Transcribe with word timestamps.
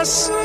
us. 0.00 0.39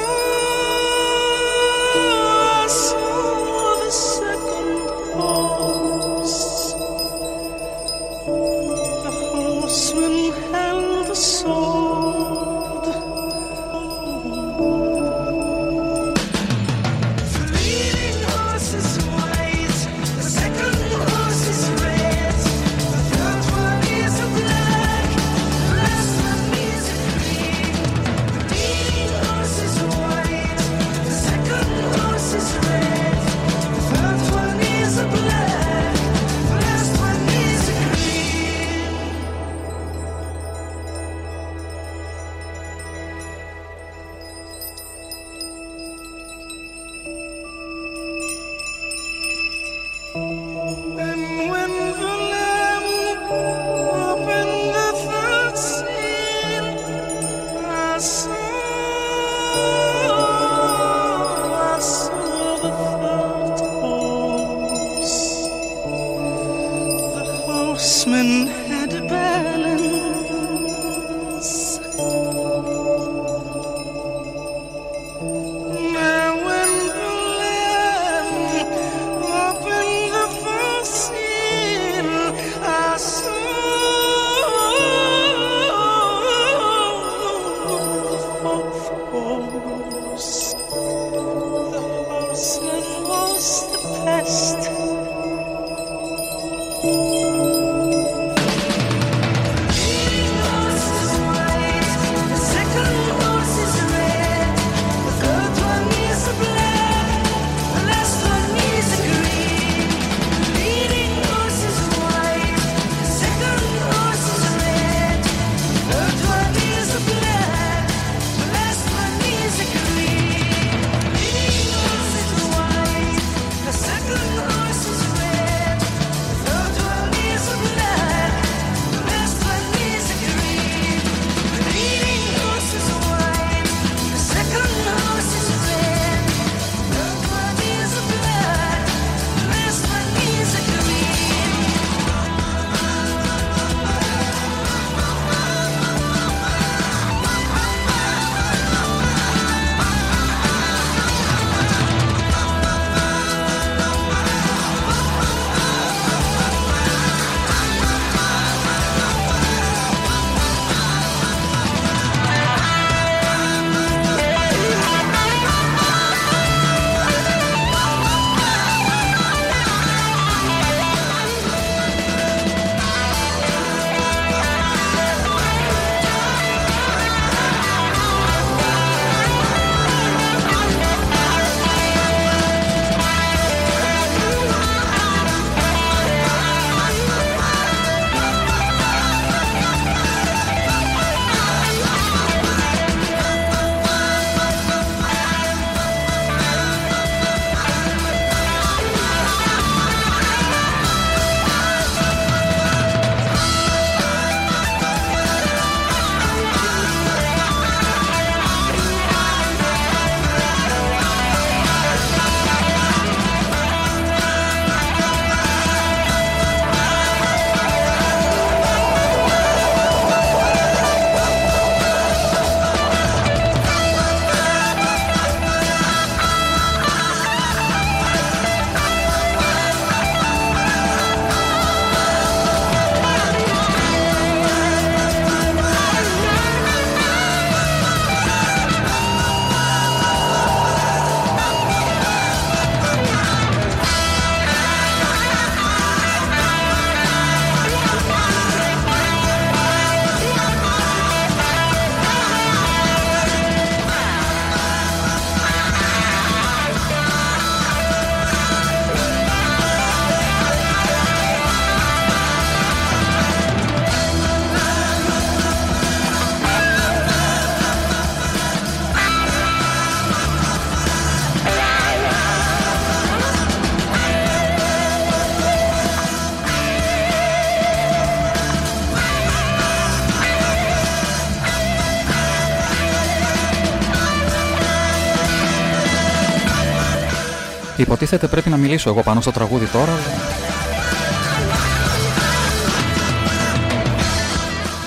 Υποτίθεται 288.06 288.32
πρέπει 288.32 288.50
να 288.50 288.58
μιλήσω 288.58 288.90
εγώ 288.90 289.04
πάνω 289.04 289.22
στο 289.22 289.32
τραγούδι 289.32 289.66
τώρα, 289.66 289.92
αλλά... 289.92 290.04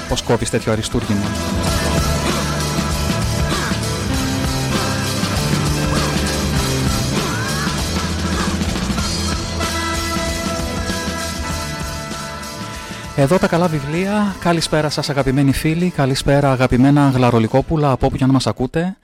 Πώς 0.08 0.22
κόβεις 0.22 0.50
τέτοιο 0.50 0.72
αριστούργημα; 0.72 1.20
Εδώ 13.16 13.38
τα 13.38 13.46
καλά 13.46 13.68
βιβλία. 13.68 14.34
Καλησπέρα 14.40 14.90
σας 14.90 15.10
αγαπημένοι 15.10 15.52
φίλοι, 15.52 15.90
καλησπέρα 15.90 16.52
αγαπημένα 16.52 17.10
γλαρολικόπουλα 17.14 17.90
από 17.90 18.06
όπου 18.06 18.16
και 18.16 18.24
αν 18.24 18.30
μας 18.30 18.46
ακούτε. 18.46 18.96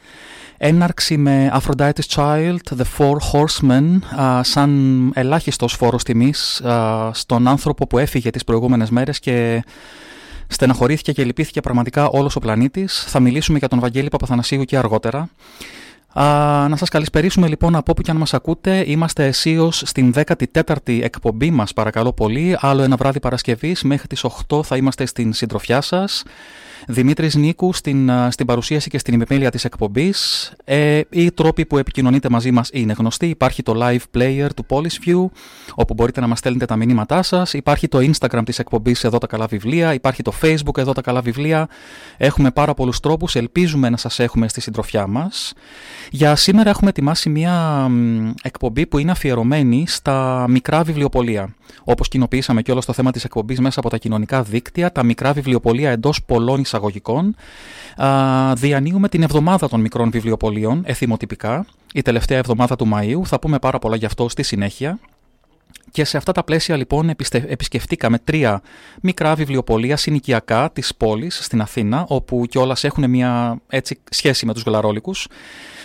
Έναρξη 0.56 1.16
με 1.16 1.52
Aphrodite's 1.54 2.06
Child, 2.08 2.56
The 2.76 2.84
Four 2.98 3.16
Horsemen, 3.32 3.98
σαν 4.40 5.10
ελάχιστος 5.14 5.72
φόρος 5.72 6.02
τιμής 6.02 6.62
στον 7.12 7.48
άνθρωπο 7.48 7.86
που 7.86 7.98
έφυγε 7.98 8.30
τις 8.30 8.44
προηγούμενες 8.44 8.90
μέρες 8.90 9.18
και 9.18 9.64
στεναχωρήθηκε 10.46 11.12
και 11.12 11.24
λυπήθηκε 11.24 11.60
πραγματικά 11.60 12.08
όλος 12.08 12.36
ο 12.36 12.40
πλανήτης. 12.40 13.04
Θα 13.08 13.20
μιλήσουμε 13.20 13.58
για 13.58 13.68
τον 13.68 13.78
Βαγγέλη 13.80 14.08
Παπαθανασίου 14.08 14.64
και 14.64 14.76
αργότερα. 14.76 15.28
Α, 16.20 16.68
να 16.68 16.76
σας 16.76 16.88
καλησπερίσουμε 16.88 17.48
λοιπόν 17.48 17.76
από 17.76 17.90
όπου 17.90 18.02
και 18.02 18.10
αν 18.10 18.16
μας 18.16 18.34
ακούτε. 18.34 18.84
Είμαστε 18.86 19.26
αισίως 19.26 19.82
στην 19.84 20.14
14η 20.14 21.02
εκπομπή 21.02 21.50
μας 21.50 21.72
παρακαλώ 21.72 22.12
πολύ. 22.12 22.56
Άλλο 22.60 22.82
ένα 22.82 22.96
βράδυ 22.96 23.20
Παρασκευής 23.20 23.82
μέχρι 23.82 24.06
τις 24.06 24.24
8 24.48 24.62
θα 24.64 24.76
είμαστε 24.76 25.06
στην 25.06 25.32
συντροφιά 25.32 25.80
σας. 25.80 26.22
Δημήτρης 26.86 27.34
Νίκου 27.34 27.72
στην, 27.72 28.10
στην 28.30 28.46
παρουσίαση 28.46 28.90
και 28.90 28.98
στην 28.98 29.20
επιμέλεια 29.20 29.50
της 29.50 29.64
εκπομπής. 29.64 30.52
Ε, 30.64 31.00
οι 31.10 31.30
τρόποι 31.30 31.66
που 31.66 31.78
επικοινωνείτε 31.78 32.28
μαζί 32.28 32.50
μας 32.50 32.68
είναι 32.72 32.92
γνωστοί. 32.92 33.26
Υπάρχει 33.26 33.62
το 33.62 33.74
live 33.76 34.18
player 34.18 34.48
του 34.56 34.64
View, 35.06 35.26
όπου 35.74 35.94
μπορείτε 35.94 36.20
να 36.20 36.26
μας 36.26 36.38
στέλνετε 36.38 36.64
τα 36.64 36.76
μηνύματά 36.76 37.22
σας. 37.22 37.52
Υπάρχει 37.52 37.88
το 37.88 37.98
Instagram 37.98 38.42
της 38.44 38.58
εκπομπής 38.58 39.04
Εδώ 39.04 39.18
τα 39.18 39.26
καλά 39.26 39.46
βιβλία. 39.46 39.94
Υπάρχει 39.94 40.22
το 40.22 40.32
Facebook 40.42 40.78
Εδώ 40.78 40.92
τα 40.92 41.00
καλά 41.00 41.20
βιβλία. 41.20 41.68
Έχουμε 42.16 42.50
πάρα 42.50 42.74
πολλούς 42.74 43.00
τρόπους. 43.00 43.34
Ελπίζουμε 43.34 43.88
να 43.88 43.96
σας 43.96 44.18
έχουμε 44.18 44.48
στη 44.48 44.60
συντροφιά 44.60 45.06
μας. 45.06 45.52
Για 46.10 46.36
σήμερα 46.36 46.70
έχουμε 46.70 46.90
ετοιμάσει 46.90 47.28
μια 47.28 47.88
εκπομπή 48.42 48.86
που 48.86 48.98
είναι 48.98 49.10
αφιερωμένη 49.10 49.84
στα 49.86 50.46
μικρά 50.48 50.82
βιβλιοπολία. 50.82 51.54
Όπως 51.84 52.08
κοινοποιήσαμε 52.08 52.62
και 52.62 52.72
όλο 52.72 52.82
το 52.86 52.92
θέμα 52.92 53.10
της 53.10 53.24
εκπομπής 53.24 53.60
μέσα 53.60 53.80
από 53.80 53.90
τα 53.90 53.98
κοινωνικά 53.98 54.42
δίκτυα, 54.42 54.92
τα 54.92 55.02
μικρά 55.02 55.32
βιβλιοπολία 55.32 55.90
εντός 55.90 56.24
πολλών 56.24 56.60
εισαγωγικών. 56.74 57.36
Διανύουμε 58.54 59.08
την 59.08 59.22
εβδομάδα 59.22 59.68
των 59.68 59.80
μικρών 59.80 60.10
βιβλιοπολίων, 60.10 60.82
εθιμοτυπικά, 60.86 61.66
η 61.94 62.02
τελευταία 62.02 62.38
εβδομάδα 62.38 62.76
του 62.76 62.88
Μαΐου. 62.94 63.20
Θα 63.24 63.38
πούμε 63.38 63.58
πάρα 63.58 63.78
πολλά 63.78 63.96
γι' 63.96 64.06
αυτό 64.06 64.28
στη 64.28 64.42
συνέχεια. 64.42 64.98
Και 65.90 66.04
σε 66.04 66.16
αυτά 66.16 66.32
τα 66.32 66.44
πλαίσια 66.44 66.76
λοιπόν 66.76 67.10
επισκεφτήκαμε 67.46 68.18
τρία 68.18 68.62
μικρά 69.02 69.34
βιβλιοπολία 69.34 69.96
συνοικιακά 69.96 70.70
της 70.72 70.94
πόλης 70.94 71.38
στην 71.42 71.60
Αθήνα, 71.60 72.04
όπου 72.08 72.46
κιόλας 72.48 72.84
έχουν 72.84 73.10
μια 73.10 73.58
έτσι, 73.68 73.98
σχέση 74.10 74.46
με 74.46 74.52
τους 74.54 74.62
γλαρόλικους. 74.62 75.28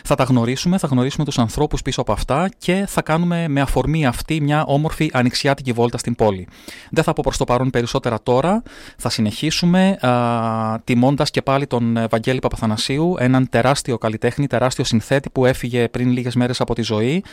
Θα 0.04 0.16
τα 0.16 0.24
γνωρίσουμε, 0.24 0.78
θα 0.78 0.88
γνωρίσουμε 0.88 1.26
τους 1.26 1.40
ανθρώπους 1.40 1.82
πίσω 1.82 2.02
από 2.02 2.12
αυτά 2.12 2.50
και 2.58 2.86
θα 2.88 3.02
κάνουμε 3.02 3.48
με 3.48 3.62
αφορμή 3.62 4.06
αυτή 4.06 4.42
μια 4.42 4.64
όμορφη 4.66 5.10
ανοιξιάτικη 5.14 5.72
βόλτα 5.72 5.98
στην 5.98 6.16
πόλη. 6.16 6.48
Δεν 6.92 7.04
θα 7.04 7.14
πω 7.14 7.22
προς 7.24 7.38
το 7.38 7.44
παρόν 7.44 7.70
περισσότερα 7.70 8.22
τώρα, 8.24 8.64
θα 8.98 9.10
συνεχίσουμε 9.10 9.90
α, 9.90 10.80
τιμώντας 10.84 11.30
και 11.30 11.42
πάλι 11.42 11.68
τον 11.68 12.08
Βαγγέλη 12.10 12.40
Παπαθανασίου, 12.40 13.16
έναν 13.20 13.50
τεράστιο 13.50 13.98
καλλιτέχνη, 13.98 14.48
τεράστιο 14.48 14.84
συνθέτη 14.84 15.30
που 15.30 15.46
έφυγε 15.46 15.88
πριν 15.88 16.12
λίγες 16.12 16.36
μέρες 16.36 16.62
από 16.62 16.76
τη 16.76 16.82
ζωή. 16.82 17.24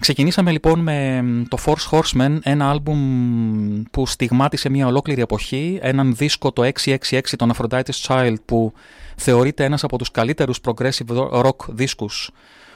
Ξεκινήσαμε 0.00 0.50
λοιπόν 0.50 0.78
με 0.80 1.24
το 1.48 1.58
Force 1.66 1.98
Horseman, 1.98 2.38
ένα 2.42 2.70
άλμπουμ 2.70 3.82
που 3.90 4.06
στιγμάτισε 4.06 4.68
μια 4.68 4.86
ολόκληρη 4.86 5.20
εποχή, 5.20 5.78
έναν 5.82 6.14
δίσκο 6.14 6.52
το 6.52 6.70
666 6.84 7.20
των 7.36 7.52
Aphrodite's 7.56 8.06
Child 8.06 8.34
που 8.44 8.72
θεωρείται 9.16 9.64
ένας 9.64 9.84
από 9.84 9.98
τους 9.98 10.10
καλύτερους 10.10 10.60
progressive 10.64 11.30
rock 11.30 11.68
δίσκους 11.68 12.30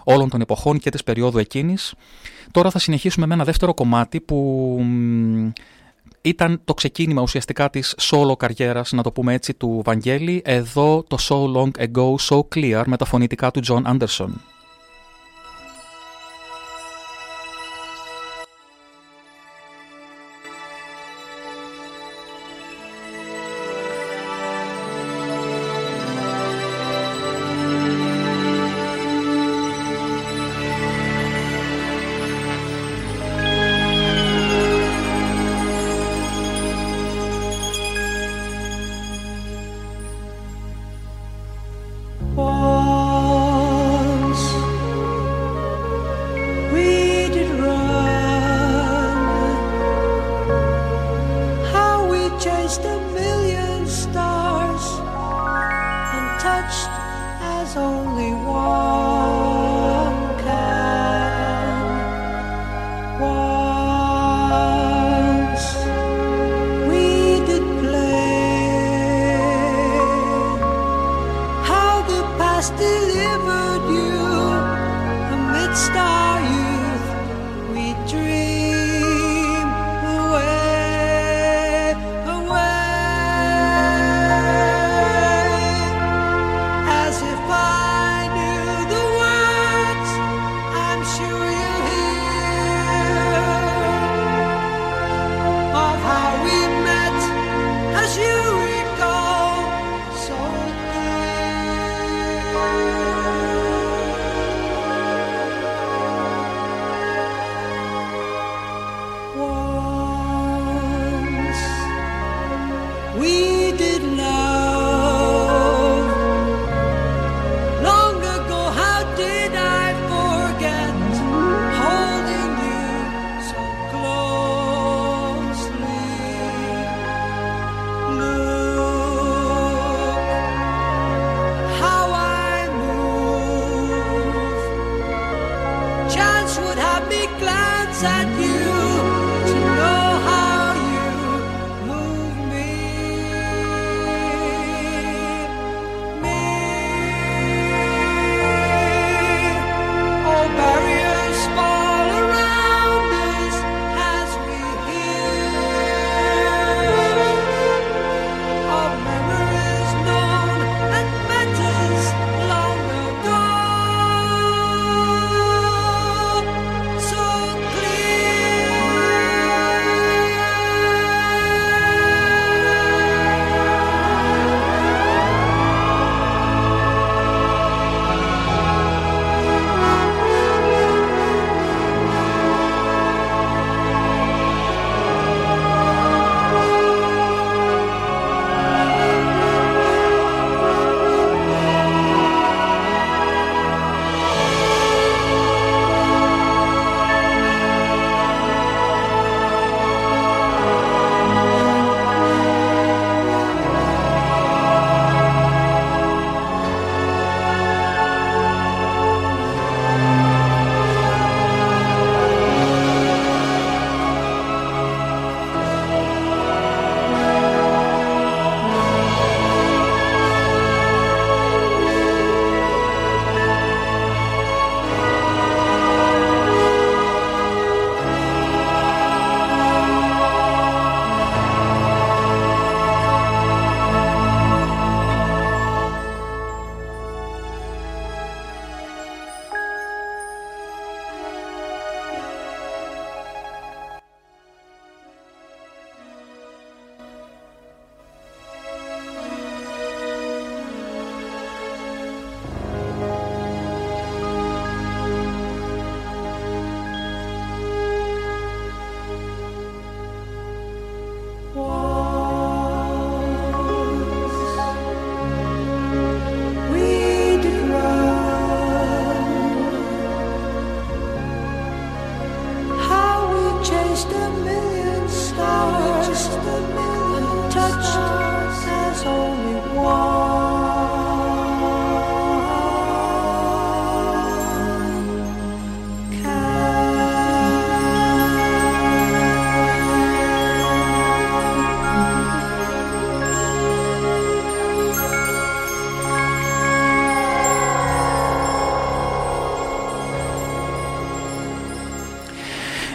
όλων 0.04 0.28
των 0.28 0.40
εποχών 0.40 0.78
και 0.78 0.90
της 0.90 1.04
περίοδου 1.04 1.38
εκείνης. 1.38 1.94
Τώρα 2.50 2.70
θα 2.70 2.78
συνεχίσουμε 2.78 3.26
με 3.26 3.34
ένα 3.34 3.44
δεύτερο 3.44 3.75
κομμάτι 3.75 4.20
που 4.20 4.81
ήταν 6.22 6.60
το 6.64 6.75
ξεκίνημα 6.75 7.22
ουσιαστικά 7.22 7.70
της 7.70 7.94
solo 8.00 8.36
καριέρας, 8.36 8.92
να 8.92 9.02
το 9.02 9.12
πούμε 9.12 9.32
έτσι, 9.32 9.54
του 9.54 9.82
Βαγγέλη. 9.84 10.42
Εδώ 10.44 11.04
το 11.08 11.16
So 11.20 11.56
Long 11.56 11.70
Ago, 11.86 12.14
So 12.28 12.40
Clear 12.54 12.82
με 12.87 12.96
τα 12.96 13.04
φωνητικά 13.04 13.50
του 13.50 13.60
John 13.66 13.82
Anderson. 13.82 14.28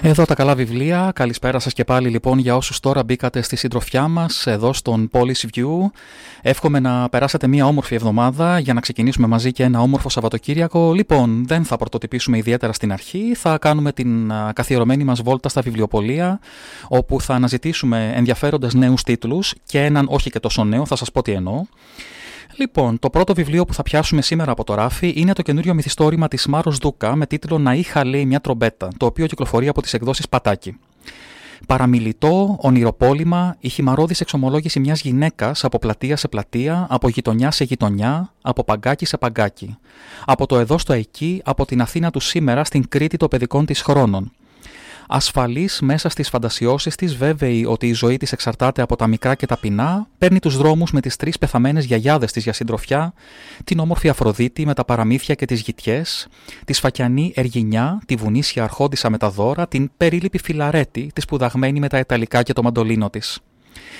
Εδώ 0.09 0.25
τα 0.25 0.35
καλά 0.35 0.55
βιβλία. 0.55 1.11
Καλησπέρα 1.15 1.59
σας 1.59 1.73
και 1.73 1.83
πάλι 1.83 2.09
λοιπόν 2.09 2.37
για 2.37 2.55
όσους 2.55 2.79
τώρα 2.79 3.03
μπήκατε 3.03 3.41
στη 3.41 3.55
συντροφιά 3.55 4.07
μας 4.07 4.47
εδώ 4.47 4.73
στον 4.73 5.09
Policy 5.13 5.45
View. 5.55 5.89
Εύχομαι 6.41 6.79
να 6.79 7.09
περάσετε 7.09 7.47
μια 7.47 7.65
όμορφη 7.65 7.95
εβδομάδα 7.95 8.59
για 8.59 8.73
να 8.73 8.81
ξεκινήσουμε 8.81 9.27
μαζί 9.27 9.51
και 9.51 9.63
ένα 9.63 9.81
όμορφο 9.81 10.09
Σαββατοκύριακο. 10.09 10.93
Λοιπόν, 10.93 11.47
δεν 11.47 11.63
θα 11.63 11.77
πρωτοτυπήσουμε 11.77 12.37
ιδιαίτερα 12.37 12.73
στην 12.73 12.91
αρχή. 12.91 13.35
Θα 13.35 13.57
κάνουμε 13.57 13.91
την 13.91 14.31
καθιερωμένη 14.53 15.03
μας 15.03 15.21
βόλτα 15.21 15.49
στα 15.49 15.61
βιβλιοπολία 15.61 16.39
όπου 16.87 17.21
θα 17.21 17.33
αναζητήσουμε 17.33 18.11
ενδιαφέροντες 18.15 18.73
νέους 18.73 19.03
τίτλους 19.03 19.53
και 19.65 19.83
έναν 19.83 20.05
όχι 20.09 20.29
και 20.29 20.39
τόσο 20.39 20.63
νέο, 20.63 20.85
θα 20.85 20.95
σας 20.95 21.11
πω 21.11 21.21
τι 21.21 21.31
εννοώ. 21.31 21.63
Λοιπόν, 22.59 22.99
το 22.99 23.09
πρώτο 23.09 23.33
βιβλίο 23.33 23.65
που 23.65 23.73
θα 23.73 23.83
πιάσουμε 23.83 24.21
σήμερα 24.21 24.51
από 24.51 24.63
το 24.63 24.73
ράφι 24.73 25.13
είναι 25.15 25.33
το 25.33 25.41
καινούριο 25.41 25.73
μυθιστόρημα 25.73 26.27
της 26.27 26.47
Μάρος 26.47 26.77
Δούκα 26.77 27.15
με 27.15 27.25
τίτλο 27.25 27.57
Να 27.57 27.73
είχα 27.73 28.05
λέει 28.05 28.25
μια 28.25 28.39
τρομπέτα, 28.39 28.87
το 28.97 29.05
οποίο 29.05 29.25
κυκλοφορεί 29.25 29.67
από 29.67 29.81
τις 29.81 29.93
εκδόσεις 29.93 30.29
Πατάκη. 30.29 30.77
Παραμιλητό, 31.67 32.57
ονειροπόλημα, 32.59 33.55
η 33.59 33.69
χυμαρώδη 33.69 34.15
εξομολόγηση 34.19 34.79
μιας 34.79 35.01
γυναίκας 35.01 35.63
από 35.63 35.79
πλατεία 35.79 36.15
σε 36.15 36.27
πλατεία, 36.27 36.87
από 36.89 37.09
γειτονιά 37.09 37.51
σε 37.51 37.63
γειτονιά, 37.63 38.33
από 38.41 38.63
παγκάκι 38.63 39.05
σε 39.05 39.17
παγκάκι. 39.17 39.77
Από 40.25 40.45
το 40.45 40.57
εδώ 40.57 40.77
στο 40.77 40.93
εκεί, 40.93 41.41
από 41.45 41.65
την 41.65 41.81
Αθήνα 41.81 42.11
του 42.11 42.19
σήμερα 42.19 42.63
στην 42.63 42.87
Κρήτη 42.89 43.17
των 43.17 43.27
παιδικών 43.27 43.65
της 43.65 43.81
χρόνων. 43.81 44.31
Ασφαλής 45.11 45.79
μέσα 45.81 46.09
στις 46.09 46.29
φαντασιώσεις 46.29 46.95
της, 46.95 47.15
βέβαιη 47.15 47.65
ότι 47.65 47.87
η 47.87 47.93
ζωή 47.93 48.17
της 48.17 48.31
εξαρτάται 48.31 48.81
από 48.81 48.95
τα 48.95 49.07
μικρά 49.07 49.35
και 49.35 49.45
τα 49.45 49.57
πεινά, 49.57 50.07
παίρνει 50.17 50.39
τους 50.39 50.57
δρόμους 50.57 50.91
με 50.91 51.01
τις 51.01 51.15
τρεις 51.15 51.37
πεθαμένες 51.37 51.85
γιαγιάδες 51.85 52.31
της 52.31 52.43
για 52.43 52.53
συντροφιά, 52.53 53.13
την 53.63 53.79
όμορφη 53.79 54.09
Αφροδίτη 54.09 54.65
με 54.65 54.73
τα 54.73 54.85
παραμύθια 54.85 55.35
και 55.35 55.45
τις 55.45 55.61
γητιές, 55.61 56.27
τη 56.65 56.73
σφακιανή 56.73 57.31
Εργινιά, 57.35 58.01
τη 58.05 58.15
βουνίσια 58.15 58.63
αρχόντισα 58.63 59.09
με 59.09 59.17
τα 59.17 59.29
δώρα, 59.29 59.67
την 59.67 59.91
περίληπη 59.97 60.37
Φιλαρέτη, 60.37 61.11
τη 61.13 61.21
σπουδαγμένη 61.21 61.79
με 61.79 61.87
τα 61.87 61.99
Ιταλικά 61.99 62.43
και 62.43 62.53
το 62.53 62.63
μαντολίνο 62.63 63.09
της. 63.09 63.39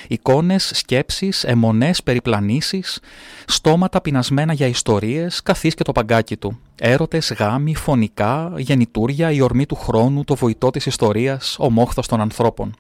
Εικόνες, 0.08 0.72
σκέψεις, 0.74 1.44
αιμονές, 1.44 2.04
περιπλανήσεις, 2.04 3.00
στόματα 3.48 4.02
πεινασμένα 4.02 4.54
για 4.54 4.68
ιστορίες, 4.68 5.42
καθής 5.44 5.74
και 5.74 5.84
το 5.84 5.92
παγκάκι 5.92 6.38
του. 6.38 6.60
Έρωτες, 6.80 7.34
γάμοι, 7.40 7.76
φωνικά, 7.76 8.54
γεννητούρια, 8.58 9.32
η 9.32 9.42
ορμή 9.42 9.66
του 9.66 9.76
χρόνου, 9.76 10.24
το 10.24 10.36
βοητό 10.36 10.70
της 10.70 10.86
ιστορίας, 10.86 11.56
ο 11.60 11.72
μόχθος 11.72 12.08
των 12.08 12.22
ανθρώπων. 12.22 12.76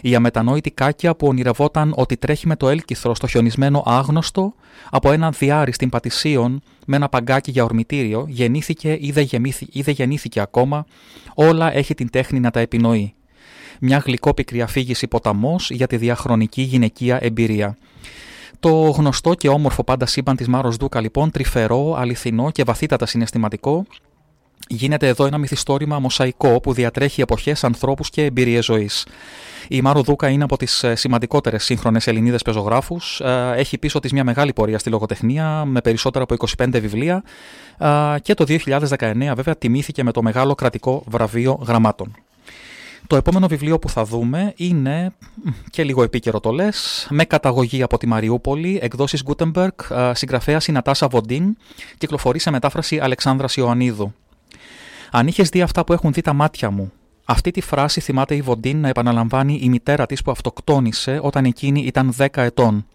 Η 0.00 0.14
αμετανόητη 0.14 0.70
κάκια 0.70 1.16
που 1.16 1.26
ονειρευόταν 1.26 1.92
ότι 1.96 2.16
τρέχει 2.16 2.46
με 2.46 2.56
το 2.56 2.68
έλκυθρο 2.68 3.14
στο 3.14 3.26
χιονισμένο 3.26 3.82
άγνωστο 3.86 4.54
από 4.90 5.12
ένα 5.12 5.30
διάρρη 5.30 5.72
στην 5.72 5.88
Πατησίων 5.88 6.62
με 6.86 6.96
ένα 6.96 7.08
παγκάκι 7.08 7.50
για 7.50 7.64
ορμητήριο, 7.64 8.24
γεννήθηκε 8.28 8.98
ή 9.70 9.82
δεν 9.82 9.94
γεννήθηκε 9.94 10.40
ακόμα, 10.40 10.86
όλα 11.34 11.74
έχει 11.74 11.94
την 11.94 12.10
τέχνη 12.10 12.40
να 12.40 12.50
τα 12.50 12.60
επινοεί 12.60 13.14
μια 13.80 13.98
γλυκόπικρη 13.98 14.62
αφήγηση 14.62 15.06
ποταμός 15.08 15.70
για 15.70 15.86
τη 15.86 15.96
διαχρονική 15.96 16.62
γυναικεία 16.62 17.18
εμπειρία. 17.20 17.76
Το 18.60 18.70
γνωστό 18.70 19.34
και 19.34 19.48
όμορφο 19.48 19.84
πάντα 19.84 20.06
σύμπαν 20.06 20.36
της 20.36 20.48
Μάρος 20.48 20.76
Δούκα 20.76 21.00
λοιπόν, 21.00 21.30
τρυφερό, 21.30 21.94
αληθινό 21.98 22.50
και 22.50 22.64
βαθύτατα 22.64 23.06
συναισθηματικό, 23.06 23.86
γίνεται 24.68 25.06
εδώ 25.08 25.26
ένα 25.26 25.38
μυθιστόρημα 25.38 25.98
μοσαϊκό 25.98 26.60
που 26.60 26.72
διατρέχει 26.72 27.20
εποχές, 27.20 27.64
ανθρώπους 27.64 28.10
και 28.10 28.24
εμπειρίες 28.24 28.64
ζωής. 28.64 29.06
Η 29.68 29.80
Μάρο 29.80 30.02
Δούκα 30.02 30.28
είναι 30.28 30.44
από 30.44 30.56
τις 30.56 30.82
ε, 30.82 30.94
σημαντικότερες 30.94 31.64
σύγχρονες 31.64 32.06
Ελληνίδες 32.06 32.42
πεζογράφους. 32.42 33.20
Ε, 33.20 33.52
έχει 33.56 33.78
πίσω 33.78 33.98
της 33.98 34.12
μια 34.12 34.24
μεγάλη 34.24 34.52
πορεία 34.52 34.78
στη 34.78 34.90
λογοτεχνία 34.90 35.64
με 35.64 35.80
περισσότερα 35.80 36.24
από 36.24 36.46
25 36.58 36.68
βιβλία 36.80 37.22
ε, 37.78 38.18
και 38.22 38.34
το 38.34 38.44
2019 38.48 39.32
βέβαια 39.34 39.56
τιμήθηκε 39.56 40.02
με 40.02 40.12
το 40.12 40.22
μεγάλο 40.22 40.54
κρατικό 40.54 41.02
βραβείο 41.06 41.62
γραμμάτων. 41.66 42.14
Το 43.10 43.16
επόμενο 43.16 43.46
βιβλίο 43.46 43.78
που 43.78 43.88
θα 43.88 44.04
δούμε 44.04 44.52
είναι, 44.56 45.12
και 45.70 45.84
λίγο 45.84 46.02
επίκαιρο 46.02 46.40
το 46.40 46.50
λες, 46.50 47.06
με 47.10 47.24
καταγωγή 47.24 47.82
από 47.82 47.98
τη 47.98 48.06
Μαριούπολη, 48.06 48.78
εκδόσεις 48.82 49.22
Gutenberg, 49.26 49.68
συγγραφέας 50.12 50.66
η 50.66 50.72
Νατάσα 50.72 51.08
Βοντίν, 51.08 51.56
κυκλοφορεί 51.98 52.38
σε 52.38 52.50
μετάφραση 52.50 52.98
Αλεξάνδρας 52.98 53.56
Ιωαννίδου. 53.56 54.14
Αν 55.10 55.26
είχες 55.26 55.48
δει 55.48 55.62
αυτά 55.62 55.84
που 55.84 55.92
έχουν 55.92 56.12
δει 56.12 56.20
τα 56.20 56.32
μάτια 56.32 56.70
μου, 56.70 56.92
αυτή 57.24 57.50
τη 57.50 57.60
φράση 57.60 58.00
θυμάται 58.00 58.34
η 58.34 58.40
Βοντίν 58.42 58.80
να 58.80 58.88
επαναλαμβάνει 58.88 59.58
η 59.62 59.68
μητέρα 59.68 60.06
της 60.06 60.22
που 60.22 60.30
αυτοκτόνησε 60.30 61.18
όταν 61.22 61.44
εκείνη 61.44 61.80
ήταν 61.80 62.14
10 62.18 62.26
ετών. 62.32 62.86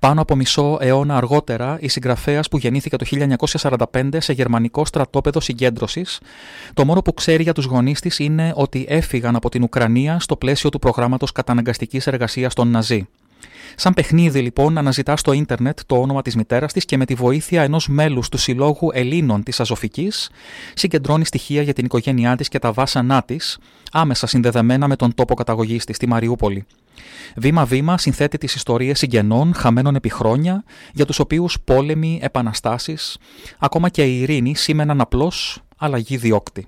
Πάνω 0.00 0.20
από 0.20 0.36
μισό 0.36 0.78
αιώνα 0.80 1.16
αργότερα, 1.16 1.76
η 1.80 1.88
συγγραφέας 1.88 2.48
που 2.48 2.58
γεννήθηκε 2.58 2.96
το 2.96 3.04
1945 3.92 4.20
σε 4.20 4.32
γερμανικό 4.32 4.84
στρατόπεδο 4.84 5.40
συγκέντρωσης, 5.40 6.20
το 6.74 6.84
μόνο 6.84 7.02
που 7.02 7.14
ξέρει 7.14 7.42
για 7.42 7.52
τους 7.52 7.64
γονείς 7.64 8.00
της 8.00 8.18
είναι 8.18 8.52
ότι 8.56 8.86
έφυγαν 8.88 9.36
από 9.36 9.48
την 9.48 9.62
Ουκρανία 9.62 10.18
στο 10.20 10.36
πλαίσιο 10.36 10.70
του 10.70 10.78
προγράμματος 10.78 11.32
καταναγκαστικής 11.32 12.06
εργασίας 12.06 12.54
των 12.54 12.68
Ναζί. 12.68 13.08
Σαν 13.76 13.94
παιχνίδι, 13.94 14.40
λοιπόν, 14.40 14.78
αναζητάς 14.78 15.20
στο 15.20 15.32
ίντερνετ 15.32 15.78
το 15.86 16.00
όνομα 16.00 16.22
της 16.22 16.36
μητέρας 16.36 16.72
της 16.72 16.84
και 16.84 16.96
με 16.96 17.04
τη 17.04 17.14
βοήθεια 17.14 17.62
ενός 17.62 17.88
μέλους 17.88 18.28
του 18.28 18.38
Συλλόγου 18.38 18.90
Ελλήνων 18.92 19.42
της 19.42 19.60
Αζωφική 19.60 20.12
συγκεντρώνεις 20.74 21.28
στοιχεία 21.28 21.62
για 21.62 21.72
την 21.72 21.84
οικογένειά 21.84 22.36
της 22.36 22.48
και 22.48 22.58
τα 22.58 22.72
βάσανά 22.72 23.22
της, 23.22 23.58
άμεσα 23.92 24.26
συνδεδεμένα 24.26 24.88
με 24.88 24.96
τον 24.96 25.14
τόπο 25.14 25.34
καταγωγής 25.34 25.84
της, 25.84 25.98
τη 25.98 26.06
Μαριούπολη. 26.08 26.66
Βήμα-βήμα 27.36 27.98
συνθέτει 27.98 28.38
τις 28.38 28.54
ιστορίες 28.54 28.98
συγγενών 28.98 29.54
χαμένων 29.54 29.94
επί 29.94 30.08
χρόνια, 30.08 30.64
για 30.92 31.06
τους 31.06 31.18
οποίους 31.18 31.58
πόλεμοι, 31.64 32.18
επαναστάσεις, 32.22 33.18
ακόμα 33.58 33.88
και 33.88 34.04
η 34.04 34.20
ειρήνη 34.20 34.56
σήμαιναν 34.56 35.00
απλώς 35.00 35.62
αλλαγή 35.76 36.16
διώκτη. 36.16 36.66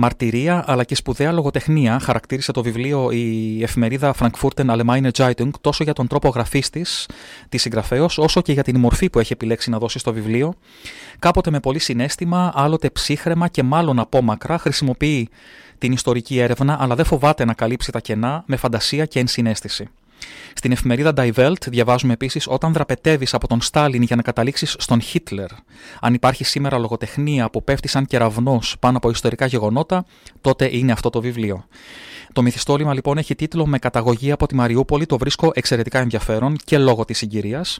Μαρτυρία 0.00 0.64
αλλά 0.66 0.84
και 0.84 0.94
σπουδαία 0.94 1.32
λογοτεχνία 1.32 1.98
χαρακτήρισε 1.98 2.52
το 2.52 2.62
βιβλίο 2.62 3.10
η 3.10 3.62
εφημερίδα 3.62 4.14
Frankfurten 4.20 4.66
Allgemeine 4.66 5.10
Zeitung 5.16 5.50
τόσο 5.60 5.84
για 5.84 5.92
τον 5.92 6.06
τρόπο 6.06 6.28
γραφής 6.28 6.70
της, 6.70 7.08
της 7.48 7.62
συγγραφέως, 7.62 8.18
όσο 8.18 8.40
και 8.40 8.52
για 8.52 8.62
την 8.62 8.78
μορφή 8.78 9.10
που 9.10 9.18
έχει 9.18 9.32
επιλέξει 9.32 9.70
να 9.70 9.78
δώσει 9.78 9.98
στο 9.98 10.12
βιβλίο. 10.12 10.54
Κάποτε 11.18 11.50
με 11.50 11.60
πολύ 11.60 11.78
συνέστημα, 11.78 12.52
άλλοτε 12.54 12.90
ψύχρεμα 12.90 13.48
και 13.48 13.62
μάλλον 13.62 13.98
απόμακρα 13.98 14.58
χρησιμοποιεί 14.58 15.28
την 15.78 15.92
ιστορική 15.92 16.38
έρευνα, 16.38 16.76
αλλά 16.80 16.94
δεν 16.94 17.04
φοβάται 17.04 17.44
να 17.44 17.52
καλύψει 17.52 17.92
τα 17.92 18.00
κενά 18.00 18.42
με 18.46 18.56
φαντασία 18.56 19.04
και 19.04 19.18
ενσυναίσθηση. 19.18 19.88
Στην 20.54 20.72
εφημερίδα 20.72 21.12
Die 21.16 21.32
Welt 21.34 21.68
διαβάζουμε 21.68 22.12
επίσης 22.12 22.46
όταν 22.48 22.72
δραπετεύεις 22.72 23.34
από 23.34 23.48
τον 23.48 23.60
Στάλιν 23.60 24.02
για 24.02 24.16
να 24.16 24.22
καταλήξεις 24.22 24.76
στον 24.78 25.00
Χίτλερ. 25.00 25.50
Αν 26.00 26.14
υπάρχει 26.14 26.44
σήμερα 26.44 26.78
λογοτεχνία 26.78 27.50
που 27.50 27.64
πέφτει 27.64 27.88
σαν 27.88 28.06
κεραυνός 28.06 28.76
πάνω 28.80 28.96
από 28.96 29.10
ιστορικά 29.10 29.46
γεγονότα, 29.46 30.04
τότε 30.40 30.76
είναι 30.76 30.92
αυτό 30.92 31.10
το 31.10 31.20
βιβλίο. 31.20 31.64
Το 32.32 32.42
μυθιστόρημα 32.42 32.94
λοιπόν 32.94 33.18
έχει 33.18 33.34
τίτλο 33.34 33.66
Με 33.66 33.78
καταγωγή 33.78 34.30
από 34.30 34.46
τη 34.46 34.54
Μαριούπολη. 34.54 35.06
Το 35.06 35.18
βρίσκω 35.18 35.50
εξαιρετικά 35.54 35.98
ενδιαφέρον 35.98 36.56
και 36.64 36.78
λόγω 36.78 37.04
της 37.04 37.18
συγκυρίας. 37.18 37.78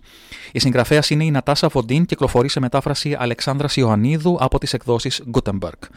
Η 0.52 0.58
συγγραφέας 0.58 1.10
είναι 1.10 1.24
η 1.24 1.30
Νατάσα 1.30 1.68
Φοντίν, 1.68 2.04
κυκλοφορεί 2.04 2.48
σε 2.48 2.60
μετάφραση 2.60 3.16
Αλεξάνδρας 3.18 3.76
Ιωαννίδου 3.76 4.36
από 4.40 4.58
τις 4.58 4.72
εκδόσεις 4.72 5.22
Gutenberg. 5.32 5.88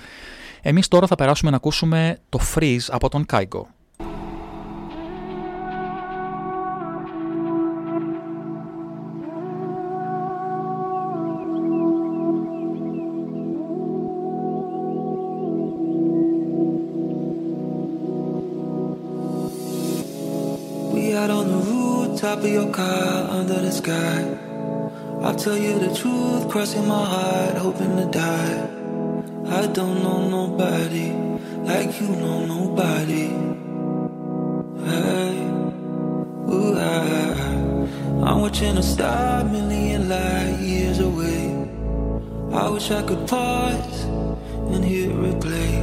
Εμείς 0.61 0.87
τώρα 0.87 1.07
θα 1.07 1.15
περάσουμε 1.15 1.51
να 1.51 1.57
ακούσουμε 1.57 2.17
το 2.29 2.39
Freeze 2.55 2.85
από 2.89 3.09
τον 3.09 3.25
Κάιγκο. 3.25 3.67
Top 22.41 22.47
of 22.47 22.53
your 22.53 22.73
car 22.73 23.29
under 23.29 23.59
the 23.61 23.71
sky. 23.71 24.37
I'll 25.21 25.35
tell 25.35 25.57
you 25.57 25.77
the 25.77 25.93
truth, 25.93 26.49
crossing 26.49 26.87
my 26.87 27.05
heart, 27.05 27.57
hoping 27.57 27.95
to 27.97 28.05
die. 28.05 28.67
I 29.47 29.67
don't 29.67 30.01
know 30.01 30.27
nobody 30.27 31.11
like 31.69 32.01
you 32.01 32.07
know 32.07 32.45
nobody. 32.45 33.27
I, 34.85 35.33
ooh, 36.51 36.77
I, 36.79 38.27
I'm 38.27 38.41
watching 38.41 38.77
a 38.77 38.83
star 38.83 39.43
million 39.43 40.09
light 40.09 40.57
years 40.59 40.99
away. 40.99 41.45
I 42.53 42.69
wish 42.69 42.89
I 42.89 43.03
could 43.03 43.27
pause 43.27 44.03
and 44.73 44.83
hear 44.83 45.11
it 45.25 45.39
play. 45.39 45.73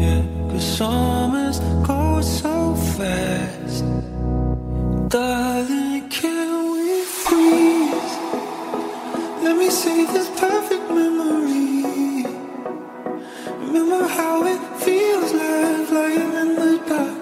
Yeah, 0.00 0.22
cause 0.48 0.78
summers 0.78 1.60
go 1.86 2.22
so 2.22 2.74
fast 2.96 3.84
darling, 5.14 6.08
can 6.08 6.72
we 6.72 7.04
freeze? 7.04 8.12
Let 9.44 9.56
me 9.56 9.70
save 9.70 10.08
this 10.12 10.28
perfect 10.40 10.86
memory. 10.90 12.26
Remember 13.64 14.08
how 14.08 14.44
it 14.44 14.62
feels 14.84 15.30
like 15.32 15.88
lying 15.98 16.32
in 16.42 16.48
the 16.60 16.72
dark. 16.88 17.16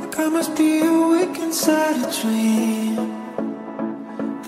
Like 0.00 0.18
I 0.18 0.28
must 0.36 0.56
be 0.56 0.80
awake 0.80 1.38
inside 1.38 1.96
a 2.04 2.08
dream. 2.18 2.96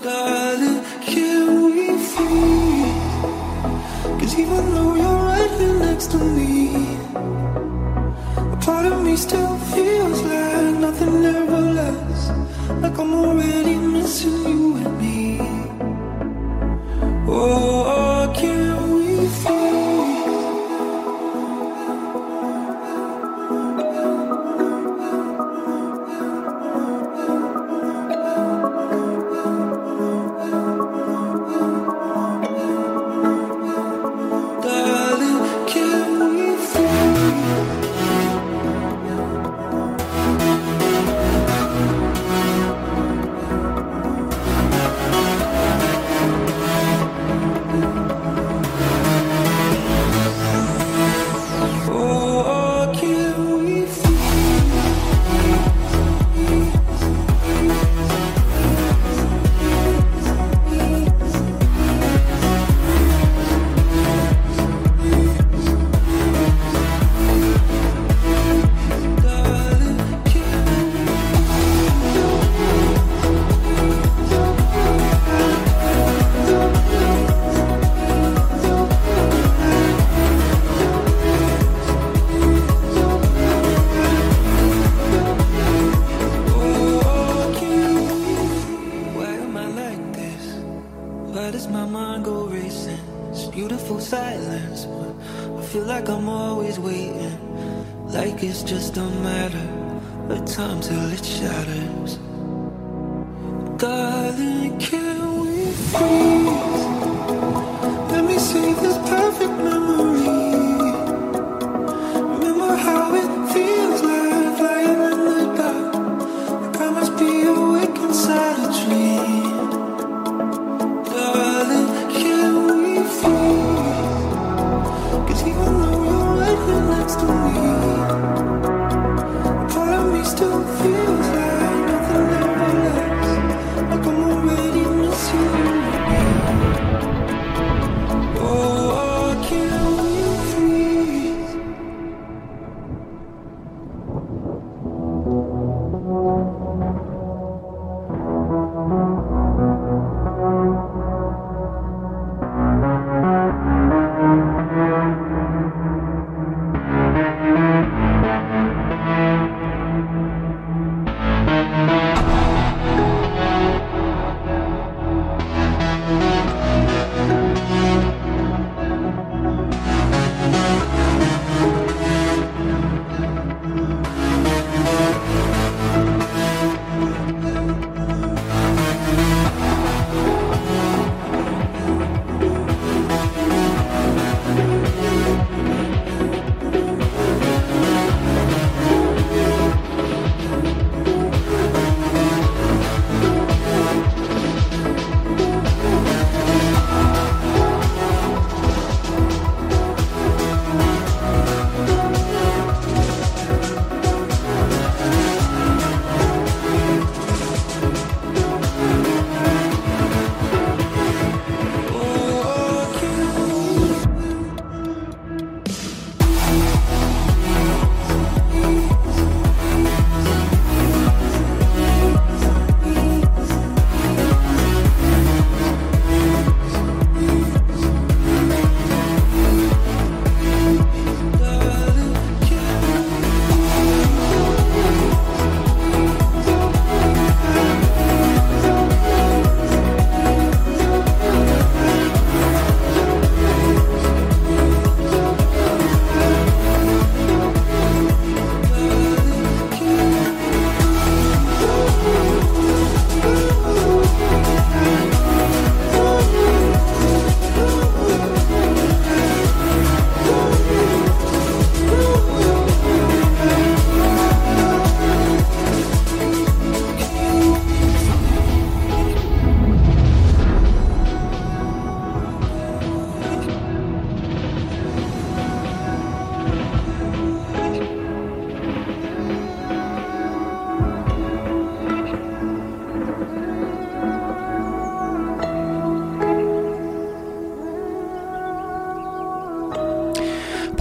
Darling, 0.03 0.81
can 1.09 1.45
we 1.75 1.87
freeze? 2.11 3.13
Cause 4.19 4.33
even 4.37 4.63
though 4.73 4.95
you're 5.01 5.21
right 5.31 5.51
here 5.59 5.79
next 5.87 6.07
to 6.11 6.17
me, 6.17 6.97
a 8.55 8.57
part 8.67 8.85
of 8.85 9.01
me 9.01 9.15
still 9.15 9.55
feels 9.73 10.21
like 10.23 10.75
nothing 10.85 11.23
ever 11.23 11.61
lasts 11.79 12.44
like 12.69 12.97
I'm 12.97 13.13
already 13.13 13.75
missing 13.75 14.43
you 14.47 14.77
and 14.77 14.97
me. 14.99 15.39
Oh, 17.27 18.29
I 18.29 18.33
can't. 18.33 18.64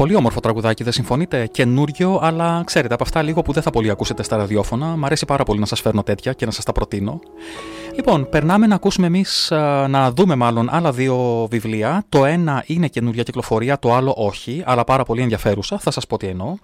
Πολύ 0.04 0.16
όμορφο 0.16 0.40
τραγουδάκι, 0.40 0.82
δεν 0.82 0.92
συμφωνείτε; 0.92 1.46
Καινούριο, 1.46 2.18
αλλά 2.22 2.62
ξέρετε, 2.66 2.94
από 2.94 3.02
αυτά 3.02 3.22
λίγο 3.22 3.42
που 3.42 3.52
δεν 3.52 3.62
θα 3.62 3.70
πολύ 3.70 3.90
ακούσετε 3.90 4.22
στα 4.22 4.36
ραδιόφωνα. 4.36 4.86
Μ' 4.86 5.04
αρέσει 5.04 5.24
πάρα 5.24 5.44
πολύ 5.44 5.60
να 5.60 5.66
σας 5.66 5.80
φέρνω 5.80 6.02
τέτοια 6.02 6.32
και 6.32 6.46
να 6.46 6.50
σας 6.50 6.64
τα 6.64 6.72
προτείνω. 6.72 7.20
Λοιπόν, 7.94 8.28
περνάμε 8.28 8.66
να 8.66 8.74
ακούσουμε 8.74 9.06
εμείς, 9.06 9.48
να 9.88 10.10
δούμε 10.10 10.34
μάλλον 10.34 10.68
άλλα 10.70 10.92
δύο 10.92 11.46
βιβλία. 11.50 12.04
Το 12.08 12.24
ένα 12.24 12.64
είναι 12.66 12.88
καινούρια 12.88 13.22
κυκλοφορία, 13.22 13.78
το 13.78 13.94
άλλο 13.94 14.14
όχι, 14.16 14.62
αλλά 14.66 14.84
πάρα 14.84 15.04
πολύ 15.04 15.22
ενδιαφέρουσα. 15.22 15.78
Θα 15.78 15.90
σας 15.90 16.06
πω 16.06 16.16
τι 16.16 16.26
εννοώ. 16.26 16.54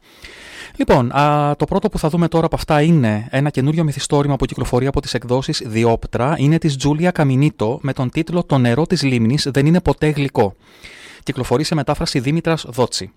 Λοιπόν, 0.76 1.16
α, 1.16 1.57
το 1.57 1.64
πρώτο 1.64 1.88
που 1.88 1.98
θα 1.98 2.09
δούμε 2.09 2.29
τώρα 2.29 2.46
από 2.46 2.57
αυτά 2.57 2.83
είναι 2.83 3.29
ένα 3.31 3.50
καινούριο 3.50 3.85
μυθιστόρημα 3.85 4.37
που 4.37 4.44
κυκλοφορεί 4.44 4.87
από 4.87 5.00
τις 5.00 5.14
εκδόσεις 5.14 5.62
Διόπτρα. 5.66 6.35
Είναι 6.38 6.59
της 6.59 6.76
Τζούλια 6.76 7.11
Καμινίτο 7.11 7.79
με 7.83 7.92
τον 7.92 8.11
τίτλο 8.11 8.44
Το 8.44 8.59
νερό 8.59 8.87
της 8.87 9.03
λίμνης 9.03 9.48
δεν 9.53 9.66
είναι 9.66 9.81
ποτέ 9.81 10.09
γλυκό. 10.09 10.55
Κυκλοφορεί 11.22 11.64
σε 11.64 11.74
μετάφραση 11.74 12.20
Δήμητρας 12.20 12.64
Δότσι. 12.68 13.12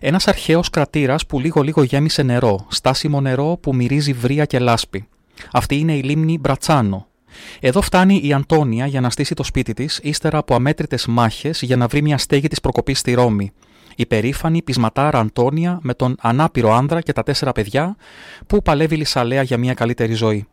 Ένας 0.00 0.28
αρχαίος 0.28 0.70
κρατήρας 0.70 1.26
που 1.26 1.40
λίγο-λίγο 1.40 1.82
γέμισε 1.82 2.22
νερό, 2.22 2.66
στάσιμο 2.68 3.20
νερό 3.20 3.58
που 3.60 3.74
μυρίζει 3.74 4.12
βρία 4.12 4.44
και 4.44 4.58
λάσπη. 4.58 5.08
Αυτή 5.52 5.76
είναι 5.78 5.96
η 5.96 6.02
λίμνη 6.02 6.38
Μπρατσάνο. 6.38 7.06
Εδώ 7.60 7.80
φτάνει 7.80 8.20
η 8.22 8.32
Αντώνια 8.32 8.86
για 8.86 9.00
να 9.00 9.10
στήσει 9.10 9.34
το 9.34 9.42
σπίτι 9.42 9.72
της, 9.72 10.00
ύστερα 10.02 10.38
από 10.38 10.54
αμέτρητες 10.54 11.06
μάχες 11.06 11.62
για 11.62 11.76
να 11.76 11.86
βρει 11.86 12.02
μια 12.02 12.18
στέγη 12.18 12.48
της 12.48 12.60
προκοπής 12.60 12.98
στη 12.98 13.12
Ρώμη. 13.12 13.52
Η 13.96 14.06
περήφανη 14.06 14.62
πεισματάρα 14.62 15.18
Αντώνια 15.18 15.78
με 15.82 15.94
τον 15.94 16.16
ανάπηρο 16.20 16.72
άνδρα 16.72 17.00
και 17.00 17.12
τα 17.12 17.22
τέσσερα 17.22 17.52
παιδιά 17.52 17.96
που 18.46 18.62
παλεύει 18.62 18.96
λισαλέα 18.96 19.42
για 19.42 19.58
μια 19.58 19.74
καλύτερη 19.74 20.12
ζωή. 20.12 20.46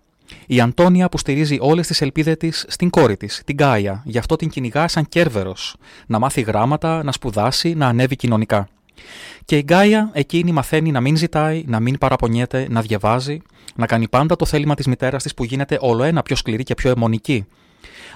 Η 0.46 0.62
Αντώνια 0.62 1.10
που 1.10 1.18
στηρίζει 1.18 1.58
όλες 1.62 1.88
τις 1.88 2.02
ελπίδες 2.02 2.38
της 2.38 2.66
στην 2.68 2.90
κόρη 2.90 3.18
της, 3.18 3.42
την 3.46 3.56
Γκάια, 3.56 4.02
γι' 4.06 4.18
αυτό 4.18 4.36
την 4.36 4.50
κυνηγά 4.50 4.88
σαν 4.88 5.06
κέρβερος. 5.10 5.76
Να 6.08 6.20
μάθει 6.20 6.42
γράμματα, 6.42 7.04
να 7.04 7.12
σπουδάσει, 7.12 7.74
να 7.74 7.88
ανέβει 7.88 8.16
κοινωνικά. 8.16 8.68
Και 9.46 9.58
η 9.58 9.62
Γκάια 9.64 10.10
εκείνη 10.14 10.52
μαθαίνει 10.52 10.92
να 10.92 11.02
μην 11.02 11.18
ζητάει, 11.18 11.64
να 11.68 11.80
μην 11.80 11.98
παραπονιέται, 11.98 12.68
να 12.70 12.82
διαβάζει, 12.82 13.42
να 13.76 13.86
κάνει 13.86 14.08
πάντα 14.08 14.36
το 14.36 14.46
θέλημα 14.46 14.76
της 14.76 14.88
μητέρας 14.88 15.24
της 15.24 15.34
που 15.34 15.44
γίνεται 15.44 15.78
όλο 15.82 16.04
ένα 16.04 16.24
πιο 16.24 16.36
σκληρή 16.36 16.64
και 16.64 16.74
πιο 16.74 16.90
αιμονική. 16.90 17.46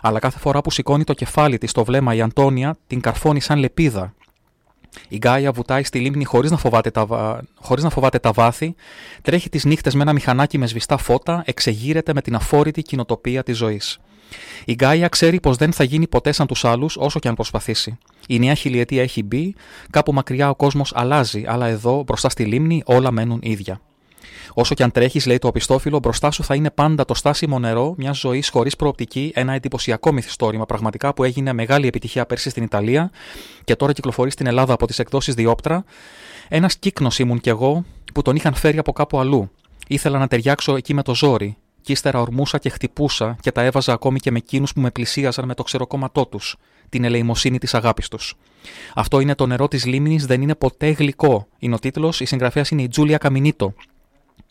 Αλλά 0.01 0.19
κάθε 0.19 0.39
φορά 0.39 0.61
που 0.61 0.71
σηκώνει 0.71 1.03
το 1.03 1.13
κεφάλι 1.13 1.57
της 1.57 1.69
στο 1.69 1.83
βλέμμα 1.83 2.13
η 2.13 2.21
Αντώνια 2.21 2.77
την 2.87 3.01
καρφώνει 3.01 3.39
σαν 3.39 3.59
λεπίδα. 3.59 4.13
Η 5.07 5.17
Γκάια 5.17 5.51
βουτάει 5.51 5.83
στη 5.83 5.99
λίμνη 5.99 6.23
χωρίς 6.23 6.51
να, 6.51 6.57
φοβάται 6.57 6.91
τα, 6.91 7.07
χωρίς 7.55 7.83
να 7.83 7.89
φοβάται 7.89 8.19
τα 8.19 8.31
βάθη, 8.31 8.75
τρέχει 9.21 9.49
τις 9.49 9.65
νύχτες 9.65 9.95
με 9.95 10.01
ένα 10.01 10.13
μηχανάκι 10.13 10.57
με 10.57 10.67
σβηστά 10.67 10.97
φώτα, 10.97 11.43
εξεγείρεται 11.45 12.13
με 12.13 12.21
την 12.21 12.35
αφόρητη 12.35 12.81
κοινοτοπία 12.81 13.43
της 13.43 13.57
ζωής. 13.57 13.99
Η 14.65 14.73
Γκάια 14.73 15.07
ξέρει 15.07 15.39
πως 15.39 15.55
δεν 15.55 15.73
θα 15.73 15.83
γίνει 15.83 16.07
ποτέ 16.07 16.31
σαν 16.31 16.47
τους 16.47 16.65
άλλους 16.65 16.97
όσο 16.97 17.19
και 17.19 17.27
αν 17.27 17.35
προσπαθήσει. 17.35 17.97
Η 18.27 18.39
νέα 18.39 18.53
χιλιετία 18.53 19.01
έχει 19.01 19.23
μπει, 19.23 19.55
κάπου 19.89 20.13
μακριά 20.13 20.49
ο 20.49 20.55
κόσμος 20.55 20.91
αλλάζει, 20.95 21.43
αλλά 21.47 21.67
εδώ 21.67 22.03
μπροστά 22.05 22.29
στη 22.29 22.45
λίμνη 22.45 22.81
όλα 22.85 23.11
μένουν 23.11 23.39
ίδια. 23.43 23.81
Όσο 24.53 24.73
και 24.73 24.83
αν 24.83 24.91
τρέχεις, 24.91 25.25
λέει 25.25 25.37
το 25.37 25.47
οπιστόφυλλο, 25.47 25.99
μπροστά 25.99 26.31
σου 26.31 26.43
θα 26.43 26.55
είναι 26.55 26.71
πάντα 26.71 27.05
το 27.05 27.13
στάσιμο 27.13 27.59
νερό 27.59 27.93
μιας 27.97 28.19
ζωής 28.19 28.49
χωρίς 28.49 28.75
προοπτική, 28.75 29.31
ένα 29.35 29.53
εντυπωσιακό 29.53 30.11
μυθιστόρημα 30.11 30.65
πραγματικά 30.65 31.13
που 31.13 31.23
έγινε 31.23 31.53
μεγάλη 31.53 31.87
επιτυχία 31.87 32.25
πέρσι 32.25 32.49
στην 32.49 32.63
Ιταλία 32.63 33.11
και 33.63 33.75
τώρα 33.75 33.93
κυκλοφορεί 33.93 34.31
στην 34.31 34.47
Ελλάδα 34.47 34.73
από 34.73 34.87
τις 34.87 34.99
εκδόσεις 34.99 35.33
Διόπτρα. 35.33 35.83
Ένας 36.47 36.77
κύκνος 36.77 37.19
ήμουν 37.19 37.39
κι 37.39 37.49
εγώ 37.49 37.85
που 38.13 38.21
τον 38.21 38.35
είχαν 38.35 38.53
φέρει 38.53 38.77
από 38.77 38.91
κάπου 38.91 39.19
αλλού. 39.19 39.51
Ήθελα 39.87 40.19
να 40.19 40.27
ταιριάξω 40.27 40.75
εκεί 40.75 40.93
με 40.93 41.01
το 41.01 41.15
ζόρι, 41.15 41.57
και 41.89 41.95
ύστερα 41.95 42.21
ορμούσα 42.21 42.58
και 42.58 42.69
χτυπούσα 42.69 43.36
και 43.41 43.52
τα 43.52 43.62
έβαζα 43.62 43.93
ακόμη 43.93 44.19
και 44.19 44.32
με 44.32 44.38
εκείνους 44.38 44.73
που 44.73 44.80
με 44.82 44.91
πλησίαζαν 44.91 45.45
με 45.45 45.54
το 45.54 45.63
ξεροκόμματό 45.63 46.25
τους, 46.25 46.56
την 46.89 47.04
ελεημοσύνη 47.04 47.58
της 47.58 47.73
αγάπης 47.73 48.08
τους. 48.08 48.36
Αυτό 48.95 49.19
είναι 49.19 49.36
το 49.36 49.45
νερό 49.45 49.67
της 49.67 49.86
λίμνης, 49.86 50.25
δεν 50.25 50.41
είναι 50.41 50.56
ποτέ 50.56 50.88
γλυκό. 50.89 51.47
Είναι 51.60 51.75
ο 51.75 51.80
τίτλος, 51.80 52.19
η 52.19 52.25
συγγραφέας 52.25 52.69
είναι 52.69 52.82
η 52.82 52.88
Τζούλια 52.88 53.17
Καμινίτο. 53.17 53.73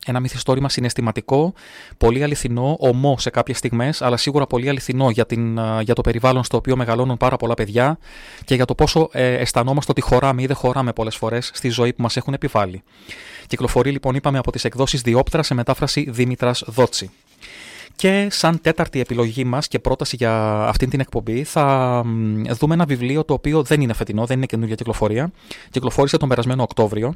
Ένα 0.06 0.20
μυθιστόρημα 0.20 0.68
συναισθηματικό, 0.68 1.52
πολύ 1.98 2.22
αληθινό, 2.22 2.76
ομό 2.78 3.18
σε 3.18 3.30
κάποιες 3.30 3.58
στιγμές, 3.58 4.02
αλλά 4.02 4.16
σίγουρα 4.16 4.46
πολύ 4.46 4.68
αληθινό 4.68 5.10
για, 5.10 5.26
την, 5.26 5.58
για 5.82 5.94
το 5.94 6.00
περιβάλλον 6.00 6.44
στο 6.44 6.56
οποίο 6.56 6.76
μεγαλώνουν 6.76 7.16
πάρα 7.16 7.36
πολλά 7.36 7.54
παιδιά 7.54 7.98
και 8.44 8.54
για 8.54 8.64
το 8.64 8.74
πόσο 8.74 9.08
ε, 9.12 9.34
αισθανόμαστε 9.34 9.90
ότι 9.90 10.00
χωράμε 10.00 10.42
ή 10.42 10.46
δεν 10.46 10.56
χωράμε 10.56 10.92
πολλές 10.92 11.16
φορές 11.16 11.50
στη 11.54 11.68
ζωή 11.68 11.92
που 11.92 12.02
μας 12.02 12.16
έχουν 12.16 12.34
επιβάλει. 12.34 12.82
Κυκλοφορεί 13.46 13.90
λοιπόν, 13.90 14.14
είπαμε, 14.14 14.38
από 14.38 14.52
τις 14.52 14.64
εκδόσεις 14.64 15.00
Διόπτρα 15.02 15.42
σε 15.42 15.54
μετάφραση 15.54 16.06
Δήμητρας 16.10 16.64
Δότσι. 16.66 17.10
Και 17.96 18.26
σαν 18.30 18.60
τέταρτη 18.60 19.00
επιλογή 19.00 19.44
μας 19.44 19.68
και 19.68 19.78
πρόταση 19.78 20.16
για 20.16 20.64
αυτήν 20.68 20.90
την 20.90 21.00
εκπομπή 21.00 21.44
θα 21.44 22.02
δούμε 22.50 22.74
ένα 22.74 22.84
βιβλίο 22.84 23.24
το 23.24 23.34
οποίο 23.34 23.62
δεν 23.62 23.80
είναι 23.80 23.92
φετινό, 23.92 24.26
δεν 24.26 24.36
είναι 24.36 24.46
καινούργια 24.46 24.74
κυκλοφορία. 24.74 25.30
Κυκλοφόρησε 25.70 26.16
τον 26.16 26.28
περασμένο 26.28 26.62
Οκτώβριο. 26.62 27.14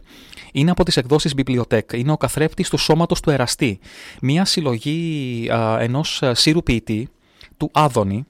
Είναι 0.53 0.71
από 0.71 0.85
τις 0.85 0.97
εκδόσεις 0.97 1.35
Bibliotech. 1.37 1.95
Είναι 1.95 2.13
ο 2.13 2.17
καθρέφτης 2.17 2.69
του 2.69 2.77
σώματος 2.77 3.21
του 3.21 3.31
εραστή. 3.31 3.79
Μια 4.23 4.45
συλλογή 4.45 5.49
α, 5.51 5.81
ενός 5.81 6.23
σύρου 6.33 6.63
ποιητή, 6.63 7.09
του 7.57 7.71
Άδωνη, 7.73 8.27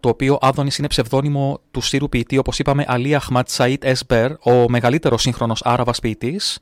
το 0.00 0.08
οποίο 0.08 0.38
Άδωνης 0.40 0.78
είναι 0.78 0.86
ψευδόνυμο 0.86 1.60
του 1.70 1.80
Σύρου 1.80 2.08
ποιητή, 2.08 2.38
όπως 2.38 2.58
είπαμε, 2.58 2.84
Αλή 2.86 3.14
Αχμάτ 3.14 3.48
Σαΐτ 3.50 3.84
Εσμπερ, 3.84 4.32
ο 4.32 4.68
μεγαλύτερος 4.68 5.22
σύγχρονος 5.22 5.62
Άραβας 5.64 6.00
ποιητής. 6.00 6.58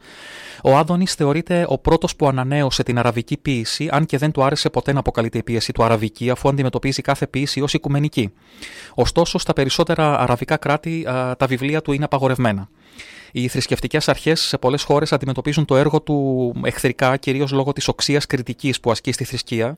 Ο 0.62 0.77
Άδωνης 0.77 1.15
θεωρείται 1.15 1.65
ο 1.69 1.79
πρώτος 1.79 2.17
που 2.17 2.29
ανανέωσε 2.29 2.83
την 2.83 2.99
αραβική 2.99 3.37
ποίηση, 3.37 3.88
αν 3.93 4.07
και 4.07 4.19
δεν 4.19 4.33
του 4.33 4.45
άρεσε 4.45 4.71
ποτέ 4.71 4.93
να 4.93 4.99
αποκαλείται 4.99 5.38
η 5.38 5.43
πίεση 5.43 5.73
του 5.73 5.85
αραβική, 5.85 6.31
αφού 6.31 6.49
αντιμετωπίζει 6.49 7.03
κάθε 7.03 7.27
ποίηση 7.27 7.61
ως 7.61 7.75
οικουμενική. 7.75 8.33
Ωστόσο, 8.95 9.38
στα 9.38 9.53
περισσότερα 9.53 10.19
αραβικά 10.19 10.57
κράτη 10.57 11.03
τα 11.38 11.47
βιβλία 11.49 11.83
του 11.83 11.93
είναι 11.93 12.05
απαγορευμένα. 12.05 12.69
Οι 13.33 13.49
θρησκευτικές 13.49 14.09
αρχές 14.09 14.40
σε 14.40 14.59
πολλές 14.59 14.83
χώρες 14.83 15.12
αντιμετωπίζουν 15.12 15.64
το 15.64 15.77
έργο 15.77 16.03
του 16.03 16.53
εχθρικά, 16.64 17.16
κυρίως 17.16 17.53
λόγω 17.53 17.73
της 17.73 17.88
οξίας 17.88 18.27
κριτικής 18.27 18.81
που 18.81 18.90
ασκεί 18.90 19.12
στη 19.12 19.25
θρησκεία. 19.25 19.77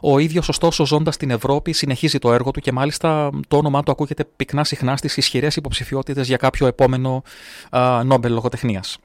Ο 0.00 0.18
ίδιος, 0.18 0.48
ωστόσο, 0.48 0.86
ζώντας 0.86 1.14
στην 1.14 1.30
Ευρώπη, 1.30 1.72
συνεχίζει 1.72 2.18
το 2.18 2.32
έργο 2.32 2.50
του 2.50 2.60
και 2.60 2.72
μάλιστα 2.72 3.30
το 3.48 3.56
όνομά 3.56 3.82
του 3.82 3.90
ακούγεται 3.90 4.24
πυκνά 4.36 4.64
συχνά 4.64 4.96
στις 4.96 5.16
ισχυρές 5.16 5.56
υποψηφιότητες 5.56 6.26
για 6.26 6.36
κάποιο 6.36 6.66
επόμενο 6.66 7.22
Νόμπελ 8.04 8.32
λογοτεχνίας. 8.32 8.98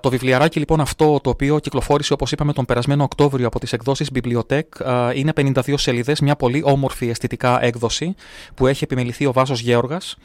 Το 0.00 0.10
βιβλιαράκι 0.10 0.58
λοιπόν 0.58 0.80
αυτό 0.80 1.20
το 1.22 1.30
οποίο 1.30 1.58
κυκλοφόρησε 1.58 2.12
όπως 2.12 2.32
είπαμε 2.32 2.52
τον 2.52 2.64
περασμένο 2.64 3.02
Οκτώβριο 3.02 3.46
από 3.46 3.58
τις 3.58 3.72
εκδόσεις 3.72 4.10
Bibliotech 4.14 4.62
είναι 5.14 5.32
52 5.36 5.74
σελίδες, 5.76 6.20
μια 6.20 6.36
πολύ 6.36 6.62
όμορφη 6.64 7.08
αισθητικά 7.08 7.64
έκδοση 7.64 8.14
που 8.54 8.66
έχει 8.66 8.84
επιμεληθεί 8.84 9.26
ο 9.26 9.32
Βάσος 9.32 9.60
Γέωργας 9.60 10.16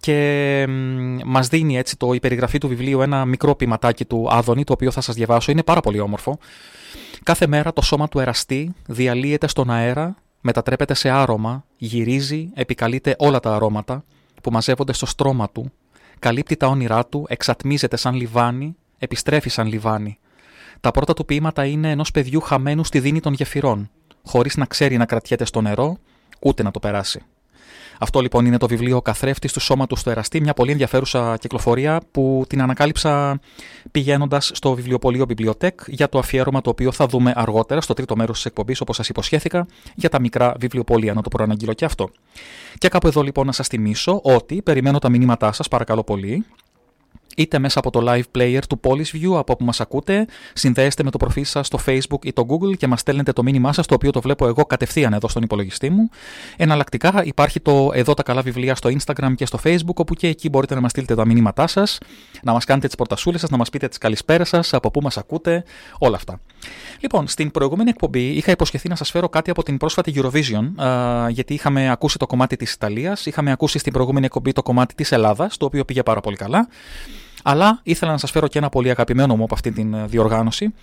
και 0.00 0.66
μας 1.24 1.48
δίνει 1.48 1.76
έτσι 1.78 1.96
το 1.96 2.12
η 2.12 2.20
περιγραφή 2.20 2.58
του 2.58 2.68
βιβλίου 2.68 3.00
ένα 3.00 3.24
μικρό 3.24 3.54
ποιηματάκι 3.54 4.04
του 4.04 4.28
Άδωνη 4.30 4.64
το 4.64 4.72
οποίο 4.72 4.90
θα 4.90 5.00
σας 5.00 5.14
διαβάσω, 5.14 5.50
είναι 5.50 5.62
πάρα 5.62 5.80
πολύ 5.80 6.00
όμορφο. 6.00 6.38
Κάθε 7.22 7.46
μέρα 7.46 7.72
το 7.72 7.82
σώμα 7.82 8.08
του 8.08 8.18
εραστή 8.18 8.74
διαλύεται 8.86 9.48
στον 9.48 9.70
αέρα, 9.70 10.16
μετατρέπεται 10.40 10.94
σε 10.94 11.10
άρωμα, 11.10 11.64
γυρίζει, 11.76 12.50
επικαλείται 12.54 13.16
όλα 13.18 13.40
τα 13.40 13.54
αρώματα 13.54 14.04
που 14.42 14.50
μαζεύονται 14.50 14.92
στο 14.92 15.06
στρώμα 15.06 15.50
του, 15.50 15.72
καλύπτει 16.18 16.56
τα 16.56 16.66
όνειρά 16.66 17.06
του, 17.06 17.26
εξατμίζεται 17.28 17.96
σαν 17.96 18.14
λιβάνι 18.14 18.76
επιστρέφει 18.98 19.48
σαν 19.48 19.66
λιβάνι. 19.66 20.18
Τα 20.80 20.90
πρώτα 20.90 21.14
του 21.14 21.24
ποίηματα 21.24 21.64
είναι 21.64 21.90
ενός 21.90 22.10
παιδιού 22.10 22.40
χαμένου 22.40 22.84
στη 22.84 23.00
δίνη 23.00 23.20
των 23.20 23.32
γεφυρών, 23.32 23.90
χωρίς 24.22 24.56
να 24.56 24.64
ξέρει 24.64 24.96
να 24.96 25.04
κρατιέται 25.04 25.44
στο 25.44 25.60
νερό, 25.60 25.98
ούτε 26.40 26.62
να 26.62 26.70
το 26.70 26.78
περάσει. 26.78 27.22
Αυτό 27.98 28.20
λοιπόν 28.20 28.46
είναι 28.46 28.56
το 28.56 28.66
βιβλίο 28.66 29.02
Καθρέφτης 29.02 29.52
του 29.52 29.60
Σώματος 29.60 30.02
του 30.02 30.10
Εραστή, 30.10 30.40
μια 30.40 30.54
πολύ 30.54 30.70
ενδιαφέρουσα 30.70 31.36
κυκλοφορία 31.36 32.00
που 32.10 32.44
την 32.48 32.62
ανακάλυψα 32.62 33.40
πηγαίνοντας 33.90 34.50
στο 34.54 34.74
βιβλιοπωλείο 34.74 35.24
Bibliotech 35.28 35.86
για 35.86 36.08
το 36.08 36.18
αφιέρωμα 36.18 36.60
το 36.60 36.70
οποίο 36.70 36.92
θα 36.92 37.06
δούμε 37.06 37.32
αργότερα 37.36 37.80
στο 37.80 37.94
τρίτο 37.94 38.16
μέρος 38.16 38.36
της 38.36 38.44
εκπομπής, 38.44 38.80
όπως 38.80 38.96
σας 38.96 39.08
υποσχέθηκα, 39.08 39.66
για 39.94 40.08
τα 40.08 40.20
μικρά 40.20 40.54
βιβλιοπωλεία. 40.58 41.14
Να 41.14 41.22
το 41.22 41.28
προαναγγείλω 41.28 41.72
και 41.72 41.84
αυτό. 41.84 42.10
Και 42.78 42.88
κάπου 42.88 43.06
εδώ 43.06 43.22
λοιπόν 43.22 43.46
να 43.46 43.52
σας 43.52 43.66
θυμίσω 43.66 44.20
ότι 44.22 44.62
περιμένω 44.62 44.98
τα 44.98 45.08
μηνύματά 45.08 45.52
σας, 45.52 45.68
παρακαλώ 45.68 46.04
πολύ, 46.04 46.44
είτε 47.36 47.58
μέσα 47.58 47.78
από 47.78 47.90
το 47.90 48.04
live 48.08 48.38
player 48.38 48.60
του 48.68 48.80
View 48.82 49.36
από 49.36 49.52
όπου 49.52 49.64
μας 49.64 49.80
ακούτε, 49.80 50.26
συνδέεστε 50.52 51.02
με 51.02 51.10
το 51.10 51.18
προφίλ 51.18 51.44
σας 51.44 51.66
στο 51.66 51.78
Facebook 51.86 52.24
ή 52.24 52.32
το 52.32 52.46
Google 52.48 52.76
και 52.76 52.86
μας 52.86 53.00
στέλνετε 53.00 53.32
το 53.32 53.42
μήνυμά 53.42 53.72
σας, 53.72 53.86
το 53.86 53.94
οποίο 53.94 54.10
το 54.10 54.20
βλέπω 54.20 54.46
εγώ 54.46 54.64
κατευθείαν 54.64 55.12
εδώ 55.12 55.28
στον 55.28 55.42
υπολογιστή 55.42 55.90
μου. 55.90 56.08
Εναλλακτικά 56.56 57.24
υπάρχει 57.24 57.60
το 57.60 57.90
εδώ 57.94 58.14
τα 58.14 58.22
καλά 58.22 58.42
βιβλία 58.42 58.74
στο 58.74 58.90
Instagram 58.90 59.32
και 59.34 59.46
στο 59.46 59.58
Facebook, 59.64 59.94
όπου 59.94 60.14
και 60.14 60.28
εκεί 60.28 60.48
μπορείτε 60.48 60.74
να 60.74 60.80
μας 60.80 60.90
στείλετε 60.90 61.14
τα 61.14 61.26
μηνύματά 61.26 61.66
σας, 61.66 61.98
να 62.42 62.52
μας 62.52 62.64
κάνετε 62.64 62.86
τις 62.86 62.96
πορτασούλες 62.96 63.40
σας, 63.40 63.50
να 63.50 63.56
μας 63.56 63.70
πείτε 63.70 63.88
τις 63.88 63.98
καλησπέρες 63.98 64.48
σας, 64.48 64.74
από 64.74 64.90
πού 64.90 65.00
μας 65.00 65.16
ακούτε, 65.16 65.64
όλα 65.98 66.16
αυτά. 66.16 66.40
Λοιπόν, 67.00 67.28
στην 67.28 67.50
προηγούμενη 67.50 67.90
εκπομπή 67.90 68.28
είχα 68.28 68.50
υποσχεθεί 68.50 68.88
να 68.88 68.96
σας 68.96 69.10
φέρω 69.10 69.28
κάτι 69.28 69.50
από 69.50 69.62
την 69.62 69.76
πρόσφατη 69.76 70.12
Eurovision, 70.16 70.70
γιατί 71.28 71.54
είχαμε 71.54 71.90
ακούσει 71.90 72.18
το 72.18 72.26
κομμάτι 72.26 72.56
της 72.56 72.72
Ιταλίας, 72.72 73.26
είχαμε 73.26 73.50
ακούσει 73.50 73.78
στην 73.78 73.92
προηγούμενη 73.92 74.26
εκπομπή 74.26 74.52
το 74.52 74.62
κομμάτι 74.62 74.94
της 74.94 75.12
Ελλάδας, 75.12 75.56
το 75.56 75.64
οποίο 75.64 75.84
πήγε 75.84 76.02
πάρα 76.02 76.20
πολύ 76.20 76.36
καλά. 76.36 76.68
Αλλά 77.42 77.80
ήθελα 77.82 78.10
να 78.10 78.18
σας 78.18 78.30
φέρω 78.30 78.48
και 78.48 78.58
ένα 78.58 78.68
πολύ 78.68 78.90
αγαπημένο 78.90 79.36
μου 79.36 79.44
από 79.44 79.54
αυτή 79.54 79.72
την 79.72 79.94
ε, 79.94 80.04
διοργάνωση. 80.06 80.74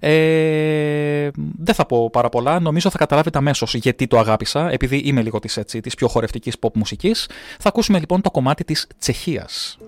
Ε, 0.00 1.28
δεν 1.58 1.74
θα 1.74 1.86
πω 1.86 2.10
πάρα 2.10 2.28
πολλά, 2.28 2.60
νομίζω 2.60 2.90
θα 2.90 2.98
καταλάβετε 2.98 3.38
αμέσως 3.38 3.74
γιατί 3.74 4.06
το 4.06 4.18
αγάπησα, 4.18 4.70
επειδή 4.70 4.96
είμαι 4.96 5.22
λίγο 5.22 5.38
της, 5.38 5.56
έτσι, 5.56 5.80
της 5.80 5.94
πιο 5.94 6.08
χορευτικής 6.08 6.56
pop 6.60 6.72
μουσικής. 6.74 7.28
Θα 7.58 7.68
ακούσουμε 7.68 7.98
λοιπόν 7.98 8.20
το 8.20 8.30
κομμάτι 8.30 8.64
της 8.64 8.86
Τσεχίας. 8.98 9.78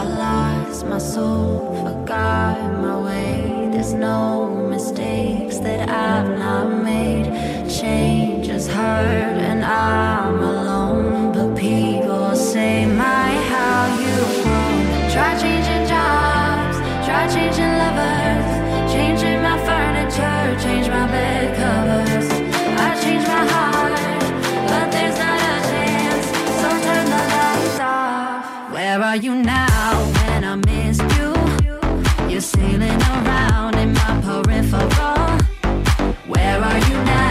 I 0.00 0.04
lost 0.24 0.80
my 0.92 0.98
soul, 0.98 1.74
forgot 1.84 2.58
my 2.84 2.96
way. 3.06 3.34
There's 3.72 3.92
no 3.92 4.20
mistakes 4.74 5.56
that 5.66 5.80
I've 5.88 6.30
not 6.44 6.66
made. 6.90 7.26
Change 7.70 8.48
has 8.48 8.66
hurt, 8.66 9.38
and 9.38 9.64
I'm 9.64 10.42
alone. 10.42 11.32
But 11.32 11.56
people 11.56 12.34
say, 12.34 12.84
My, 12.84 13.30
how 13.52 13.96
you 13.96 14.16
grown. 14.42 15.10
Try 15.12 15.38
changing 15.38 15.86
jobs, 15.86 16.76
try 17.06 17.28
changing 17.28 17.72
lovers, 17.82 18.92
changing 18.92 19.40
my 19.40 19.56
furniture, 19.64 20.60
change 20.60 20.88
my 20.88 21.06
bed 21.06 21.56
covers. 21.56 22.28
I 22.86 23.00
changed 23.02 23.28
my 23.28 23.46
heart, 23.54 23.92
but 24.66 24.90
there's 24.90 25.16
not 25.16 25.38
a 25.38 25.56
chance. 25.70 26.26
So 26.60 26.68
turn 26.86 27.04
the 27.06 27.22
lights 27.34 27.80
off. 27.80 28.72
Where 28.72 29.00
are 29.00 29.16
you 29.16 29.36
now? 29.36 30.10
When 30.18 30.42
I 30.42 30.56
miss 30.56 30.98
you? 31.16 32.28
You're 32.28 32.40
sailing 32.40 33.00
around 33.14 33.76
in 33.76 33.92
my 33.94 34.20
peripheral. 34.24 35.38
Where 36.26 36.60
are 36.60 36.78
you 36.78 37.04
now? 37.04 37.29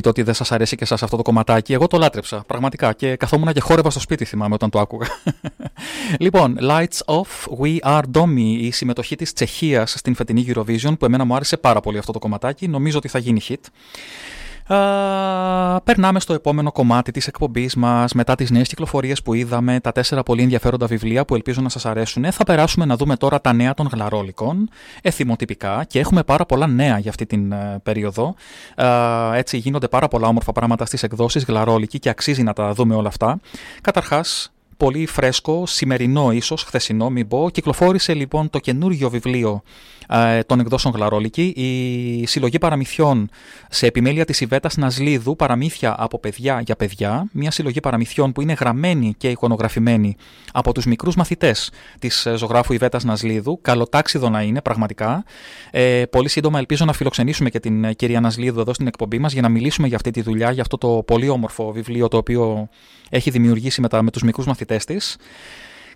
Πείτε 0.00 0.20
ότι 0.20 0.22
δεν 0.22 0.34
σας 0.34 0.52
αρέσει 0.52 0.76
και 0.76 0.84
εσά 0.84 0.94
αυτό 0.94 1.16
το 1.16 1.22
κομματάκι. 1.22 1.72
Εγώ 1.72 1.86
το 1.86 1.98
λάτρεψα, 1.98 2.44
πραγματικά. 2.46 2.92
Και 2.92 3.16
καθόμουν 3.16 3.52
και 3.52 3.60
χόρευα 3.60 3.90
στο 3.90 4.00
σπίτι, 4.00 4.24
θυμάμαι 4.24 4.54
όταν 4.54 4.70
το 4.70 4.80
άκουγα. 4.80 5.06
λοιπόν, 6.24 6.58
Lights 6.60 7.04
Off, 7.04 7.62
We 7.62 7.78
Are 7.78 8.02
Domi, 8.12 8.56
η 8.60 8.70
συμμετοχή 8.70 9.16
της 9.16 9.32
Τσεχίας 9.32 9.94
στην 9.96 10.14
φετινή 10.14 10.46
Eurovision, 10.48 10.98
που 10.98 11.04
εμένα 11.04 11.24
μου 11.24 11.34
άρεσε 11.34 11.56
πάρα 11.56 11.80
πολύ 11.80 11.98
αυτό 11.98 12.12
το 12.12 12.18
κομματάκι. 12.18 12.68
Νομίζω 12.68 12.98
ότι 12.98 13.08
θα 13.08 13.18
γίνει 13.18 13.40
hit. 13.48 13.60
Α, 14.74 15.80
περνάμε 15.80 16.20
στο 16.20 16.32
επόμενο 16.32 16.72
κομμάτι 16.72 17.12
της 17.12 17.26
εκπομπής 17.26 17.74
μας 17.74 18.12
μετά 18.12 18.34
τις 18.34 18.50
νέες 18.50 18.68
κυκλοφορίες 18.68 19.22
που 19.22 19.34
είδαμε, 19.34 19.80
τα 19.80 19.92
τέσσερα 19.92 20.22
πολύ 20.22 20.42
ενδιαφέροντα 20.42 20.86
βιβλία 20.86 21.24
που 21.24 21.34
ελπίζω 21.34 21.60
να 21.60 21.68
σας 21.68 21.86
αρέσουν. 21.86 22.32
Θα 22.32 22.44
περάσουμε 22.44 22.84
να 22.84 22.96
δούμε 22.96 23.16
τώρα 23.16 23.40
τα 23.40 23.52
νέα 23.52 23.74
των 23.74 23.88
γλαρόλικων, 23.92 24.68
εθιμοτυπικά 25.02 25.84
και 25.84 25.98
έχουμε 25.98 26.22
πάρα 26.22 26.46
πολλά 26.46 26.66
νέα 26.66 26.98
για 26.98 27.10
αυτή 27.10 27.26
την 27.26 27.52
ε, 27.52 27.80
περίοδο. 27.82 28.34
Α, 28.74 29.34
έτσι 29.34 29.56
γίνονται 29.56 29.88
πάρα 29.88 30.08
πολλά 30.08 30.28
όμορφα 30.28 30.52
πράγματα 30.52 30.86
στις 30.86 31.02
εκδόσεις 31.02 31.44
γλαρόλικη 31.44 31.98
και 31.98 32.08
αξίζει 32.08 32.42
να 32.42 32.52
τα 32.52 32.72
δούμε 32.72 32.94
όλα 32.94 33.08
αυτά. 33.08 33.40
Καταρχάς, 33.80 34.52
πολύ 34.76 35.06
φρέσκο, 35.06 35.66
σημερινό 35.66 36.32
ίσως, 36.32 36.62
χθεσινό 36.62 37.10
μην 37.10 37.28
πω. 37.28 37.50
Κυκλοφόρησε 37.52 38.14
λοιπόν 38.14 38.50
το 38.50 38.58
καινούργιο 38.58 39.10
βιβλίο 39.10 39.62
ε, 39.62 39.99
των 40.46 40.60
εκδόσεων 40.60 40.94
Γλαρόλικη, 40.94 41.42
η 41.56 42.26
συλλογή 42.26 42.58
παραμυθιών 42.58 43.28
σε 43.70 43.86
επιμέλεια 43.86 44.24
της 44.24 44.40
Ιβέτας 44.40 44.76
Νασλίδου, 44.76 45.36
παραμύθια 45.36 45.94
από 45.98 46.18
παιδιά 46.18 46.60
για 46.60 46.76
παιδιά, 46.76 47.28
μια 47.32 47.50
συλλογή 47.50 47.80
παραμυθιών 47.80 48.32
που 48.32 48.40
είναι 48.40 48.52
γραμμένη 48.52 49.14
και 49.16 49.28
εικονογραφημένη 49.28 50.16
από 50.52 50.72
τους 50.72 50.86
μικρούς 50.86 51.16
μαθητές 51.16 51.70
της 51.98 52.26
ε, 52.26 52.36
ζωγράφου 52.36 52.72
Ιβέτας 52.72 53.04
Νασλίδου, 53.04 53.58
καλοτάξιδο 53.62 54.28
να 54.28 54.42
είναι 54.42 54.62
πραγματικά. 54.62 55.24
Ε, 55.70 56.02
πολύ 56.10 56.28
σύντομα 56.28 56.58
ελπίζω 56.58 56.84
να 56.84 56.92
φιλοξενήσουμε 56.92 57.50
και 57.50 57.60
την 57.60 57.84
ε, 57.84 57.92
κυρία 57.92 58.20
Νασλίδου 58.20 58.60
εδώ 58.60 58.74
στην 58.74 58.86
εκπομπή 58.86 59.18
μας 59.18 59.32
για 59.32 59.42
να 59.42 59.48
μιλήσουμε 59.48 59.86
για 59.86 59.96
αυτή 59.96 60.10
τη 60.10 60.22
δουλειά, 60.22 60.50
για 60.50 60.62
αυτό 60.62 60.78
το 60.78 61.02
πολύ 61.06 61.28
όμορφο 61.28 61.72
βιβλίο 61.72 62.08
το 62.08 62.16
οποίο 62.16 62.68
έχει 63.10 63.30
δημιουργήσει 63.30 63.80
με, 63.80 63.88
τα, 63.88 64.02
με 64.02 64.10
τους 64.10 64.22
μικρούς 64.22 64.46
μαθητές 64.46 64.84
της. 64.84 65.16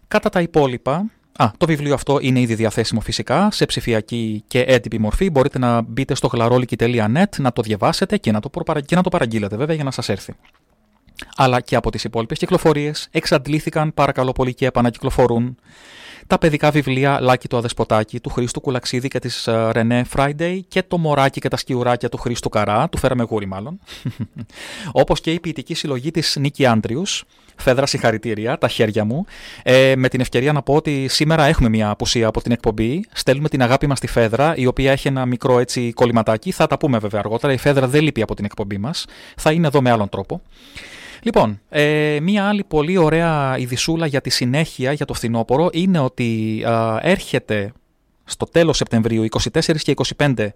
Κατά 0.09 0.29
τα 0.29 0.41
υπόλοιπα, 0.41 1.11
Α, 1.37 1.51
το 1.57 1.67
βιβλίο 1.67 1.95
αυτό 1.95 2.19
είναι 2.21 2.41
ήδη 2.41 2.55
διαθέσιμο 2.55 3.01
φυσικά 3.01 3.51
σε 3.51 3.67
ψηφιακή 3.67 4.45
και 4.47 4.61
έντυπη 4.61 4.99
μορφή. 4.99 5.31
Μπορείτε 5.31 5.59
να 5.59 5.83
μπείτε 5.83 6.15
στο 6.15 6.27
γλαρόλικη.net, 6.27 7.25
να 7.39 7.53
το 7.53 7.63
διαβάσετε 7.63 8.17
και 8.17 8.33
να 8.33 8.41
το, 8.41 8.49
προπαρα... 8.49 8.81
και 8.81 8.95
να 8.95 9.03
το 9.03 9.09
παραγγείλετε 9.09 9.57
βέβαια 9.57 9.75
για 9.75 9.85
να 9.85 9.91
σας 9.91 10.09
έρθει. 10.09 10.35
Αλλά 11.37 11.61
και 11.61 11.77
από 11.77 11.91
τις 11.91 12.05
υπόλοιπες 12.05 12.39
κυκλοφορίες 12.39 13.09
εξαντλήθηκαν 13.11 13.95
παρακαλώ 13.95 14.33
πολύ 14.33 14.55
και 14.55 14.67
επανακυκλοφορούν 14.67 15.57
τα 16.27 16.39
παιδικά 16.39 16.71
βιβλία 16.71 17.21
Λάκη 17.21 17.49
το 17.49 17.57
Αδεσποτάκι 17.57 18.21
του 18.21 18.31
Χρήστου 18.31 18.61
Κουλαξίδη 18.61 19.09
και 19.09 19.19
της 19.19 19.49
Ρενέ 19.71 20.05
Friday 20.17 20.61
και 20.69 20.83
το 20.83 20.99
Μωράκι 20.99 21.41
και 21.41 21.49
τα 21.49 21.57
Σκιουράκια 21.57 22.09
του 22.09 22.17
Χρήστου 22.17 22.49
Καρά, 22.49 22.89
του 22.89 22.99
Φέραμε 22.99 23.23
Γούρι 23.23 23.47
μάλλον, 23.47 23.81
όπως 24.93 25.21
και 25.21 25.33
η 25.33 25.41
ποιητική 25.41 25.75
συλλογή 25.75 26.11
της 26.11 26.37
Νίκη 26.41 26.67
Άντριους, 26.67 27.25
Φέδρα 27.57 27.87
συγχαρητήρια, 27.87 28.59
τα 28.59 28.69
χέρια 28.69 29.05
μου. 29.05 29.25
Ε, 29.63 29.93
με 29.97 30.09
την 30.09 30.21
ευκαιρία 30.21 30.53
να 30.53 30.63
πω 30.63 30.75
ότι 30.75 31.09
σήμερα 31.09 31.45
έχουμε 31.45 31.69
μια 31.69 31.91
απουσία 31.91 32.27
από 32.27 32.43
την 32.43 32.53
εκπομπή. 32.53 33.05
Στέλνουμε 33.13 33.49
την 33.49 33.63
αγάπη 33.63 33.87
μας 33.87 33.99
στη 33.99 34.07
Φέδρα, 34.07 34.57
η 34.57 34.67
οποία 34.67 34.93
έχει 34.93 35.09
ένα 35.09 35.27
μικρό 35.27 35.59
έτσι 35.59 35.93
κολληματάκι. 35.93 36.51
Θα 36.51 36.67
τα 36.67 36.77
πούμε 36.77 36.99
βέβαια 36.99 37.21
αργότερα. 37.21 37.53
Η 37.53 37.57
Φέδρα 37.57 37.89
δεν 37.89 38.03
λείπει 38.03 38.23
από 38.23 38.35
την 38.35 38.45
εκπομπή 38.45 38.79
μας. 38.79 39.05
Θα 39.37 39.53
είναι 39.53 39.67
εδώ 39.67 39.83
με 39.83 39.91
άλλον 39.91 40.09
τρόπο. 40.09 40.41
Λοιπόν, 41.25 41.61
ε, 41.69 42.19
μία 42.23 42.49
άλλη 42.49 42.65
πολύ 42.65 42.97
ωραία 42.97 43.59
ειδισούλα 43.59 44.07
για 44.07 44.21
τη 44.21 44.31
συνέχεια 44.31 44.93
για 44.93 45.07
το 45.07 45.15
φθινόπωρο 45.15 45.69
είναι 45.73 45.99
ότι 45.99 46.63
έρχεται 47.01 47.73
στο 48.25 48.47
τέλος 48.47 48.77
Σεπτεμβρίου, 48.77 49.25
24 49.25 49.83
και 49.83 49.95
25, 50.17 50.49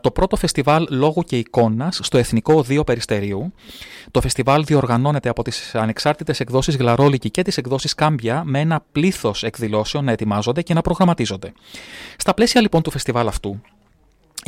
το 0.00 0.10
πρώτο 0.10 0.36
φεστιβάλ 0.36 0.86
λόγου 0.90 1.22
και 1.22 1.38
εικόνας 1.38 2.00
στο 2.02 2.18
Εθνικό 2.18 2.54
Οδείο 2.54 2.84
Περιστερίου. 2.84 3.52
Το 4.10 4.20
φεστιβάλ 4.20 4.64
διοργανώνεται 4.64 5.28
από 5.28 5.42
τις 5.42 5.74
ανεξάρτητες 5.74 6.40
εκδόσεις 6.40 6.76
Γλαρόλικη 6.76 7.30
και 7.30 7.42
τις 7.42 7.56
εκδόσεις 7.56 7.94
Κάμπια 7.94 8.42
με 8.44 8.60
ένα 8.60 8.84
πλήθος 8.92 9.42
εκδηλώσεων 9.42 10.04
να 10.04 10.12
ετοιμάζονται 10.12 10.62
και 10.62 10.74
να 10.74 10.80
προγραμματίζονται. 10.80 11.52
Στα 12.16 12.34
πλαίσια 12.34 12.60
λοιπόν 12.60 12.82
του 12.82 12.90
φεστιβάλ 12.90 13.28
αυτού, 13.28 13.60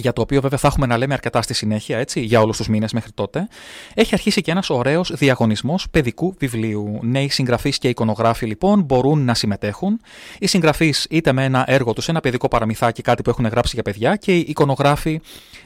για 0.01 0.13
το 0.13 0.21
οποίο 0.21 0.41
βέβαια 0.41 0.59
θα 0.59 0.67
έχουμε 0.67 0.87
να 0.87 0.97
λέμε 0.97 1.15
αρκετά 1.15 1.43
στη 1.43 1.55
συνέχεια, 1.55 1.99
έτσι, 1.99 2.21
για 2.21 2.41
όλους 2.41 2.57
τους 2.57 2.69
μήνες 2.69 2.93
μέχρι 2.93 3.11
τότε, 3.13 3.49
έχει 3.95 4.15
αρχίσει 4.15 4.41
και 4.41 4.51
ένας 4.51 4.71
ωραίος 4.71 5.13
διαγωνισμός 5.15 5.87
παιδικού 5.91 6.35
βιβλίου. 6.39 6.99
Νέοι 7.03 7.29
συγγραφείς 7.29 7.79
και 7.79 7.89
εικονογράφοι 7.89 8.47
λοιπόν 8.47 8.83
μπορούν 8.83 9.25
να 9.25 9.35
συμμετέχουν. 9.35 10.01
Οι 10.39 10.47
συγγραφείς 10.47 11.07
είτε 11.11 11.33
με 11.33 11.45
ένα 11.45 11.65
έργο 11.67 11.93
τους, 11.93 12.09
ένα 12.09 12.21
παιδικό 12.21 12.49
παραμυθάκι, 12.49 13.03
κάτι 13.03 13.23
που 13.23 13.31
έχουν 13.31 13.47
γράψει 13.47 13.71
για 13.75 13.83
παιδιά, 13.83 14.17
και 14.17 14.37
οι 14.37 14.45
εικονογράφοι 14.49 15.21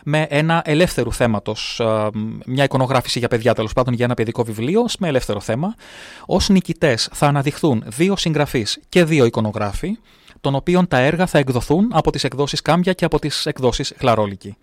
με 0.04 0.26
ένα 0.30 0.62
ελεύθερου 0.64 1.12
θέματο, 1.12 1.54
μια 2.46 2.64
εικονογράφηση 2.64 3.18
για 3.18 3.28
παιδιά 3.28 3.54
τέλος 3.54 3.72
πάντων 3.72 3.94
για 3.94 4.04
ένα 4.04 4.14
παιδικό 4.14 4.44
βιβλίο 4.44 4.84
με 4.98 5.08
ελεύθερο 5.08 5.40
θέμα. 5.40 5.74
Ω 6.26 6.36
νικητές 6.48 7.08
θα 7.12 7.26
αναδειχθούν 7.26 7.82
δύο 7.86 8.16
συγγραφείς 8.16 8.80
και 8.88 9.04
δύο 9.04 9.24
εικονογράφοι 9.24 9.96
των 10.42 10.54
οποίων 10.54 10.88
τα 10.88 10.98
έργα 10.98 11.26
θα 11.26 11.38
εκδοθούν 11.38 11.90
από 11.92 12.10
τις 12.10 12.24
εκδόσεις 12.24 12.62
Κάμπια 12.62 12.92
και 12.92 13.04
από 13.04 13.18
τις 13.18 13.46
εκδόσεις 13.46 13.92
Χλαρόλικη. 13.98 14.56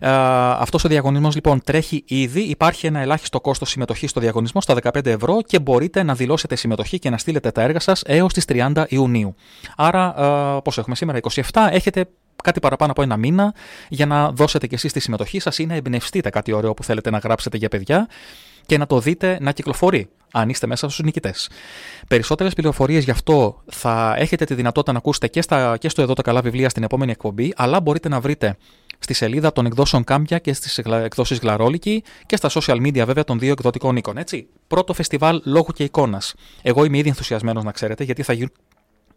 Ε, 0.00 0.10
αυτός 0.58 0.84
ο 0.84 0.88
διαγωνισμός 0.88 1.34
λοιπόν 1.34 1.60
τρέχει 1.64 2.04
ήδη, 2.06 2.40
υπάρχει 2.40 2.86
ένα 2.86 3.00
ελάχιστο 3.00 3.40
κόστος 3.40 3.68
συμμετοχής 3.68 4.10
στο 4.10 4.20
διαγωνισμό 4.20 4.60
στα 4.60 4.74
15 4.82 5.06
ευρώ 5.06 5.42
και 5.46 5.58
μπορείτε 5.58 6.02
να 6.02 6.14
δηλώσετε 6.14 6.56
συμμετοχή 6.56 6.98
και 6.98 7.10
να 7.10 7.18
στείλετε 7.18 7.50
τα 7.50 7.62
έργα 7.62 7.80
σας 7.80 8.02
έως 8.06 8.32
τις 8.32 8.44
30 8.48 8.84
Ιουνίου. 8.88 9.34
Άρα, 9.76 10.14
ε, 10.56 10.60
πώς 10.64 10.78
έχουμε 10.78 10.96
σήμερα, 10.96 11.18
27, 11.18 11.68
έχετε 11.70 12.06
κάτι 12.44 12.60
παραπάνω 12.60 12.90
από 12.90 13.02
ένα 13.02 13.16
μήνα 13.16 13.54
για 13.88 14.06
να 14.06 14.30
δώσετε 14.30 14.66
κι 14.66 14.74
εσείς 14.74 14.92
τη 14.92 15.00
συμμετοχή 15.00 15.40
σας 15.40 15.58
ή 15.58 15.66
να 15.66 15.74
εμπνευστείτε 15.74 16.30
κάτι 16.30 16.52
ωραίο 16.52 16.74
που 16.74 16.84
θέλετε 16.84 17.10
να 17.10 17.18
γράψετε 17.18 17.56
για 17.56 17.68
παιδιά 17.68 18.08
και 18.66 18.78
να 18.78 18.86
το 18.86 19.00
δείτε 19.00 19.38
να 19.40 19.52
κυκλοφορεί 19.52 20.08
αν 20.32 20.48
είστε 20.48 20.66
μέσα 20.66 20.88
στους 20.88 21.04
νικητές. 21.04 21.50
Περισσότερες 22.08 22.54
πληροφορίες 22.54 23.04
γι' 23.04 23.10
αυτό 23.10 23.62
θα 23.66 24.14
έχετε 24.18 24.44
τη 24.44 24.54
δυνατότητα 24.54 24.92
να 24.92 24.98
ακούσετε 24.98 25.28
και, 25.28 25.42
στα, 25.42 25.76
και 25.76 25.88
στο 25.88 26.02
Εδώ 26.02 26.12
τα 26.12 26.22
Καλά 26.22 26.40
Βιβλία 26.40 26.68
στην 26.68 26.82
επόμενη 26.82 27.10
εκπομπή, 27.10 27.52
αλλά 27.56 27.80
μπορείτε 27.80 28.08
να 28.08 28.20
βρείτε 28.20 28.56
στη 28.98 29.14
σελίδα 29.14 29.52
των 29.52 29.66
εκδόσεων 29.66 30.04
Κάμπια 30.04 30.38
και 30.38 30.52
στις 30.52 30.78
εκδόσεις 30.78 31.38
Γλαρόλικη 31.38 32.02
και 32.26 32.36
στα 32.36 32.50
social 32.52 32.76
media 32.76 33.02
βέβαια 33.06 33.24
των 33.24 33.38
δύο 33.38 33.52
εκδοτικών 33.52 33.96
οίκων. 33.96 34.16
Έτσι. 34.16 34.46
Πρώτο 34.66 34.92
φεστιβάλ 34.92 35.40
λόγου 35.44 35.72
και 35.74 35.84
εικόνας. 35.84 36.34
Εγώ 36.62 36.84
είμαι 36.84 36.98
ήδη 36.98 37.08
ενθουσιασμένος 37.08 37.64
να 37.64 37.72
ξέρετε, 37.72 38.04
γιατί 38.04 38.22
θα, 38.22 38.32
γίνουν, 38.32 38.52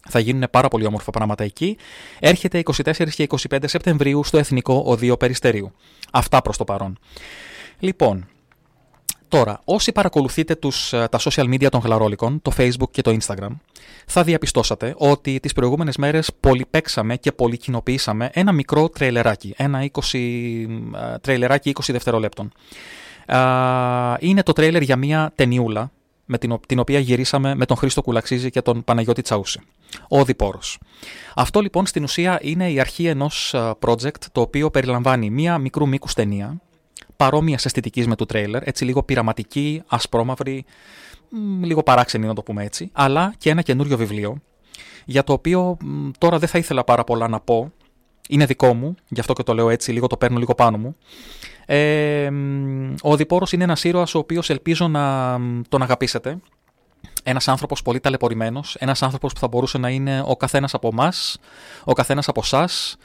θα 0.10 0.20
γίνουν 0.20 0.44
πάρα 0.52 0.68
πολύ 0.68 0.86
όμορφα 0.86 1.12
πράγματα 1.12 1.44
εκεί. 1.44 1.78
Έρχεται 2.20 2.64
24 2.84 3.10
και 3.10 3.28
25 3.50 3.58
Σεπτεμβρίου 3.66 4.24
στο 4.24 4.38
Εθνικό 4.38 4.84
Οδείο 4.86 5.18
Περιστερίου. 5.18 5.72
Αυτά 6.12 6.42
προς 6.42 6.58
το 6.58 6.64
παρόν. 6.64 6.98
Λοιπόν, 7.80 8.28
Τώρα, 9.28 9.62
όσοι 9.64 9.92
παρακολουθείτε 9.92 10.56
τους, 10.56 10.94
ε, 10.94 11.08
τα 11.12 11.20
social 11.20 11.44
media 11.44 11.68
των 11.70 11.82
γλαρόλικων, 11.82 12.42
το 12.42 12.52
facebook 12.58 12.92
και 12.92 13.02
το 13.02 13.18
instagram, 13.22 13.50
θα 14.06 14.24
διαπιστώσατε 14.24 14.94
ότι 14.98 15.40
τις 15.40 15.54
προηγούμενες 15.54 15.98
μέρες 15.98 16.32
πολυπαίξαμε 16.40 17.16
και 17.16 17.32
πολυκοινοποιήσαμε 17.32 18.30
ένα 18.34 18.52
μικρό 18.52 18.90
τρέιλεράκι, 18.90 19.54
ένα 19.58 19.84
20, 19.84 20.68
ε, 21.14 21.18
τρέιλεράκι 21.18 21.70
20 21.70 21.92
δευτερολέπτων. 21.92 22.52
Είναι 24.20 24.44
το 24.44 24.54
τρέιλερ 24.54 24.82
για 24.82 24.96
μια 24.96 25.32
ταινιούλα, 25.36 25.92
με 26.26 26.38
την, 26.38 26.60
την 26.68 26.80
οποία 26.80 27.00
γυρίσαμε 27.00 27.56
με 27.56 27.66
τον 27.66 27.78
Χρήστο 27.78 28.02
Κουλαξίζη 28.02 28.50
και 28.50 28.62
τον 28.62 28.84
Παναγιώτη 28.84 29.22
Τσαούση. 29.22 29.60
Ο 30.08 30.24
Διπόρος. 30.24 30.80
Αυτό 31.36 31.60
λοιπόν 31.60 31.86
στην 31.86 32.04
ουσία 32.04 32.40
είναι 32.42 32.72
η 32.72 32.80
αρχή 32.80 33.06
ενός 33.06 33.54
ε, 33.54 33.72
project 33.86 34.22
το 34.32 34.42
οποίο 34.42 34.70
περιλαμβάνει 34.70 35.30
μία 35.30 35.58
μικρού 35.58 35.88
μήκους 35.88 36.14
ταινία, 36.14 36.62
παρόμοιας 37.18 37.66
αισθητικής 37.66 38.08
με 38.08 38.16
το 38.16 38.26
τρέιλερ, 38.26 38.68
έτσι 38.68 38.86
λίγο 38.86 39.04
πειραματική, 39.04 39.84
ασπρόμαυρη, 39.88 40.66
λίγο 41.62 41.84
παράξενη 41.84 42.26
να 42.26 42.34
το 42.34 42.44
πούμε 42.44 42.64
έτσι, 42.64 42.90
αλλά 42.94 43.34
και 43.38 43.50
ένα 43.50 43.62
καινούριο 43.62 43.98
βιβλίο, 43.98 44.38
για 45.06 45.24
το 45.24 45.34
οποίο 45.34 45.78
τώρα 46.18 46.40
δεν 46.40 46.50
θα 46.50 46.58
ήθελα 46.58 46.84
πάρα 46.84 47.04
πολλά 47.04 47.28
να 47.28 47.40
πω, 47.40 47.72
είναι 48.30 48.46
δικό 48.46 48.74
μου, 48.74 48.96
γι' 49.08 49.20
αυτό 49.20 49.34
και 49.34 49.44
το 49.44 49.54
λέω 49.54 49.70
έτσι, 49.70 49.92
λίγο 49.92 50.08
το 50.08 50.18
παίρνω 50.18 50.38
λίγο 50.38 50.56
πάνω 50.56 50.78
μου. 50.78 50.96
Ε, 51.66 52.30
ο 53.02 53.16
Διπόρος 53.16 53.52
είναι 53.52 53.64
ένας 53.64 53.84
ήρωας 53.84 54.16
ο 54.16 54.18
οποίος 54.18 54.50
ελπίζω 54.50 54.88
να 54.88 55.38
τον 55.70 55.82
αγαπήσετε. 55.82 56.38
Ένας 57.24 57.48
άνθρωπος 57.48 57.82
πολύ 57.82 58.00
ταλαιπωρημένος, 58.00 58.76
ένας 58.80 59.02
άνθρωπος 59.02 59.34
που 59.34 59.40
θα 59.40 59.48
μπορούσε 59.48 59.78
να 59.78 59.90
είναι 59.90 60.24
ο 60.26 60.38
καθένας 60.38 60.74
από 60.74 60.90
εμάς, 60.92 61.38
ο 61.84 61.94
καθένας 61.94 62.28
από 62.28 62.42
εσάς, 62.44 62.98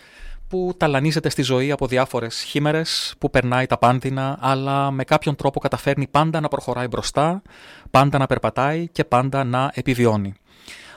που 0.53 0.75
ταλανίζεται 0.77 1.29
στη 1.29 1.43
ζωή 1.43 1.71
από 1.71 1.87
διάφορες 1.87 2.43
χήμερες, 2.43 3.15
που 3.19 3.31
περνάει 3.31 3.67
τα 3.67 3.79
πάνδυνα, 3.79 4.39
αλλά 4.41 4.91
με 4.91 5.05
κάποιον 5.05 5.37
τρόπο 5.37 5.61
καταφέρνει 5.61 6.07
πάντα 6.07 6.41
να 6.41 6.49
προχωράει 6.49 6.87
μπροστά, 6.87 7.43
πάντα 7.91 8.19
να 8.19 8.27
περπατάει 8.27 8.89
και 8.89 9.05
πάντα 9.05 9.45
να 9.45 9.71
επιβιώνει. 9.75 10.35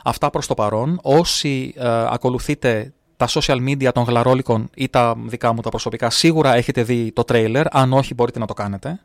Αυτά 0.03 0.29
προς 0.29 0.47
το 0.47 0.53
παρόν. 0.53 0.99
Όσοι 1.01 1.73
ε, 1.77 1.87
ακολουθείτε 1.87 2.93
τα 3.17 3.27
social 3.29 3.57
media 3.69 3.89
των 3.93 4.03
γλαρόλικων 4.03 4.69
ή 4.75 4.89
τα 4.89 5.15
δικά 5.25 5.53
μου 5.53 5.61
τα 5.61 5.69
προσωπικά, 5.69 6.09
σίγουρα 6.09 6.55
έχετε 6.55 6.83
δει 6.83 7.11
το 7.11 7.23
τρέιλερ, 7.23 7.77
αν 7.77 7.93
όχι 7.93 8.13
μπορείτε 8.13 8.39
να 8.39 8.45
το 8.45 8.53
κάνετε. 8.53 8.99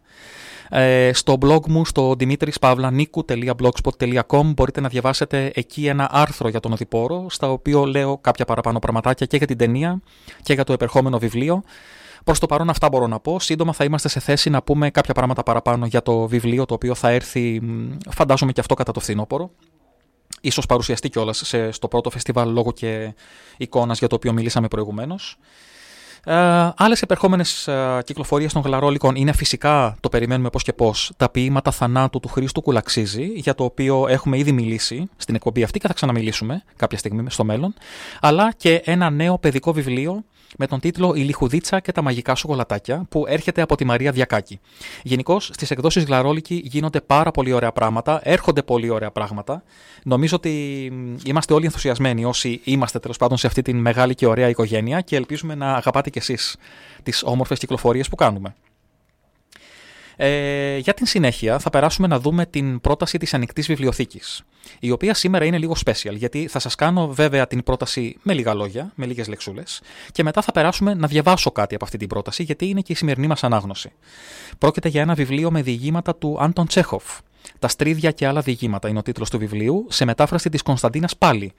Ε, 0.73 1.13
στο 1.13 1.39
blog 1.41 1.67
μου, 1.67 1.85
στο 1.85 2.15
dimitrispavlaniku.blogspot.com 2.19 4.53
μπορείτε 4.55 4.81
να 4.81 4.89
διαβάσετε 4.89 5.51
εκεί 5.55 5.87
ένα 5.87 6.09
άρθρο 6.13 6.49
για 6.49 6.61
τον 6.61 6.73
Οδηπόρο, 6.73 7.27
στα 7.31 7.51
οποίο 7.51 7.85
λέω 7.85 8.19
κάποια 8.19 8.45
παραπάνω 8.45 8.79
πραγματάκια 8.79 9.27
και 9.27 9.37
για 9.37 9.47
την 9.47 9.57
ταινία 9.57 10.01
και 10.43 10.53
για 10.53 10.65
το 10.65 10.73
επερχόμενο 10.73 11.19
βιβλίο. 11.19 11.63
Προς 12.25 12.39
το 12.39 12.47
παρόν 12.47 12.71
αυτά 12.71 12.89
μπορώ 12.89 13.07
να 13.07 13.21
πω. 13.21 13.41
Σύντομα 13.41 13.73
θα 13.73 13.85
είμαστε 13.85 14.09
σε 14.09 14.21
θέση 14.21 14.51
να 14.51 14.63
πούμε 14.63 14.91
κάποια 14.91 15.15
πράγματα 15.15 15.43
παραπάνω 15.43 15.87
για 15.87 16.03
το 16.03 16.27
βιβλίο, 16.27 16.65
το 16.65 16.75
οποίο 16.75 16.95
θα 16.95 17.09
έρθει, 17.09 17.61
φαντάζομαι 18.11 18.53
και 18.53 18.61
αυτό 18.61 18.75
κατά 18.75 18.93
το 18.93 19.01
φθινόπωρο. 19.01 19.51
Ίσως 20.41 20.67
παρουσιαστεί 20.67 21.09
κιόλας 21.09 21.55
στο 21.71 21.89
πρώτο 21.89 22.11
φεστιβάλ 22.11 22.53
λόγω 22.53 22.73
και 22.73 23.15
εικόνας 23.57 23.99
για 23.99 24.09
το 24.09 24.15
οποίο 24.15 24.33
μιλήσαμε 24.33 24.69
προηγουμένως. 24.69 25.39
Ε, 26.25 26.35
Άλλες 26.77 27.03
επερχόμενες 27.03 27.69
ε, 27.69 28.01
κυκλοφορίες 28.05 28.53
των 28.53 28.63
γλαρόλικων 28.63 29.15
είναι 29.15 29.33
φυσικά, 29.33 29.97
το 30.01 30.09
περιμένουμε 30.09 30.51
πώς 30.51 30.63
και 30.63 30.73
πώς, 30.73 31.13
τα 31.17 31.29
ποίηματα 31.31 31.71
θανάτου 31.71 32.21
του 32.21 32.29
Χρήστου 32.29 32.63
Κουλαξίζη, 32.63 33.25
για 33.35 33.55
το 33.55 33.65
οποίο 33.65 34.07
έχουμε 34.09 34.39
ήδη 34.39 34.53
μιλήσει 34.53 35.09
στην 35.17 35.35
εκπομπή 35.35 35.63
αυτή 35.63 35.79
και 35.79 35.87
θα 35.87 35.95
ξαναμιλήσουμε 35.95 36.63
κάποια 36.77 36.99
στιγμή 36.99 37.31
στο 37.31 37.45
μέλλον. 37.45 37.75
Αλλά 38.21 38.53
και 38.57 38.83
ένα 38.85 39.11
νέο 39.11 39.39
παιδικό 39.39 39.73
βιβλίο 39.73 40.25
με 40.59 40.67
τον 40.67 40.81
τίτλο 40.81 41.15
Η 41.15 41.21
Λιχουδίτσα 41.21 41.81
και 41.81 41.93
τα 41.93 42.03
μαγικά 42.03 42.35
σοκολατάκια, 42.35 43.07
που 43.09 43.25
έρχεται 43.29 43.63
από 43.63 43.77
τη 43.77 43.85
Μαρία 43.85 44.13
Διακάκη. 44.13 44.61
Γενικώς 45.03 45.51
στις 45.53 45.71
εκδόσεις 45.71 46.05
Γλαρόλικη 46.05 46.63
γίνονται 46.65 47.01
πάρα 47.01 47.31
πολύ 47.31 47.53
ωραία 47.53 47.73
πράγματα, 47.73 48.21
έρχονται 48.23 48.63
πολύ 48.63 48.89
ωραία 48.89 49.11
πράγματα. 49.11 49.63
Νομίζω 50.03 50.37
ότι 50.37 50.85
είμαστε 51.25 51.55
όλοι 51.55 51.65
ενθουσιασμένοι 51.65 52.25
όσοι 52.25 52.61
είμαστε 52.65 52.99
τέλος 52.99 53.17
πάντων 53.17 53.37
σε 53.37 53.47
αυτή 53.47 53.63
τη 53.63 53.73
μεγάλη 53.73 54.15
και 54.15 54.27
ωραία 54.27 54.49
οικογένεια 54.49 55.01
και 55.01 55.17
ελπίζουμε 55.17 55.55
να 55.55 55.75
αγαπάτε 55.75 56.11
κι 56.11 56.19
εσείς 56.19 56.57
τις 57.03 57.23
όμορφες 57.23 57.59
κυκλοφορίες 57.59 58.09
που 58.09 58.17
κάνουμε. 58.17 58.55
Ε, 60.23 60.79
για 60.79 60.95
την 60.95 61.07
συνέχεια 61.07 61.59
θα 61.59 61.71
περάσουμε 61.71 62.07
να 62.07 62.21
δούμε 62.21 62.47
την 62.47 62.81
πρόταση 62.81 63.19
της 63.19 63.35
ανοιχτής 63.35 63.67
βιβλιοθήκης, 63.67 64.43
η 64.81 64.91
οποία 64.91 65.15
σήμερα 65.15 65.45
είναι 65.45 65.59
λίγο 65.59 65.77
special, 65.87 66.15
γιατί 66.15 66.47
θα 66.47 66.59
σας 66.59 66.75
κάνω 66.75 67.09
βέβαια 67.09 67.47
την 67.47 67.63
πρόταση 67.63 68.17
με 68.23 68.33
λίγα 68.33 68.55
λόγια, 68.55 68.93
με 68.95 69.07
λίγες 69.07 69.29
λεξούλες, 69.29 69.83
και 70.13 70.23
μετά 70.23 70.43
θα 70.43 70.53
περάσουμε 70.53 70.95
να 70.95 71.07
διαβάσω 71.07 71.51
κάτι 71.51 71.75
από 71.75 71.85
αυτή 71.85 71.97
την 71.97 72.09
πρόταση, 72.09 72.43
γιατί 72.43 72.69
είναι 72.69 72.81
και 72.81 72.93
η 72.93 72.95
σημερινή 72.95 73.27
μας 73.27 73.45
ανάγνωση. 73.45 73.93
Πρόκειται 74.59 74.89
για 74.89 75.01
ένα 75.01 75.15
βιβλίο 75.15 75.51
με 75.51 75.63
διηγήματα 75.63 76.17
του 76.17 76.37
Άντων 76.41 76.67
Τσέχοφ, 76.67 77.05
τα 77.59 77.69
στρίδια 77.69 78.11
και 78.11 78.27
άλλα 78.27 78.41
διηγήματα 78.41 78.89
είναι 78.89 78.99
ο 78.99 79.03
τίτλος 79.03 79.31
του 79.31 79.39
βιβλίου, 79.39 79.87
σε 79.89 80.05
μετάφραση 80.05 80.49
της 80.49 80.63
Κωνσταντίνας 80.63 81.17
Πάλι. 81.17 81.53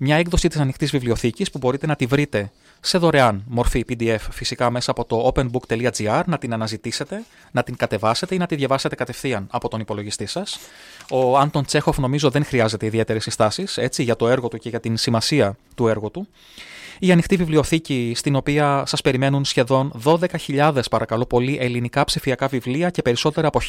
Μια 0.00 0.16
έκδοση 0.16 0.48
της 0.48 0.58
ανοιχτής 0.58 0.90
βιβλιοθήκης 0.90 1.50
που 1.50 1.58
μπορείτε 1.58 1.86
να 1.86 1.96
τη 1.96 2.06
βρείτε 2.06 2.50
σε 2.80 2.98
δωρεάν 2.98 3.42
μορφή 3.46 3.84
PDF 3.88 4.16
φυσικά 4.30 4.70
μέσα 4.70 4.90
από 4.90 5.04
το 5.04 5.32
openbook.gr, 5.34 6.22
να 6.26 6.38
την 6.38 6.52
αναζητήσετε, 6.52 7.24
να 7.50 7.62
την 7.62 7.76
κατεβάσετε 7.76 8.34
ή 8.34 8.38
να 8.38 8.46
τη 8.46 8.54
διαβάσετε 8.54 8.94
κατευθείαν 8.94 9.46
από 9.50 9.68
τον 9.68 9.80
υπολογιστή 9.80 10.26
σας. 10.26 10.58
Ο 11.10 11.38
Άντων 11.38 11.64
Τσέχοφ 11.64 11.98
νομίζω 11.98 12.30
δεν 12.30 12.44
χρειάζεται 12.44 12.86
ιδιαίτερες 12.86 13.22
συστάσεις 13.22 13.78
για 13.96 14.16
το 14.16 14.28
έργο 14.28 14.48
του 14.48 14.58
και 14.58 14.68
για 14.68 14.80
την 14.80 14.96
σημασία 14.96 15.56
του 15.74 15.88
έργου 15.88 16.10
του. 16.10 16.28
Η 16.98 17.12
ανοιχτή 17.12 17.36
βιβλιοθήκη 17.36 18.12
στην 18.14 18.36
οποία 18.36 18.82
σας 18.86 19.00
περιμένουν 19.00 19.44
σχεδόν 19.44 19.92
12.000 20.04 20.80
παρακαλώ 20.90 21.26
πολύ 21.26 21.58
ελληνικά 21.60 22.04
ψηφιακά 22.04 22.46
βιβλία 22.46 22.90
και 22.90 23.02
περισσότερα 23.02 23.46
από 23.46 23.60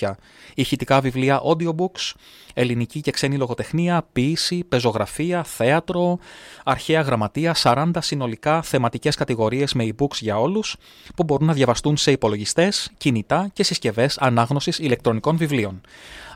1.700 0.00 0.12
ηχητικά 0.54 1.00
βιβλία 1.00 1.40
audiobooks, 1.42 2.12
ελληνική 2.54 3.00
και 3.00 3.10
ξένη 3.10 3.36
λογοτεχνία, 3.36 4.06
ποίηση, 4.12 4.64
πεζογραφία, 4.64 5.42
θέατρο, 5.44 6.18
αρχαία 6.64 7.00
γραμματεία, 7.00 7.54
40 7.62 7.90
συνολικά 7.98 8.62
θεματικές 8.62 9.14
κατηγορίες 9.14 9.74
με 9.74 9.88
e-books 9.88 10.16
για 10.20 10.38
όλους 10.38 10.76
που 11.16 11.24
μπορούν 11.24 11.46
να 11.46 11.52
διαβαστούν 11.52 11.96
σε 11.96 12.10
υπολογιστές, 12.10 12.90
κινητά 12.96 13.50
και 13.52 13.62
συσκευές 13.62 14.18
ανάγνωσης 14.18 14.78
ηλεκτρονικών 14.78 15.36
βιβλίων. 15.36 15.80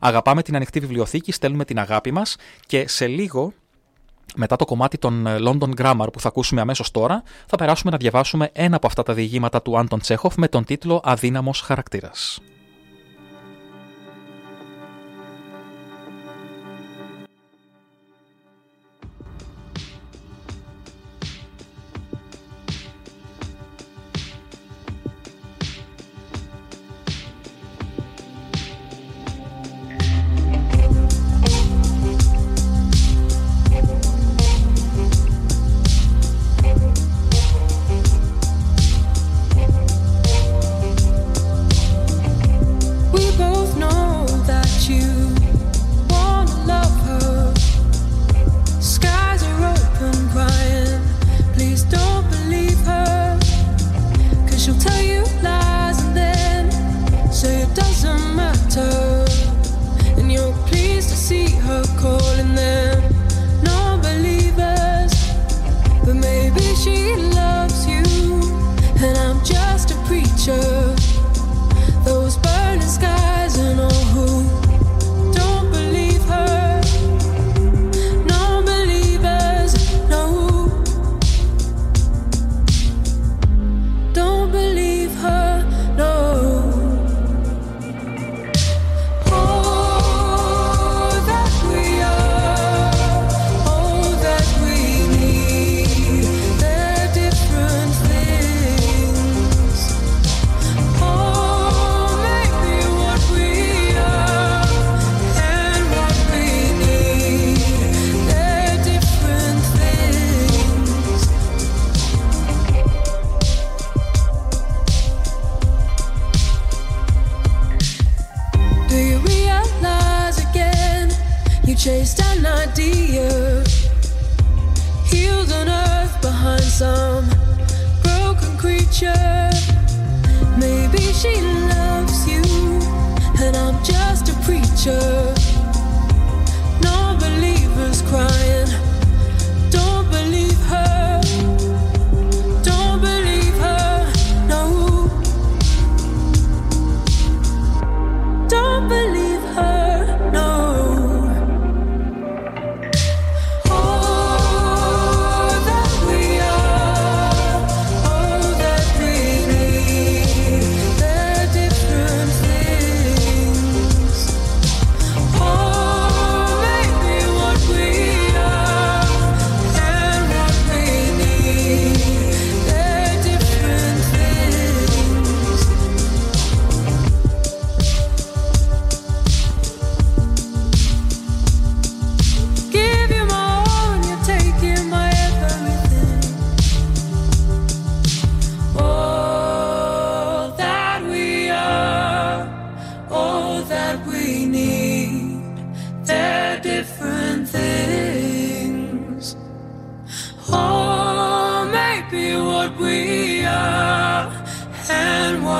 Αγαπάμε 0.00 0.42
την 0.42 0.56
ανοιχτή 0.56 0.80
βιβλιοθήκη, 0.80 1.32
στέλνουμε 1.32 1.64
την 1.64 1.78
αγάπη 1.78 2.12
μας 2.12 2.36
και 2.66 2.88
σε 2.88 3.06
λίγο 3.06 3.52
μετά 4.36 4.56
το 4.56 4.64
κομμάτι 4.64 4.98
των 4.98 5.26
ε, 5.26 5.36
London 5.38 5.70
Grammar 5.80 6.06
που 6.12 6.20
θα 6.20 6.28
ακούσουμε 6.28 6.60
αμέσως 6.60 6.90
τώρα, 6.90 7.22
θα 7.46 7.56
περάσουμε 7.56 7.90
να 7.90 7.96
διαβάσουμε 7.96 8.50
ένα 8.52 8.76
από 8.76 8.86
αυτά 8.86 9.02
τα 9.02 9.14
διηγήματα 9.14 9.62
του 9.62 9.78
Άντων 9.78 10.00
Τσέχοφ 10.00 10.36
με 10.36 10.48
τον 10.48 10.64
τίτλο 10.64 11.00
«Αδύναμος 11.04 11.60
χαρακτήρας». 11.60 12.40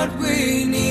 what 0.01 0.19
we 0.19 0.65
need. 0.65 0.90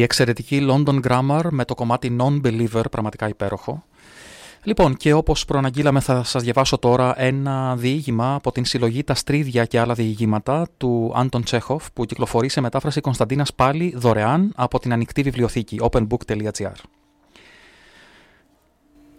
Η 0.00 0.02
εξαιρετική 0.02 0.66
London 0.70 1.00
Grammar 1.00 1.42
με 1.50 1.64
το 1.64 1.74
κομμάτι 1.74 2.16
Non-Believer, 2.20 2.82
πραγματικά 2.90 3.28
υπέροχο. 3.28 3.84
Λοιπόν, 4.62 4.96
και 4.96 5.12
όπως 5.12 5.44
προαναγγείλαμε 5.44 6.00
θα 6.00 6.22
σας 6.22 6.42
διαβάσω 6.42 6.78
τώρα 6.78 7.20
ένα 7.20 7.76
διήγημα 7.76 8.34
από 8.34 8.52
την 8.52 8.64
συλλογή 8.64 9.04
«Τα 9.04 9.14
Στρίδια 9.14 9.64
και 9.64 9.80
άλλα 9.80 9.94
διηγήματα» 9.94 10.68
του 10.76 11.12
Άντων 11.14 11.44
Τσέχοφ 11.44 11.90
που 11.92 12.04
κυκλοφορεί 12.04 12.48
σε 12.48 12.60
μετάφραση 12.60 13.00
Κωνσταντίνας 13.00 13.54
πάλι 13.54 13.94
δωρεάν 13.96 14.52
από 14.56 14.78
την 14.78 14.92
ανοιχτή 14.92 15.22
βιβλιοθήκη 15.22 15.78
openbook.gr. 15.80 16.72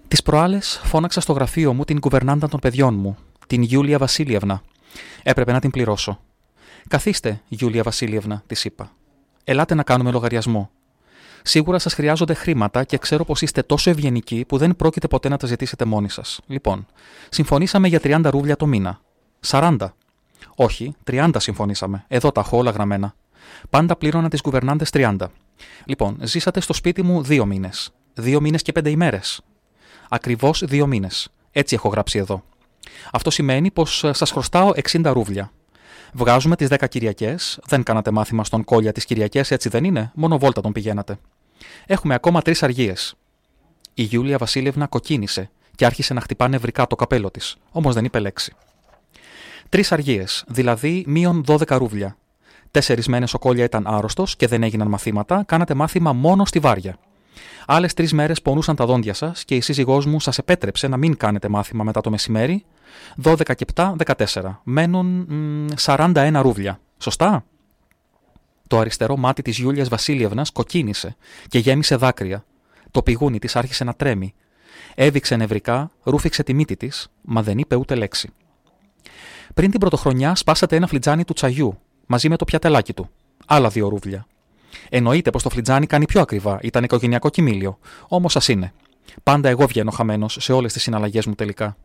Τις 0.07 0.23
προάλλες 0.23 0.81
φώναξα 0.83 1.21
στο 1.21 1.33
γραφείο 1.33 1.73
μου 1.73 1.83
την 1.83 1.99
κουβερνάντα 1.99 2.47
των 2.47 2.59
παιδιών 2.59 2.95
μου, 2.95 3.17
την 3.47 3.61
Γιούλια 3.61 3.97
Βασίλειευνα. 3.97 4.61
Έπρεπε 5.23 5.51
να 5.51 5.59
την 5.59 5.71
πληρώσω. 5.71 6.19
Καθίστε, 6.87 7.41
Γιούλια 7.47 7.83
Βασίλειευνα, 7.83 8.43
της 8.47 8.65
είπα. 8.65 8.91
Ελάτε 9.43 9.75
να 9.75 9.83
κάνουμε 9.83 10.11
λογαριασμό. 10.11 10.69
Σίγουρα 11.43 11.79
σας 11.79 11.93
χρειάζονται 11.93 12.33
χρήματα 12.33 12.83
και 12.83 12.97
ξέρω 12.97 13.25
πως 13.25 13.41
είστε 13.41 13.61
τόσο 13.61 13.89
ευγενικοί 13.89 14.45
που 14.47 14.57
δεν 14.57 14.75
πρόκειται 14.75 15.07
ποτέ 15.07 15.29
να 15.29 15.37
τα 15.37 15.47
ζητήσετε 15.47 15.85
μόνοι 15.85 16.09
σας. 16.09 16.39
Λοιπόν, 16.47 16.85
συμφωνήσαμε 17.29 17.87
για 17.87 17.99
30 18.03 18.21
ρούβλια 18.31 18.55
το 18.55 18.65
μήνα. 18.65 18.99
40. 19.47 19.77
Όχι, 20.55 20.95
30 21.11 21.31
συμφωνήσαμε. 21.37 22.05
Εδώ 22.07 22.31
τα 22.31 22.41
έχω 22.41 22.57
όλα 22.57 22.71
γραμμένα. 22.71 23.15
Πάντα 23.69 23.95
πλήρωνα 23.95 24.29
τις 24.29 24.41
κουβερνάντε 24.41 24.85
30. 24.91 25.15
Λοιπόν, 25.85 26.17
ζήσατε 26.21 26.59
στο 26.59 26.73
σπίτι 26.73 27.01
μου 27.01 27.23
δύο 27.23 27.45
μήνες. 27.45 27.91
Δύο 28.13 28.41
μήνες 28.41 28.61
και 28.61 28.71
πέντε 28.71 28.89
ημέρες. 28.89 29.41
Ακριβώς 30.09 30.63
δύο 30.65 30.87
μήνες. 30.87 31.29
Έτσι 31.51 31.75
έχω 31.75 31.89
γράψει 31.89 32.17
εδώ. 32.17 32.43
Αυτό 33.11 33.29
σημαίνει 33.29 33.71
πως 33.71 34.03
ε, 34.03 34.13
σας 34.13 34.31
χρωστάω 34.31 34.71
60 34.91 35.11
ρούβλια. 35.13 35.51
Βγάζουμε 36.13 36.55
τις 36.55 36.67
10 36.69 36.87
Κυριακές. 36.89 37.59
Δεν 37.65 37.83
κάνατε 37.83 38.11
μάθημα 38.11 38.43
στον 38.43 38.63
κόλια 38.63 38.91
τις 38.91 39.05
Κυριακές, 39.05 39.51
έτσι 39.51 39.69
δεν 39.69 39.83
είναι; 39.83 40.11
Μόνο 40.15 40.37
βόλτα 40.37 40.61
τον 40.61 40.71
πηγαίνατε. 40.71 41.17
Έχουμε 41.85 42.13
ακόμα 42.13 42.41
τρεις 42.41 42.63
αργίες. 42.63 43.15
Η 43.93 44.03
Γιούλια 44.03 44.37
Βασίλευνα 44.37 44.87
κοκκίνησε 44.87 45.49
και 45.75 45.85
άρχισε 45.85 46.13
να 46.13 46.21
χτυπά 46.21 46.47
νευρικά 46.47 46.87
το 46.87 46.95
καπέλο 46.95 47.31
της, 47.31 47.57
όμως 47.71 47.93
δεν 47.93 48.05
είπε 48.05 48.19
λέξη. 48.19 48.53
Τρεις 49.69 49.91
αργίες, 49.91 50.43
δηλαδή 50.47 51.03
μείον 51.07 51.43
12 51.47 51.77
ρούβλια. 51.77 52.17
Τέσσερις 52.71 53.07
μέρε 53.07 53.25
ο 53.33 53.39
Κόλια 53.39 53.63
ήταν 53.63 53.87
άρρωστος 53.87 54.35
και 54.35 54.47
δεν 54.47 54.63
έγιναν 54.63 54.87
μαθήματα, 54.87 55.43
κάνατε 55.47 55.73
μάθημα 55.73 56.13
μόνο 56.13 56.45
στη 56.45 56.59
βάρια. 56.59 56.97
Άλλες 57.65 57.93
τρεις 57.93 58.13
μέρες 58.13 58.41
πονούσαν 58.41 58.75
τα 58.75 58.85
δόντια 58.85 59.13
σας 59.13 59.45
και 59.45 59.55
η 59.55 59.61
σύζυγός 59.61 60.05
μου 60.05 60.19
σας 60.19 60.37
επέτρεψε 60.37 60.87
να 60.87 60.97
μην 60.97 61.17
κάνετε 61.17 61.47
μάθημα 61.47 61.83
μετά 61.83 62.01
το 62.01 62.09
μεσημέρι. 62.09 62.65
12 63.23 63.55
και 63.55 63.65
7, 63.75 63.95
14. 63.97 64.61
Μένουν 64.63 65.27
41 65.79 66.39
ρούβλια. 66.41 66.79
Σωστά; 66.97 67.45
Το 68.67 68.79
αριστερό 68.79 69.17
μάτι 69.17 69.41
της 69.41 69.57
Γιούλιας 69.57 69.89
Βασίλειευνας 69.89 70.51
κοκκίνησε 70.51 71.15
και 71.47 71.59
γέμισε 71.59 71.95
δάκρυα. 71.95 72.45
Το 72.91 73.01
πηγούνι 73.01 73.39
της 73.39 73.55
άρχισε 73.55 73.83
να 73.83 73.93
τρέμει. 73.93 74.33
Έβηξε 74.95 75.35
νευρικά, 75.35 75.91
ρούφηξε 76.03 76.43
τη 76.43 76.53
μύτη 76.53 76.77
της, 76.77 77.11
μα 77.21 77.43
δεν 77.43 77.57
είπε 77.57 77.75
ούτε 77.75 77.95
λέξη. 77.95 78.29
Πριν 79.53 79.71
την 79.71 79.79
πρωτοχρονιά 79.79 80.35
σπάσατε 80.35 80.75
ένα 80.75 80.87
φλιτζάνι 80.87 81.23
του 81.23 81.33
τσαγιού, 81.33 81.79
μαζί 82.05 82.29
με 82.29 82.35
το 82.35 82.45
πιατελάκι 82.45 82.93
του. 82.93 83.09
Άλλα 83.45 83.69
δύο 83.69 83.87
ρούβλια. 83.87 84.25
Εννοείται 84.89 85.29
πως 85.29 85.43
το 85.43 85.49
φλιτζάνι 85.49 85.85
κάνει 85.85 86.05
πιο 86.05 86.21
ακριβά, 86.21 86.59
ήταν 86.61 86.83
οικογενειακό 86.83 87.29
κοιμήλιο. 87.29 87.77
Όμως 88.07 88.35
σα 88.37 88.53
είναι. 88.53 88.73
Πάντα 89.23 89.49
εγώ 89.49 89.67
βγαίνω 89.67 89.91
χαμένος 89.91 90.37
σε 90.39 90.53
όλες 90.53 90.73
τις 90.73 90.81
συναλλαγές 90.81 91.25
μου 91.25 91.33
τελικά. 91.33 91.77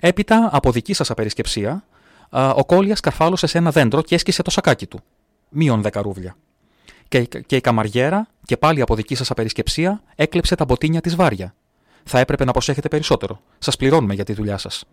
Έπειτα, 0.00 0.48
από 0.52 0.72
δική 0.72 0.92
σας 0.92 1.10
απερισκεψία, 1.10 1.84
ο 2.30 2.64
Κόλιας 2.64 3.00
καρφάλωσε 3.00 3.46
σε 3.46 3.58
ένα 3.58 3.70
δέντρο 3.70 4.02
και 4.02 4.14
έσκησε 4.14 4.42
το 4.42 4.50
σακάκι 4.50 4.86
του. 4.86 5.00
Μείον 5.48 5.82
δέκα 5.82 6.02
ρούβλια. 6.02 6.36
Και, 7.08 7.24
και 7.24 7.56
η 7.56 7.60
καμαριέρα, 7.60 8.28
και 8.44 8.56
πάλι 8.56 8.80
από 8.80 8.94
δική 8.94 9.14
σας 9.14 9.30
απερισκεψία, 9.30 10.02
έκλεψε 10.14 10.54
τα 10.54 10.64
μποτίνια 10.64 11.00
της 11.00 11.16
βάρια. 11.16 11.54
Θα 12.04 12.18
έπρεπε 12.18 12.44
να 12.44 12.52
προσέχετε 12.52 12.88
περισσότερο. 12.88 13.40
Σας 13.58 13.76
πληρώνουμε 13.76 14.14
για 14.14 14.24
τη 14.24 14.32
δουλειά 14.32 14.58
σας. 14.58 14.84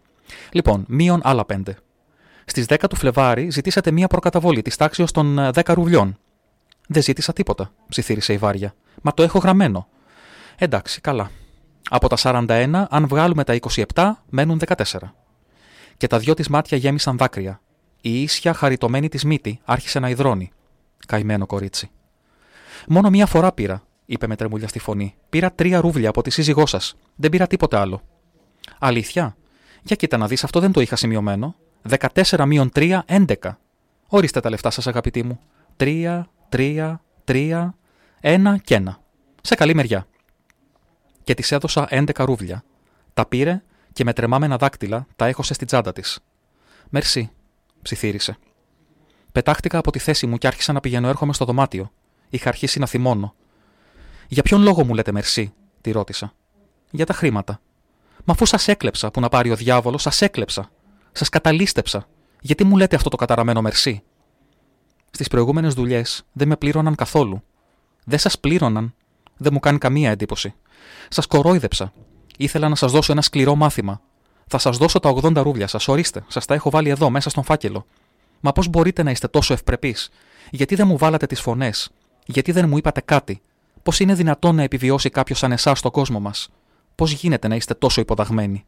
Λοιπόν, 0.52 0.86
μείον 0.88 1.20
άλλα 1.24 1.46
πέντε. 1.46 1.78
Στις 2.46 2.66
10 2.70 2.76
του 2.90 2.96
Φλεβάρι 2.96 3.50
ζητήσατε 3.50 3.92
μία 3.92 4.08
προκαταβολή 4.08 4.62
της 4.62 4.76
τάξη 4.76 5.04
των 5.14 5.52
10 5.54 5.74
ρουβλιών. 5.74 6.18
Δεν 6.88 7.02
ζήτησα 7.02 7.34
τίποτα, 7.34 7.72
ψιθύρισε 7.90 8.34
η 8.34 8.38
Βάρια. 8.38 8.74
Μα 9.02 9.14
το 9.14 9.24
έχω 9.24 9.40
γραμμένο. 9.40 9.88
Εντάξει, 10.58 11.02
καλά. 11.02 11.32
Από 11.90 12.08
τα 12.08 12.18
41, 12.20 12.86
αν 12.90 13.08
βγάλουμε 13.08 13.44
τα 13.44 13.60
27, 13.94 14.12
μένουν 14.30 14.62
14. 14.66 14.84
Και 15.98 16.08
τα 16.08 16.20
δυο 16.20 16.34
της 16.34 16.48
μάτια 16.48 16.78
γέμισαν 16.78 17.18
δάκρυα. 17.18 17.62
Η 18.02 18.22
ίσια 18.22 18.54
χαριτωμένη 18.54 19.10
της 19.10 19.24
μύτη 19.24 19.60
άρχισε 19.64 20.00
να 20.00 20.10
υδρώνει. 20.10 20.52
Καημένο 21.08 21.46
κορίτσι. 21.46 21.90
Μόνο 22.88 23.10
μία 23.10 23.26
φορά 23.26 23.52
πήρα, 23.52 23.84
είπε 24.06 24.28
με 24.28 24.36
τρεμουλιά 24.36 24.68
στη 24.68 24.80
φωνή. 24.80 25.16
Πήρα 25.30 25.52
τρία 25.52 25.82
ρούβλια 25.82 26.10
από 26.10 26.22
τη 26.22 26.30
σύζυγό 26.30 26.66
σας. 26.66 26.96
Δεν 27.16 27.30
πήρα 27.30 27.48
τίποτε 27.48 27.78
άλλο. 27.78 28.02
Αλήθεια; 28.80 29.36
Για 29.82 29.96
κοίτα 29.96 30.18
να 30.18 30.28
δεις, 30.28 30.44
αυτό 30.44 30.60
δεν 30.60 30.72
το 30.72 30.82
είχα 30.82 30.96
σημειωμένο. 30.96 31.56
14 31.90 32.46
μείον 32.46 32.70
3, 32.74 33.04
11. 33.06 33.36
Ορίστε 34.08 34.40
τα 34.40 34.50
λεφτά 34.50 34.70
σας, 34.70 34.88
αγαπητοί 34.88 35.24
μου. 35.24 35.40
3, 35.78 36.24
3, 36.56 36.96
3, 37.26 37.70
1 38.22 38.56
και 38.64 38.82
1. 38.86 38.90
Σε 39.42 39.56
καλή 39.56 39.76
μεριά. 39.76 40.08
Και 41.24 41.34
της 41.34 41.52
έδωσα 41.52 41.88
11 41.90 42.26
ρούβλια. 42.26 42.64
Τα 43.14 43.26
πήρε 43.26 43.64
και 43.94 44.04
με 44.04 44.14
τρεμάμενα 44.14 44.58
δάκτυλα 44.58 45.08
τα 45.16 45.26
έχωσε 45.26 45.54
στην 45.54 45.68
τσάντα 45.68 45.94
της. 45.94 46.20
Μερσή, 46.90 47.32
ψιθύρισε. 47.82 48.38
Πετάχτηκα 49.32 49.78
από 49.78 49.92
τη 49.92 50.00
θέση 50.00 50.28
μου 50.28 50.38
και 50.38 50.48
άρχισα 50.48 50.74
να 50.74 50.80
πηγαίνω 50.80 51.08
έρχομαι 51.08 51.34
στο 51.34 51.46
δωμάτιο. 51.46 51.92
Είχα 52.30 52.50
αρχίσει 52.50 52.80
να 52.80 52.86
θυμώνω. 52.86 53.36
Για 54.28 54.44
ποιον 54.44 54.62
λόγο 54.62 54.86
μου 54.86 54.94
λέτε 54.94 55.12
μερσή, 55.12 55.54
τη 55.82 55.92
ρώτησα. 55.92 56.34
Για 56.92 57.06
τα 57.06 57.14
χρήματα. 57.14 57.60
Μα 58.24 58.34
αφού 58.34 58.46
σας 58.46 58.68
έκλεψα 58.68 59.12
που 59.12 59.20
να 59.20 59.30
πάρει 59.30 59.52
ο 59.52 59.56
διάβολος, 59.56 60.02
σας 60.02 60.22
έκλεψα. 60.22 60.70
Σας 61.12 61.30
καταλήστεψα. 61.30 62.08
Γιατί 62.42 62.64
μου 62.64 62.78
λέτε 62.78 62.96
αυτό 62.96 63.10
το 63.10 63.18
καταραμένο 63.18 63.62
μερσή. 63.62 64.04
Στις 65.16 65.28
προηγούμενες 65.28 65.74
δουλειές 65.74 66.26
δεν 66.32 66.48
με 66.48 66.56
πλήρωναν 66.56 66.96
καθόλου. 66.96 67.44
Δεν 68.06 68.20
σας 68.20 68.40
πλήρωναν. 68.40 68.94
Δεν 69.38 69.54
μου 69.54 69.60
κάνει 69.60 69.78
καμία 69.78 70.12
εντύπωση. 70.12 70.54
Σας 71.10 71.26
κορόιδεψα. 71.26 71.94
Ήθελα 72.38 72.70
να 72.70 72.76
σας 72.76 72.92
δώσω 72.92 73.12
ένα 73.12 73.22
σκληρό 73.22 73.56
μάθημα. 73.56 74.02
Θα 74.48 74.58
σας 74.58 74.78
δώσω 74.78 75.00
τα 75.00 75.10
80 75.10 75.42
ρούβλια 75.42 75.68
σας. 75.68 75.88
Ορίστε, 75.88 76.24
σας 76.28 76.46
τα 76.46 76.54
έχω 76.54 76.70
βάλει 76.70 76.90
εδώ 76.90 77.10
μέσα 77.10 77.30
στον 77.30 77.44
φάκελο. 77.44 77.86
Μα 78.40 78.52
πώς 78.52 78.68
μπορείτε 78.68 79.04
να 79.04 79.12
είστε 79.12 79.28
τόσο 79.28 79.54
ευπρεπείς; 79.54 80.10
Γιατί 80.52 80.76
δεν 80.76 80.88
μου 80.88 80.98
βάλατε 80.98 81.26
τις 81.26 81.42
φωνές; 81.42 81.92
Γιατί 82.26 82.52
δεν 82.52 82.70
μου 82.70 82.78
είπατε 82.78 83.02
κάτι; 83.02 83.42
Πώς 83.84 84.00
είναι 84.00 84.14
δυνατόν 84.14 84.56
να 84.56 84.64
επιβιώσει 84.64 85.10
κάποιος 85.10 85.38
σαν 85.38 85.52
εσάς 85.52 85.80
στον 85.80 85.92
κόσμο 85.92 86.20
μας; 86.20 86.50
Πώς 86.96 87.12
γίνεται 87.12 87.48
να 87.48 87.56
είστε 87.56 87.74
τόσο 87.74 88.02
υποταγμένοι. 88.02 88.66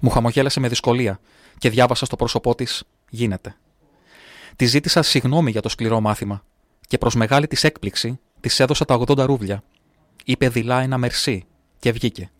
Μου 0.00 0.10
χαμογέλασε 0.10 0.60
με 0.60 0.68
δυσκολία 0.68 1.20
και 1.58 1.70
διάβασα 1.70 2.04
στο 2.04 2.16
πρόσωπό 2.16 2.54
της 2.54 2.84
Γίνεται. 3.10 3.56
Τη 4.60 4.66
ζήτησα 4.66 5.02
συγγνώμη 5.02 5.50
για 5.50 5.60
το 5.60 5.68
σκληρό 5.68 6.00
μάθημα 6.00 6.42
και 6.86 6.98
προς 6.98 7.14
μεγάλη 7.14 7.46
της 7.46 7.64
έκπληξη 7.64 8.20
της 8.40 8.60
έδωσα 8.60 8.84
τα 8.84 9.00
80 9.06 9.16
ρούβλια. 9.18 9.62
Είπε 10.24 10.48
δειλά 10.48 10.80
ένα 10.80 10.98
μερσί 10.98 11.44
και 11.78 11.92
βγήκε. 11.92 12.30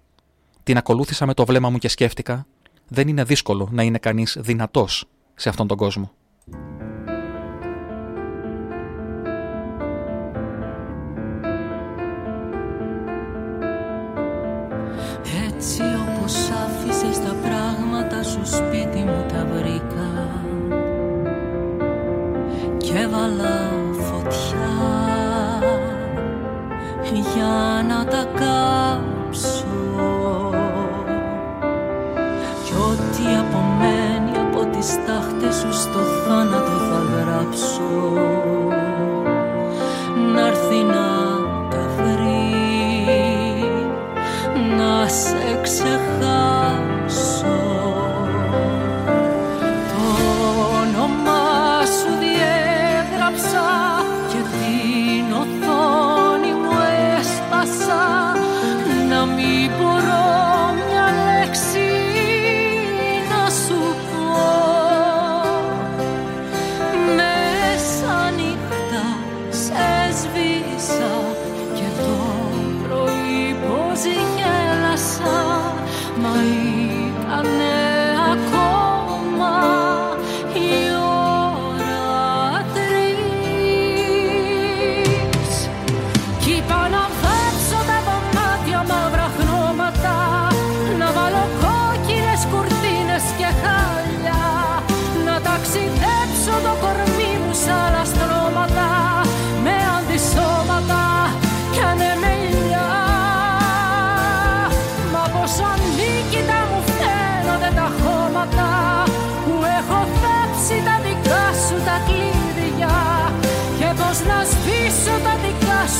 Την 0.62 0.76
ακολούθησα 0.76 1.26
με 1.26 1.34
το 1.34 1.44
βλέμμα 1.44 1.70
μου 1.70 1.78
και 1.78 1.88
σκέφτηκα 1.88 2.46
δεν 2.88 3.08
είναι 3.08 3.24
δύσκολο 3.24 3.68
να 3.72 3.82
είναι 3.82 3.98
κανείς 3.98 4.36
δυνατός 4.40 5.04
σε 5.34 5.48
αυτόν 5.48 5.66
τον 5.66 5.76
κόσμο. 5.76 6.12
Έτσι 15.46 15.82
όπως 15.82 16.34
άφησες 16.50 17.18
τα 17.18 17.34
πράγματα 17.42 18.22
σου 18.22 18.46
σπίτι 18.46 18.98
μου 18.98 19.26
τα 19.28 19.46
βρήκα 19.46 19.69
και 23.10 23.16
βάλα 23.16 23.70
φωτιά 23.92 24.70
για 27.34 27.84
να 27.88 28.04
τα 28.04 28.24
κάψω. 28.24 29.64
Κι 32.64 32.72
ό,τι 32.72 33.22
απομένει 33.38 34.38
από 34.38 34.76
τις 34.76 34.96
τάχτες 35.06 35.54
σου 35.54 35.72
στο 35.72 35.98
θάνατο 35.98 36.70
θα 36.70 37.00
γράψω 37.14 38.49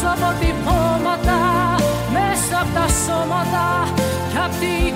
δικά 0.01 0.17
σου 0.17 0.25
αποτυπώματα 0.25 1.39
μέσα 2.13 2.61
από 2.61 2.73
τα 2.75 2.87
σώματα. 3.05 3.93
Και 4.33 4.39
απ' 4.39 4.57
την 4.61 4.95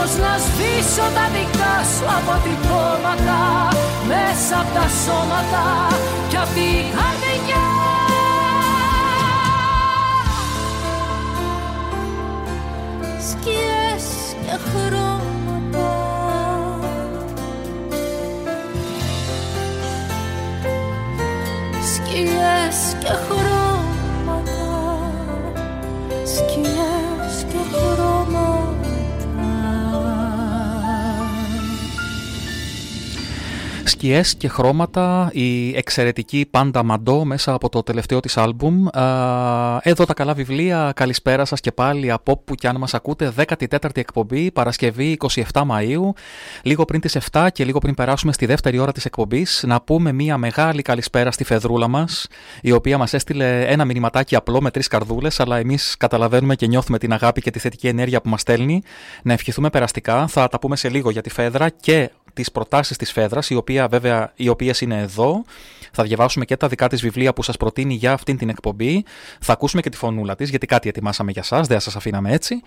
και 0.00 0.06
πως 0.06 0.16
να 0.16 0.38
σβήσω 0.38 1.06
τα 1.14 1.28
δικά 1.32 1.74
σου 1.96 2.04
αποτυπώματα 2.18 3.68
μέσα 4.08 4.60
από 4.60 4.72
τα 4.74 4.86
σώματα 5.04 5.96
κι 6.28 6.36
απ' 6.36 6.54
την 6.54 6.84
καρδιά. 6.96 7.64
Χρώματα. 14.72 15.88
Σκιές 21.94 22.96
και 23.00 23.06
χρώματα 23.06 23.59
Σκιές 34.00 34.34
και 34.34 34.48
χρώματα, 34.48 35.30
η 35.32 35.76
εξαιρετική 35.76 36.46
Πάντα 36.50 36.82
Μαντό 36.82 37.24
μέσα 37.24 37.52
από 37.52 37.68
το 37.68 37.82
τελευταίο 37.82 38.20
της 38.20 38.36
άλμπουμ. 38.36 38.86
Εδώ 39.82 40.04
τα 40.04 40.14
καλά 40.14 40.34
βιβλία, 40.34 40.92
καλησπέρα 40.96 41.44
σας 41.44 41.60
και 41.60 41.72
πάλι 41.72 42.10
από 42.10 42.32
όπου 42.32 42.54
και 42.54 42.68
αν 42.68 42.76
μας 42.76 42.94
ακούτε, 42.94 43.32
14η 43.36 43.96
εκπομπή, 43.96 44.50
Παρασκευή 44.50 45.16
27 45.28 45.42
Μαΐου, 45.52 46.10
λίγο 46.62 46.84
πριν 46.84 47.00
τις 47.00 47.16
7 47.32 47.48
και 47.52 47.64
λίγο 47.64 47.78
πριν 47.78 47.94
περάσουμε 47.94 48.32
στη 48.32 48.46
δεύτερη 48.46 48.78
ώρα 48.78 48.92
της 48.92 49.04
εκπομπής, 49.04 49.64
να 49.66 49.80
πούμε 49.80 50.12
μια 50.12 50.36
μεγάλη 50.36 50.82
καλησπέρα 50.82 51.30
στη 51.30 51.44
Φεδρούλα 51.44 51.88
μας, 51.88 52.26
η 52.62 52.72
οποία 52.72 52.98
μας 52.98 53.12
έστειλε 53.12 53.64
ένα 53.66 53.84
μηνυματάκι 53.84 54.36
απλό 54.36 54.60
με 54.60 54.70
τρεις 54.70 54.88
καρδούλες, 54.88 55.40
αλλά 55.40 55.56
εμείς 55.56 55.96
καταλαβαίνουμε 55.98 56.54
και 56.54 56.66
νιώθουμε 56.66 56.98
την 56.98 57.12
αγάπη 57.12 57.40
και 57.40 57.50
τη 57.50 57.58
θετική 57.58 57.88
ενέργεια 57.88 58.20
που 58.20 58.28
μας 58.28 58.40
στέλνει. 58.40 58.82
Να 59.22 59.32
ευχηθούμε 59.32 59.70
περαστικά, 59.70 60.26
θα 60.26 60.48
τα 60.48 60.58
πούμε 60.58 60.76
σε 60.76 60.88
λίγο 60.88 61.10
για 61.10 61.22
τη 61.22 61.30
Φέδρα 61.30 61.68
και 61.68 62.10
τις 62.40 62.52
προτάσεις 62.52 62.96
της 62.96 63.12
Φέδρας, 63.12 63.50
οι, 63.50 63.54
οποία, 63.54 63.88
βέβαια, 63.88 64.32
οι 64.34 64.48
οποίες 64.48 64.80
είναι 64.80 64.98
εδώ. 64.98 65.44
Θα 65.92 66.02
διαβάσουμε 66.02 66.44
και 66.44 66.56
τα 66.56 66.68
δικά 66.68 66.88
της 66.88 67.00
βιβλία 67.00 67.32
που 67.32 67.42
σας 67.42 67.56
προτείνει 67.56 67.94
για 67.94 68.12
αυτήν 68.12 68.36
την 68.36 68.48
εκπομπή. 68.48 69.04
Θα 69.40 69.52
ακούσουμε 69.52 69.82
και 69.82 69.88
τη 69.88 69.96
φωνούλα 69.96 70.34
της, 70.34 70.50
γιατί 70.50 70.66
κάτι 70.66 70.88
ετοιμάσαμε 70.88 71.30
για 71.30 71.42
σας, 71.42 71.66
δεν 71.66 71.80
σας 71.80 71.96
αφήναμε 71.96 72.32
έτσι. 72.32 72.62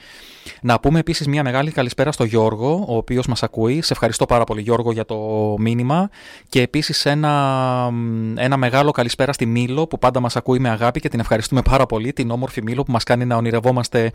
Να 0.62 0.80
πούμε 0.80 1.00
επίσης 1.00 1.28
μια 1.28 1.44
μεγάλη 1.44 1.72
καλησπέρα 1.72 2.12
στο 2.12 2.24
Γιώργο, 2.24 2.86
ο 2.88 2.96
οποίος 2.98 3.28
μας 3.28 3.44
ακούει. 3.44 3.82
Σε 3.82 3.94
ευχαριστώ 3.94 4.26
πάρα 4.26 4.44
πολύ 4.44 4.62
Γιώργο 4.62 4.92
για 4.92 5.06
το 5.06 5.18
μήνυμα. 5.60 6.10
Και 6.50 6.62
επίσης 6.62 7.06
ένα, 7.06 7.92
ένα 8.36 8.58
μεγάλο 8.58 8.92
καλησπέρα 8.92 9.34
στη 9.34 9.46
Μήλο, 9.46 9.88
που 9.88 9.98
πάντα 9.98 10.20
μας 10.20 10.36
ακούει 10.36 10.60
με 10.60 10.70
αγάπη 10.70 11.00
και 11.00 11.10
την 11.10 11.20
ευχαριστούμε 11.20 11.62
πάρα 11.62 11.86
πολύ. 11.86 12.14
Την 12.14 12.32
όμορφη 12.32 12.62
Μήλο 12.62 12.84
που 12.84 12.92
μας 12.92 13.04
κάνει 13.04 13.26
να 13.26 13.36
ονειρευόμαστε 13.36 14.12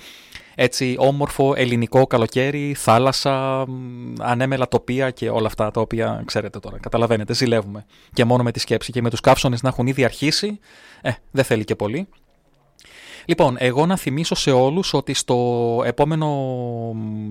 έτσι 0.61 0.95
όμορφο 0.99 1.53
ελληνικό 1.57 2.07
καλοκαίρι, 2.07 2.75
θάλασσα, 2.75 3.67
ανέμελα 4.19 4.69
τοπία 4.69 5.11
και 5.11 5.31
όλα 5.31 5.47
αυτά 5.47 5.71
τα 5.71 5.81
οποία 5.81 6.23
ξέρετε 6.25 6.59
τώρα. 6.59 6.79
Καταλαβαίνετε, 6.79 7.35
ζηλεύουμε. 7.35 7.87
Και 8.13 8.25
μόνο 8.25 8.43
με 8.43 8.53
τη 8.53 8.59
σκέψη 8.61 8.93
και 8.93 9.03
με 9.03 9.11
τους 9.11 9.21
καύσονες 9.21 9.63
να 9.63 9.69
έχουν 9.69 9.87
ήδη 9.87 10.05
αρχίσει, 10.05 10.59
ε, 11.01 11.11
δεν 11.31 11.45
θέλει 11.45 11.65
και 11.65 11.75
πολύ. 11.75 12.09
Λοιπόν, 13.29 13.57
εγώ 13.59 13.87
να 13.87 13.97
θυμίσω 13.97 14.35
σε 14.35 14.51
όλους 14.51 14.95
ότι 14.95 15.15
στο 15.15 15.37
επόμενο 15.85 16.29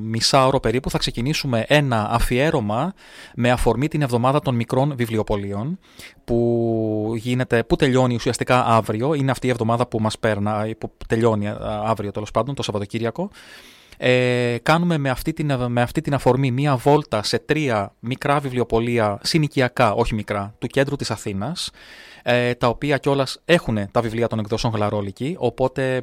μισάωρο 0.02 0.60
περίπου 0.60 0.90
θα 0.90 0.98
ξεκινήσουμε 0.98 1.66
ένα 1.68 2.10
αφιέρωμα 2.10 2.94
με 3.36 3.52
αφορμή 3.52 3.88
την 3.88 4.02
εβδομάδα 4.02 4.40
των 4.40 4.56
μικρών 4.56 4.94
βιβλιοπολίων 4.96 5.80
που, 6.24 7.14
γίνεται, 7.16 7.64
που 7.64 7.76
τελειώνει 7.76 8.16
ουσιαστικά 8.16 8.66
αύριο. 8.66 9.14
Είναι 9.14 9.32
αυτή 9.32 9.48
η 9.48 9.50
εβδομάδα 9.50 9.88
που 9.88 10.00
μας 10.02 10.20
παίρνα, 10.20 10.68
που 10.78 10.92
τελειώνει 11.08 11.48
αύριο 11.86 12.12
τέλος 12.12 12.32
πάντων, 12.32 12.56
το 12.56 12.64
Σαββατοκύριακο. 12.64 13.30
Ε, 13.98 14.58
κάνουμε 14.64 14.98
με 14.98 15.10
αυτή, 15.10 15.34
την, 15.34 15.54
με 15.68 15.82
αυτή 15.82 16.02
την 16.02 16.14
αφορμή 16.14 16.52
μία 16.52 16.76
βόλτα 16.76 17.24
σε 17.24 17.40
τρία 17.40 17.94
μικρά 18.00 18.40
βιβλιοπολία 18.40 19.20
συνοικιακά, 19.24 19.94
όχι 19.94 20.16
μικρά, 20.16 20.56
του 20.60 20.68
κέντρου 20.68 20.96
της 20.96 21.12
Αθήνας 21.12 21.72
ε, 22.30 22.54
τα 22.54 22.68
οποία 22.68 22.98
κιόλας 22.98 23.42
έχουν 23.46 23.92
τα 23.92 24.02
βιβλία 24.02 24.28
των 24.28 24.40
εκδόσεων 24.40 24.74
Γλαρόλικη, 24.74 25.36
οπότε 25.40 26.02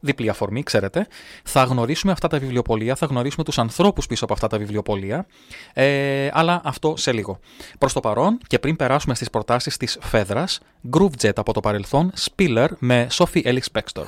διπλή 0.00 0.28
αφορμή, 0.28 0.62
ξέρετε. 0.62 1.06
Θα 1.44 1.64
γνωρίσουμε 1.64 2.12
αυτά 2.12 2.28
τα 2.28 2.38
βιβλιοπολία, 2.38 2.94
θα 2.94 3.06
γνωρίσουμε 3.06 3.44
τους 3.44 3.58
ανθρώπους 3.58 4.06
πίσω 4.06 4.24
από 4.24 4.32
αυτά 4.32 4.46
τα 4.46 4.58
βιβλιοπολία, 4.58 5.26
ε, 5.72 6.28
αλλά 6.32 6.60
αυτό 6.64 6.94
σε 6.96 7.12
λίγο. 7.12 7.38
Προς 7.78 7.92
το 7.92 8.00
παρόν 8.00 8.38
και 8.46 8.58
πριν 8.58 8.76
περάσουμε 8.76 9.14
στις 9.14 9.30
προτάσεις 9.30 9.76
της 9.76 9.98
Φέδρας, 10.00 10.60
Groove 10.96 11.22
Jet 11.22 11.36
από 11.36 11.52
το 11.52 11.60
παρελθόν, 11.60 12.12
Spiller 12.20 12.68
με 12.78 13.06
Sophie 13.10 13.42
Ellis 13.42 13.66
Bextor. 13.72 14.04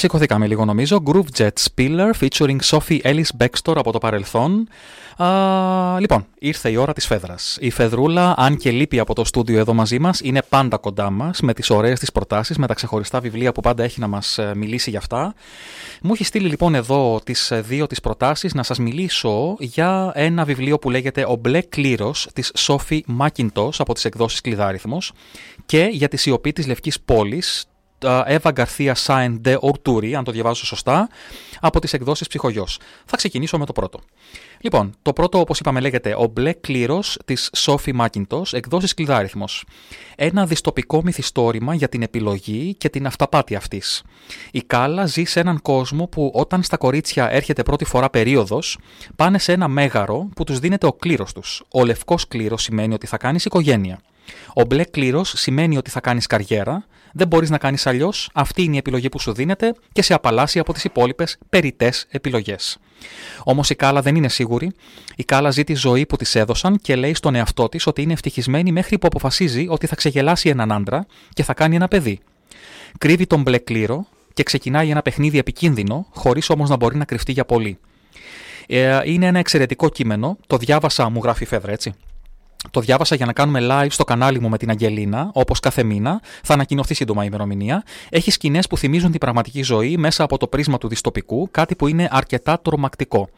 Ξεσηκωθήκαμε 0.00 0.46
λίγο 0.46 0.64
νομίζω. 0.64 1.02
Groove 1.06 1.38
Jet 1.38 1.48
Spiller 1.64 2.10
featuring 2.20 2.56
Sophie 2.64 3.00
Ellis 3.02 3.26
Bextor 3.38 3.74
από 3.76 3.92
το 3.92 3.98
παρελθόν. 3.98 4.68
Α, 5.16 6.00
λοιπόν, 6.00 6.26
ήρθε 6.38 6.70
η 6.70 6.76
ώρα 6.76 6.92
της 6.92 7.06
φέδρας. 7.06 7.56
Η 7.60 7.70
Φεδρούλα, 7.70 8.34
αν 8.36 8.56
και 8.56 8.70
λείπει 8.70 8.98
από 8.98 9.14
το 9.14 9.24
στούντιο 9.24 9.58
εδώ 9.58 9.74
μαζί 9.74 9.98
μας, 9.98 10.20
είναι 10.20 10.42
πάντα 10.48 10.76
κοντά 10.76 11.10
μας 11.10 11.40
με 11.40 11.54
τις 11.54 11.70
ωραίες 11.70 11.98
της 11.98 12.12
προτάσεις, 12.12 12.58
με 12.58 12.66
τα 12.66 12.74
ξεχωριστά 12.74 13.20
βιβλία 13.20 13.52
που 13.52 13.60
πάντα 13.60 13.82
έχει 13.82 14.00
να 14.00 14.06
μας 14.06 14.38
ε, 14.38 14.52
μιλήσει 14.54 14.90
για 14.90 14.98
αυτά. 14.98 15.34
Μου 16.02 16.12
έχει 16.12 16.24
στείλει 16.24 16.48
λοιπόν 16.48 16.74
εδώ 16.74 17.20
τις 17.24 17.50
ε, 17.50 17.60
δύο 17.60 17.86
τις 17.86 18.00
προτάσεις 18.00 18.54
να 18.54 18.62
σας 18.62 18.78
μιλήσω 18.78 19.56
για 19.58 20.12
ένα 20.14 20.44
βιβλίο 20.44 20.78
που 20.78 20.90
λέγεται 20.90 21.24
«Ο 21.28 21.36
μπλε 21.36 21.60
κλήρος» 21.60 22.28
της 22.32 22.52
Sophie 22.58 23.00
Mackintosh 23.20 23.74
από 23.78 23.94
τις 23.94 24.04
εκδόσεις 24.04 24.40
Κλειδάριθμος 24.40 25.12
και 25.66 25.88
για 25.92 26.08
τη 26.08 26.16
σιωπή 26.16 26.52
της 26.52 26.66
Λευκής 26.66 27.00
Πόλης 27.00 27.64
Εύα 28.24 28.50
Γκαρθία 28.50 28.94
Σάιν 28.94 29.40
de 29.44 29.56
Ορτούρι, 29.60 30.14
αν 30.14 30.24
το 30.24 30.30
διαβάζω 30.30 30.66
σωστά, 30.66 31.08
από 31.60 31.80
τις 31.80 31.92
εκδόσεις 31.92 32.26
Ψυχογειό. 32.26 32.66
Θα 33.04 33.16
ξεκινήσω 33.16 33.58
με 33.58 33.66
το 33.66 33.72
πρώτο. 33.72 34.00
Λοιπόν, 34.60 34.94
το 35.02 35.12
πρώτο, 35.12 35.38
όπως 35.40 35.58
είπαμε, 35.58 35.80
λέγεται 35.80 36.14
Ο 36.18 36.26
μπλε 36.26 36.52
κλήρος 36.52 37.18
της 37.24 37.50
Σόφι 37.56 37.92
Μάκιντος, 37.92 38.52
εκδόσεις 38.52 38.94
Κλειδάριθμος. 38.94 39.64
Ένα 40.16 40.46
διστοπικό 40.46 41.02
μυθιστόρημα 41.02 41.74
για 41.74 41.88
την 41.88 42.02
επιλογή 42.02 42.74
και 42.74 42.88
την 42.88 43.06
αυταπάτη 43.06 43.54
αυτής. 43.54 44.02
Η 44.50 44.62
Κάλα 44.62 45.06
ζει 45.06 45.24
σε 45.24 45.40
έναν 45.40 45.62
κόσμο 45.62 46.06
που 46.06 46.30
όταν 46.34 46.62
στα 46.62 46.76
κορίτσια 46.76 47.30
έρχεται 47.30 47.62
πρώτη 47.62 47.84
φορά 47.84 48.10
περίοδος, 48.10 48.78
πάνε 49.16 49.38
σε 49.38 49.52
ένα 49.52 49.68
μέγαρο 49.68 50.28
που 50.34 50.44
τους 50.44 50.58
δίνεται 50.58 50.86
ο 50.86 50.92
κλήρος 50.92 51.32
τους. 51.32 51.62
Ο 51.70 51.84
λευκός 51.84 52.28
κλήρος 52.28 52.62
σημαίνει 52.62 52.94
ότι 52.94 53.06
θα 53.06 53.16
κάνεις 53.16 53.44
οικογένεια. 53.44 54.00
Ο 54.54 54.62
μπλε 54.62 54.84
κλήρος 54.84 55.32
σημαίνει 55.36 55.76
ότι 55.76 55.90
θα 55.90 56.00
κάνεις 56.00 56.26
καριέρα, 56.26 56.86
δεν 57.12 57.26
μπορείς 57.26 57.50
να 57.50 57.58
κάνεις 57.58 57.86
αλλιώς, 57.86 58.30
αυτή 58.32 58.62
είναι 58.62 58.74
η 58.74 58.78
επιλογή 58.78 59.08
που 59.08 59.18
σου 59.18 59.32
δίνεται 59.32 59.74
και 59.92 60.02
σε 60.02 60.14
απαλλάσσει 60.14 60.58
από 60.58 60.72
τις 60.72 60.84
υπόλοιπες 60.84 61.38
περιτέ 61.48 61.92
επιλογές. 62.08 62.78
Όμως 63.44 63.70
η 63.70 63.74
Κάλα 63.74 64.02
δεν 64.02 64.16
είναι 64.16 64.28
σίγουρη. 64.28 64.72
Η 65.16 65.24
Κάλα 65.24 65.50
ζει 65.50 65.64
τη 65.64 65.74
ζωή 65.74 66.06
που 66.06 66.16
της 66.16 66.34
έδωσαν 66.34 66.78
και 66.82 66.96
λέει 66.96 67.14
στον 67.14 67.34
εαυτό 67.34 67.68
της 67.68 67.86
ότι 67.86 68.02
είναι 68.02 68.12
ευτυχισμένη 68.12 68.72
μέχρι 68.72 68.98
που 68.98 69.06
αποφασίζει 69.06 69.66
ότι 69.68 69.86
θα 69.86 69.96
ξεγελάσει 69.96 70.48
έναν 70.48 70.72
άντρα 70.72 71.06
και 71.34 71.42
θα 71.42 71.54
κάνει 71.54 71.76
ένα 71.76 71.88
παιδί. 71.88 72.20
Κρύβει 72.98 73.26
τον 73.26 73.42
μπλε 73.42 73.58
κλήρο 73.58 74.06
και 74.34 74.42
ξεκινάει 74.42 74.90
ένα 74.90 75.02
παιχνίδι 75.02 75.38
επικίνδυνο, 75.38 76.06
χωρίς 76.10 76.50
όμως 76.50 76.68
να 76.68 76.76
μπορεί 76.76 76.96
να 76.96 77.04
κρυφτεί 77.04 77.32
για 77.32 77.44
πολύ. 77.44 77.78
Ε, 78.66 79.00
είναι 79.04 79.26
ένα 79.26 79.38
εξαιρετικό 79.38 79.88
κείμενο. 79.88 80.36
Το 80.46 80.56
διάβασα, 80.56 81.08
μου 81.08 81.20
γράφει 81.22 81.42
η 81.42 81.46
Φέδρα, 81.46 81.72
έτσι. 81.72 81.92
Το 82.70 82.80
διάβασα 82.80 83.14
για 83.14 83.26
να 83.26 83.32
κάνουμε 83.32 83.60
live 83.70 83.90
στο 83.90 84.04
κανάλι 84.04 84.40
μου 84.40 84.48
με 84.48 84.58
την 84.58 84.70
Αγγελίνα, 84.70 85.30
όπως 85.32 85.60
κάθε 85.60 85.82
μήνα. 85.82 86.20
Θα 86.42 86.54
ανακοινωθεί 86.54 86.94
σύντομα 86.94 87.22
η 87.22 87.26
ημερομηνία. 87.28 87.82
Έχει 88.10 88.30
σκηνές 88.30 88.66
που 88.66 88.76
θυμίζουν 88.76 89.10
την 89.10 89.20
πραγματική 89.20 89.62
ζωή 89.62 89.96
μέσα 89.96 90.24
από 90.24 90.38
το 90.38 90.46
πρίσμα 90.46 90.78
του 90.78 90.88
διστοπικού, 90.88 91.48
κάτι 91.50 91.74
που 91.74 91.86
είναι 91.86 92.08
αρκετά 92.10 92.60
τρομακτικό. 92.62 93.28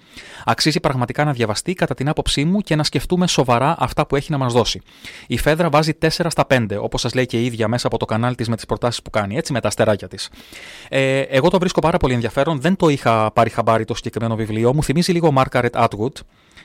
Αξίζει 0.44 0.80
πραγματικά 0.80 1.24
να 1.24 1.32
διαβαστεί 1.32 1.74
κατά 1.74 1.94
την 1.94 2.08
άποψή 2.08 2.44
μου 2.44 2.60
και 2.60 2.76
να 2.76 2.82
σκεφτούμε 2.82 3.26
σοβαρά 3.26 3.76
αυτά 3.78 4.06
που 4.06 4.16
έχει 4.16 4.30
να 4.30 4.38
μας 4.38 4.52
δώσει. 4.52 4.80
Η 5.26 5.38
Φέδρα 5.38 5.68
βάζει 5.68 5.92
4 6.02 6.08
στα 6.08 6.46
5, 6.48 6.66
όπως 6.80 7.00
σας 7.00 7.14
λέει 7.14 7.26
και 7.26 7.40
η 7.40 7.44
ίδια 7.44 7.68
μέσα 7.68 7.86
από 7.86 7.98
το 7.98 8.04
κανάλι 8.04 8.34
της 8.34 8.48
με 8.48 8.56
τις 8.56 8.66
προτάσεις 8.66 9.02
που 9.02 9.10
κάνει, 9.10 9.36
έτσι 9.36 9.52
με 9.52 9.60
τα 9.60 9.68
αστεράκια 9.68 10.08
της. 10.08 10.30
Ε, 10.88 11.20
εγώ 11.20 11.48
το 11.48 11.58
βρίσκω 11.58 11.80
πάρα 11.80 11.96
πολύ 11.96 12.14
ενδιαφέρον. 12.14 12.60
Δεν 12.60 12.76
το 12.76 12.88
είχα 12.88 13.30
πάρει 13.32 13.50
χαμπάρι 13.50 13.84
το 13.84 13.94
συγκεκριμένο 13.94 14.34
βιβλίο. 14.34 14.74
Μου 14.74 14.82
θυμίζει 14.82 15.12
λίγο 15.12 15.32
Margaret 15.36 15.70
Atwood 15.70 16.12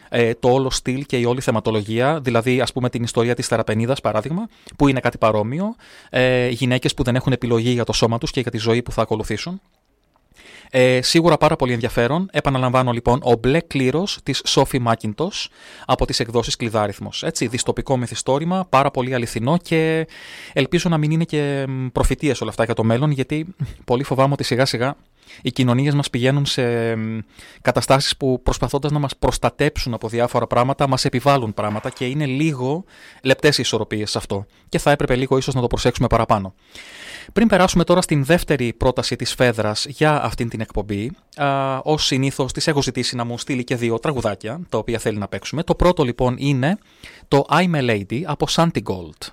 ε, 0.10 0.34
το 0.34 0.50
όλο 0.50 0.70
στυλ 0.70 1.06
και 1.06 1.18
η 1.18 1.26
όλη 1.26 1.42
θεματολογία, 1.42 2.20
δηλαδή 2.20 2.62
ας 2.62 2.74
πούμε 2.74 2.90
την 2.90 3.04
ιστορία 3.04 3.36
της 3.36 3.48
θεραπενίδας 3.48 4.02
παράδειγμα, 4.02 4.48
που 4.76 4.88
είναι 4.88 5.00
κάτι 5.00 5.18
παρόμοιο, 5.18 5.76
ε, 6.10 6.48
γυναίκες 6.48 6.94
που 6.94 7.04
δεν 7.04 7.16
έχουν 7.16 7.32
επιλογή 7.32 7.70
για 7.70 7.84
το 7.84 7.94
σώμα 7.94 8.18
τους 8.18 8.32
και 8.32 8.40
για 8.40 8.52
τη 8.52 8.58
ζωή 8.58 8.82
που 8.82 8.92
θα 8.92 9.02
ακολουθήσουν. 9.02 9.62
Ε, 10.70 11.02
σίγουρα 11.02 11.38
πάρα 11.38 11.56
πολύ 11.56 11.74
ενδιαφέρον. 11.74 12.30
Επαναλαμβάνω 12.32 12.92
λοιπόν 12.92 13.20
ο 13.24 13.36
μπλε 13.36 13.60
κλήρος 13.60 14.20
της 14.24 14.42
Σόφι 14.46 14.80
Μάκιντος 14.80 15.50
από 15.86 16.06
τις 16.06 16.20
εκδόσεις 16.20 16.56
Κλειδάριθμο. 16.56 17.10
Έτσι, 17.22 17.48
διστοπικό 17.48 17.98
μυθιστόρημα, 17.98 18.66
πάρα 18.70 18.92
πολύ 18.92 19.14
αληθινό 19.14 19.58
και 19.58 20.08
ελπίζω 20.54 20.90
να 20.90 20.98
μην 20.98 21.12
είναι 21.12 21.24
και 21.24 21.66
προφητείες 21.92 22.42
όλα 22.42 22.50
αυτά 22.50 22.64
για 22.64 22.74
το 22.74 22.84
μέλλον, 22.84 23.12
γιατί 23.12 23.46
πολύ 23.86 24.04
φοβάμαι 24.04 24.34
ότι 24.34 24.44
σιγά 24.44 24.66
σιγά 24.66 24.96
Οι 25.42 25.52
κοινωνίες 25.52 25.94
μας 25.94 26.10
πηγαίνουν 26.10 26.46
σε 26.46 26.64
καταστάσεις 27.62 28.18
που 28.18 28.42
προσπαθώντας 28.44 28.92
να 28.92 29.00
μας 29.00 29.18
προστατέψουν 29.18 29.94
από 29.94 30.08
διάφορα 30.08 30.48
πράγματα, 30.48 30.88
μας 30.88 31.06
επιβάλλουν 31.06 31.54
πράγματα 31.54 31.90
και 31.90 32.06
είναι 32.06 32.26
λίγο 32.26 32.84
λεπτές 33.24 33.58
οι 33.58 33.62
ισορροπίες 33.62 34.12
σε 34.12 34.18
αυτό. 34.18 34.46
Και 34.70 34.80
θα 34.80 34.92
έπρεπε 34.92 35.16
λίγο 35.16 35.38
ίσως 35.38 35.54
να 35.54 35.62
το 35.62 35.68
προσέξουμε 35.68 36.08
παραπάνω. 36.08 36.54
Πριν 37.34 37.48
περάσουμε 37.48 37.84
τώρα 37.84 38.02
στην 38.02 38.26
δεύτερη 38.26 38.74
πρόταση 38.74 39.16
της 39.16 39.34
Φέδρας 39.34 39.86
για 39.86 40.24
αυτήν 40.24 40.50
την 40.50 40.62
εκπομπή, 40.62 41.12
α, 41.36 41.78
ως 41.84 42.06
συνήθως 42.06 42.52
της 42.52 42.68
έχω 42.68 42.82
ζητήσει 42.82 43.16
να 43.16 43.24
μου 43.24 43.38
στείλει 43.38 43.64
και 43.64 43.76
δύο 43.76 44.00
τραγουδάκια, 44.00 44.60
τα 44.70 44.78
οποία 44.78 45.00
θέλει 45.00 45.18
να 45.18 45.28
παίξουμε. 45.28 45.64
Το 45.64 45.76
πρώτο 45.76 46.04
λοιπόν 46.04 46.36
είναι 46.38 46.78
το 47.28 47.46
I'm 47.50 47.76
a 47.76 47.90
Lady 47.90 48.22
από 48.26 48.48
Santi 48.50 48.82
Gold. 48.84 49.28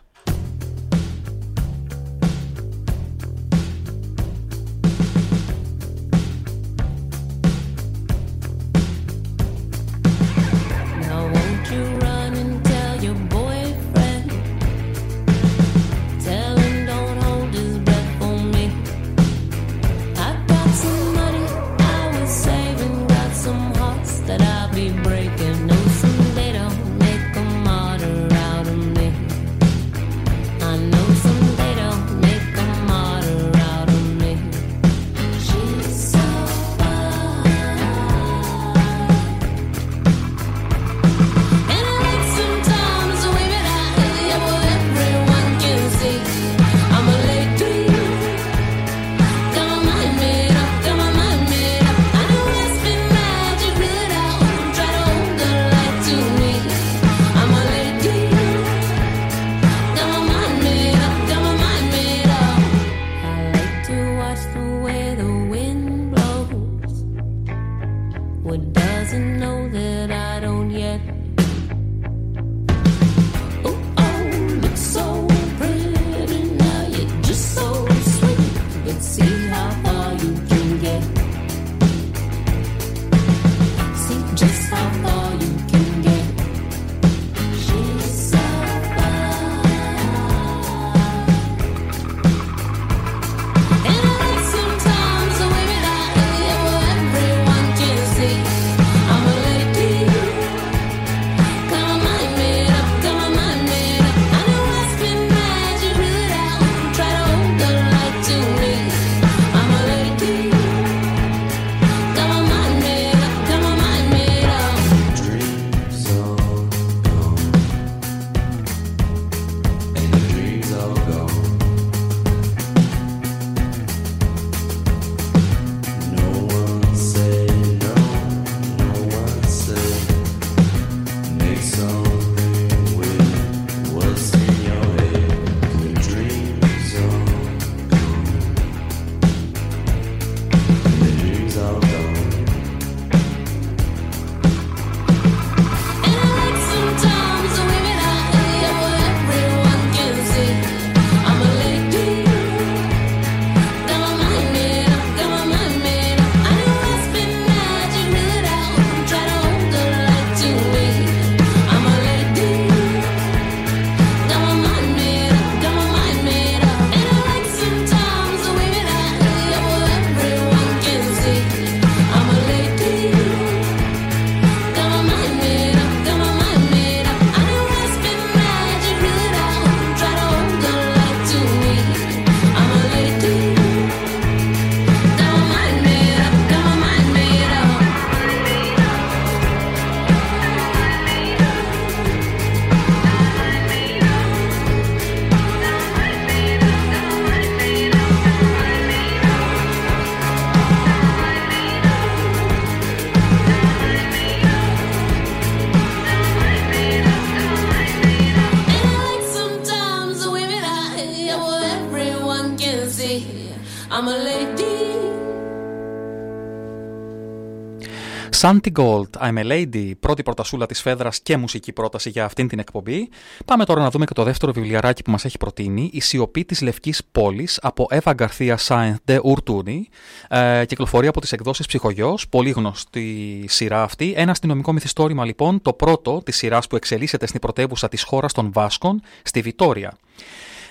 Santi 218.45 218.73
Gold, 218.77 219.09
I'm 219.21 219.39
a 219.39 219.45
Lady, 219.45 219.93
πρώτη 220.01 220.23
πρωτασούλα 220.23 220.67
της 220.67 220.81
Φέδρας 220.81 221.21
και 221.21 221.37
μουσική 221.37 221.73
πρόταση 221.73 222.11
για 222.11 222.25
αυτήν 222.25 222.49
την 222.49 222.59
εκπομπή. 222.59 223.09
Πάμε 223.45 223.65
τώρα 223.65 223.81
να 223.81 223.91
δούμε 223.91 224.05
και 224.05 224.13
το 224.13 224.23
δεύτερο 224.23 224.53
βιβλιαράκι 224.53 225.03
που 225.03 225.11
μας 225.11 225.25
έχει 225.25 225.37
προτείνει, 225.37 225.91
«Η 225.93 226.01
σιωπή 226.01 226.45
της 226.45 226.61
Λευκής 226.61 227.03
Πόλης» 227.13 227.59
από 227.63 227.89
Eva 227.91 228.13
Garcia 228.15 228.55
Sainz 228.67 228.95
de 229.07 229.19
Urtuni. 229.21 229.81
Ε, 230.29 230.65
κυκλοφορεί 230.65 231.07
από 231.07 231.21
τις 231.21 231.33
εκδόσεις 231.33 231.67
Ψυχογιός, 231.67 232.29
πολύ 232.29 232.51
γνωστή 232.51 233.45
σειρά 233.49 233.83
αυτή. 233.83 234.13
Ένα 234.17 234.31
αστυνομικό 234.31 234.73
μυθιστόρημα 234.73 235.25
λοιπόν, 235.25 235.63
το 235.63 235.73
πρώτο 235.73 236.23
της 236.25 236.37
σειράς 236.37 236.67
που 236.67 236.77
εξελίσσεται 236.77 237.27
στην 237.27 237.41
πρωτεύουσα 237.41 237.89
της 237.89 238.03
χώρας 238.03 238.33
των 238.33 238.53
Βάσκων, 238.53 239.01
στη 239.23 239.41
Βιτόρια. 239.41 239.97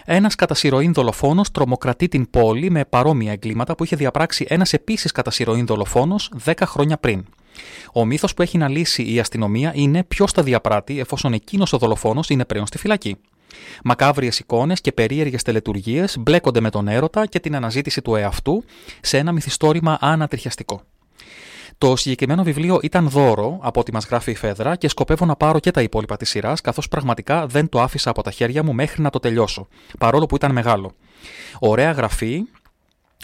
Ένας 0.06 0.36
κατά 0.36 0.54
συρροήν 0.54 0.94
δολοφόνος 0.94 1.52
τρομοκρατεί 1.52 2.08
την 2.08 2.30
πόλη 2.30 2.72
με 2.72 2.86
παρόμοια 2.86 3.32
εγκλήματα 3.32 3.76
που 3.76 3.84
είχε 3.84 3.96
διαπράξει 3.96 4.46
ένας 4.50 4.74
επίσης 4.74 5.12
κατά 5.12 5.32
συρροήν 5.32 5.66
δολοφόνος 5.66 6.32
10 6.46 6.54
χρόνια 6.66 6.98
πριν. 6.98 7.26
Ο 7.94 8.06
μύθος 8.06 8.34
που 8.34 8.42
έχει 8.42 8.58
να 8.58 8.68
λύσει 8.68 9.14
η 9.14 9.20
αστυνομία 9.20 9.72
είναι 9.76 10.04
ποιο 10.04 10.26
τα 10.34 10.44
διαπράττει 10.44 11.00
εφόσον 11.00 11.34
εκείνος 11.34 11.74
ο 11.74 11.78
δολοφόνος 11.78 12.30
είναι 12.30 12.46
πλέον 12.46 12.68
στη 12.68 12.78
φυλακή. 12.78 13.18
Μακάβριες 13.84 14.40
εικόνες 14.40 14.82
και 14.82 14.92
περίεργες 14.92 15.42
τελετουργίες 15.42 16.18
μπλέκονται 16.20 16.60
με 16.60 16.70
τον 16.70 16.88
έρωτα 16.88 17.26
και 17.26 17.40
την 17.40 17.56
αναζήτηση 17.56 18.02
του 18.02 18.16
εαυτού 18.16 18.64
σε 19.02 19.18
ένα 19.18 19.32
μυθιστόρημα 19.32 19.98
ανατριχιαστικό. 20.02 20.82
Το 21.78 21.96
συγκεκριμένο 21.96 22.44
βιβλίο 22.44 22.80
ήταν 22.82 23.10
δώρο 23.10 23.60
από 23.62 23.80
ό,τι 23.80 23.94
μας 23.94 24.06
γράφει 24.06 24.32
η 24.32 24.36
Φέδρα 24.36 24.76
και 24.76 24.88
σκοπεύω 24.88 25.26
να 25.26 25.36
πάρω 25.36 25.60
και 25.60 25.72
τα 25.72 25.82
υπόλοιπα 25.82 26.18
της 26.18 26.30
σειράς, 26.30 26.62
καθώς 26.62 26.88
πραγματικά 26.88 27.48
δεν 27.48 27.70
το 27.70 27.82
άφησα 27.82 28.10
από 28.10 28.22
τα 28.22 28.32
χέρια 28.32 28.64
μου 28.64 28.74
μέχρι 28.74 29.02
να 29.02 29.10
το 29.10 29.20
τελειώσω, 29.20 29.68
παρόλο 30.00 30.26
που 30.26 30.36
ήταν 30.36 30.52
μεγάλο. 30.52 30.92
Ωραία 31.60 31.92
γραφή, 31.92 32.44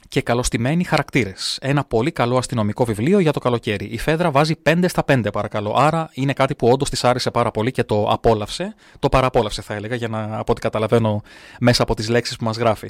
και 0.08 0.22
καλοστημένοι 0.22 0.84
χαρακτήρες. 0.84 1.58
Ένα 1.62 1.84
πολύ 1.84 2.12
καλό 2.12 2.38
αστυνομικό 2.38 2.86
βιβλίο 2.86 3.20
για 3.20 3.32
το 3.32 3.40
καλοκαίρι. 3.40 3.86
Η 3.86 3.98
Φέδρα 3.98 4.32
βάζει 4.32 4.56
5 4.64 4.84
στα 4.88 5.04
5, 5.08 5.32
παρακαλώ. 5.34 5.74
Άρα 5.78 6.10
είναι 6.14 6.34
κάτι 6.34 6.56
που 6.56 6.68
όντως 6.68 6.90
της 6.90 7.04
άρεσε 7.04 7.32
πάρα 7.32 7.52
πολύ 7.52 7.72
και 7.72 7.84
το 7.84 8.04
απόλαυσε. 8.04 8.76
Το 9.00 9.10
παραπόλαυσε, 9.10 9.62
θα 9.62 9.74
έλεγα, 9.74 9.96
για 9.96 10.08
να, 10.08 10.24
από 10.24 10.52
ό,τι 10.52 10.62
καταλαβαίνω 10.62 11.22
μέσα 11.60 11.84
από 11.84 11.96
τις 11.96 12.10
λέξεις 12.10 12.36
που 12.36 12.44
μας 12.44 12.58
γράφει. 12.58 12.90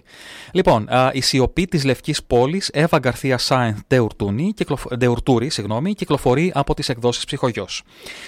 Λοιπόν, 0.51 0.87
η 1.11 1.21
σιωπή 1.21 1.67
της 1.67 1.83
Λευκής 1.83 2.23
Πόλης, 2.23 2.69
Εύα 2.73 2.99
Γκαρθία 2.99 3.37
Σάινθ 3.37 3.79
Ντεουρτούρη, 4.97 5.49
συγγνώμη, 5.49 5.93
κυκλοφορεί 5.93 6.51
από 6.55 6.73
τις 6.73 6.89
εκδόσεις 6.89 7.25
Ψυχογειό. 7.25 7.67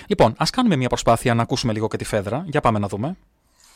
Λοιπόν, 0.07 0.33
ας 0.37 0.49
κάνουμε 0.49 0.75
μια 0.75 0.87
προσπάθεια 0.87 1.33
να 1.33 1.41
ακούσουμε 1.41 1.73
λίγο 1.73 1.87
και 1.87 1.97
τη 1.97 2.03
Φέδρα. 2.03 2.43
Για 2.47 2.61
πάμε 2.61 2.79
να 2.79 2.87
δούμε. 2.87 3.17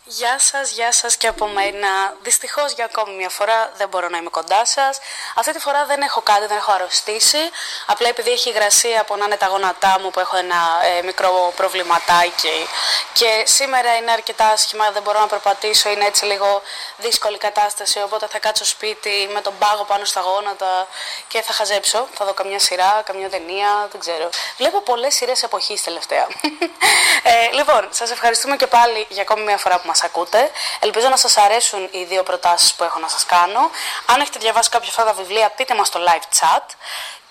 Γεια 0.07 0.39
σας, 0.39 0.71
γεια 0.71 0.91
σας 0.91 1.17
και 1.17 1.27
από 1.27 1.47
μένα. 1.47 1.87
Δυστυχώς 2.21 2.71
για 2.71 2.85
ακόμη 2.85 3.15
μια 3.15 3.29
φορά 3.29 3.71
δεν 3.77 3.87
μπορώ 3.87 4.09
να 4.09 4.17
είμαι 4.17 4.29
κοντά 4.29 4.65
σας. 4.65 4.99
Αυτή 5.35 5.51
τη 5.51 5.59
φορά 5.59 5.85
δεν 5.85 6.01
έχω 6.01 6.21
κάτι, 6.21 6.45
δεν 6.47 6.57
έχω 6.57 6.71
αρρωστήσει. 6.71 7.37
Απλά 7.85 8.07
επειδή 8.09 8.31
έχει 8.31 8.49
υγρασία 8.49 9.01
από 9.01 9.15
να 9.15 9.25
είναι 9.25 9.35
τα 9.35 9.47
γόνατά 9.47 9.99
μου 10.01 10.09
που 10.09 10.19
έχω 10.19 10.37
ένα 10.37 10.55
ε, 10.83 11.01
μικρό 11.01 11.53
προβληματάκι 11.55 12.67
και 13.13 13.43
σήμερα 13.45 13.95
είναι 13.95 14.11
αρκετά 14.11 14.47
άσχημα, 14.47 14.91
δεν 14.91 15.01
μπορώ 15.01 15.19
να 15.19 15.27
περπατήσω, 15.27 15.89
είναι 15.89 16.05
έτσι 16.05 16.25
λίγο 16.25 16.61
δύσκολη 16.97 17.37
κατάσταση. 17.37 18.01
Οπότε 18.01 18.27
θα 18.27 18.39
κάτσω 18.39 18.65
σπίτι 18.65 19.29
με 19.33 19.41
τον 19.41 19.53
πάγο 19.59 19.83
πάνω 19.83 20.05
στα 20.05 20.21
γόνατα 20.21 20.87
και 21.27 21.41
θα 21.41 21.53
χαζέψω. 21.53 22.07
Θα 22.13 22.25
δω 22.25 22.33
καμιά 22.33 22.59
σειρά, 22.59 23.01
καμιά 23.05 23.29
ταινία, 23.29 23.87
δεν 23.91 23.99
ξέρω. 23.99 24.29
Βλέπω 24.57 24.81
πολλές 24.81 25.15
σειρές 25.15 25.43
εποχής 25.43 25.83
τελευταία. 25.83 26.27
ε, 27.31 27.51
λοιπόν, 27.53 27.87
σας 27.91 28.11
ευχαριστούμε 28.11 28.55
και 28.55 28.67
πάλι 28.67 29.05
για 29.09 29.21
ακόμη 29.21 29.43
μια 29.43 29.57
φορά 29.57 29.79
που 29.79 29.93
μας 29.95 30.03
ακούτε. 30.03 30.51
Ελπίζω 30.79 31.09
να 31.09 31.17
σας 31.17 31.37
αρέσουν 31.37 31.89
οι 31.91 32.03
δύο 32.03 32.23
προτάσεις 32.23 32.73
που 32.73 32.83
έχω 32.83 32.99
να 32.99 33.07
σας 33.07 33.25
κάνω. 33.25 33.69
Αν 34.05 34.21
έχετε 34.21 34.39
διαβάσει 34.39 34.69
κάποια 34.69 34.89
αυτά 34.89 35.03
τα 35.03 35.13
βιβλία, 35.13 35.49
πείτε 35.49 35.75
μας 35.75 35.87
στο 35.87 35.99
live 36.07 36.27
chat. 36.39 36.65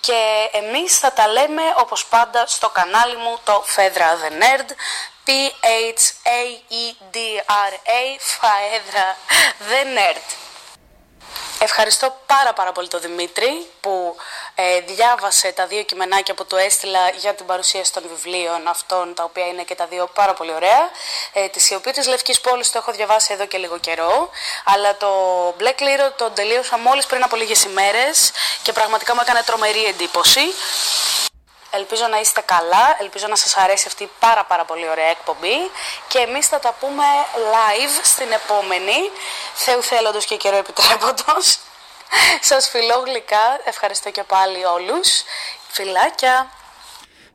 Και 0.01 0.49
εμείς 0.53 0.99
θα 0.99 1.13
τα 1.13 1.29
λέμε 1.29 1.63
όπως 1.77 2.07
πάντα 2.07 2.47
στο 2.47 2.69
κανάλι 2.69 3.17
μου 3.17 3.39
το 3.45 3.63
Φέδρα 3.67 4.19
The 4.23 4.31
Nerd 4.43 4.69
P-H-A-E-D-R-A 5.27 6.21
Φαέδρα 8.19 9.17
The 9.69 9.83
Nerd 9.97 10.44
Ευχαριστώ 11.59 12.17
πάρα 12.27 12.53
πάρα 12.53 12.73
πολύ 12.73 12.89
τον 12.89 13.01
Δημήτρη 13.01 13.67
που 13.81 14.17
ε, 14.55 14.81
διάβασε 14.81 15.53
τα 15.53 15.67
δύο 15.67 15.83
κειμενάκια 15.83 16.35
που 16.35 16.47
του 16.47 16.57
έστειλα 16.57 17.11
για 17.11 17.35
την 17.35 17.47
παρουσίαση 17.47 17.93
των 17.93 18.03
βιβλίων 18.09 18.69
αυτών, 18.69 19.15
τα 19.15 19.25
οποία 19.25 19.47
είναι 19.47 19.63
και 19.63 19.75
τα 19.75 19.87
δύο 19.87 20.09
πάρα 20.15 20.35
πολύ 20.35 20.53
ωραία. 20.55 20.91
Ε, 21.33 21.49
τη 21.49 21.61
σιωπή 21.61 21.91
της 21.91 22.07
Λευκής 22.07 22.41
Πόλης 22.41 22.71
το 22.71 22.79
έχω 22.79 22.93
διαβάσει 22.93 23.33
εδώ 23.33 23.47
και 23.47 23.59
λίγο 23.59 23.79
καιρό, 23.79 24.31
αλλά 24.65 24.97
το 24.97 25.09
Black 25.61 25.81
Little 25.83 26.13
το 26.17 26.31
τελείωσα 26.31 26.79
μόλις 26.79 27.07
πριν 27.07 27.23
από 27.23 27.37
λίγες 27.37 27.65
ημέρες 27.65 28.31
και 28.63 28.73
πραγματικά 28.73 29.15
μου 29.15 29.21
έκανε 29.23 29.43
τρομερή 29.43 29.85
εντύπωση. 29.85 30.41
Ελπίζω 31.79 32.07
να 32.11 32.21
είστε 32.21 32.41
καλά, 32.41 32.97
ελπίζω 33.01 33.27
να 33.29 33.37
σας 33.37 33.57
αρέσει 33.57 33.85
αυτή 33.87 34.03
η 34.03 34.11
πάρα 34.19 34.45
πάρα 34.45 34.65
πολύ 34.65 34.89
ωραία 34.89 35.11
εκπομπή 35.17 35.59
και 36.09 36.19
εμείς 36.19 36.47
θα 36.47 36.59
τα 36.59 36.75
πούμε 36.81 37.05
live 37.55 38.01
στην 38.03 38.31
επόμενη, 38.41 38.99
Θεού 39.55 39.83
θέλοντος 39.83 40.25
και 40.25 40.37
καιρό 40.37 40.57
επιτρέποντος. 40.57 41.59
Σας 42.51 42.69
φιλώ 42.69 43.03
γλυκά, 43.07 43.61
ευχαριστώ 43.65 44.11
και 44.11 44.23
πάλι 44.23 44.65
όλους. 44.65 45.23
Φιλάκια! 45.69 46.49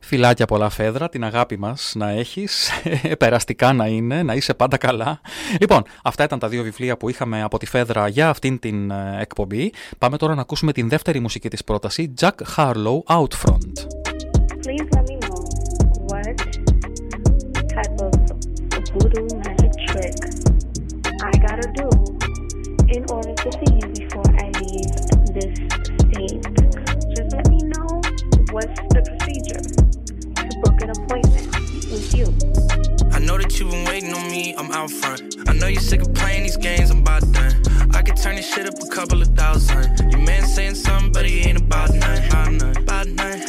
Φιλάκια 0.02 0.46
πολλά 0.46 0.68
Φέδρα, 0.68 1.08
την 1.08 1.24
αγάπη 1.24 1.58
μας 1.58 1.92
να 1.94 2.10
έχεις, 2.10 2.70
περαστικά 3.18 3.72
να 3.72 3.86
είναι, 3.86 4.22
να 4.22 4.34
είσαι 4.34 4.54
πάντα 4.54 4.76
καλά. 4.76 5.20
Λοιπόν, 5.60 5.82
αυτά 6.04 6.24
ήταν 6.24 6.38
τα 6.38 6.48
δύο 6.48 6.62
βιβλία 6.62 6.96
που 6.96 7.08
είχαμε 7.08 7.42
από 7.42 7.58
τη 7.58 7.66
Φέδρα 7.66 8.08
για 8.08 8.28
αυτήν 8.28 8.58
την 8.58 8.90
ε, 8.90 9.16
εκπομπή. 9.20 9.72
Πάμε 9.98 10.16
τώρα 10.16 10.34
να 10.34 10.40
ακούσουμε 10.40 10.72
την 10.72 10.88
δεύτερη 10.88 11.20
μουσική 11.20 11.48
της 11.48 11.64
πρόταση, 11.64 12.14
Jack 12.20 12.56
Harlow 12.56 13.02
Outfront. 13.06 13.99
Voodoo 19.00 19.26
magic 19.38 19.72
trick 19.88 20.14
I 21.22 21.32
gotta 21.38 21.72
do 21.74 21.88
in 22.88 23.04
order 23.10 23.34
to 23.34 23.52
see 23.52 23.74
you 23.76 23.88
before 23.94 24.28
I 24.38 24.50
leave 24.60 24.90
this 25.32 25.56
state. 26.04 26.42
Just 27.14 27.32
let 27.32 27.48
me 27.48 27.58
know 27.64 28.00
what's 28.50 28.80
the 28.92 29.00
procedure 29.06 29.60
to 29.60 30.60
book 30.60 30.80
an 30.82 30.90
appointment 30.90 31.46
with 31.90 32.14
you. 32.14 32.26
I 33.12 33.20
know 33.20 33.38
that 33.38 33.58
you've 33.58 33.70
been 33.70 33.84
waiting 33.86 34.12
on 34.12 34.30
me, 34.30 34.54
I'm 34.56 34.70
out 34.72 34.90
front. 34.90 35.36
I 35.48 35.54
know 35.54 35.66
you're 35.66 35.80
sick 35.80 36.02
of 36.02 36.12
playing 36.14 36.42
these 36.42 36.56
games, 36.56 36.90
I'm 36.90 37.00
about 37.00 37.22
done. 37.32 37.54
I 37.94 38.02
could 38.02 38.16
turn 38.16 38.36
this 38.36 38.52
shit 38.52 38.66
up 38.66 38.74
a 38.82 38.88
couple 38.88 39.22
of 39.22 39.28
thousand. 39.28 40.10
Your 40.10 40.20
man 40.20 40.46
saying 40.46 40.74
something, 40.74 41.12
but 41.12 41.26
he 41.26 41.40
ain't 41.40 41.60
about 41.60 41.90
none. 41.94 42.24
About 42.28 42.52
none. 42.52 42.76
About 42.76 43.06
none. 43.08 43.40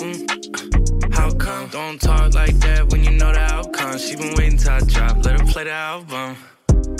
Mm. 0.00 0.73
How 1.14 1.30
come? 1.32 1.68
Don't 1.68 2.00
talk 2.00 2.34
like 2.34 2.54
that 2.60 2.90
when 2.90 3.04
you 3.04 3.12
know 3.12 3.32
the 3.32 3.40
outcome. 3.40 3.98
She 3.98 4.16
been 4.16 4.34
waiting 4.34 4.58
till 4.58 4.72
I 4.72 4.80
drop, 4.80 5.24
let 5.24 5.40
her 5.40 5.46
play 5.46 5.64
the 5.64 5.72
album. 5.72 6.36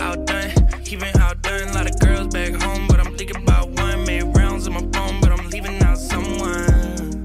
Outdone, 0.00 0.50
he 0.84 0.96
been 0.96 1.16
outdone. 1.18 1.68
A 1.68 1.72
lot 1.72 1.90
of 1.90 1.98
girls 1.98 2.28
back 2.28 2.52
home, 2.54 2.86
but 2.88 3.00
I'm 3.00 3.16
thinking 3.16 3.36
about 3.42 3.70
one. 3.70 4.04
Made 4.04 4.22
rounds 4.36 4.66
in 4.66 4.72
my 4.72 4.80
phone, 4.92 5.20
but 5.20 5.30
I'm 5.32 5.48
leaving 5.50 5.82
out 5.82 5.98
someone. 5.98 7.24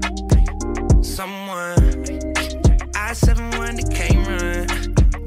Someone. 1.02 2.04
I 2.94 3.12
7 3.12 3.50
1 3.58 3.76
that 3.76 3.90
came 3.94 4.24
run. 4.24 4.66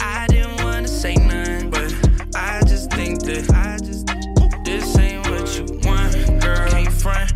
I 0.01 0.27
didn't 0.27 0.63
wanna 0.63 0.87
say 0.87 1.15
none, 1.15 1.69
but 1.69 1.93
I 2.35 2.61
just 2.61 2.91
think 2.91 3.23
that 3.23 3.49
I 3.53 3.77
just 3.77 4.07
this 4.65 4.97
ain't 4.97 5.27
what 5.29 5.47
you 5.57 5.65
want, 5.87 6.41
girl. 6.41 6.69
Can't 6.69 6.91
front, 6.91 7.33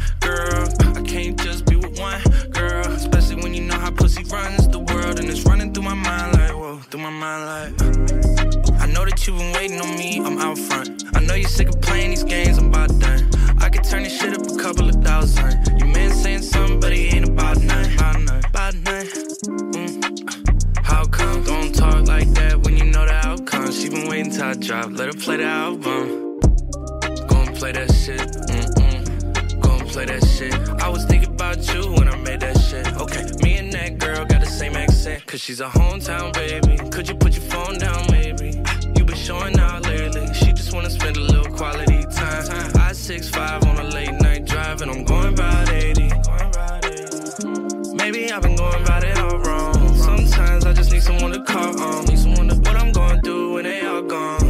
pussy 3.98 4.24
runs 4.26 4.68
the 4.70 4.80
world, 4.80 5.20
and 5.20 5.30
it's 5.30 5.44
running 5.44 5.74
through 5.74 5.84
my 5.84 5.94
mind 5.94 6.38
like, 6.38 6.52
whoa, 6.52 6.78
through 6.90 7.02
my 7.02 7.10
mind 7.10 7.42
like. 7.52 8.82
I 8.82 8.86
know 8.86 9.04
that 9.04 9.26
you've 9.26 9.38
been 9.38 9.54
waiting 9.54 9.82
on 9.82 9.98
me, 9.98 10.20
I'm 10.20 10.38
out 10.38 10.58
front. 10.58 11.04
I 11.16 11.20
know 11.22 11.34
you're 11.34 11.50
sick 11.50 11.68
of 11.70 11.82
playing 11.82 12.12
these 12.12 12.24
games, 12.24 12.58
I'm 12.58 12.68
about 12.68 12.98
done. 13.00 13.30
I 13.60 13.70
could 13.70 13.84
turn 13.84 14.04
this 14.04 14.18
shit 14.18 14.34
up 14.38 14.46
a 14.48 14.56
couple 14.56 14.88
of 14.88 14.96
thousand. 15.04 15.80
Your 15.80 15.88
man 15.88 16.12
saying 16.12 16.44
something, 16.44 16.80
but 16.80 16.94
he 16.94 17.08
ain't 17.08 17.28
about 17.28 17.58
none. 17.58 17.94
About 17.96 18.22
none. 18.22 18.46
About 18.46 18.76
none. 18.76 19.06
Mm. 19.76 20.78
How 20.84 21.04
come? 21.06 21.44
Don't 21.44 21.74
talk 21.74 22.08
like 22.08 22.30
that 22.36 22.64
when 22.64 22.78
you 22.78 22.86
know 22.86 23.06
the 23.06 23.20
outcome. 23.28 23.72
She 23.72 23.90
been 23.90 24.08
waiting 24.08 24.32
till 24.32 24.44
I 24.44 24.54
drop, 24.54 24.92
let 24.92 25.08
her 25.08 25.20
play 25.20 25.38
the 25.38 25.46
album. 25.46 26.40
Gonna 27.28 27.52
play 27.52 27.72
that 27.72 27.92
shit. 27.92 28.22
Mm-mm. 28.54 29.62
Gonna 29.62 29.86
play 29.86 30.06
that 30.06 30.24
shit. 30.26 30.54
I 30.82 30.88
was 30.88 31.04
thinking 31.06 31.34
about 31.34 31.58
you 31.74 31.92
when 31.94 32.08
I 32.08 32.16
made 32.18 32.42
that 32.42 32.57
shit. 32.84 33.02
Okay, 33.02 33.26
me 33.44 33.58
and 33.58 33.72
that 33.74 33.98
girl 33.98 34.26
got 34.26 34.42
the 34.42 34.46
same 34.46 34.76
accent. 34.76 35.26
Cause 35.26 35.42
she's 35.42 35.62
a 35.62 35.68
hometown 35.68 36.34
baby. 36.34 36.78
Could 36.90 37.08
you 37.08 37.16
put 37.16 37.36
your 37.36 37.46
phone 37.46 37.78
down, 37.78 38.06
maybe? 38.12 38.62
You 38.96 39.06
been 39.06 39.16
showing 39.16 39.60
out 39.60 39.84
lately. 39.86 40.34
She 40.34 40.54
just 40.54 40.74
wanna 40.74 40.90
spend 40.90 41.18
a 41.18 41.22
little 41.22 41.52
quality 41.56 42.04
time. 42.06 42.72
I 42.80 42.94
six 42.94 43.30
five 43.30 43.64
on 43.66 43.78
a 43.78 43.84
late 43.84 44.14
night 44.22 44.46
drive, 44.46 44.82
and 44.82 44.92
I'm 44.92 45.04
going 45.04 45.34
about 45.34 45.70
80. 45.70 46.10
Maybe 47.96 48.32
I've 48.32 48.42
been 48.42 48.56
going 48.56 48.82
about 48.82 49.04
it 49.04 49.18
all 49.20 49.38
wrong. 49.40 49.96
Sometimes 49.96 50.66
I 50.66 50.74
just 50.74 50.92
need 50.92 51.04
someone 51.04 51.32
to 51.32 51.44
call 51.44 51.80
on. 51.82 52.06
Need 52.06 52.20
someone 52.20 52.48
to 52.50 52.56
what 52.56 52.76
I'm 52.76 52.92
going 52.92 53.22
through 53.22 53.54
when 53.54 53.64
they 53.64 53.86
all 53.86 54.04
gone. 54.04 54.44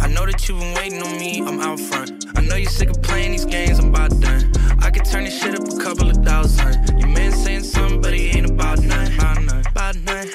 I 0.00 0.08
know 0.08 0.26
that 0.26 0.48
you've 0.48 0.58
been 0.58 0.74
waiting 0.74 1.02
on 1.02 1.18
me, 1.18 1.40
I'm 1.40 1.60
out 1.60 1.80
front. 1.80 2.26
I 2.36 2.40
know 2.42 2.56
you're 2.56 2.70
sick 2.70 2.90
of 2.90 3.02
playing 3.02 3.32
these 3.32 3.44
games, 3.44 3.78
I'm 3.78 3.88
about 3.88 4.10
done. 4.20 4.57
I 4.88 4.90
could 4.90 5.04
turn 5.04 5.24
this 5.24 5.38
shit 5.38 5.54
up 5.54 5.68
a 5.68 5.76
couple 5.84 6.08
of 6.08 6.16
thousand. 6.24 6.98
Your 6.98 7.10
man 7.10 7.30
saying 7.30 7.64
something, 7.64 8.00
but 8.00 8.14
he 8.14 8.28
ain't 8.28 8.48
about 8.48 8.80
none. 8.80 9.12
About 9.12 9.42
none. 9.42 9.66
About 9.66 9.96
none. 9.96 10.26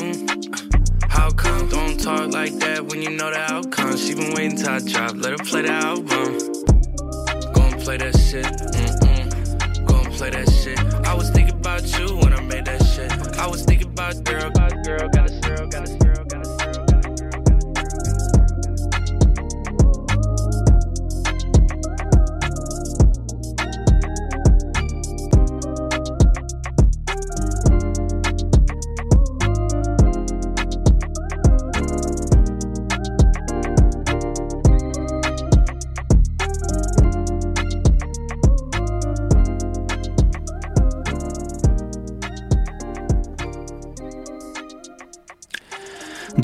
Mm. 0.00 1.10
How 1.10 1.28
come? 1.28 1.68
Don't 1.68 2.00
talk 2.00 2.32
like 2.32 2.54
that 2.60 2.86
when 2.86 3.02
you 3.02 3.10
know 3.10 3.30
the 3.30 3.40
outcome. 3.52 3.98
She 3.98 4.14
been 4.14 4.32
waiting 4.32 4.56
till 4.56 4.70
I 4.70 4.78
drop. 4.78 5.12
Let 5.16 5.32
her 5.32 5.44
play 5.44 5.60
the 5.60 5.72
album. 5.72 6.38
Gonna 7.52 7.76
play 7.84 7.98
that 7.98 8.16
shit. 8.16 8.46
Mm-mm. 8.46 9.86
Gonna 9.86 10.08
play 10.08 10.30
that 10.30 10.48
shit. 10.48 10.78
I 11.06 11.12
was 11.12 11.28
thinking 11.28 11.56
about 11.56 11.82
you 11.98 12.16
when 12.16 12.32
I 12.32 12.40
made 12.40 12.64
that 12.64 12.82
shit. 12.86 13.12
I 13.36 13.46
was 13.46 13.62
thinking 13.62 13.88
about 13.88 14.24
girl, 14.24 14.46
about 14.46 14.72
girl, 14.86 15.06
got 15.10 15.30
a 15.30 15.38
girl, 15.40 15.66
got 15.66 15.86
a 15.86 15.90
girl, 15.90 15.90
got 15.90 15.90
a 15.90 16.01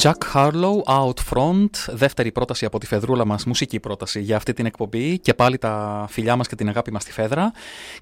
Jack 0.02 0.12
Harlow, 0.34 0.82
Out 0.86 1.18
Front, 1.30 1.70
δεύτερη 1.86 2.32
πρόταση 2.32 2.64
από 2.64 2.78
τη 2.78 2.86
Φεδρούλα 2.86 3.26
μας, 3.26 3.44
μουσική 3.44 3.80
πρόταση 3.80 4.20
για 4.20 4.36
αυτή 4.36 4.52
την 4.52 4.66
εκπομπή 4.66 5.18
και 5.18 5.34
πάλι 5.34 5.58
τα 5.58 6.04
φιλιά 6.08 6.36
μας 6.36 6.48
και 6.48 6.54
την 6.54 6.68
αγάπη 6.68 6.92
μας 6.92 7.02
στη 7.02 7.12
Φέδρα. 7.12 7.52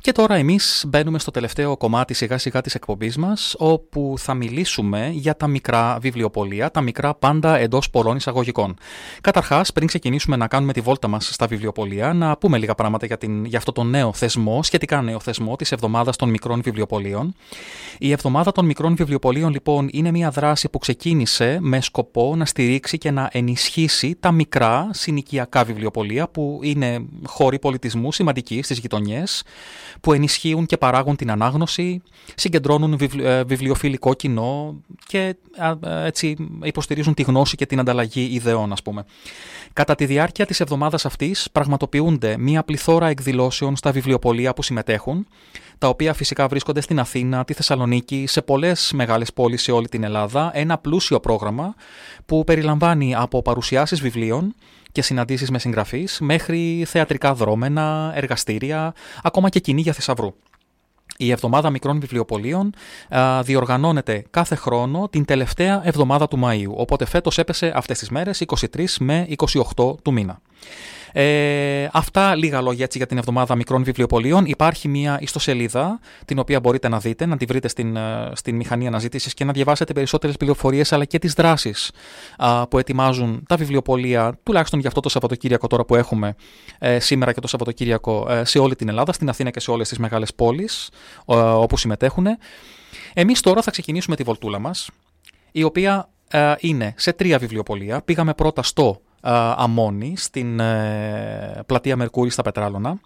Και 0.01 0.13
τώρα 0.13 0.35
εμείς 0.35 0.85
μπαίνουμε 0.89 1.19
στο 1.19 1.31
τελευταίο 1.31 1.77
κομμάτι 1.77 2.15
σιγά 2.15 2.39
σιγά 2.39 2.61
της 2.61 2.75
εκπομπής 2.75 3.17
μας, 3.17 3.55
όπου 3.59 4.15
θα 4.19 4.35
μιλήσουμε 4.35 5.11
για 5.13 5.37
τα 5.37 5.47
μικρά 5.47 5.99
βιβλιοπολία, 6.01 6.71
τα 6.71 6.81
μικρά 6.81 7.15
πάντα 7.15 7.59
εντός 7.59 7.91
πολλών 7.91 8.17
εισαγωγικών. 8.17 8.77
Καταρχάς, 9.21 9.73
πριν 9.73 9.87
ξεκινήσουμε 9.87 10.37
να 10.37 10.47
κάνουμε 10.47 10.73
τη 10.73 10.81
βόλτα 10.81 11.09
μας 11.09 11.29
στα 11.33 11.47
βιβλιοπολία, 11.47 12.13
να 12.13 12.37
πούμε 12.37 12.59
λίγα 12.59 12.75
πράγματα 12.75 13.07
για, 13.07 13.19
την, 13.19 13.45
για 13.45 13.59
αυτό 13.59 13.73
το 13.73 13.83
νέο 13.83 14.13
θεσμό, 14.13 14.63
σχετικά 14.63 15.03
νέο 15.03 15.21
θεσμό 15.21 15.57
της 15.57 15.73
εβδομάδας 15.73 16.17
των 16.17 16.29
μικρών 16.29 16.61
βιβλιοπολίων. 16.63 17.35
Η 17.99 18.11
εβδομάδα 18.11 18.53
των 18.53 18.65
μικρών 18.65 18.97
βιβλιοπολίων 18.97 19.53
λοιπόν 19.53 19.89
είναι 19.93 20.11
μια 20.11 20.31
δράση 20.31 20.69
που 20.69 20.79
ξεκίνησε 20.79 21.59
με 21.61 21.81
σκοπό 21.87 22.37
να 22.37 22.45
στηρίξει 22.45 22.99
και 22.99 23.11
να 23.11 23.29
ενισχύσει 23.33 24.17
τα 24.21 24.33
μικρά 24.33 24.89
συνοικιακά 24.93 25.65
βιβλιοπολία 25.65 26.29
που 26.29 26.61
είναι 26.63 27.05
χώροι 27.27 27.59
πολιτισμού 27.59 28.13
σημαντικοί 28.13 28.63
στις 28.63 28.79
γειτονιές 28.79 29.43
που 30.01 30.13
ενισχύουν 30.13 30.67
και 30.67 30.77
παράγουν 30.77 31.17
την 31.17 31.31
ανάγνωση, 31.31 32.03
συγκεντρώνουν 32.35 32.99
ε, 33.19 33.45
βιβλιοφιλικό 33.45 34.15
κοινό 34.15 34.81
και 35.07 35.37
έτσι 36.05 36.37
υποστηρίζουν 36.63 37.15
τη 37.15 37.23
γνώση 37.23 37.57
και 37.57 37.67
την 37.67 37.79
ανταλλαγή 37.79 38.29
ιδεών 38.33 38.73
ας 38.73 38.83
πούμε. 38.83 39.05
Κατά 39.73 39.95
τη 39.95 40.07
διάρκεια 40.07 40.47
της 40.47 40.61
εβδομάδας 40.61 41.07
αυτής 41.07 41.49
πραγματοποιούνται 41.53 42.37
μία 42.39 42.63
πληθώρα 42.63 43.07
εκδηλώσεων 43.09 43.77
στα 43.77 43.91
βιβλιοπολία 43.93 44.55
που 44.55 44.63
συμμετέχουν 44.63 45.27
τα 45.79 45.89
οποία 45.89 46.15
φυσικά 46.15 46.49
βρίσκονται 46.49 46.81
στην 46.81 46.99
Αθήνα, 46.99 47.45
τη 47.45 47.53
Θεσσαλονίκη, 47.53 48.25
σε 48.29 48.43
πολλές 48.43 48.93
μεγάλες 48.95 49.33
πόλεις 49.33 49.63
σε 49.63 49.73
όλη 49.73 49.89
την 49.89 50.05
Ελλάδα. 50.05 50.51
Ένα 50.55 50.79
πλούσιο 50.79 51.21
πρόγραμμα 51.21 51.75
που 52.27 52.45
περιλαμβάνει 52.45 53.15
από 53.15 53.43
παρουσιάσεις 53.43 54.01
βιβλίων 54.01 54.55
και 54.93 55.03
συναντήσεις 55.03 55.51
με 55.51 55.59
συγγραφείς 55.59 56.19
μέχρι 56.21 56.85
θεατρικά 56.87 57.35
δρόμενα, 57.35 58.13
εργαστήρια, 58.15 58.95
ακόμα 59.23 59.49
και 59.49 59.61
κοινή 59.61 59.81
για 59.81 59.93
θησαυρού. 59.93 60.35
Η 61.17 61.31
εβδομάδα 61.31 61.71
μικρών 61.71 62.01
βιβλιοπολίων 62.01 62.75
διοργανώνεται 63.43 64.25
κάθε 64.31 64.55
χρόνο 64.55 65.09
την 65.09 65.25
τελευταία 65.25 65.81
εβδομάδα 65.85 66.29
του 66.29 66.41
Μαΐου, 66.45 66.75
οπότε 66.75 67.05
φέτος 67.05 67.39
έπεσε 67.39 67.73
αυτές 67.75 67.99
τις 67.99 68.11
μέρες 68.11 68.41
23 68.41 68.85
με 68.99 69.27
28 69.77 69.97
του 70.03 70.13
μήνα. 70.13 70.41
Ε, 71.19 71.89
αυτά 71.93 72.35
λίγα 72.35 72.61
λόγια 72.61 72.85
έτσι 72.85 72.99
για 72.99 73.07
την 73.07 73.19
εβδομάδα 73.19 73.57
μικρών 73.57 73.85
βιβλιοπολίων. 73.85 74.45
Υπάρχει 74.45 74.89
μια 74.89 75.19
ιστοσελίδα 75.21 76.01
την 76.25 76.39
οποία 76.39 76.61
μπορείτε 76.61 76.89
να 76.89 76.99
δείτε, 76.99 77.27
να 77.27 77.37
τη 77.37 77.45
βρείτε 77.45 77.69
στην, 77.69 77.97
ε, 77.97 78.31
στην 78.35 78.57
μηχανή 78.57 78.87
αναζήτησης 78.87 79.35
και 79.35 79.45
να 79.45 79.53
διαβάσετε 79.53 79.93
περισσότερες 79.93 80.37
πληροφορίες 80.37 80.93
αλλά 80.93 81.05
και 81.05 81.19
τις 81.19 81.33
δράσεις 81.33 81.91
που 82.69 82.79
ετοιμάζουν 82.79 83.45
τα 83.49 83.57
βιβλιοπολία, 83.57 84.39
τουλάχιστον 84.43 84.79
για 84.79 84.89
αυτό 84.89 85.01
το 85.01 85.09
Σαββατοκύριακο 85.09 85.67
τώρα 85.67 85.85
που 85.85 85.95
έχουμε 85.95 86.35
ε, 86.79 86.99
σήμερα 86.99 87.33
και 87.33 87.41
το 87.41 87.49
Σαββατοκύριακο 87.49 88.27
ε, 88.31 88.45
σε 88.45 88.59
όλη 88.59 88.77
την 88.77 88.89
Ελλάδα, 88.89 89.13
στην 89.13 89.29
Αθήνα 89.29 89.51
και 89.51 89.61
σε 89.61 89.71
όλες 89.71 89.89
τις 89.89 89.99
μεγάλες 89.99 90.35
πόλεις 90.35 90.91
ε, 91.27 91.35
όπου 91.37 91.77
συμμετέχουν. 91.77 92.27
Εμείς 93.15 93.41
τώρα 93.41 93.63
θα 93.63 93.71
ξεκινήσουμε 93.71 94.17
τη 94.17 94.23
βολτούλα 94.23 94.59
μας, 94.59 94.91
η 95.53 95.63
οποία 95.63 96.09
ε, 96.31 96.55
είναι 96.59 96.95
σε 96.97 97.13
τρία 97.13 97.39
βιβλιοπολία. 97.39 98.03
Πήγαμε 98.03 98.35
πρώτα 98.35 98.63
στο 98.63 99.01
Αμόνη, 99.57 100.15
στην 100.17 100.61
ε, 100.61 101.63
πλατεία 101.67 101.97
Μερκούρη 101.97 102.31
στα 102.31 102.43
Πετράλωνα. 102.43 103.01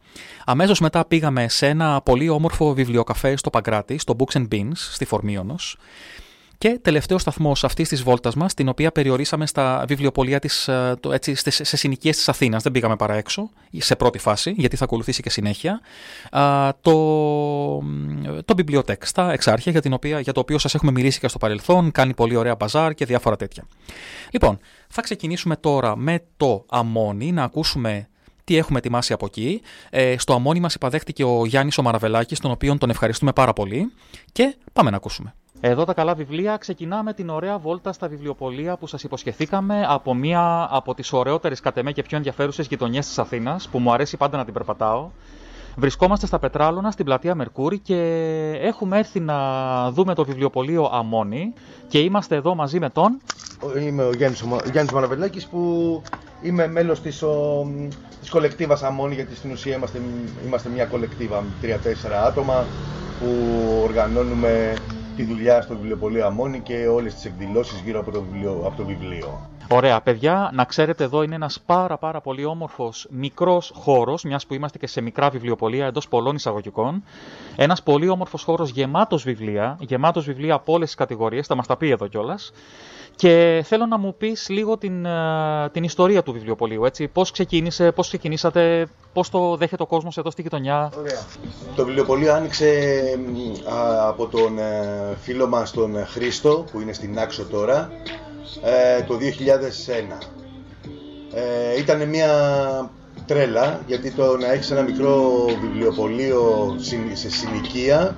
Αμέσως 0.45 0.81
μετά 0.81 1.05
πήγαμε 1.05 1.49
σε 1.49 1.67
ένα 1.67 2.01
πολύ 2.01 2.29
όμορφο 2.29 2.75
βιβλιοκαφέ 2.75 3.37
στο 3.37 3.51
Παγκράτη, 3.51 3.99
στο 3.99 4.17
Books 4.19 4.37
and 4.37 4.49
Beans, 4.53 4.73
στη 4.75 5.05
Φορμίωνος. 5.05 5.77
Και 6.61 6.79
τελευταίο 6.83 7.19
σταθμός 7.19 7.65
αυτής 7.65 7.89
της 7.89 8.03
βόλτας 8.03 8.35
μας, 8.35 8.55
την 8.55 8.69
οποία 8.69 8.93
περιορίσαμε 8.93 9.47
στα 9.47 9.85
βιβλιοπολία 9.89 10.39
της, 10.39 10.69
ε, 10.69 10.95
έτσι, 11.11 11.35
σε 11.51 11.77
συνοικίες 11.77 12.17
της 12.17 12.29
Αθήνας. 12.29 12.63
Δεν 12.63 12.73
πήγαμε 12.73 12.97
παρά 12.97 13.15
έξω, 13.15 13.51
σε 13.77 13.97
πρώτη 13.97 14.19
φάση, 14.19 14.55
γιατί 14.57 14.77
θα 14.77 14.85
ακολουθήσει 14.85 15.23
και 15.23 15.31
συνέχεια. 15.31 15.81
Το, 16.81 16.93
το 18.45 18.55
Bibliotech 18.57 19.05
στα 19.05 19.33
Εξάρχεια, 19.33 19.73
για, 19.73 19.81
την 19.81 19.93
οποία, 19.93 20.21
για 20.21 20.33
το 20.33 20.41
οποίο 20.41 20.59
σας 20.59 20.75
έχουμε 20.75 20.93
μιλήσει 20.93 21.21
και 21.21 21.29
στο 21.29 21.39
παρελθόν. 21.39 21.91
Κάνει 21.91 22.15
πολύ 22.15 22.37
ωραία 22.37 22.55
μπαζάρ 22.55 22.95
και 22.95 23.05
διάφορα 23.05 23.37
τέτοια. 23.37 23.65
Λοιπόν, 24.31 24.59
θα 24.89 25.03
ξεκινήσουμε 25.03 25.57
τώρα 25.57 25.97
με 25.97 26.23
το 26.37 26.65
Αμόνι, 26.69 27.33
να 27.33 27.43
ακούσουμε 27.43 28.09
τι 28.45 28.57
έχουμε 28.57 28.79
ετοιμάσει 28.79 29.13
από 29.13 29.27
εκεί. 29.27 29.61
Ε, 29.91 30.15
στο 30.19 30.35
Αμόνι 30.35 30.61
μας 30.61 30.75
υπαδέχτηκε 30.75 31.25
ο 31.25 31.47
Γιάννης 31.47 31.79
ο 31.79 31.83
Μαραβελάκης, 31.83 32.41
τον 32.41 32.51
οποίο 32.51 32.79
τον 32.79 32.91
ευχαριστούμε 32.91 33.33
πάρα 33.33 33.53
πολύ 33.53 33.93
και 34.33 34.57
πάμε 34.73 34.91
να 34.91 34.97
ακούσουμε. 34.97 35.35
Εδώ 35.63 35.85
τα 35.85 35.95
καλά 35.95 36.15
βιβλία. 36.15 36.57
Ξεκινάμε 36.57 37.13
την 37.13 37.29
ωραία 37.29 37.59
βόλτα 37.59 37.93
στα 37.93 38.09
βιβλιοπολία 38.09 38.77
που 38.77 38.87
σας 38.87 39.03
υποσχεθήκαμε 39.03 39.85
από 39.89 40.15
μία 40.15 40.69
από 40.71 40.95
τις 40.95 41.13
ωραιότερες 41.13 41.61
κατ' 41.61 41.77
εμέ 41.77 41.93
και 41.93 42.03
πιο 42.03 42.17
ενδιαφέρουσες 42.17 42.67
γειτονιές 42.67 43.07
της 43.07 43.19
Αθήνας 43.19 43.69
που 43.69 43.79
μου 43.79 43.93
αρέσει 43.93 44.17
πάντα 44.17 44.37
να 44.37 44.45
την 44.45 44.53
περπατάω. 44.53 45.09
Βρισκόμαστε 45.77 46.27
στα 46.27 46.39
Πετράλωνα, 46.39 46.91
στην 46.91 47.05
πλατεία 47.05 47.35
Μερκούρη 47.35 47.79
και 47.79 47.97
έχουμε 48.61 48.99
έρθει 48.99 49.21
να 49.21 49.37
δούμε 49.91 50.15
το 50.15 50.25
βιβλιοπωλείο 50.25 50.91
Αμόνι 50.93 51.53
και 51.89 51.99
είμαστε 51.99 52.37
εδώ 52.37 52.55
μαζί 52.55 52.79
με 52.79 52.91
τον... 52.91 53.21
Είμαι 53.81 54.03
ο 54.03 54.13
Γιάννης, 54.13 54.45
Γιάννης 54.71 54.93
Μαραβελάκης 54.93 55.47
που 55.47 56.03
είμαι 56.43 56.67
μέλος 56.69 57.01
της, 57.01 57.23
ο, 57.23 57.67
της 58.21 58.31
κολεκτίβας 58.31 58.83
Αμόνι 58.83 59.15
γιατί 59.15 59.37
στην 59.37 59.51
ουσία 59.51 59.77
είμαστε, 59.77 60.01
είμαστε 60.47 60.69
μια 60.69 60.85
κολεκτίβα, 60.85 61.45
τρία-τέσσερα 61.61 62.25
άτομα 62.25 62.65
που 63.21 63.29
οργανώνουμε 63.83 64.75
τη 65.21 65.27
δουλειά 65.27 65.63
στο 65.63 65.75
βιβλιοπωλείο 65.77 66.27
Αμόνι 66.27 66.61
και 66.61 66.87
όλες 66.87 67.15
τις 67.15 67.25
εκδηλώσεις 67.25 67.81
γύρω 67.81 68.01
από 68.01 68.11
το 68.11 68.23
βιβλίο. 68.23 68.63
Από 68.65 68.77
το 68.77 68.85
βιβλίο. 68.85 69.51
Ωραία, 69.73 70.01
παιδιά, 70.01 70.51
να 70.55 70.65
ξέρετε 70.65 71.05
εδώ 71.05 71.23
είναι 71.23 71.35
ένας 71.35 71.61
πάρα 71.67 71.99
πάρα 71.99 72.21
πολύ 72.21 72.45
όμορφος 72.45 73.07
μικρός 73.11 73.73
χώρος, 73.75 74.23
μιας 74.23 74.47
που 74.47 74.55
είμαστε 74.55 74.79
και 74.79 74.87
σε 74.87 75.01
μικρά 75.01 75.31
βιβλιοπολία 75.31 75.87
εντός 75.87 76.09
πολλών 76.09 76.35
εισαγωγικών. 76.35 77.05
Ένας 77.57 77.83
πολύ 77.83 78.09
όμορφος 78.09 78.43
χώρος 78.43 78.71
γεμάτος 78.71 79.23
βιβλία, 79.23 79.77
γεμάτος 79.81 80.25
βιβλία 80.25 80.55
από 80.55 80.73
όλες 80.73 80.87
τις 80.87 80.97
κατηγορίες, 80.97 81.47
θα 81.47 81.55
μας 81.55 81.67
τα 81.67 81.77
πει 81.77 81.91
εδώ 81.91 82.07
κιόλας. 82.07 82.53
Και 83.17 83.63
θέλω 83.67 83.87
να 83.87 83.99
μου 83.99 84.15
πεις 84.19 84.49
λίγο 84.49 84.79
την, 84.79 85.05
ε, 85.05 85.69
την 85.73 85.85
ιστορία 85.85 86.23
του 86.23 86.33
βιβλιοπολίου, 86.33 86.85
έτσι. 86.85 87.09
Πώς 87.09 87.31
ξεκίνησε, 87.31 87.93
πώς 87.93 88.07
ξεκινήσατε, 88.07 88.87
πώς 89.13 89.31
το 89.31 89.57
δέχεται 89.57 89.83
ο 89.83 89.87
κόσμος 89.87 90.19
εδώ 90.19 90.31
στη 90.31 90.43
γειτονιά. 90.43 90.93
Ωραία. 90.99 91.21
Το 91.77 91.85
βιβλιοπωλείο 91.85 92.35
άνοιξε 92.35 93.01
από 94.07 94.27
τον 94.27 94.59
ε, 94.59 95.17
φίλο 95.21 95.49
μας 95.49 95.71
τον 95.71 96.07
Χρήστο, 96.07 96.65
που 96.73 96.81
είναι 96.81 96.93
στην 96.93 97.19
Άξο 97.19 97.45
τώρα, 97.45 97.91
ε, 98.63 99.03
το 99.03 99.15
2001. 99.15 100.19
Ε, 101.35 101.79
ήταν 101.79 102.09
μια 102.09 102.31
τρέλα, 103.27 103.81
γιατί 103.87 104.11
το 104.11 104.37
να 104.37 104.53
έχεις 104.53 104.71
ένα 104.71 104.83
μικρό 104.83 105.45
βιβλιοπωλείο 105.61 106.75
σε 107.13 107.31
συνοικία 107.31 108.17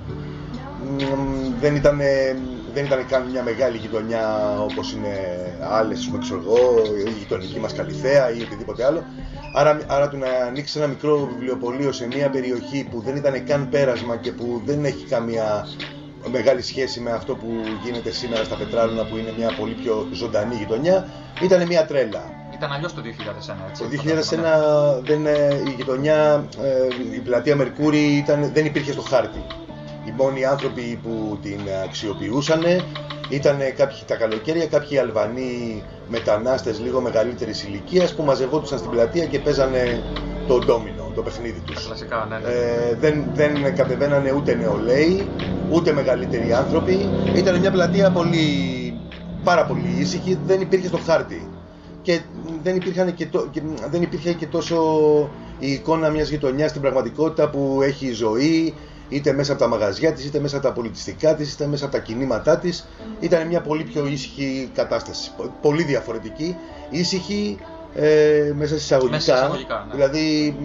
δεν 1.59 1.75
ήταν, 1.75 1.97
δεν 2.73 2.85
ήταν 2.85 3.07
καν 3.07 3.29
μια 3.29 3.43
μεγάλη 3.43 3.77
γειτονιά 3.77 4.55
όπως 4.59 4.93
είναι 4.93 5.15
άλλες, 5.69 6.05
πούμε, 6.05 6.19
ξέρω 6.19 6.41
εγώ, 6.45 6.81
η 7.07 7.09
γειτονική 7.19 7.59
μας 7.59 7.73
Καλυθέα 7.73 8.31
ή 8.33 8.41
οτιδήποτε 8.41 8.85
άλλο. 8.85 9.03
Άρα, 9.53 9.79
άρα 9.87 10.09
το 10.09 10.17
να 10.17 10.27
ανοίξεις 10.47 10.75
ένα 10.75 10.87
μικρό 10.87 11.29
βιβλιοπωλείο 11.31 11.91
σε 11.91 12.05
μια 12.07 12.29
περιοχή 12.29 12.87
που 12.91 13.01
δεν 13.01 13.15
ήταν 13.15 13.45
καν 13.45 13.69
πέρασμα 13.69 14.17
και 14.17 14.31
που 14.31 14.61
δεν 14.65 14.85
έχει 14.85 15.05
καμία 15.05 15.67
μεγάλη 16.31 16.61
σχέση 16.61 16.99
με 16.99 17.11
αυτό 17.11 17.35
που 17.35 17.47
γίνεται 17.83 18.11
σήμερα 18.11 18.43
στα 18.43 18.55
Πετράλωνα 18.55 19.03
που 19.03 19.17
είναι 19.17 19.33
μια 19.37 19.55
πολύ 19.59 19.73
πιο 19.73 20.07
ζωντανή 20.11 20.55
γειτονιά, 20.55 21.09
ήταν 21.41 21.67
μια 21.67 21.85
τρέλα. 21.85 22.23
Ήταν 22.53 22.71
αλλιώς 22.71 22.93
το 22.93 23.01
2001, 23.01 23.05
έτσι. 23.69 23.83
Το 23.83 23.89
2001 24.99 25.03
δεν, 25.03 25.25
η 25.67 25.73
γειτονιά, 25.75 26.45
ε, 26.61 27.15
η 27.15 27.19
πλατεία 27.19 27.55
Μερκούρη 27.55 27.99
ήταν, 27.99 28.51
δεν 28.53 28.65
υπήρχε 28.65 28.91
στο 28.91 29.01
χάρτη. 29.01 29.45
Οι 30.05 30.11
μόνοι 30.17 30.45
άνθρωποι 30.45 30.99
που 31.03 31.39
την 31.41 31.59
αξιοποιούσαν 31.83 32.63
ήταν 33.29 33.57
κάποιοι 33.77 33.97
τα 34.07 34.15
καλοκαίρια, 34.15 34.67
κάποιοι 34.67 34.97
Αλβανοί 34.97 35.83
μετανάστες 36.07 36.79
λίγο 36.79 37.01
μεγαλύτερης 37.01 37.63
ηλικίας 37.63 38.15
που 38.15 38.23
μαζευόντουσαν 38.23 38.77
στην 38.77 38.91
πλατεία 38.91 39.25
και 39.25 39.39
παίζανε 39.39 40.03
το 40.47 40.57
ντόμινο, 40.57 41.02
το 41.13 41.21
παιχνίδι 41.21 41.59
τους. 41.59 41.85
Κλασικά, 41.85 42.27
ναι, 42.29 42.37
ναι. 42.37 42.47
Ε, 42.47 42.95
δεν, 42.99 43.25
δεν 43.33 43.75
κατεβαίνανε 43.75 44.31
ούτε 44.31 44.55
νεολαίοι, 44.55 45.27
ούτε 45.69 45.93
μεγαλύτεροι 45.93 46.53
άνθρωποι. 46.53 47.09
Ήταν 47.35 47.59
μια 47.59 47.71
πλατεία 47.71 48.11
πολύ, 48.11 48.47
πάρα 49.43 49.65
πολύ 49.65 49.95
ήσυχη, 49.99 50.39
δεν 50.45 50.61
υπήρχε 50.61 50.87
στο 50.87 50.97
χάρτη. 50.97 51.47
Και 52.01 52.21
δεν, 52.63 52.75
υπήρχαν 52.75 53.13
και, 53.13 53.25
το, 53.25 53.47
και 53.51 53.61
δεν 53.89 54.01
υπήρχε 54.01 54.33
και 54.33 54.45
τόσο 54.45 54.77
η 55.59 55.71
εικόνα 55.71 56.09
μιας 56.09 56.29
γειτονιάς 56.29 56.69
στην 56.69 56.81
πραγματικότητα 56.81 57.49
που 57.49 57.79
έχει 57.83 58.11
ζωή, 58.11 58.73
είτε 59.09 59.33
μέσα 59.33 59.51
από 59.51 59.61
τα 59.61 59.67
μαγαζιά 59.67 60.13
της, 60.13 60.25
είτε 60.25 60.39
μέσα 60.39 60.57
από 60.57 60.65
τα 60.65 60.73
πολιτιστικά 60.73 61.35
της, 61.35 61.53
είτε 61.53 61.65
μέσα 61.67 61.85
από 61.85 61.93
τα 61.93 61.99
κινήματά 61.99 62.57
της. 62.57 62.87
Ήταν 63.19 63.47
μια 63.47 63.61
πολύ 63.61 63.83
πιο 63.83 64.07
ήσυχη 64.07 64.69
κατάσταση, 64.73 65.31
πολύ 65.61 65.83
διαφορετική, 65.83 66.55
ήσυχη 66.89 67.57
ε, 67.95 68.53
μέσα 68.57 68.75
εισαγωγικά, 68.75 69.47
ναι. 69.87 69.93
δηλαδή 69.93 70.55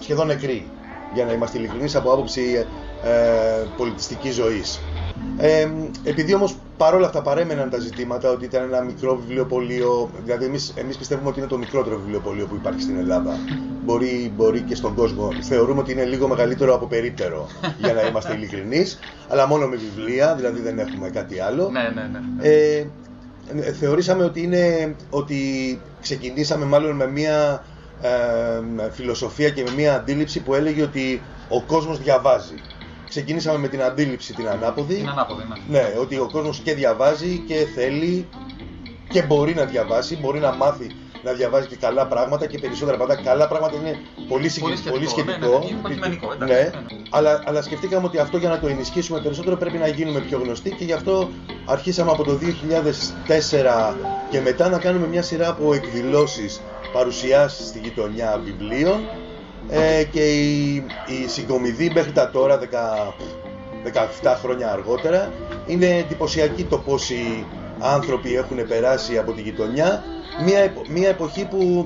σχεδόν 0.00 0.26
νεκρή. 0.26 0.66
Για 1.14 1.24
να 1.24 1.32
είμαστε 1.32 1.58
ειλικρινείς 1.58 1.96
από 1.96 2.12
άποψη 2.12 2.66
ε, 3.04 3.66
πολιτιστικής 3.76 4.34
ζωής. 4.34 4.80
Ε, 5.38 5.68
επειδή 6.04 6.34
όμως 6.34 6.56
παρόλα 6.76 7.06
αυτά 7.06 7.22
παρέμεναν 7.22 7.70
τα 7.70 7.78
ζητήματα 7.78 8.30
ότι 8.30 8.44
ήταν 8.44 8.62
ένα 8.62 8.82
μικρό 8.82 9.16
βιβλιοπωλείο, 9.16 10.10
δηλαδή 10.24 10.44
εμείς, 10.44 10.72
εμείς 10.76 10.96
πιστεύουμε 10.96 11.28
ότι 11.28 11.38
είναι 11.38 11.48
το 11.48 11.58
μικρότερο 11.58 11.96
βιβλιοπωλείο 11.98 12.46
που 12.46 12.54
υπάρχει 12.54 12.80
στην 12.80 12.98
Ελλάδα. 12.98 13.38
Μπορεί, 13.84 14.32
μπορεί 14.36 14.60
και 14.60 14.74
στον 14.74 14.94
κόσμο. 14.94 15.28
Θεωρούμε 15.40 15.80
ότι 15.80 15.92
είναι 15.92 16.04
λίγο 16.04 16.28
μεγαλύτερο 16.28 16.74
από 16.74 16.86
περίπτερο, 16.86 17.46
για 17.78 17.92
να 17.92 18.02
είμαστε 18.02 18.34
ειλικρινείς, 18.34 18.98
αλλά 19.28 19.46
μόνο 19.46 19.66
με 19.66 19.76
βιβλία, 19.76 20.34
δηλαδή 20.34 20.60
δεν 20.60 20.78
έχουμε 20.78 21.10
κάτι 21.10 21.40
άλλο. 21.40 21.70
Ναι, 21.70 21.82
ναι, 21.94 22.08
ναι. 22.12 22.48
Ε, 22.48 22.86
ε, 23.60 23.72
θεωρήσαμε 23.72 24.24
ότι, 24.24 24.42
είναι, 24.42 24.94
ότι 25.10 25.36
ξεκινήσαμε 26.00 26.64
μάλλον 26.64 26.96
με 26.96 27.06
μια 27.06 27.64
ε, 28.02 28.90
φιλοσοφία 28.90 29.50
και 29.50 29.62
με 29.62 29.70
μια 29.76 29.94
αντίληψη 29.94 30.40
που 30.40 30.54
έλεγε 30.54 30.82
ότι 30.82 31.22
ο 31.48 31.62
κόσμος 31.62 31.98
διαβάζει. 31.98 32.54
Ξεκινήσαμε 33.08 33.58
με 33.58 33.68
την 33.68 33.82
αντίληψη 33.82 34.34
την 34.34 34.48
ανάποδη. 34.48 34.98
Είναι 34.98 35.10
ανάποδη, 35.10 35.42
ναι. 35.68 35.78
Ναι, 35.78 35.94
ότι 36.00 36.16
ο 36.18 36.28
κόσμος 36.32 36.58
και 36.58 36.74
διαβάζει 36.74 37.42
και 37.46 37.66
θέλει 37.74 38.28
και 39.08 39.22
μπορεί 39.22 39.54
να 39.54 39.64
διαβάσει, 39.64 40.16
μπορεί 40.16 40.38
να 40.38 40.52
μάθει 40.54 40.90
να 41.22 41.32
διαβάζει 41.32 41.66
και 41.66 41.76
καλά 41.76 42.06
πράγματα 42.06 42.46
και 42.46 42.58
περισσότερα 42.58 42.96
πράγματα. 42.96 43.22
Καλά 43.22 43.48
πράγματα 43.48 43.76
είναι 43.76 43.98
πολύ, 44.28 44.48
συγκεκ- 44.48 44.62
Πολύ 44.68 44.76
σχετικό, 44.76 44.94
πολύ 44.94 45.08
σχετικό. 45.08 45.48
ναι, 45.48 45.58
ναι, 45.58 45.66
είναι 45.66 45.78
υποκειμενικό, 45.78 46.32
εντάξει, 46.32 46.54
Ναι, 46.54 46.60
ναι, 46.60 46.80
ναι. 46.80 47.02
αλλά, 47.10 47.42
αλλά 47.46 47.62
σκεφτήκαμε 47.62 48.06
ότι 48.06 48.18
αυτό 48.18 48.36
για 48.36 48.48
να 48.48 48.58
το 48.58 48.66
ενισχύσουμε 48.68 49.20
περισσότερο 49.20 49.56
πρέπει 49.56 49.78
να 49.78 49.86
γίνουμε 49.86 50.20
πιο 50.20 50.38
γνωστοί 50.42 50.70
και 50.70 50.84
γι' 50.84 50.92
αυτό 50.92 51.30
αρχίσαμε 51.66 52.10
από 52.10 52.24
το 52.24 52.32
2004 52.32 53.94
και 54.30 54.40
μετά 54.40 54.68
να 54.68 54.78
κάνουμε 54.78 55.06
μια 55.06 55.22
σειρά 55.22 55.48
από 55.48 55.74
εκδηλώσεις, 55.74 56.60
παρουσιάσεις 56.92 57.66
στη 57.66 57.78
γειτονιά 57.78 58.40
βιβλίων 58.44 59.00
ε, 59.68 60.04
και 60.04 60.30
η, 60.32 60.74
η 61.06 61.28
συγκομιδή 61.28 61.90
μέχρι 61.94 62.12
τα 62.12 62.30
τώρα, 62.30 62.58
10, 62.58 62.62
17 64.22 64.34
χρόνια 64.42 64.72
αργότερα, 64.72 65.32
είναι 65.66 65.86
εντυπωσιακή 65.86 66.64
το 66.64 66.78
πόσοι 66.78 67.46
άνθρωποι 67.78 68.34
έχουν 68.36 68.66
περάσει 68.68 69.18
από 69.18 69.32
τη 69.32 69.40
γειτονιά. 69.42 70.04
Μια, 70.44 70.58
επο- 70.58 70.82
μια 70.88 71.08
εποχή 71.08 71.44
που 71.44 71.84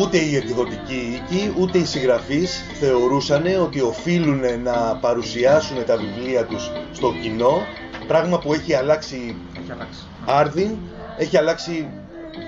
ούτε 0.00 0.18
οι 0.18 0.36
εκδοτικοί 0.36 1.22
οίκοι, 1.22 1.54
ούτε 1.58 1.78
οι 1.78 1.84
συγγραφείς 1.84 2.64
θεωρούσαν 2.80 3.44
ότι 3.62 3.80
οφείλουν 3.80 4.40
να 4.62 4.98
παρουσιάσουν 5.00 5.84
τα 5.86 5.96
βιβλία 5.96 6.44
τους 6.44 6.70
στο 6.92 7.14
κοινό, 7.22 7.62
πράγμα 8.06 8.38
που 8.38 8.52
έχει 8.52 8.74
αλλάξει 8.74 9.36
Έχει 9.62 9.72
αλλάξει. 9.72 10.00
άρδιν, 10.24 10.70
έχει 11.16 11.36
αλλάξει 11.36 11.88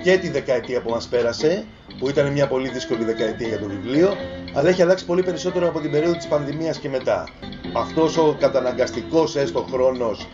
και 0.02 0.18
τη 0.18 0.28
δεκαετία 0.28 0.80
που 0.80 0.90
μας 0.90 1.06
πέρασε, 1.06 1.64
που 1.98 2.08
ήταν 2.08 2.32
μια 2.32 2.46
πολύ 2.46 2.68
δύσκολη 2.68 3.04
δεκαετία 3.04 3.48
για 3.48 3.58
το 3.58 3.66
βιβλίο, 3.66 4.14
αλλά 4.54 4.68
έχει 4.68 4.82
αλλάξει 4.82 5.04
πολύ 5.04 5.22
περισσότερο 5.22 5.68
από 5.68 5.80
την 5.80 5.90
περίοδο 5.90 6.16
της 6.16 6.26
πανδημίας 6.26 6.78
και 6.78 6.88
μετά. 6.88 7.28
Αυτός 7.76 8.16
ο 8.16 8.36
καταναγκαστικός 8.40 9.36
έστω 9.36 9.66
χρόνος 9.72 10.28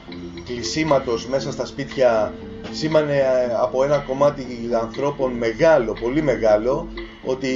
κλεισίματος 0.44 1.26
μέσα 1.26 1.52
στα 1.52 1.66
σπίτια 1.66 2.32
σήμανε 2.70 3.16
ε, 3.16 3.54
από 3.60 3.84
ένα 3.84 3.98
κομμάτι 3.98 4.46
ανθρώπων 4.82 5.32
μεγάλο, 5.32 5.96
πολύ 6.00 6.22
μεγάλο, 6.22 6.88
ότι 7.24 7.48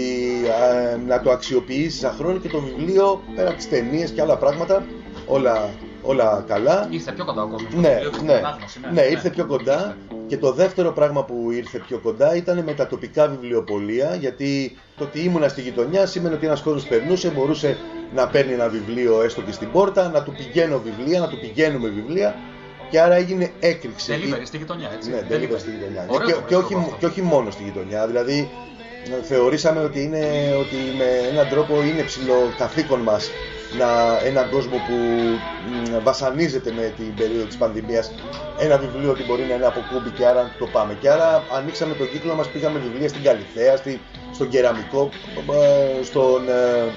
ε, 0.93 0.97
να 1.07 1.21
το 1.21 1.31
αξιοποιήσεις 1.31 1.99
σαν 1.99 2.13
χρόνο 2.13 2.39
και 2.39 2.49
το 2.49 2.61
βιβλίο 2.61 3.23
πέρα 3.37 3.49
από 3.49 3.57
τις 3.57 3.69
ταινίες 3.69 4.11
και 4.11 4.21
άλλα 4.21 4.37
πράγματα, 4.37 4.87
όλα, 5.27 5.69
όλα 6.07 6.45
καλά. 6.49 6.89
Ήρθε 6.91 7.13
πιο 7.13 7.25
κοντά 7.25 7.43
ο 7.43 7.49
κόσμος. 7.49 7.75
Ναι, 7.75 7.99
ναι, 8.25 8.41
ναι, 8.93 9.03
ήρθε 9.03 9.31
πιο 9.31 9.47
κοντά. 9.47 9.97
Και 10.27 10.39
το 10.39 10.53
δεύτερο 10.53 10.93
πράγμα 10.93 11.25
που 11.25 11.51
ήρθε 11.51 11.79
πιο 11.79 11.99
κοντά 11.99 12.37
ήταν 12.37 12.63
με 12.63 12.73
τα 12.73 12.87
τοπικά 12.87 13.29
βιβλιοπωλεία, 13.29 14.15
γιατί 14.15 14.77
το 14.97 15.05
ότι 15.05 15.21
ήμουνα 15.21 15.49
στη 15.49 15.61
γειτονιά 15.61 16.07
σήμαινε 16.07 16.35
ότι 16.35 16.47
ένας 16.47 16.63
κόσμος 16.63 16.85
περνούσε, 16.85 17.31
μπορούσε 17.31 17.77
να 18.15 18.27
παίρνει 18.29 18.53
ένα 18.53 18.69
βιβλίο 18.69 19.23
έστω 19.23 19.41
και 19.41 19.53
στην 19.53 19.71
πόρτα, 19.71 20.09
να 20.09 20.23
του 20.23 20.33
πηγαίνω 20.33 20.79
βιβλία, 20.79 21.21
να 21.21 21.29
του 21.29 21.39
πηγαίνουμε 21.41 21.89
βιβλία 21.89 22.35
και 22.91 23.01
άρα 23.01 23.15
έγινε 23.15 23.51
έκρηξη. 23.61 24.13
Delivery 24.13 24.43
στη 24.45 24.57
γειτονιά, 24.57 24.91
έτσι. 24.95 25.11
Ναι, 25.11 25.21
delivery 25.31 25.59
στη 25.59 25.71
γειτονιά. 25.71 26.07
Ωραίο 26.09 26.27
και, 26.27 26.33
το 26.33 26.41
και, 26.47 26.57
όχι, 26.57 26.75
αυτό. 26.75 26.97
και 26.99 27.07
όχι 27.07 27.23
μόνο 27.23 27.51
στη 27.51 27.63
γειτονιά, 27.63 28.07
δηλαδή 28.07 28.51
ε, 29.21 29.23
θεωρήσαμε 29.23 29.81
ότι, 29.81 30.03
είναι, 30.03 30.27
ότι 30.61 30.77
με 30.97 31.29
έναν 31.31 31.49
τρόπο 31.49 31.83
είναι 31.83 32.03
ψηλό 32.03 32.53
καθήκον 32.59 33.01
μας 33.01 33.31
να, 33.79 34.19
έναν 34.25 34.51
κόσμο 34.51 34.77
που 34.77 34.95
μ, 35.71 36.03
βασανίζεται 36.03 36.73
με 36.73 36.93
την 36.97 37.15
περίοδο 37.15 37.45
της 37.45 37.57
πανδημίας 37.57 38.13
ένα 38.59 38.79
βιβλίο 38.79 39.11
ότι 39.11 39.23
μπορεί 39.25 39.43
να 39.43 39.55
είναι 39.55 39.67
από 39.67 39.81
κούμπι 39.93 40.11
και 40.11 40.27
άρα 40.27 40.51
το 40.59 40.67
πάμε. 40.67 40.95
Και 41.01 41.11
άρα 41.11 41.43
ανοίξαμε 41.53 41.95
τον 41.95 42.11
κύκλο 42.11 42.35
μας, 42.35 42.49
πήγαμε 42.49 42.79
βιβλία 42.79 43.09
στην 43.09 43.23
Καλυθέα, 43.23 43.77
στη, 43.77 44.01
στον 44.33 44.49
Κεραμικό, 44.49 45.09
ε, 45.51 46.05
στον, 46.05 46.49
ε, 46.49 46.93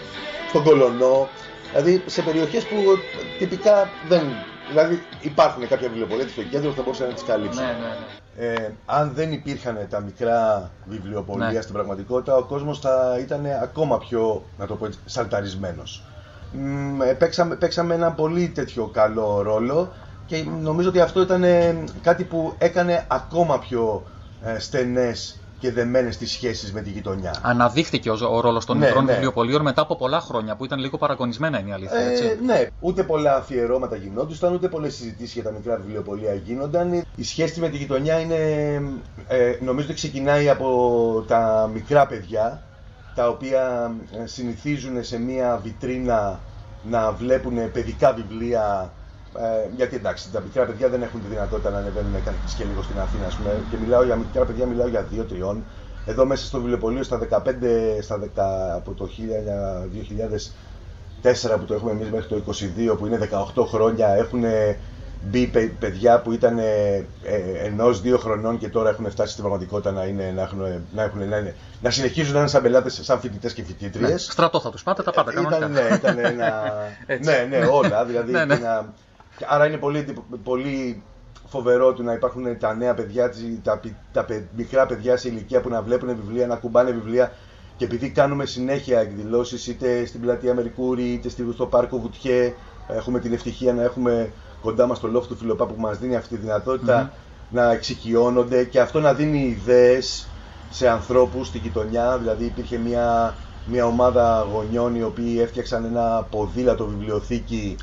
στον 0.49 0.63
Κολονό. 0.63 1.27
Δηλαδή 1.69 2.03
σε 2.05 2.21
περιοχές 2.21 2.63
που 2.65 2.75
τυπικά 3.39 3.89
δεν... 4.07 4.21
Δηλαδή 4.69 5.03
υπάρχουν 5.21 5.67
κάποια 5.67 5.87
βιβλιοπολία 5.87 6.27
στο 6.27 6.41
κέντρο 6.43 6.69
που 6.69 6.75
θα 6.75 6.81
μπορούσαν 6.81 7.07
να 7.07 7.13
τις 7.13 7.23
καλύψουν. 7.23 7.63
Ναι, 7.63 7.71
ναι, 7.71 7.77
ναι. 7.77 8.53
Ε, 8.53 8.73
αν 8.85 9.11
δεν 9.15 9.31
υπήρχαν 9.31 9.87
τα 9.89 9.99
μικρά 9.99 10.71
βιβλιοπωλεία 10.85 11.51
Ναι. 11.51 11.61
στην 11.61 11.73
πραγματικότητα, 11.73 12.35
ο 12.35 12.43
κόσμος 12.43 12.79
θα 12.79 13.17
ήταν 13.19 13.45
ακόμα 13.61 13.97
πιο, 13.97 14.43
να 14.57 14.65
το 14.65 14.75
πω 14.75 14.85
έτσι, 14.85 14.99
σαλταρισμένος. 15.05 16.03
Μ, 16.51 17.01
ε, 17.01 17.13
παίξαμε, 17.13 17.55
παίξαμε 17.55 17.93
ένα 17.93 18.11
πολύ 18.11 18.49
τέτοιο 18.49 18.85
καλό 18.88 19.41
ρόλο 19.41 19.91
και 20.26 20.45
νομίζω 20.61 20.89
ότι 20.89 20.99
αυτό 20.99 21.21
ήταν 21.21 21.43
ε, 21.43 21.84
κάτι 22.01 22.23
που 22.23 22.53
έκανε 22.57 23.05
ακόμα 23.07 23.59
πιο 23.59 24.03
ε, 24.43 24.59
στενές 24.59 25.39
και 25.59 25.71
δεμένες 25.71 26.17
τις 26.17 26.31
σχέσεις 26.31 26.73
με 26.73 26.81
τη 26.81 26.89
γειτονιά. 26.89 27.35
Αναδείχθηκε 27.41 28.09
ο, 28.09 28.17
ο 28.31 28.39
ρόλος 28.39 28.65
των 28.65 28.77
Ναι, 28.77 28.85
μικρών 28.85 29.05
ναι. 29.05 29.11
βιβλιοπολίων 29.11 29.61
μετά 29.61 29.81
από 29.81 29.95
πολλά 29.95 30.19
χρόνια 30.19 30.55
που 30.55 30.65
ήταν 30.65 30.80
λίγο 30.80 30.97
παραγωνισμένα 30.97 31.59
είναι 31.59 31.69
η 31.69 31.73
αλήθεια. 31.73 31.97
Ε, 31.99 32.09
Έτσι. 32.11 32.38
ναι, 32.45 32.67
ούτε 32.80 33.03
πολλά 33.03 33.35
αφιερώματα 33.35 33.95
γινόντουσαν, 33.95 34.53
ούτε 34.53 34.67
πολλές 34.67 34.95
συζητήσεις 34.95 35.34
για 35.34 35.43
τα 35.43 35.51
μικρά 35.51 35.76
βιβλιοπωλεία 35.76 36.34
γίνονταν. 36.34 37.03
Η 37.15 37.23
σχέση 37.23 37.59
με 37.59 37.69
τη 37.69 37.77
γειτονιά 37.77 38.19
είναι, 38.19 38.35
ε, 39.27 39.57
νομίζω 39.61 39.85
ότι 39.85 39.95
ξεκινάει 39.95 40.49
από 40.49 41.23
τα 41.27 41.69
μικρά 41.73 42.05
παιδιά, 42.07 42.61
τα 43.15 43.27
οποία 43.30 43.91
ε, 44.23 44.26
συνηθίζουν 44.26 45.03
σε 45.03 45.19
μία 45.19 45.60
βιτρίνα 45.64 46.40
να 46.84 47.11
βλέπουν 47.11 47.72
παιδικά 47.72 48.14
βιβλία. 48.14 48.94
Ε, 49.38 49.76
γιατί 49.76 49.95
εντάξει, 49.95 50.31
τα 50.31 50.40
μικρά 50.40 50.65
παιδιά 50.65 50.90
δεν 50.90 51.02
έχουν 51.02 51.22
τη 51.22 51.27
δυνατότητα 51.27 51.69
να 51.69 51.77
ανεβαίνουν 51.77 52.23
καθηγητές 52.23 52.53
και 52.53 52.64
λίγο 52.64 52.81
στην 52.81 52.99
Αθήνα, 52.99 53.26
ας 53.26 53.36
πούμε. 53.36 53.64
Και 53.69 53.77
μιλάω 53.77 54.03
για 54.03 54.15
μικρά 54.15 54.45
παιδιά, 54.45 54.65
μιλάω 54.65 54.88
για 54.88 55.07
2-3. 55.56 55.57
Εδώ 56.06 56.26
μέσα 56.26 56.45
στο 56.45 56.57
βιβλιοπωλείο 56.57 57.03
στα 57.03 57.18
15, 57.18 58.02
στα 58.02 58.19
10, 58.19 58.27
από 58.76 58.91
το 58.94 59.10
2000 59.18 60.52
4 61.22 61.57
που 61.60 61.65
το 61.65 61.73
έχουμε 61.73 61.91
εμείς 61.91 62.10
μέχρι 62.10 62.27
το 62.27 62.44
22 62.94 62.98
που 62.98 63.06
είναι 63.06 63.30
18 63.56 63.65
χρόνια 63.68 64.07
έχουν 64.07 64.44
μπει 65.21 65.47
παι- 65.47 65.71
παιδιά 65.79 66.21
που 66.21 66.31
ήταν 66.31 66.57
ε, 66.57 66.95
ε, 67.23 67.65
ενός 67.65 68.01
δύο 68.01 68.17
χρονών 68.17 68.57
και 68.57 68.69
τώρα 68.69 68.89
έχουν 68.89 69.09
φτάσει 69.09 69.31
στην 69.31 69.43
πραγματικότητα 69.43 69.91
να, 69.91 70.03
είναι, 70.03 70.31
να, 70.35 70.41
έχουν, 70.41 70.59
να, 70.91 71.03
έχουν, 71.03 71.27
να, 71.27 71.37
είναι, 71.37 71.55
να 71.81 71.89
συνεχίζουν 71.89 72.33
να 72.33 72.39
είναι 72.39 72.47
σαν 72.47 72.61
πελάτες, 72.61 72.99
σαν 73.03 73.19
φοιτητές 73.19 73.53
και 73.53 73.61
Ναι. 73.61 73.67
φοιτήτριες. 73.67 74.27
Στρατό 74.31 74.59
θα 74.59 74.69
τους 74.69 74.83
πάτε, 74.83 75.03
τα 75.03 75.11
πάτε 75.11 75.31
κανονικά. 75.33 75.57
Ήταν, 75.57 75.71
ναι, 75.71 75.81
ήταν 75.95 76.17
ένα... 76.17 76.63
Έτσι. 77.05 77.29
ναι, 77.29 77.47
ναι, 77.57 77.65
όλα. 77.65 78.05
Δηλαδή, 78.05 78.31
Ναι, 78.37 78.45
ναι. 78.45 78.53
ένα- 78.53 78.93
Άρα 79.47 79.65
είναι 79.65 79.77
πολύ, 79.77 79.97
εντυπω- 79.99 80.25
πολύ 80.43 81.03
φοβερό 81.47 81.93
του 81.93 82.03
να 82.03 82.13
υπάρχουν 82.13 82.57
τα 82.59 82.75
νέα 82.75 82.93
παιδιά, 82.93 83.29
τσι- 83.29 83.63
τα, 83.63 83.77
πι- 83.77 83.95
τα 84.13 84.23
παι- 84.25 84.43
μικρά 84.55 84.85
παιδιά 84.85 85.17
σε 85.17 85.27
ηλικία 85.27 85.61
που 85.61 85.69
να 85.69 85.81
βλέπουν 85.81 86.15
βιβλία, 86.15 86.47
να 86.47 86.55
κουμπάνε 86.55 86.91
βιβλία 86.91 87.31
και 87.77 87.85
επειδή 87.85 88.09
κάνουμε 88.09 88.45
συνέχεια 88.45 88.99
εκδηλώσεις 88.99 89.67
είτε 89.67 90.05
στην 90.05 90.21
πλατεία 90.21 90.53
Μερικούρη 90.53 91.03
είτε 91.03 91.29
στη- 91.29 91.47
στο 91.53 91.65
πάρκο 91.65 91.99
Βουτιέ 91.99 92.53
έχουμε 92.87 93.19
την 93.19 93.33
ευτυχία 93.33 93.73
να 93.73 93.83
έχουμε 93.83 94.31
κοντά 94.61 94.88
μας 94.88 94.99
το 94.99 95.07
λόφο 95.07 95.27
του 95.27 95.36
Φιλοπάπου 95.38 95.73
που 95.73 95.81
μας 95.81 95.98
δίνει 95.98 96.15
αυτή 96.15 96.36
τη 96.36 96.41
δυνατότητα 96.41 97.14
να 97.49 97.72
εξοικειώνονται 97.72 98.64
και 98.64 98.80
αυτό 98.80 98.99
να 98.99 99.14
δίνει 99.14 99.40
ιδέες 99.40 100.27
σε 100.69 100.90
ανθρώπους 100.90 101.48
στη 101.48 101.57
γειτονιά. 101.57 102.18
Δηλαδή 102.18 102.45
υπήρχε 102.45 102.77
μια, 102.77 103.38
μια 103.64 103.86
ομάδα 103.86 104.48
γονιών 104.52 104.95
οι 104.95 105.03
οποίοι 105.03 105.38
έφτιαξαν 105.41 105.84
ένα 105.86 106.27
ποδήλατο 106.31 106.86
βιβλιοθήκη 106.88 107.76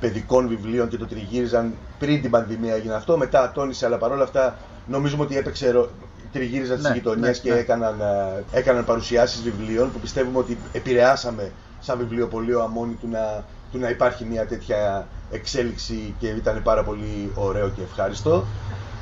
παιδικών 0.00 0.48
βιβλίων 0.48 0.88
και 0.88 0.96
το 0.96 1.06
τριγύριζαν 1.06 1.74
πριν 1.98 2.20
την 2.20 2.30
πανδημία 2.30 2.74
έγινε 2.74 2.94
αυτό. 2.94 3.16
Μετά 3.16 3.42
ατόνισε, 3.42 3.86
αλλά 3.86 3.98
παρόλα 3.98 4.22
αυτά 4.22 4.58
νομίζουμε 4.86 5.22
ότι 5.22 5.36
έπαιξε 5.36 5.70
ρο- 5.70 5.90
τριγύριζαν 6.32 6.76
τις 6.76 6.88
Ναι, 6.88 6.94
γειτονιές 6.94 7.36
ναι, 7.36 7.42
και 7.42 7.52
ναι. 7.52 7.58
έκαναν, 7.58 8.00
ε, 8.00 8.44
έκαναν 8.58 8.84
παρουσιάσεις 8.84 9.42
βιβλίων 9.42 9.92
που 9.92 9.98
πιστεύουμε 9.98 10.38
ότι 10.38 10.58
επηρεάσαμε 10.72 11.52
σαν 11.78 11.98
βιβλιοπωλείο 11.98 12.60
αμόνι 12.62 12.94
του 12.94 13.08
να, 13.08 13.44
του 13.74 13.80
να 13.80 13.88
υπάρχει 13.88 14.24
μια 14.24 14.46
τέτοια 14.46 15.06
εξέλιξη 15.30 16.14
και 16.18 16.26
ήταν 16.28 16.62
πάρα 16.62 16.82
πολύ 16.84 17.30
ωραίο 17.34 17.68
και 17.68 17.82
ευχάριστο. 17.82 18.44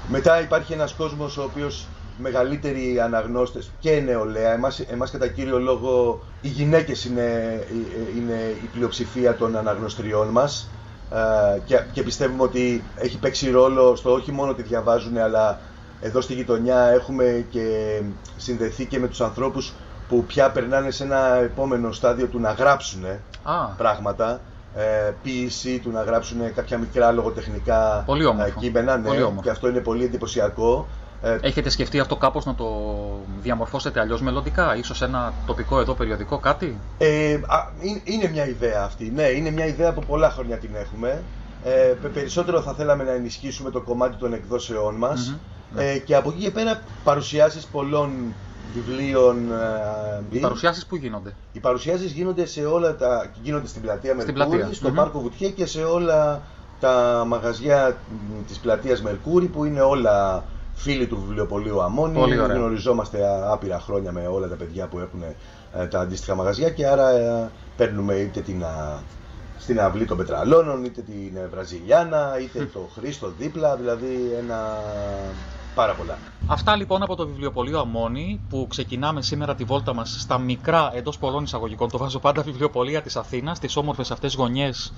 Μετά 0.08 0.40
υπάρχει 0.40 0.72
ένας 0.72 0.92
κόσμος 0.92 1.36
ο 1.36 1.42
οποίος 1.42 1.86
μεγαλύτεροι 2.18 3.00
αναγνώστες 3.00 3.70
και 3.78 4.00
νεολαία, 4.00 4.52
εμάς, 4.52 4.80
εμάς 4.80 5.10
κατά 5.10 5.28
κύριο 5.28 5.58
λόγο 5.58 6.22
οι 6.40 6.48
γυναίκες 6.48 7.04
είναι, 7.04 7.60
είναι 8.16 8.56
η 8.62 8.68
πλειοψηφία 8.72 9.36
των 9.36 9.56
αναγνωστριών 9.56 10.28
μας. 10.28 10.70
Ε, 11.10 11.58
και, 11.64 11.80
και 11.92 12.02
πιστεύουμε 12.02 12.42
ότι 12.42 12.84
έχει 12.96 13.18
παίξει 13.18 13.50
ρόλο 13.50 13.96
στο 13.96 14.12
όχι 14.12 14.32
μόνο 14.32 14.50
ότι 14.50 14.62
διαβάζουν 14.62 15.18
αλλά 15.18 15.60
εδώ 16.00 16.20
στη 16.20 16.34
γειτονιά 16.34 16.86
έχουμε 16.86 17.46
και 17.50 18.00
συνδεθεί 18.36 18.86
και 18.86 18.98
με 18.98 19.08
τους 19.08 19.20
ανθρώπους 19.20 19.72
που 20.08 20.24
πια 20.24 20.50
περνάνε 20.50 20.90
σε 20.90 21.04
ένα 21.04 21.34
επόμενο 21.34 21.92
στάδιο 21.92 22.26
του 22.26 22.40
να 22.40 22.52
γράψουν 22.52 23.04
Α, 23.42 23.66
πράγματα 23.76 24.40
ε, 24.72 25.10
ποίηση, 25.22 25.78
του 25.80 25.90
να 25.90 26.02
γράψουν 26.02 26.54
κάποια 26.54 26.78
μικρά 26.78 27.12
λογοτεχνικά 27.12 28.02
Πολύ 28.06 28.24
όμορφο. 28.24 28.52
ε, 28.56 28.60
κείμενα. 28.60 28.96
Ναι, 28.96 29.08
Πολύ 29.08 29.22
όμορφο. 29.22 29.40
και 29.42 29.50
αυτό 29.50 29.68
είναι 29.68 29.80
πολύ 29.80 30.04
εντυπωσιακό. 30.04 30.88
Ε, 31.20 31.38
Έχετε 31.40 31.68
σκεφτεί 31.68 31.98
αυτό 32.00 32.16
κάπως 32.16 32.44
να 32.44 32.54
το 32.54 32.66
διαμορφώσετε 33.40 34.00
αλλιώς 34.00 34.22
μελλοντικά, 34.22 34.76
ίσως 34.76 35.02
ένα 35.02 35.34
τοπικό 35.44 35.80
εδώ 35.80 35.94
περιοδικό 35.94 36.38
κάτι; 36.38 36.80
Ε, 36.96 37.32
α, 37.32 37.58
είναι- 37.80 38.00
είναι 38.04 38.28
μια 38.28 38.46
ιδέα 38.46 38.82
αυτή. 38.84 39.10
Ναι, 39.10 39.22
είναι 39.22 39.50
μια 39.50 39.66
ιδέα 39.66 39.92
που 39.92 40.02
πολλά 40.04 40.30
χρόνια 40.30 40.58
την 40.58 40.74
έχουμε. 40.74 41.24
Ε, 41.60 41.70
πε- 42.00 42.12
περισσότερο 42.12 42.62
θα 42.62 42.74
θέλαμε 42.74 43.04
να 43.04 43.12
ενισχύσουμε 43.12 43.70
το 43.70 43.82
κομμάτι 43.82 44.16
των 44.16 44.32
εκδόσεών 44.32 44.94
μας. 44.96 45.28
Μμμ, 45.30 45.78
Ε, 45.78 45.98
και 45.98 46.14
από 46.16 46.30
εκεί 46.30 46.40
και 46.40 46.50
πέρα 46.50 46.84
παρουσιάσεις 47.02 47.66
πολλών 47.66 48.36
βιβλίων. 48.74 49.52
ε, 49.52 50.22
Οι 50.30 50.38
παρουσιάσεις 50.38 50.86
που 50.86 50.96
γίνονται. 50.96 51.34
οι 51.52 51.58
παρουσιάσεις 51.60 52.12
γίνονται 52.12 52.46
σε 52.46 52.64
όλα 52.64 52.96
τα. 52.96 53.30
γίνονται 53.42 53.66
στην 53.66 53.82
πλατεία 53.82 54.14
Στην 54.20 54.34
Μερκούρη, 54.36 54.58
πλατεία, 54.58 54.74
στο 54.74 54.88
μμμ. 54.88 54.94
πάρκο 54.94 55.20
Βουτιέ 55.20 55.48
και 55.48 55.66
σε 55.66 55.82
όλα 55.84 56.42
τα 56.80 57.24
μαγαζιά 57.26 57.96
μ, 58.10 58.46
της 58.46 58.58
πλατείας 58.58 59.02
Μερκούρη 59.02 59.46
που 59.46 59.64
είναι 59.64 59.80
όλα 59.80 60.44
φίλοι 60.74 61.06
του 61.06 61.18
βιβλιοπωλείου 61.20 61.82
Αμόνι. 61.82 62.18
Πολύ 62.18 62.40
ωραία. 62.40 62.56
Γνωριζόμαστε 62.56 63.26
α- 63.26 63.52
άπειρα 63.52 63.80
χρόνια 63.80 64.12
με 64.12 64.26
όλα 64.26 64.48
τα 64.48 64.54
παιδιά 64.54 64.86
που 64.86 64.98
έχουν 64.98 65.22
ε, 65.74 65.86
τα 65.86 66.00
αντίστοιχα 66.00 66.34
μαγαζιά 66.34 66.70
και 66.70 66.86
άρα 66.86 67.10
ε, 67.10 67.50
παίρνουμε 67.76 68.14
είτε 68.14 68.40
την, 68.40 68.64
α, 68.64 68.98
στην 69.58 69.80
αυλή 69.80 70.04
των 70.04 70.16
Πετραλώνων, 70.16 70.84
είτε 70.84 71.00
την 71.00 71.36
ε, 71.36 71.48
Βραζιλιάνα, 71.52 72.38
είτε 72.42 72.64
το 72.72 72.88
Χρήστο 72.98 73.32
δίπλα, 73.38 73.76
δηλαδή 73.76 74.32
ένα 74.38 74.78
πάρα 75.74 75.94
πολλά. 75.94 76.18
Αυτά 76.46 76.76
λοιπόν 76.76 77.02
από 77.02 77.16
το 77.16 77.26
βιβλιοπωλείο 77.26 77.78
Αμόνι 77.78 78.40
που 78.48 78.66
ξεκινάμε 78.70 79.22
σήμερα 79.22 79.54
τη 79.54 79.64
βόλτα 79.64 79.94
μας 79.94 80.16
στα 80.20 80.38
μικρά 80.38 80.90
εντός 80.94 81.18
πολλών 81.18 81.44
εισαγωγικών. 81.44 81.90
Το 81.90 81.98
βάζω 81.98 82.18
πάντα 82.18 82.42
βιβλιοπωλεία 82.42 83.02
της 83.02 83.16
Αθήνας, 83.16 83.58
τις 83.58 83.76
όμορφες 83.76 84.10
αυτές 84.10 84.34
γωνιές 84.34 84.92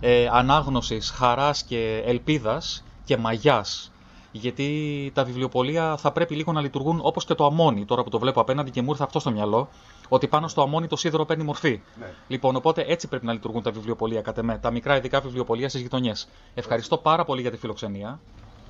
ε, 0.00 0.28
ανάγνωσης, 0.32 1.10
χαράς 1.10 1.62
και 1.62 2.02
ελπίδας 2.06 2.84
και 3.04 3.16
μαγιάς. 3.16 3.92
Γιατί 4.32 5.10
τα 5.14 5.24
βιβλιοπωλεία 5.24 5.96
θα 5.96 6.12
πρέπει 6.12 6.34
λίγο 6.34 6.52
να 6.52 6.60
λειτουργούν 6.60 6.98
όπως 7.02 7.24
και 7.24 7.34
το 7.34 7.46
αμόνι. 7.46 7.84
Τώρα 7.84 8.02
που 8.02 8.10
το 8.10 8.18
βλέπω 8.18 8.40
απέναντι 8.40 8.70
και 8.70 8.82
μου 8.82 8.90
ήρθε 8.90 9.04
αυτό 9.04 9.20
στο 9.20 9.30
μυαλό, 9.30 9.68
ότι 10.08 10.28
πάνω 10.28 10.48
στο 10.48 10.62
αμόνι 10.62 10.86
το 10.86 10.96
σίδερο 10.96 11.24
παίρνει 11.24 11.44
μορφή. 11.44 11.80
Ναι. 11.98 12.12
Λοιπόν, 12.28 12.56
οπότε 12.56 12.84
έτσι 12.88 13.08
πρέπει 13.08 13.26
να 13.26 13.32
λειτουργούν 13.32 13.62
τα 13.62 13.70
βιβλιοπωλεία 13.70 14.20
κατά 14.20 14.42
με, 14.42 14.58
τα 14.58 14.70
μικρά 14.70 14.96
ειδικά 14.96 15.20
βιβλιοπωλεία 15.20 15.68
στις 15.68 15.80
γειτονιές. 15.80 16.28
Ευχαριστώ 16.54 16.96
πάρα 16.96 17.24
πολύ 17.24 17.40
για 17.40 17.50
τη 17.50 17.56
φιλοξενία. 17.56 18.20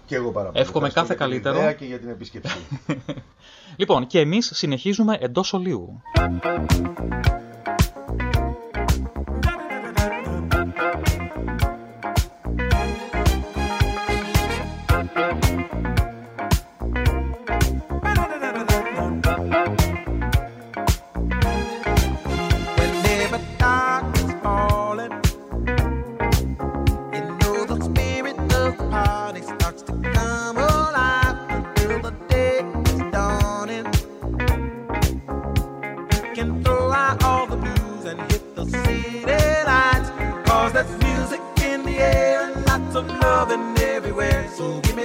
Και 0.07 0.15
εγώ 0.15 0.31
πάρα 0.31 0.49
πολύ. 0.49 0.61
Εύχομαι 0.65 0.87
Ευχαριστώ 0.87 1.15
κάθε 1.15 1.25
για 1.31 1.41
την 1.41 1.43
καλύτερο. 1.45 1.57
ιδέα 1.59 1.73
και 1.73 1.85
για 1.85 1.99
την 1.99 2.09
επίσκεψη. 2.09 2.57
Λοιπόν, 3.77 4.07
και 4.07 4.21
εμείς 4.21 4.51
συνεχίζουμε 4.55 5.17
εντός 5.21 5.53
ολίου. 5.53 6.03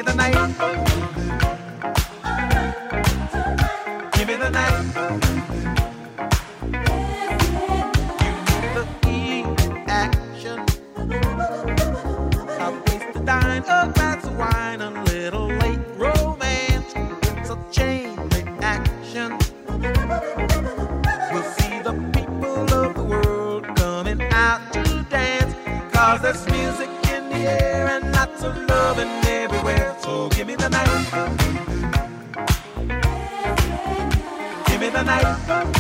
The 0.02 0.14
night. 0.14 0.89
bye. 35.10 35.78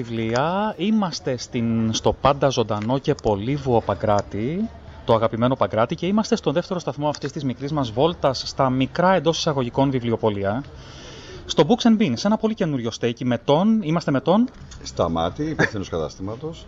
Βιβλία. 0.00 0.74
Είμαστε 0.76 1.36
στην, 1.36 1.94
στο 1.94 2.12
πάντα 2.12 2.48
ζωντανό 2.48 2.98
και 2.98 3.14
πολύβουο 3.14 3.80
Παγκράτη, 3.80 4.68
το 5.04 5.14
αγαπημένο 5.14 5.56
Παγκράτη, 5.56 5.94
και 5.94 6.06
είμαστε 6.06 6.36
στον 6.36 6.52
δεύτερο 6.52 6.78
σταθμό 6.78 7.08
αυτής 7.08 7.32
της 7.32 7.44
μικρής 7.44 7.72
μας 7.72 7.90
βόλτας 7.90 8.42
στα 8.46 8.70
μικρά 8.70 9.14
εντός 9.14 9.38
εισαγωγικών 9.38 9.90
βιβλιοπολία. 9.90 10.64
Στο 11.46 11.66
Books 11.68 11.86
and 11.86 12.02
Beans, 12.02 12.24
ένα 12.24 12.36
πολύ 12.36 12.54
καινούριο 12.54 12.90
στέκι 12.90 13.24
με 13.24 13.38
τον, 13.38 13.82
είμαστε 13.82 14.10
με 14.10 14.20
τον, 14.20 14.48
Σταμάτη, 14.82 15.42
υπεύθυνος 15.44 15.88
καταστήματος. 15.88 16.66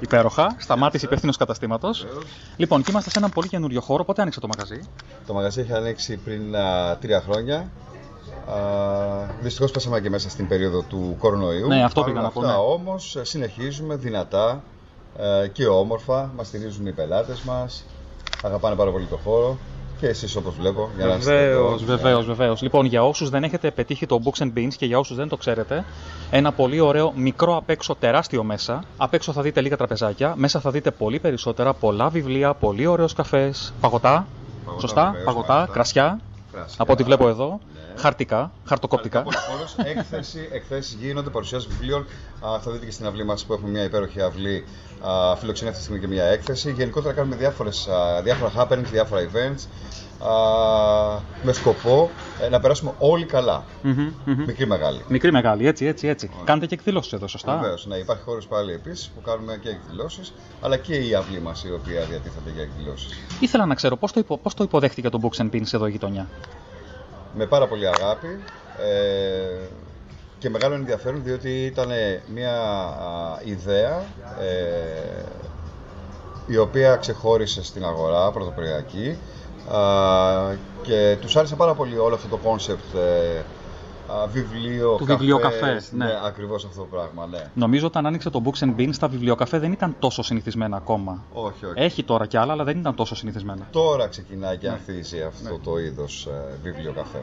υπέροχα, 0.00 0.56
σταμάτησε 0.58 1.06
υπεύθυνος 1.06 1.36
καταστήματος. 1.36 2.06
Λοιπόν, 2.56 2.82
και 2.82 2.90
είμαστε 2.90 3.10
σε 3.10 3.18
ένα 3.18 3.28
πολύ 3.28 3.48
καινούριο 3.48 3.80
χώρο. 3.80 4.04
Πότε 4.04 4.20
άνοιξε 4.20 4.40
το 4.40 4.46
μαγαζί; 4.46 4.80
Το 5.26 5.32
μαγαζί 5.32 5.60
είχε 5.60 5.74
ανοίξει 5.74 6.16
πριν 6.16 6.56
α, 6.56 6.96
τρία 7.00 7.20
χρόνια. 7.20 7.70
Δυστυχώς 9.40 9.70
πέσαμε 9.70 10.00
και 10.00 10.10
μέσα 10.10 10.30
στην 10.30 10.48
περίοδο 10.48 10.82
του 10.82 11.16
κορονοϊού. 11.18 11.66
Ναι, 11.66 11.84
αυτό 11.84 12.00
Παρ' 12.00 12.10
πήγα 12.10 12.20
όλα 12.20 12.28
να 12.28 12.34
πω, 12.34 12.40
Αυτά 12.40 12.52
ναι. 12.52 12.58
όμω 12.58 12.98
συνεχίζουμε 13.22 13.96
δυνατά 13.96 14.62
ε, 15.18 15.48
και 15.48 15.66
όμορφα. 15.66 16.30
Μας 16.36 16.46
στηρίζουν 16.46 16.86
οι 16.86 16.92
πελάτες 16.92 17.40
μας. 17.42 17.84
Αγαπάνε 18.42 18.74
πάρα 18.76 18.90
πολύ 18.90 19.06
το 19.06 19.16
χώρο. 19.24 19.56
Και 20.00 20.06
εσείς 20.06 20.36
όπως 20.36 20.54
βλέπω. 20.54 20.90
Για 20.96 21.06
να 21.06 21.14
είστε 21.14 21.44
εδώ. 21.44 21.62
Βεβαίως, 21.62 21.84
βεβαίως, 21.84 22.26
βεβαίως. 22.26 22.62
Λοιπόν, 22.62 22.86
για 22.86 23.04
όσους 23.04 23.30
δεν 23.30 23.44
έχετε 23.44 23.70
πετύχει 23.70 24.06
το 24.06 24.20
Books 24.24 24.42
and 24.42 24.50
Beans 24.56 24.74
και 24.76 24.86
για 24.86 24.98
όσους 24.98 25.16
δεν 25.16 25.28
το 25.28 25.36
ξέρετε, 25.36 25.84
ένα 26.30 26.52
πολύ 26.52 26.80
ωραίο 26.80 27.12
μικρό 27.16 27.56
απ' 27.56 27.70
έξω 27.70 27.94
τεράστιο 27.94 28.42
μέσα. 28.44 28.84
Απ' 28.96 29.14
έξω 29.14 29.32
θα 29.32 29.42
δείτε 29.42 29.60
λίγα 29.60 29.76
τραπεζάκια. 29.76 30.34
Μέσα 30.36 30.60
θα 30.60 30.70
δείτε 30.70 30.90
πολύ 30.90 31.18
περισσότερα, 31.18 31.72
πολλά 31.74 32.08
βιβλία, 32.08 32.54
πολύ 32.54 32.86
ωραίος 32.86 33.12
καφές, 33.12 33.72
παγωτά. 33.80 34.26
Παγωτά, 34.64 34.80
σωστά, 34.80 35.04
βεβαίως, 35.04 35.24
παγωτά, 35.24 35.46
παγωτά. 35.52 35.72
κρασιά. 35.72 36.20
Κράσια. 36.52 36.76
Από 36.78 36.92
ό,τι 36.92 37.02
βλέπω 37.02 37.28
εδώ. 37.28 37.60
Ναι. 37.94 38.00
Χαρτικά, 38.00 38.52
χαρτοκοπτικά. 38.64 39.22
Πολύ 39.22 39.36
χώρος, 39.50 39.74
έκθεση, 39.78 40.48
εκθέσεις 40.52 40.92
γίνονται, 41.00 41.30
παρουσιάσεις 41.30 41.68
βιβλίων. 41.68 42.06
Α, 42.46 42.58
θα 42.60 42.70
δείτε 42.70 42.84
και 42.84 42.92
στην 42.92 43.06
αυλή 43.06 43.24
μας 43.24 43.44
που 43.44 43.52
έχουμε 43.52 43.70
μια 43.70 43.82
υπέροχη 43.82 44.20
αυλή. 44.20 44.64
Α, 45.00 45.36
φιλοξενεί 45.36 45.70
αυτή 45.70 45.82
τη 45.82 45.86
στιγμή 45.88 46.06
και 46.06 46.12
μια 46.14 46.24
έκθεση. 46.24 46.72
Γενικότερα 46.72 47.14
κάνουμε 47.14 47.36
διάφορες, 47.36 47.88
α, 47.88 48.22
διάφορα 48.22 48.52
happenings, 48.56 48.90
διάφορα 48.90 49.20
events. 49.20 49.66
Α, 50.26 51.20
με 51.42 51.52
σκοπό 51.52 52.10
ε, 52.42 52.48
να 52.48 52.60
περάσουμε 52.60 52.92
όλοι 52.98 53.24
καλά. 53.24 53.64
Μμμ, 53.82 54.12
μμμ. 54.24 54.44
Μικρή 54.46 54.66
μεγάλη. 54.66 55.04
Μικρή, 55.08 55.32
μεγάλη, 55.32 55.66
έτσι, 55.66 55.86
έτσι, 55.86 56.06
έτσι. 56.08 56.30
Κάνετε 56.44 56.66
και 56.66 56.74
εκδηλώσεις 56.74 57.12
εδώ, 57.12 57.26
σωστά; 57.28 57.56
Βεβαίως, 57.56 57.86
ναι, 57.86 57.96
υπάρχει 57.96 58.22
χώρος 58.22 58.46
πάλι 58.46 58.72
επίσης 58.72 59.08
που 59.14 59.20
κάνουμε 59.20 59.58
και 59.62 59.68
εκδηλώσεις, 59.68 60.32
αλλά 60.60 60.76
και 60.76 60.94
η 60.94 61.14
αυλή 61.14 61.40
μας 61.40 61.64
η 61.64 61.72
οποία 61.72 62.00
διατίθεται 62.00 62.50
για 62.54 62.62
εκδηλώσεις. 62.62 63.18
Ήθελα 63.40 63.66
να 63.66 63.74
ξέρω 63.74 63.96
πώς 63.96 64.12
το, 64.12 64.20
υπο, 64.20 64.38
πώς 64.38 64.54
το 64.54 64.64
υποδέχτηκε 64.64 65.08
το 65.08 65.20
Books 65.22 65.42
and 65.42 65.50
Beans 65.50 65.72
εδώ 65.72 65.86
η 65.86 65.90
γειτονιά; 65.90 66.28
Με 67.34 67.46
πάρα 67.46 67.66
πολύ 67.66 67.88
αγάπη 67.88 68.38
ε, 68.78 69.66
και 70.38 70.50
μεγάλο 70.50 70.74
ενδιαφέρον 70.74 71.22
διότι 71.24 71.64
ήταν 71.64 71.90
μια 72.34 72.62
α, 72.62 73.40
ιδέα 73.44 74.04
ε, 74.40 75.24
η 76.46 76.56
οποία 76.56 76.96
ξεχώρισε 76.96 77.64
στην 77.64 77.84
αγορά 77.84 78.30
πρωτοποριακή 78.30 79.18
α, 79.72 79.78
και 80.82 81.16
τους 81.20 81.36
άρεσε 81.36 81.54
πάρα 81.56 81.74
πολύ 81.74 81.98
όλο 81.98 82.14
αυτό 82.14 82.28
το 82.28 82.36
concept 82.36 82.94
ε, 82.94 83.42
α, 84.12 84.26
βιβλίο, 84.26 84.96
Του 84.96 85.04
βιβλιοκαφές, 85.04 85.60
καφές, 85.60 85.92
ναι. 85.92 86.04
ναι. 86.04 86.12
ακριβώς 86.24 86.64
αυτό 86.64 86.80
το 86.80 86.86
πράγμα, 86.86 87.26
ναι. 87.26 87.50
Νομίζω 87.54 87.86
όταν 87.86 88.06
άνοιξε 88.06 88.30
το 88.30 88.42
Books 88.44 88.64
and 88.64 88.74
Beans, 88.76 88.96
τα 88.98 89.08
βιβλιοκαφέ 89.08 89.58
δεν 89.58 89.72
ήταν 89.72 89.96
τόσο 89.98 90.22
συνηθισμένα 90.22 90.76
ακόμα. 90.76 91.24
Όχι, 91.32 91.64
όχι. 91.66 91.74
Έχει 91.74 92.04
τώρα 92.04 92.26
κι 92.26 92.36
άλλα, 92.36 92.52
αλλά 92.52 92.64
δεν 92.64 92.78
ήταν 92.78 92.94
τόσο 92.94 93.14
συνηθισμένα. 93.14 93.68
Τώρα 93.70 94.08
ξεκινάει 94.08 94.56
και 94.56 94.68
ανθίζει 94.68 95.22
αυτό 95.22 95.58
το 95.58 95.78
είδος 95.78 96.26
ε, 96.26 96.58
βιβλιοκαφέ. 96.62 97.22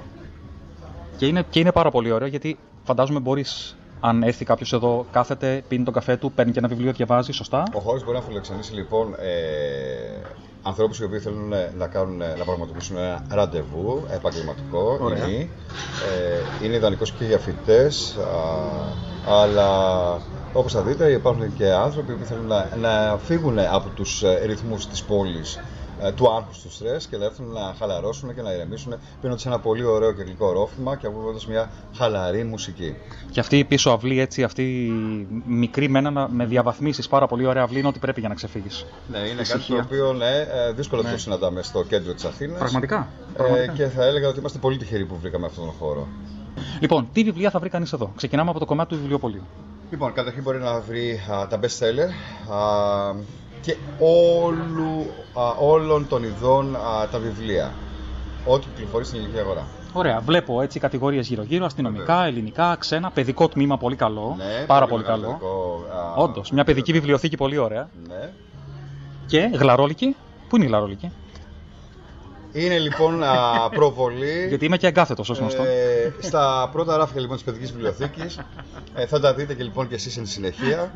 Και 1.18 1.28
είναι, 1.28 1.46
και 1.50 1.60
είναι 1.60 1.72
πάρα 1.72 1.92
πολύ 1.92 2.12
ωραίο 2.12 2.28
γιατί 2.28 2.58
φαντάζομαι 2.84 3.20
μπορείς, 3.20 3.76
αν 4.02 4.24
έρθει 4.24 4.46
κάποιος 4.46 4.74
εδώ, 4.74 5.06
κάθεται, 5.12 5.64
πίνει 5.68 5.84
τον 5.84 5.94
καφέ 5.94 6.18
του, 6.18 6.32
παίρνει 6.32 6.52
και 6.52 6.60
ένα 6.60 6.68
βιβλίο, 6.68 6.92
διαβάζει, 6.92 7.32
σωστά. 7.32 7.64
Ο 7.74 7.80
χώρος 7.80 8.04
μπορεί 8.04 8.18
να 8.18 8.24
φιλοξενήσει 8.24 8.74
λοιπόν 8.74 9.14
ε, 9.14 10.22
ανθρώπους 10.64 11.00
οι 11.00 11.04
οποίοι 11.04 11.20
θέλουν 11.20 11.54
ε, 11.54 11.74
να, 11.78 11.88
κάνουν, 11.88 12.18
να 12.18 12.44
πραγματοποιήσουν 12.46 12.98
ένα 12.98 13.26
ραντεβού 13.30 14.04
επαγγελματικό 14.12 14.98
Ωραία. 15.02 15.28
ή, 15.28 15.50
ε, 16.62 16.66
είναι 16.66 16.76
ιδανικός 16.76 17.12
και 17.12 17.26
για 17.26 17.38
φοιτητές 17.38 18.18
αλλά 19.28 19.70
όπως 20.54 20.74
θα 20.74 20.82
δείτε 20.82 21.12
υπάρχουν 21.12 21.56
και 21.56 21.72
άνθρωποι 21.72 22.14
που 22.14 22.26
θέλουν 22.26 22.48
να, 22.48 22.70
να 22.76 23.18
φύγουν 23.18 23.60
από 23.60 23.90
τους 23.90 24.24
ε, 24.24 24.42
ρυθμούς 24.46 24.88
της 24.88 25.04
πόλης 25.04 25.56
ε, 25.56 25.62
του 26.16 26.32
άγχους 26.36 26.62
του 26.62 26.72
στρες 26.72 27.08
και 27.08 27.18
να 27.18 27.26
έρθουν 27.26 27.46
να 27.52 27.76
χαλαρώσουν 27.80 28.36
και 28.36 28.42
να 28.42 28.52
ηρεμήσουν 28.54 28.94
πίνοντας 29.22 29.46
ένα 29.46 29.60
πολύ 29.60 29.84
ωραίο 29.84 30.14
και 30.14 30.22
γλυκό 30.24 30.52
ρόφημα 30.52 30.96
και 30.96 31.08
ακούγοντας 31.08 31.48
μια 31.48 31.72
χαλαρή 31.96 32.44
μουσική. 32.44 32.96
Και 33.32 33.40
αυτή 33.40 33.58
η 33.58 33.64
πίσω 33.64 33.90
αυλή, 33.90 34.20
έτσι, 34.20 34.44
αυτή 34.44 34.86
η 34.86 34.92
μικρή 35.46 35.90
με, 35.90 36.00
ένα, 36.00 36.28
με 36.30 36.46
διαβαθμίσεις 36.46 37.08
πάρα 37.08 37.28
πολύ 37.28 37.46
ωραία 37.46 37.64
αυλή 37.64 37.80
είναι 37.80 37.88
ό,τι 37.88 38.00
πρέπει 38.00 38.20
για 38.20 38.30
να 38.30 38.36
ξεφύγεις. 38.36 38.86
Ναι, 39.12 39.18
είναι 39.18 39.30
κάτι 39.30 39.42
Ησυχία. 39.42 39.76
το 39.76 39.82
οποίο 39.82 40.14
ναι, 40.14 40.38
ε, 40.38 40.72
δύσκολα 40.72 41.02
Ναι. 41.02 41.12
το 41.12 41.18
συναντάμε 41.18 41.62
στο 41.62 41.84
κέντρο 41.84 42.14
της 42.14 42.26
Αθήνας. 42.26 42.58
Πραγματικά. 42.60 43.08
Ε, 43.34 43.38
πραγματικά. 43.38 43.74
και 43.74 43.86
θα 43.86 44.06
έλεγα 44.06 44.28
ότι 44.28 44.40
είμαστε 44.40 44.58
πολύ 44.60 44.78
τυχεροί 44.78 45.06
που 45.06 45.18
βρήκαμε 45.22 45.46
αυτόν 45.46 45.66
τον 45.66 45.74
χώρο. 45.80 46.08
Λοιπόν, 46.80 47.10
τι 47.14 47.24
βιβλία 47.24 47.50
θα 47.50 47.60
βρει 47.60 47.70
κανείς 47.70 47.94
εδώ; 47.94 48.12
Ξεκινάμε 48.16 48.50
από 48.50 48.60
το 48.60 48.66
κομμάτι 48.66 48.90
του 48.90 49.00
βιβλιοπολίου. 49.00 49.42
Λοιπόν, 49.92 50.14
καταρχήν 50.14 50.44
μπορεί 50.44 50.60
να 50.60 50.80
βρει 50.80 51.22
α, 51.32 51.48
τα 51.48 51.60
best 51.60 51.80
seller 51.80 52.10
α, 52.54 52.60
και 53.62 53.76
όλου, 54.00 55.06
α, 55.34 55.50
όλων 55.60 56.08
των 56.08 56.24
ειδών 56.24 56.76
α, 56.76 57.08
τα 57.12 57.20
βιβλία. 57.20 57.72
Ό,τι 58.46 58.68
κυκλοφορεί 58.76 59.06
στην 59.06 59.20
ελληνική 59.20 59.40
αγορά. 59.40 59.68
Ωραία, 59.94 60.20
βλέπω 60.20 60.62
έτσι 60.62 60.80
κατηγορίες 60.80 61.28
γύρω-γύρω, 61.28 61.66
αστυνομικά, 61.66 62.26
ελληνικά, 62.26 62.76
ξένα, 62.80 63.12
παιδικό 63.12 63.48
τμήμα 63.48 63.78
πολύ 63.78 63.96
καλό. 63.96 64.36
Ναι, 64.38 64.66
πάρα 64.66 64.88
πολύ 64.88 65.04
καλό. 65.04 65.22
μεγαλύτερο, 65.22 65.86
α, 66.18 66.24
Όντως, 66.24 66.52
μια 66.52 66.64
παιδική 66.64 66.92
βιβλιοθήκη 66.92 67.38
πολύ 67.38 67.58
ωραία. 67.58 67.90
Ναι. 68.08 68.30
Και 69.26 69.50
γλαρόλικη. 69.54 70.16
Πού 70.50 70.56
είναι 70.56 70.66
η 70.66 70.68
γλαρόλικη, 70.68 71.12
Είναι 72.52 72.78
λοιπόν 72.80 73.24
α, 73.24 73.36
προβολή. 73.70 74.46
Γιατί 74.50 74.66
είμαι 74.66 74.78
και 74.78 74.88
εγκάθετος 74.88 75.30
ως 75.30 75.40
γνωστό. 75.40 75.64
Ε, 75.64 76.14
στα 76.20 76.70
πρώτα 76.72 76.98
ράφια 76.98 77.22
λοιπόν 77.22 77.36
της 77.36 77.46
παιδικής 77.46 77.72
βιβλιοθήκης 77.72 78.40
ε, 78.96 79.06
θα 79.06 79.20
τα 79.20 79.34
δείτε 79.34 79.54
και 79.54 79.64
λοιπόν 79.64 79.88
και 79.88 79.96
εσείς 79.96 80.18
εν 80.18 80.26
συνεχεία 80.26 80.92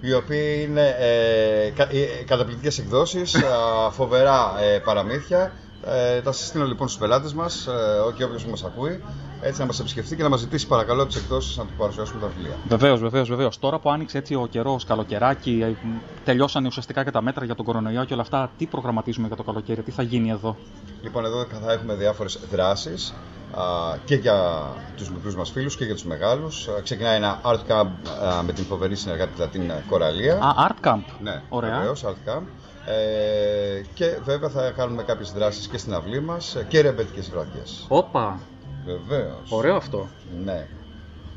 οι 0.00 0.12
οποίοι 0.12 0.66
είναι 0.68 0.96
ε, 0.98 1.70
κα, 1.70 1.82
ε, 1.82 2.24
καταπληκτικές 2.26 2.78
εκδόσεις, 2.78 3.34
α, 3.86 3.90
φοβερά 3.90 4.54
ε, 4.60 4.78
παραμύθια. 4.78 5.52
Ε, 5.84 6.20
τα 6.20 6.32
συστήνω 6.32 6.64
λοιπόν 6.64 6.88
στους 6.88 7.00
πελάτες 7.00 7.34
μας 7.34 7.66
ε, 7.66 8.12
και 8.16 8.24
όποιος 8.24 8.44
μας 8.46 8.64
ακούει 8.64 9.02
έτσι 9.42 9.60
να 9.60 9.66
μας 9.66 9.80
επισκεφτεί 9.80 10.16
και 10.16 10.22
να 10.22 10.28
μας 10.28 10.40
ζητήσει 10.40 10.66
παρακαλώ 10.66 11.06
τις 11.06 11.16
εκδόσεις 11.16 11.56
να 11.56 11.64
του 11.64 11.72
παρουσιάσουμε 11.78 12.20
τα 12.20 12.26
βιβλία. 12.26 12.56
Βεβαίως, 12.68 13.00
βεβαίως, 13.00 13.28
βεβαίως. 13.28 13.58
Τώρα 13.58 13.78
που 13.78 13.90
άνοιξε 13.90 14.18
έτσι 14.18 14.34
ο 14.34 14.46
καιρός, 14.50 14.84
καλοκαιράκι, 14.84 15.60
ε, 15.62 15.86
τελειώσανε 16.24 16.66
ουσιαστικά 16.66 17.04
και 17.04 17.10
τα 17.10 17.22
μέτρα 17.22 17.44
για 17.44 17.54
τον 17.54 17.64
κορονοϊό 17.64 18.04
και 18.04 18.12
όλα 18.12 18.22
αυτά, 18.22 18.50
τι 18.58 18.66
προγραμματίζουμε 18.66 19.26
για 19.26 19.36
το 19.36 19.42
καλοκαίρι, 19.42 19.82
τι 19.82 19.90
θα 19.90 20.02
γίνει 20.02 20.30
εδώ; 20.30 20.56
Λοιπόν, 21.02 21.24
εδώ 21.24 21.46
θα 21.64 21.72
έχουμε 21.72 21.94
διάφορες 21.94 22.38
δράσεις 22.50 23.10
α, 23.10 23.14
και 24.04 24.14
για 24.14 24.62
τους 24.96 25.10
μικρούς 25.10 25.36
μας 25.36 25.50
φίλους 25.50 25.76
και 25.76 25.84
για 25.84 25.94
τους 25.94 26.04
μεγάλους. 26.04 26.68
Α, 26.68 26.80
Ξεκινάει 26.82 27.16
ένα 27.16 27.40
art 27.44 27.60
camp 27.68 27.86
α, 28.24 28.42
με 28.42 28.52
την 28.52 28.64
φοβερή 28.64 28.96
συνεργάτη 28.96 29.48
την 29.48 29.72
Κοραλία. 29.88 30.36
Α, 30.36 30.68
Art 30.68 30.86
Camp. 30.86 31.02
Ναι, 31.20 31.42
Ωραία. 31.48 31.78
βεβαίως, 31.78 32.04
art 32.04 32.30
camp. 32.30 32.42
Ε, 32.86 33.82
και 33.94 34.18
βέβαια 34.24 34.48
θα 34.48 34.70
κάνουμε 34.70 35.02
κάποιες 35.02 35.32
δράσεις 35.32 35.66
και 35.66 35.78
στην 35.78 35.94
αυλή 35.94 36.20
μας 36.20 36.54
ε, 36.54 36.66
και 36.68 36.80
ρεμπέτικες 36.80 37.30
βραδιές. 37.30 37.84
Όπα. 37.88 38.40
Βεβαίως. 38.84 39.50
Ωραίο 39.50 39.76
αυτό. 39.76 40.08
Ναι. 40.44 40.66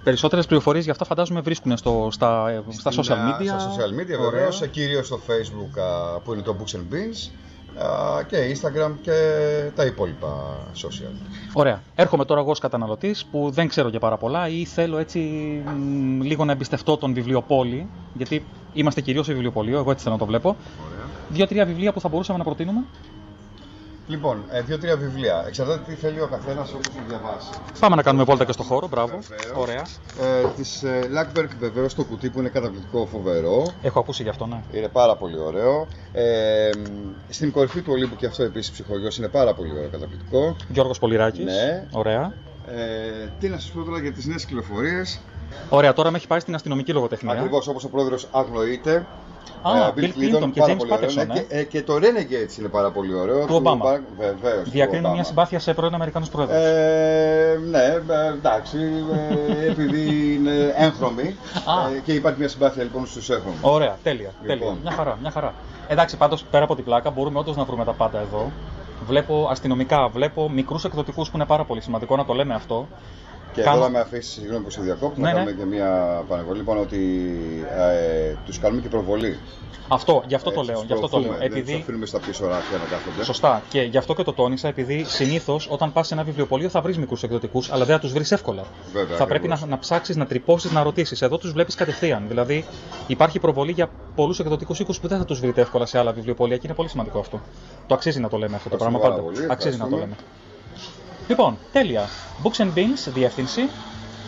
Περισσότερες 0.04 0.46
πληροφορίες 0.46 0.84
γι' 0.84 0.90
αυτό 0.90 1.06
φαντάζομαι 1.06 1.42
βρίσκουν 1.42 1.78
στο, 1.78 2.08
στα, 2.12 2.50
ε, 2.50 2.64
στα 2.72 2.92
Στην, 2.92 3.04
social 3.04 3.18
α, 3.18 3.38
media. 3.40 3.46
Στα 3.46 3.72
social 3.72 4.02
media 4.02 4.18
Ωραία. 4.20 4.30
βεβαίως, 4.30 4.62
ε, 4.62 4.68
κυρίως 4.68 5.06
στο 5.06 5.20
facebook 5.28 5.80
α, 5.80 6.20
που 6.20 6.34
είναι 6.34 6.42
το 6.42 6.56
Books 6.60 6.76
and 6.76 6.94
Beans 6.94 7.30
α, 7.30 7.53
και 8.28 8.38
Instagram 8.56 8.92
και 9.02 9.12
τα 9.76 9.86
υπόλοιπα 9.86 10.28
social. 10.76 11.12
Ωραία. 11.54 11.82
Έρχομαι 11.96 12.26
τώρα 12.26 12.40
εγώ 12.40 12.52
ως 12.52 12.60
καταναλωτής 12.60 13.26
που 13.26 13.50
δεν 13.52 13.68
ξέρω 13.68 13.90
και 13.90 14.00
πάρα 14.00 14.18
πολλά 14.18 14.48
ή 14.48 14.66
θέλω 14.66 14.98
έτσι 14.98 15.20
μ, 15.78 16.22
λίγο 16.22 16.46
να 16.46 16.52
εμπιστευτώ 16.52 16.98
τον 16.98 17.14
βιβλιοπόλη, 17.14 17.88
γιατί 18.14 18.46
είμαστε 18.74 19.02
κυρίως 19.02 19.26
σε 19.26 19.32
βιβλιοπωλείο, 19.32 19.78
εγώ 19.78 19.92
έτσι 19.92 20.04
θέλω 20.04 20.16
να 20.16 20.22
το 20.22 20.26
βλέπω. 20.28 20.56
Ωραία. 20.86 21.06
Δύο-τρία 21.30 21.66
βιβλία 21.66 21.94
που 21.94 22.00
θα 22.00 22.10
μπορούσαμε 22.10 22.38
να 22.38 22.44
προτείνουμε. 22.44 22.84
Λοιπόν, 24.08 24.44
ε, 24.52 24.62
δύο-τρία 24.62 24.98
βιβλία. 24.98 25.44
Εξαρτάται 25.48 25.82
τι 25.88 25.96
θέλει 25.96 26.22
ο 26.22 26.28
καθένας 26.28 26.74
όπως 26.74 26.96
να 26.96 27.02
διαβάσει. 27.08 27.50
Πάμε 27.80 27.96
να 27.96 28.02
κάνουμε 28.02 28.24
βόλτα 28.24 28.46
και 28.46 28.52
στο 28.52 28.64
χώρο, 28.64 28.88
μπράβο. 28.88 29.20
Βεβαίως. 29.30 29.58
Ωραία. 29.58 29.82
Ε, 30.22 30.48
της 30.56 30.84
ε, 30.84 31.00
Lackberg 31.16 31.48
βεβαίως 31.60 31.96
το 31.96 32.04
κουτί 32.04 32.30
που 32.30 32.40
είναι 32.40 32.50
καταπληκτικό 32.50 33.06
φοβερό. 33.06 33.72
Έχω 33.82 34.00
ακούσει 34.00 34.24
γι' 34.24 34.30
αυτό, 34.30 34.46
ναι. 34.46 34.62
Είναι 34.72 34.88
πάρα 34.88 35.16
πολύ 35.16 35.40
ωραίο. 35.40 35.88
Ε, 36.14 36.70
στην 37.30 37.52
κορυφή 37.52 37.82
του 37.82 37.92
Ολύμπου 37.94 38.16
και 38.16 38.26
αυτό 38.26 38.44
επίσης 38.44 38.72
ψυχογειός 38.72 39.18
είναι 39.18 39.28
πάρα 39.28 39.54
πολύ 39.54 39.72
ωραίο 39.72 39.90
καταπληκτικό. 39.90 40.56
Γιώργος 40.68 41.00
Πολυράκης. 41.00 41.46
Ναι. 41.46 41.88
Ωραία. 41.92 42.34
Ε, 42.68 43.30
τι 43.40 43.50
να 43.50 43.60
σας 43.60 43.72
πω 43.72 43.84
τώρα 43.84 44.00
για 44.00 44.12
τις 44.12 44.26
νέες 44.26 44.46
κυκλοφορίες. 44.46 45.20
Ωραία, 45.70 45.94
τώρα 45.94 46.12
με 46.12 46.18
έχει 46.18 46.28
πάει 46.28 46.40
στην 46.40 46.56
αστυνομική 46.56 46.94
λογοτεχνία. 46.94 47.34
Ακριβώς 47.34 47.68
όπως 47.68 47.84
ο 47.84 47.90
πρόεδρος 47.90 48.28
αγνοείται. 48.32 49.06
Α, 49.62 49.78
Ε, 49.78 49.94
Bill 49.96 50.00
Clinton 50.04 50.50
και 50.54 50.60
πάρα 50.60 50.74
James 50.74 50.78
πολύ 50.78 50.92
ωραίο. 50.94 51.10
Patterson, 51.10 51.28
Ναι, 51.28 51.34
ε. 51.34 51.44
και, 51.44 51.56
ε, 51.58 51.64
και 51.64 51.82
το 51.84 51.96
Renegades 51.96 52.58
είναι 52.60 52.68
πάρα 52.68 52.92
πολύ 52.92 53.14
ωραίο. 53.14 53.46
Του 53.46 53.56
Ομπάμα. 53.56 54.00
Βεβαίως. 54.18 54.70
Διακρίνω 54.70 55.12
μια 55.12 55.24
συμπάθεια 55.24 55.60
σε 55.60 55.74
πρώην 55.74 55.94
Αμερικανούς 55.94 56.30
πρόεδρου. 56.30 56.56
Ε, 56.56 57.60
ναι, 57.70 57.84
ε, 57.84 58.28
εντάξει, 58.38 58.78
ε, 59.60 59.70
επειδή 59.70 60.34
είναι 60.34 60.74
έγχρωμοι 60.78 61.36
Α. 61.66 61.96
ε, 61.96 62.00
και 62.04 62.14
υπάρχει 62.14 62.40
μια 62.40 62.48
συμπάθεια 62.48 62.84
λοιπόν 62.84 63.06
στους 63.06 63.30
έγχρωμους. 63.30 63.60
Ωραία, 63.62 63.98
τέλεια. 64.04 64.30
Λοιπόν. 64.42 64.58
τέλεια. 64.60 64.78
Μια 64.82 64.92
χαρά, 64.92 65.18
μια 65.22 65.32
χαρά. 65.32 65.54
Εντάξει, 65.88 66.18
πάντως 66.18 66.44
πέρα 66.52 66.64
από 66.64 66.76
την 66.76 66.84
πλάκα 66.84 67.10
μπορούμε 67.10 67.40
όντως 67.40 67.56
να 67.56 67.64
βρούμε 67.64 67.86
τα 67.86 67.94
πάντα 67.94 68.20
εδώ. 68.20 68.52
Βλέπω 69.06 69.48
αστυνομικά, 69.52 70.08
βλέπω 70.08 70.50
μικρούς 70.50 70.84
εκδοτικούς 70.86 71.30
που 71.30 71.36
είναι 71.36 71.46
πάρα 71.46 71.64
πολύ 71.64 71.82
σημαντικό 71.82 72.16
να 72.16 72.26
το 72.26 72.34
λέμε 72.34 72.54
αυτό. 72.54 72.88
Και 73.54 73.62
Κάνω- 73.62 73.76
εδώ 73.78 73.86
να 73.86 73.92
με 73.92 74.00
αφήσεις, 74.00 74.34
συγγνώμη 74.34 74.64
που 74.64 74.70
σε 74.70 74.82
διακόπτω, 74.82 75.22
Ναι, 75.22 75.28
να 75.28 75.34
ναι. 75.34 75.40
κάνουμε 75.46 75.64
και 75.64 75.66
μια 75.76 75.90
πανεβολή. 76.28 76.58
Λοιπόν, 76.58 76.78
ότι 76.78 76.98
ε, 77.78 78.34
τους 78.46 78.60
κάνουμε 78.60 78.82
και 78.82 78.88
προβολή. 78.88 79.38
Αυτό, 79.88 80.24
γι' 80.28 80.36
αυτό 80.36 80.52
το 80.52 80.60
Έτσι, 80.60 80.72
λέω. 80.72 80.80
τους 80.80 80.88
Γι' 80.88 80.94
αυτό 80.94 81.08
το 81.08 81.18
λέω. 81.18 81.28
προωθούμε, 81.28 81.48
Δεν 81.50 81.50
τους 81.58 81.70
Επειδή 81.70 81.82
αφήνουμε 81.82 82.06
στα 82.06 82.20
πίσω 82.20 82.48
ράφια 82.48 82.78
να 82.78 82.84
κάθονται. 82.84 83.24
Σωστά. 83.24 83.62
Και 83.70 83.82
γι' 83.82 83.98
αυτό 83.98 84.14
και 84.14 84.24
το 84.24 84.34
τόνισα, 84.34 84.68
επειδή 84.68 85.04
συνήθως 85.08 85.68
όταν 85.72 85.94
πας 85.94 86.08
σε 86.08 86.14
ένα 86.14 86.24
βιβλιοπωλείο 86.24 86.70
θα 86.70 86.82
βρεις 86.82 86.98
μικρούς 86.98 87.24
εκδοτικούς, 87.24 87.72
αλλά 87.72 87.86
δεν 87.86 87.96
θα 87.96 88.02
τους 88.02 88.12
βρεις 88.14 88.32
εύκολα. 88.32 88.64
Βέβαια, 88.94 89.18
θα 89.18 89.26
πρέπει 89.26 89.48
να, 89.48 89.54
ακριβώς. 89.54 89.74
να 89.76 89.80
ψάξεις, 89.80 90.16
να 90.16 90.26
τρυπώσεις, 90.26 90.72
να 90.72 90.84
ρωτήσεις. 90.84 91.22
Εδώ 91.22 91.38
τους 91.38 91.52
βλέπεις 91.52 91.76
κατευθείαν. 91.76 92.24
Δηλαδή 92.28 92.66
υπάρχει 93.08 93.40
προβολή 93.40 93.72
για 93.72 93.90
πολλούς 94.16 94.40
εκδοτικούς 94.40 94.80
οίκους 94.80 95.00
που 95.00 95.08
δεν 95.08 95.18
θα 95.18 95.26
τους 95.26 95.40
βρείτε 95.40 95.62
εύκολα 95.62 95.86
σε 95.86 95.98
άλλα 96.00 96.12
βιβλιοπωλεία 96.12 96.56
και 96.58 96.62
είναι 96.66 96.76
πολύ 96.76 96.90
σημαντικό 96.90 97.20
αυτό. 97.20 97.42
Το 97.88 97.94
αξίζει 97.96 98.20
να 98.20 98.30
το 98.30 98.38
λέμε 98.38 98.56
αυτό 98.56 98.70
το 98.70 98.76
πράγμα 98.78 98.98
Ευχαριστούμε 98.98 99.24
πάντα. 99.28 99.38
πάρα 99.38 99.46
πολύ, 99.48 99.52
αξίζει 99.52 99.78
να 99.78 99.90
το 99.90 99.96
λέμε. 99.98 100.16
Ευχαριστούμε. 101.30 101.50
Λοιπόν, 101.50 101.58
τέλεια. 101.72 102.10
Books 102.44 102.62
and 102.64 102.78
Beans, 102.78 103.12
διεύθυνση. 103.14 103.62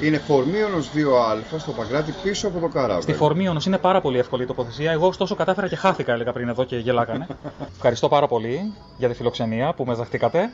Είναι 0.01 0.17
φορμίωνος 0.17 0.89
2α 0.95 1.57
στο 1.59 1.71
Παγκράτη 1.71 2.13
πίσω 2.23 2.47
από 2.47 2.59
το 2.59 2.67
καράβι. 2.67 3.01
Στη 3.01 3.13
Φορμίωνος 3.13 3.65
είναι 3.65 3.77
πάρα 3.77 4.01
πολύ 4.01 4.17
εύκολη 4.17 4.43
η 4.43 4.45
τοποθεσία. 4.45 4.91
Εγώ 4.91 5.07
ωστόσο 5.07 5.35
κατάφερα 5.35 5.67
και 5.67 5.75
χάθηκα, 5.75 6.13
έλεγα 6.13 6.31
πριν 6.31 6.47
εδώ 6.49 6.63
και 6.63 6.77
γελάκανε. 6.77 7.27
Ευχαριστώ 7.75 8.07
πάρα 8.07 8.27
πολύ 8.27 8.73
για 8.97 9.07
τη 9.09 9.13
φιλοξενία 9.13 9.73
που 9.73 9.85
με 9.85 9.93
δεχτήκατε. 9.95 10.49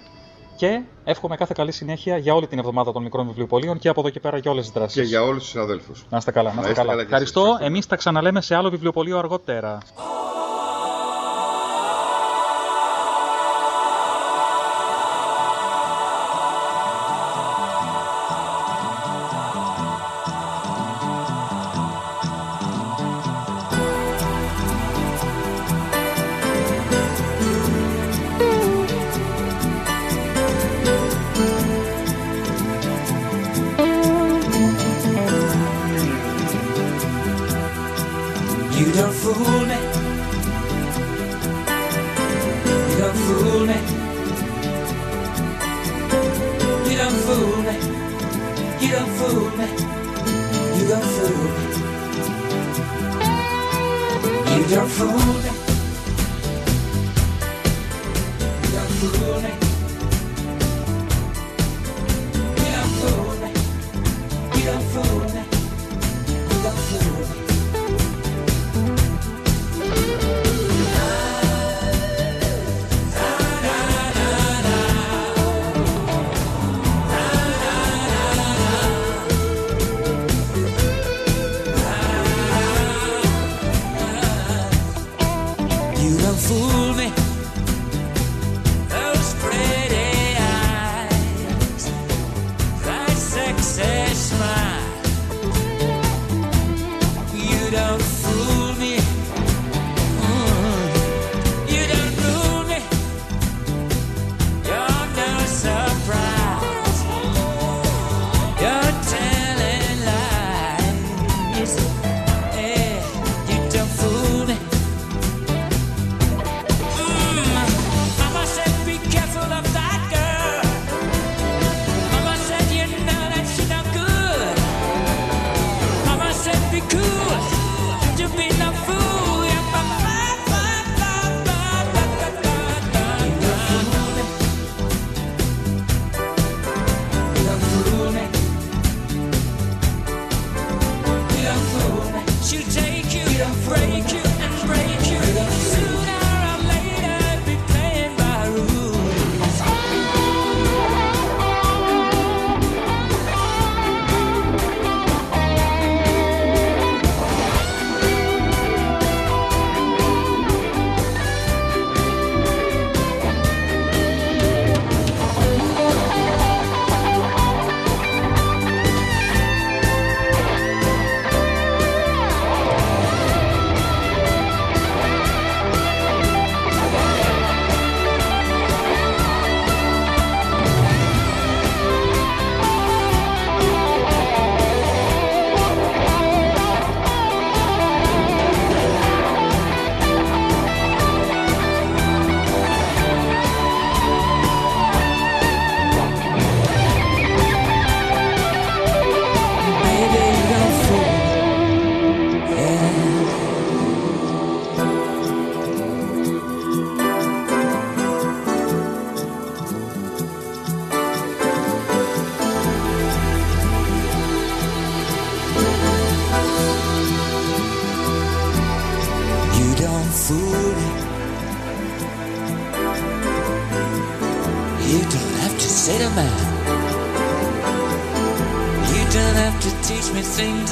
Και 0.56 0.82
εύχομαι 1.04 1.36
κάθε 1.36 1.54
καλή 1.58 1.72
συνέχεια 1.72 2.18
για 2.18 2.34
όλη 2.34 2.48
την 2.48 2.60
εβδομάδα 2.60 2.92
των 2.92 3.04
μικρών 3.04 3.28
βιβλιοπολίων 3.28 3.80
και 3.80 3.90
από 3.90 4.00
εδώ 4.00 4.10
και 4.10 4.20
πέρα 4.20 4.38
για 4.38 4.52
όλες 4.52 4.64
τις 4.64 4.74
δράσεις. 4.74 5.02
Και 5.02 5.08
για 5.08 5.24
όλους 5.24 5.44
τους 5.44 5.56
αδέλφους. 5.56 6.06
Να 6.10 6.18
είστε 6.18 6.32
καλά, 6.32 6.50
να 6.54 6.56
είστε 6.60 6.70
είστε 6.70 6.82
καλά. 6.82 6.92
καλά 6.92 7.06
κι 7.06 7.14
εσείς. 7.14 7.30
Ευχαριστώ. 7.30 7.42
Ευχαριστώ. 7.42 7.66
Εμείς 7.66 7.88
τα 7.88 7.96
ξαναλέμε 7.96 8.42
σε 8.42 8.56
άλλο 8.56 8.70
βιβλιοπωλείο 8.70 9.18
αργότερα. 9.18 9.78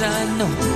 I 0.02 0.24
know. 0.38 0.69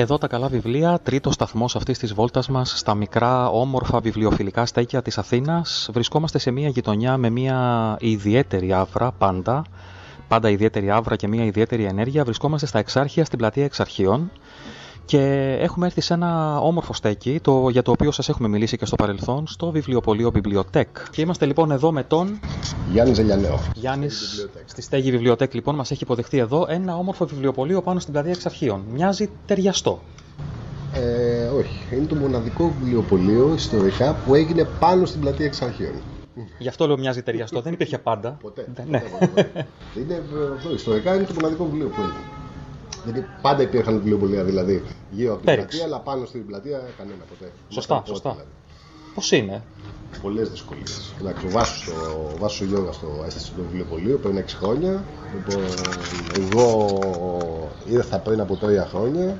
Εδώ 0.00 0.18
τα 0.18 0.26
καλά 0.26 0.48
βιβλία, 0.48 0.98
τρίτος 1.02 1.34
σταθμός 1.34 1.76
αυτής 1.76 1.98
της 1.98 2.14
βόλτας 2.14 2.48
μας 2.48 2.78
στα 2.78 2.94
μικρά 2.94 3.48
όμορφα 3.48 4.00
βιβλιοφιλικά 4.00 4.66
στέκια 4.66 5.02
της 5.02 5.18
Αθήνας. 5.18 5.90
Βρισκόμαστε 5.92 6.38
σε 6.38 6.50
μια 6.50 6.68
γειτονιά 6.68 7.16
με 7.16 7.30
μια 7.30 7.96
ιδιαίτερη 8.00 8.72
άβρα 8.72 9.12
πάντα. 9.12 9.64
Πάντα 10.28 10.50
ιδιαίτερη 10.50 10.90
άβρα 10.90 11.16
και 11.16 11.28
μια 11.28 11.44
ιδιαίτερη 11.44 11.84
ενέργεια. 11.84 12.24
Βρισκόμαστε 12.24 12.66
στα 12.66 12.78
Εξάρχεια, 12.78 13.24
στην 13.24 13.38
πλατεία 13.38 13.64
Εξαρχείων. 13.64 14.30
Και 15.10 15.56
έχουμε 15.60 15.86
έρθει 15.86 16.00
σε 16.00 16.14
ένα 16.14 16.58
όμορφο 16.60 16.92
στέκι, 16.92 17.40
το, 17.42 17.68
για 17.68 17.82
το 17.82 17.90
οποίο 17.90 18.10
σας 18.10 18.28
έχουμε 18.28 18.48
μιλήσει 18.48 18.76
και 18.76 18.84
στο 18.84 18.96
παρελθόν, 18.96 19.46
στο 19.46 19.70
βιβλιοπωλείο 19.70 20.30
Βιβλιοτέκ. 20.30 20.88
Και 21.10 21.20
είμαστε 21.20 21.46
λοιπόν 21.46 21.70
εδώ 21.70 21.92
με 21.92 22.02
τον 22.02 22.40
Γιάννη 22.92 23.14
Ζελιανέο. 23.14 23.58
Γιάννης 23.74 24.48
στη 24.64 24.82
στέγη 24.82 25.10
Βιβλιοτέκ 25.10 25.54
λοιπόν 25.54 25.74
μας 25.74 25.90
έχει 25.90 26.02
υποδεχτεί 26.02 26.38
εδώ 26.38 26.66
ένα 26.68 26.96
όμορφο 26.96 27.26
βιβλιοπωλείο 27.26 27.82
πάνω 27.82 28.00
στην 28.00 28.12
πλατεία 28.12 28.32
Εξαρχείων. 28.32 28.84
Μοιάζει 28.92 29.30
ταιριαστό. 29.46 30.00
Ε, 30.94 31.46
όχι, 31.46 31.96
είναι 31.96 32.06
το 32.06 32.14
μοναδικό 32.14 32.72
βιβλιοπωλείο 32.80 33.52
ιστορικά 33.54 34.16
που 34.26 34.34
έγινε 34.34 34.68
πάνω 34.78 35.06
στην 35.06 35.20
πλατεία 35.20 35.46
Εξαρχείων. 35.46 35.94
Γι' 36.58 36.68
αυτό 36.68 36.86
λέω 36.86 36.98
μοιάζει 36.98 37.22
ταιριαστό. 37.22 37.60
Δεν 37.60 37.72
υπήρχε 37.72 37.98
πάντα. 37.98 38.38
Ποτέ. 38.42 38.66
Ναι. 38.88 39.02
είναι 40.00 40.14
ε, 40.14 40.54
αυτό, 40.56 40.74
ιστορικά 40.74 41.14
είναι 41.14 41.24
το 41.24 41.34
μοναδικό 41.34 41.64
βιβλίο 41.64 41.86
που 41.88 42.00
έγινε. 42.00 42.39
Γιατί 43.04 43.26
πάντα 43.42 43.62
υπήρχαν 43.62 43.94
βιβλιοπωλεία 43.94 44.44
δηλαδή 44.44 44.82
γύρω 45.10 45.30
από 45.32 45.36
την 45.42 45.46
Πέριξ. 45.46 45.64
πλατεία, 45.66 45.84
αλλά 45.86 45.98
πάνω 46.00 46.26
στην 46.26 46.46
πλατεία 46.46 46.80
κανένα 46.98 47.24
ποτέ. 47.28 47.50
Σωστά, 47.68 47.94
Μέχρι 47.94 48.08
σωστά. 48.08 48.28
τότε, 48.30 48.44
Πώς 49.14 49.32
είναι; 49.32 49.62
Πολλές 50.22 50.48
δυσκολίες. 50.50 51.12
Εντάξει, 51.20 51.46
ο 51.46 51.50
Βάσος 51.50 51.82
στο 51.82 51.92
ο 52.34 52.38
Βάσος 52.38 52.60
ο 52.60 52.64
Γιώργας 52.64 52.98
το 53.00 53.06
έστειλε 53.26 53.44
στο 53.44 53.62
βιβλιοπωλείο 53.62 54.18
πριν 54.18 54.36
6 54.36 54.56
χρόνια. 54.56 55.04
Λοιπόν, 55.34 55.64
εγώ 56.40 56.98
ήρθα 57.88 58.18
πριν 58.18 58.40
από 58.40 58.56
3 58.56 58.86
χρόνια. 58.90 59.36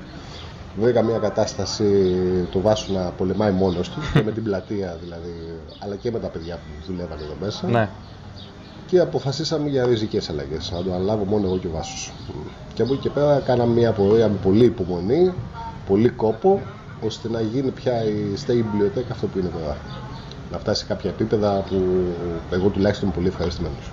Βρήκα 0.79 1.01
μια 1.01 1.17
κατάσταση 1.17 2.13
το 2.51 2.59
Βάσο 2.61 2.93
να 2.93 3.01
πολεμάει 3.11 3.51
μόνος 3.51 3.89
του 3.89 3.99
και 4.13 4.21
με 4.23 4.31
την 4.31 4.43
πλατεία 4.43 4.97
δηλαδή, 5.03 5.59
αλλά 5.79 5.95
και 5.95 6.11
με 6.11 6.19
τα 6.19 6.27
παιδιά 6.27 6.55
που 6.55 6.91
δουλεύαν 6.91 7.17
εδώ 7.23 7.35
μέσα. 7.41 7.67
Ναι. 7.67 7.89
Και 8.91 8.99
αποφασίσαμε 8.99 9.69
για 9.69 9.85
ριζικές 9.85 10.29
αλλαγές, 10.29 10.71
να 10.71 10.83
το 10.83 10.93
αναλάβω 10.93 11.23
μόνο 11.23 11.47
εγώ 11.47 11.57
και 11.57 11.67
ο 11.67 11.69
Βάσος. 11.73 12.11
Και 12.73 12.81
από 12.81 12.93
εκεί 12.93 13.01
και 13.01 13.09
πέρα 13.09 13.39
κάναμε 13.39 13.73
μια 13.73 13.91
πορεία 13.91 14.27
με 14.27 14.37
πολύ 14.43 14.65
υπομονή, 14.65 15.33
πολύ 15.87 16.09
κόπο, 16.09 16.61
ώστε 17.05 17.29
να 17.29 17.41
γίνει 17.41 17.71
πια 17.71 18.03
η 18.03 18.35
στέγη 18.35 18.61
βιβλιοτέκα 18.61 19.13
αυτό 19.13 19.27
που 19.27 19.39
είναι 19.39 19.47
τώρα. 19.47 19.77
Να 20.51 20.57
φτάσει 20.57 20.81
σε 20.81 20.87
κάποια 20.87 21.09
επίπεδα 21.09 21.63
που 21.69 21.75
εγώ 22.51 22.69
τουλάχιστον 22.69 23.07
είμαι 23.07 23.15
πολύ 23.15 23.27
ευχαριστημένος. 23.27 23.91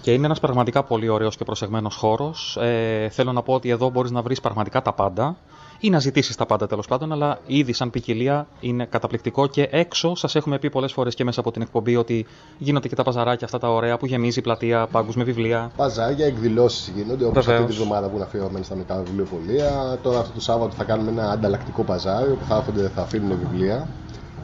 Και 0.00 0.12
είναι 0.12 0.24
ένας 0.24 0.40
πραγματικά 0.40 0.82
πολύ 0.82 1.08
ωραίος 1.08 1.36
και 1.36 1.44
προσεγμένος 1.44 1.94
χώρος. 1.94 2.56
Ε, 2.60 3.08
θέλω 3.08 3.32
να 3.32 3.42
πω 3.42 3.54
ότι 3.54 3.68
εδώ 3.68 3.90
μπορείς 3.90 4.10
να 4.10 4.22
βρεις 4.22 4.40
πραγματικά 4.40 4.82
τα 4.82 4.92
πάντα 4.92 5.36
ή 5.80 5.90
να 5.90 5.98
ζητήσεις 5.98 6.36
τα 6.36 6.46
πάντα 6.46 6.66
τέλος 6.66 6.86
πάντων, 6.86 7.12
αλλά 7.12 7.38
ήδη 7.46 7.72
σαν 7.72 7.90
ποικιλία 7.90 8.46
είναι 8.60 8.84
καταπληκτικό 8.84 9.46
και 9.46 9.68
έξω 9.70 10.14
σας 10.14 10.34
έχουμε 10.34 10.58
πει 10.58 10.70
πολλές 10.70 10.92
φορές 10.92 11.14
και 11.14 11.24
μέσα 11.24 11.40
από 11.40 11.50
την 11.50 11.62
εκπομπή 11.62 11.96
ότι 11.96 12.26
γίνονται 12.58 12.88
και 12.88 12.94
τα 12.94 13.02
παζαράκια 13.02 13.46
αυτά 13.46 13.58
τα 13.58 13.70
ωραία 13.72 13.96
που 13.96 14.06
γεμίζει 14.06 14.38
η 14.38 14.42
πλατεία, 14.42 14.86
πάγκους 14.86 15.16
με 15.16 15.24
βιβλία. 15.24 15.70
Παζάρια, 15.76 16.26
εκδηλώσεις 16.26 16.92
γίνονται 16.96 17.24
όπως 17.24 17.38
αυτή 17.38 17.50
Βεβαίως. 17.50 17.70
τη 17.70 17.76
βδομάδα 17.82 18.08
που 18.08 18.14
είναι 18.14 18.24
αφιερωμένη 18.24 18.64
στα 18.64 18.74
μικρά 18.74 19.02
βιβλιοπωλεία. 19.06 19.98
Τώρα 20.02 20.18
αυτό 20.18 20.32
το 20.34 20.40
Σάββατο 20.40 20.74
θα 20.74 20.84
κάνουμε 20.84 21.10
ένα 21.10 21.30
ανταλλακτικό 21.30 21.82
παζάριο 21.82 22.34
που 22.34 22.44
θα, 22.44 22.56
έρχονται, 22.56 22.88
θα 22.94 23.02
αφήνουν 23.02 23.38
βιβλία 23.38 23.88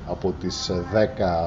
από 0.08 0.34
τις 0.40 0.70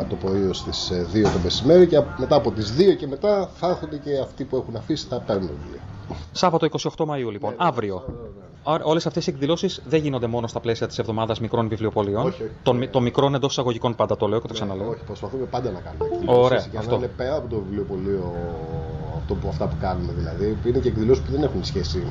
10 0.02 0.06
το 0.10 0.16
πρωί 0.16 0.42
ω 0.44 0.52
τις 0.66 0.92
2 1.14 1.22
το 1.22 1.40
μεσημέρι 1.44 1.88
και 1.88 2.02
μετά 2.18 2.36
από 2.36 2.52
τις 2.52 2.74
2 2.78 2.96
και 2.98 3.08
μετά 3.08 3.50
θα 3.56 3.68
έρχονται 3.68 3.98
και 3.98 4.20
αυτοί 4.24 4.44
που 4.44 4.56
έχουν 4.56 4.76
αφήσει 4.76 5.06
θα 5.10 5.20
παίρνουν 5.20 5.50
βιβλία. 5.64 5.82
Σάββατο 6.32 6.68
28 6.98 7.06
Μαΐου 7.06 7.32
λοιπόν, 7.32 7.54
αύριο. 7.58 8.04
Άρα, 8.64 8.84
Όλες 8.84 9.06
αυτές 9.06 9.28
οι 9.28 9.30
εκδηλώσεις 9.30 9.82
δεν 9.88 10.02
γίνονται 10.02 10.28
μόνο 10.28 10.48
στα 10.48 10.60
πλαίσια 10.60 10.88
της 10.88 11.00
εβδομάδας 11.00 11.40
μικρών 11.40 11.68
βιβλιοπωλείων. 11.68 12.26
Όχι, 12.26 12.44
όχι. 12.44 12.52
Των, 12.64 12.90
των 12.92 13.04
μικρών 13.04 13.36
εντός 13.36 13.52
εισαγωγικών 13.52 13.96
πάντα 13.96 14.18
το 14.18 14.28
λέω 14.28 14.42
και 14.42 14.48
το 14.48 14.54
ξαναλέω. 14.54 14.90
Όχι, 14.90 15.04
προσπαθούμε 15.06 15.44
πάντα 15.46 15.72
να 15.72 15.80
κάνουμε 15.80 16.06
εκδηλώσεις 16.06 16.44
Ωραία, 16.46 16.66
για 16.72 16.80
αυτό. 16.80 16.92
να 16.92 16.98
είναι 16.98 17.08
πέρα 17.18 17.36
από 17.36 17.50
το 17.50 17.62
βιβλιοπωλείο 17.68 18.34
αυτό 19.18 19.36
που, 19.36 19.48
αυτά 19.48 19.68
που 19.68 19.76
κάνουμε 19.80 20.12
δηλαδή. 20.18 20.58
Είναι 20.66 20.80
και 20.80 20.88
εκδηλώσεις 20.88 21.24
που 21.24 21.32
δεν 21.32 21.44
έχουν 21.44 21.64
σχέση 21.64 22.04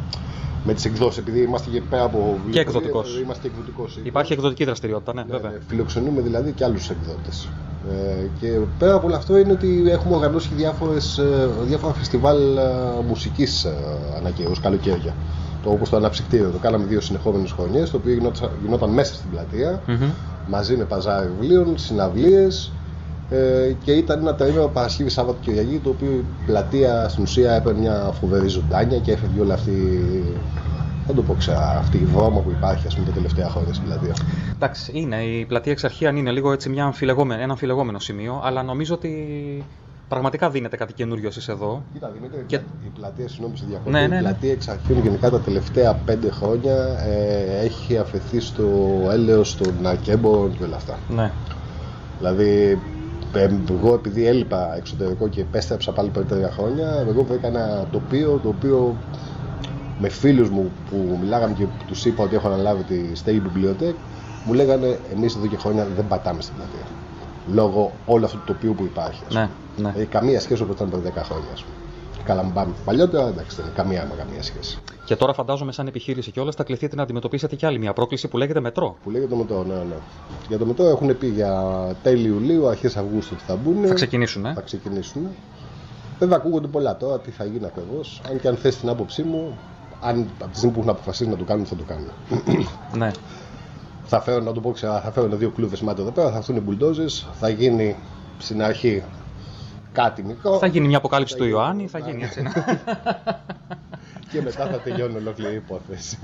με 0.65 0.75
τις 0.75 0.85
εκδόσεις, 0.85 1.19
επειδή 1.19 1.41
είμαστε 1.41 1.71
και 1.71 1.81
πέρα 1.91 2.03
από 2.03 2.19
βιβλιοπωλεία, 2.19 2.61
εκδοτικός. 2.61 3.19
Είμαστε 3.21 3.43
και 3.43 3.49
εκδοτικός. 3.55 3.99
Υπάρχει 4.03 4.33
εκδοτική 4.33 4.65
δραστηριότητα, 4.65 5.15
ναι, 5.15 5.23
Ναι, 5.23 5.33
βέβαια. 5.33 5.51
ναι, 5.51 5.59
φιλοξενούμε 5.69 6.21
δηλαδή 6.21 6.53
και 6.53 6.65
άλλους 6.65 6.91
εκδότες. 6.91 7.49
Ε, 7.91 8.27
και 8.41 8.61
πέρα 8.79 8.95
από 8.95 9.07
όλο 9.07 9.17
αυτό 9.17 9.37
είναι 9.39 9.53
ότι 9.53 9.85
έχουμε 9.91 10.15
οργανώσει 10.15 10.49
και 10.49 10.55
διάφορες, 10.55 11.19
ε, 11.19 11.49
διάφορα 11.63 11.93
φεστιβάλ 11.93 12.57
ε, 12.57 12.63
μουσικής 13.09 13.65
ε, 13.65 13.75
ανά 14.17 14.31
καιρούς, 14.31 14.61
καλοκαίρια. 14.61 15.15
Το, 15.63 15.71
όπως 15.71 15.89
το 15.89 15.97
αναψυκτήριο, 15.97 16.51
το 16.51 16.59
κάναμε 16.59 16.85
δύο 16.85 17.01
συνεχόμενες 17.01 17.53
χρονιές, 17.53 17.91
το 17.91 17.97
οποίο 17.97 18.13
γινόταν, 18.13 18.51
γινόταν 18.65 18.91
μέσα 18.91 19.15
στην 19.15 19.31
πλατεία, 19.31 19.83
Μμμ. 19.87 20.11
μαζί 20.49 20.77
με 20.77 20.85
παζάρι 20.85 21.29
βιβλίων, 21.29 21.79
συναυλίες 21.79 22.73
ε, 23.31 23.73
και 23.85 23.93
ήταν 23.93 24.19
ένα 24.21 24.35
τρίμερο 24.35 24.69
Παρασκευή 24.69 25.11
Σάββατο 25.11 25.39
Κυριακή, 25.41 25.81
το 25.83 25.89
οποίο 25.89 26.11
η 26.11 26.25
πλατεία 26.47 27.09
στην 27.09 27.23
ουσία 27.23 27.53
έπαιρνε 27.53 27.81
μια 27.81 28.13
φοβερή 28.21 28.49
ζωντάνια 28.49 28.99
και 28.99 29.13
έφευγε 29.13 29.41
όλη 29.41 29.53
αυτή, 29.53 29.73
δεν 31.07 31.17
το 31.17 31.23
πω 31.23 31.35
ξέρα, 31.35 31.79
αυτή 31.79 31.97
η 31.97 32.05
βρώμα 32.05 32.41
που 32.41 32.51
υπάρχει 32.51 32.87
ας 32.87 32.95
πούμε, 32.95 33.07
τα 33.07 33.13
τελευταία 33.13 33.49
χρόνια 33.49 33.75
στην 33.75 33.87
πλατεία. 33.87 34.15
Εντάξει, 34.55 34.91
είναι. 34.95 35.17
Η 35.23 35.45
πλατεία 35.45 35.73
εξ 35.73 35.85
αρχείαν 35.85 36.17
είναι 36.17 36.31
λίγο 36.31 36.53
έτσι 36.53 36.69
μια 36.69 36.85
αμφιλεγόμενη, 36.85 37.43
ένα 37.43 37.51
αμφιλεγόμενο 37.53 37.99
σημείο, 37.99 38.41
αλλά 38.45 38.63
νομίζω 38.63 38.95
ότι 38.95 39.09
πραγματικά 40.09 40.51
δίνεται 40.51 40.77
κάτι 40.77 40.93
καινούριο 40.93 41.29
εσείς 41.29 41.49
εδώ. 41.49 41.83
Κοίτα, 41.93 42.09
Δημήτρη, 42.11 42.45
Και- 42.47 42.61
η 42.85 42.89
πλατεία, 42.95 43.29
συγγνώμη 43.29 43.57
σε 43.57 43.65
διακόπτω, 43.69 43.91
Ναι, 43.91 43.99
ναι, 44.01 44.05
η 44.05 44.09
ναι. 44.09 44.19
πλατεία 44.19 44.53
εξ 44.53 44.69
αρχείων 44.69 44.99
γενικά 45.03 45.31
τα 45.31 45.41
τελευταία 45.41 45.95
πέντε 45.95 46.31
χρόνια 46.31 46.75
ε, 47.07 47.65
έχει 47.65 47.99
αφαιθεί 47.99 48.41
στο 48.41 48.65
έλεος 49.11 49.57
των 49.57 49.87
ακέμπορων 49.87 50.57
και 50.57 50.65
όλα 50.65 50.77
αυτά. 50.77 50.99
Ναι. 51.09 51.33
Δηλαδή, 52.19 52.79
ε, 53.35 53.49
εγώ 53.71 53.95
επειδή 53.95 54.27
έλειπα 54.27 54.77
εξωτερικό 54.77 55.29
και 55.29 55.41
επέστρεψα 55.41 55.93
πάλι 55.93 56.09
πριν 56.09 56.27
τρία 56.27 56.51
χρόνια, 56.51 57.05
εγώ 57.09 57.23
βρήκα 57.23 57.47
ένα 57.47 57.87
τοπίο 57.93 58.39
το 58.43 58.49
οποίο 58.49 58.97
με 59.99 60.09
φίλους 60.09 60.51
μου 60.51 60.71
που 60.91 61.19
μιλάγαμε 61.21 61.55
και 61.55 61.65
τους 61.87 62.05
είπα 62.05 62.23
ότι 62.25 62.35
έχω 62.35 62.47
αναλάβει 62.47 62.83
τη 62.83 62.97
State 63.25 63.31
Bibliothèque 63.31 63.95
μου 64.45 64.53
λέγανε 64.53 64.99
εμείς 65.13 65.35
εδώ 65.37 65.47
και 65.47 65.57
χρόνια 65.57 65.85
δεν 65.97 66.07
πατάμε 66.09 66.43
στην 66.43 66.55
πλατεία. 66.55 66.87
Λόγω 67.53 67.93
όλου 68.07 68.25
αυτού 68.25 68.37
του 68.39 68.45
τοπίου 68.47 68.75
που 68.75 68.85
υπάρχει. 68.85 69.23
ας 69.29 69.35
Ναι, 69.35 69.49
ναι. 69.79 69.93
Έχει 69.97 70.07
καμία 70.07 70.41
σχέση 70.41 70.63
όπως 70.63 70.75
ήταν 70.75 70.89
πριν 70.91 71.03
10 71.03 71.23
χρόνια. 71.23 71.49
Ας 71.53 71.63
πούμε. 71.63 71.75
Καλά, 72.25 72.43
μην 72.43 72.53
πάμε 72.53 72.73
παλιότερα, 72.85 73.27
εντάξει, 73.27 73.57
δεν 73.57 73.65
έχει 73.65 73.75
καμία 73.75 74.07
μα 74.11 74.15
καμία 74.15 74.43
σχέση. 74.43 74.79
Και 75.05 75.17
τώρα 75.17 75.33
φαντάζομαι 75.33 75.73
σαν 75.73 75.87
επιχείρηση 75.87 76.31
κιόλας 76.31 76.55
θα 76.55 76.65
κληθείτε 76.65 76.97
να 76.97 77.03
αντιμετωπίσετε 77.03 77.57
κι 77.57 77.67
άλλη 77.67 77.79
μια 77.79 77.93
πρόκληση 77.93 78.29
που 78.29 78.37
λέγεται 78.37 78.61
μετρό. 78.61 78.97
Που 79.03 79.11
λέγεται 79.11 79.31
το 79.31 79.37
μετρό, 79.37 79.65
ναι, 79.65 79.75
ναι. 79.75 79.95
Για 80.49 80.59
το 80.59 80.67
μετρό 80.67 80.89
έχουν 80.89 81.19
πει 81.19 81.27
για 81.27 81.63
τέλη 82.03 82.29
Ιουλίου, 82.29 82.69
αρχές 82.69 82.97
Αυγούστου 82.97 83.35
ότι 83.37 83.45
θα 83.47 83.57
μπουν. 83.57 83.87
Θα 83.87 83.95
ξεκινήσουν, 83.95 84.47
ε. 84.47 84.53
Θα 84.55 84.61
ξεκινήσουν. 84.61 85.23
Βέβαια 86.19 86.37
ακούγονται 86.37 86.67
πολλά 86.67 86.97
τώρα, 86.97 87.19
τι 87.19 87.31
θα 87.31 87.45
γίνει 87.45 87.65
ακριβώς. 87.67 88.21
Αν 88.31 88.41
και 88.41 88.49
αν 88.49 88.57
θες 88.57 88.77
την 88.77 88.89
άποψή 88.89 89.23
μου, 89.23 89.59
αν 90.01 90.27
από 90.43 90.51
τη 90.51 90.57
στιγμή 90.57 90.75
που 90.75 90.81
έχουν 90.81 90.91
αποφασίσει 90.91 91.31
να 91.31 91.37
το 91.37 91.45
κάνουν, 91.45 91.67
θα 91.67 91.77
το 91.77 91.85
κάνουν. 91.85 92.11
Ναι. 92.97 93.11
θα 94.05 94.21
φέρουν, 94.21 94.45
να 94.45 94.53
το 94.53 94.61
πω 94.61 94.71
ξέρα, 94.71 95.01
θα 95.01 95.11
φέρουν 95.11 95.39
δύο 95.39 95.51
κλούβες 95.51 95.81
μάτια 95.81 96.03
εδώ 96.03 96.13
πέρα, 96.13 96.31
θα 96.31 96.37
έρθουν 96.37 96.57
οι 96.57 96.61
μπουλντόζες, 96.61 97.27
θα 97.33 97.49
γίνει 97.49 97.97
στην 98.39 98.63
αρχή 98.63 99.03
κάτι 100.03 100.23
μικρό. 100.23 100.59
Θα 100.59 100.67
γίνει 100.67 100.87
μια 100.87 100.97
αποκάλυψη 100.97 101.37
του 101.37 101.45
Ιωάννη, 101.45 101.87
θα 101.87 101.99
γίνει 101.99 102.23
έτσι. 102.23 102.43
ναι. 102.43 102.51
και 104.31 104.43
μετά 104.43 104.67
θα 104.67 104.79
τελειώνει 104.79 105.17
ολόκληρη 105.17 105.53
η 105.53 105.57
υπόθεση. 105.57 106.19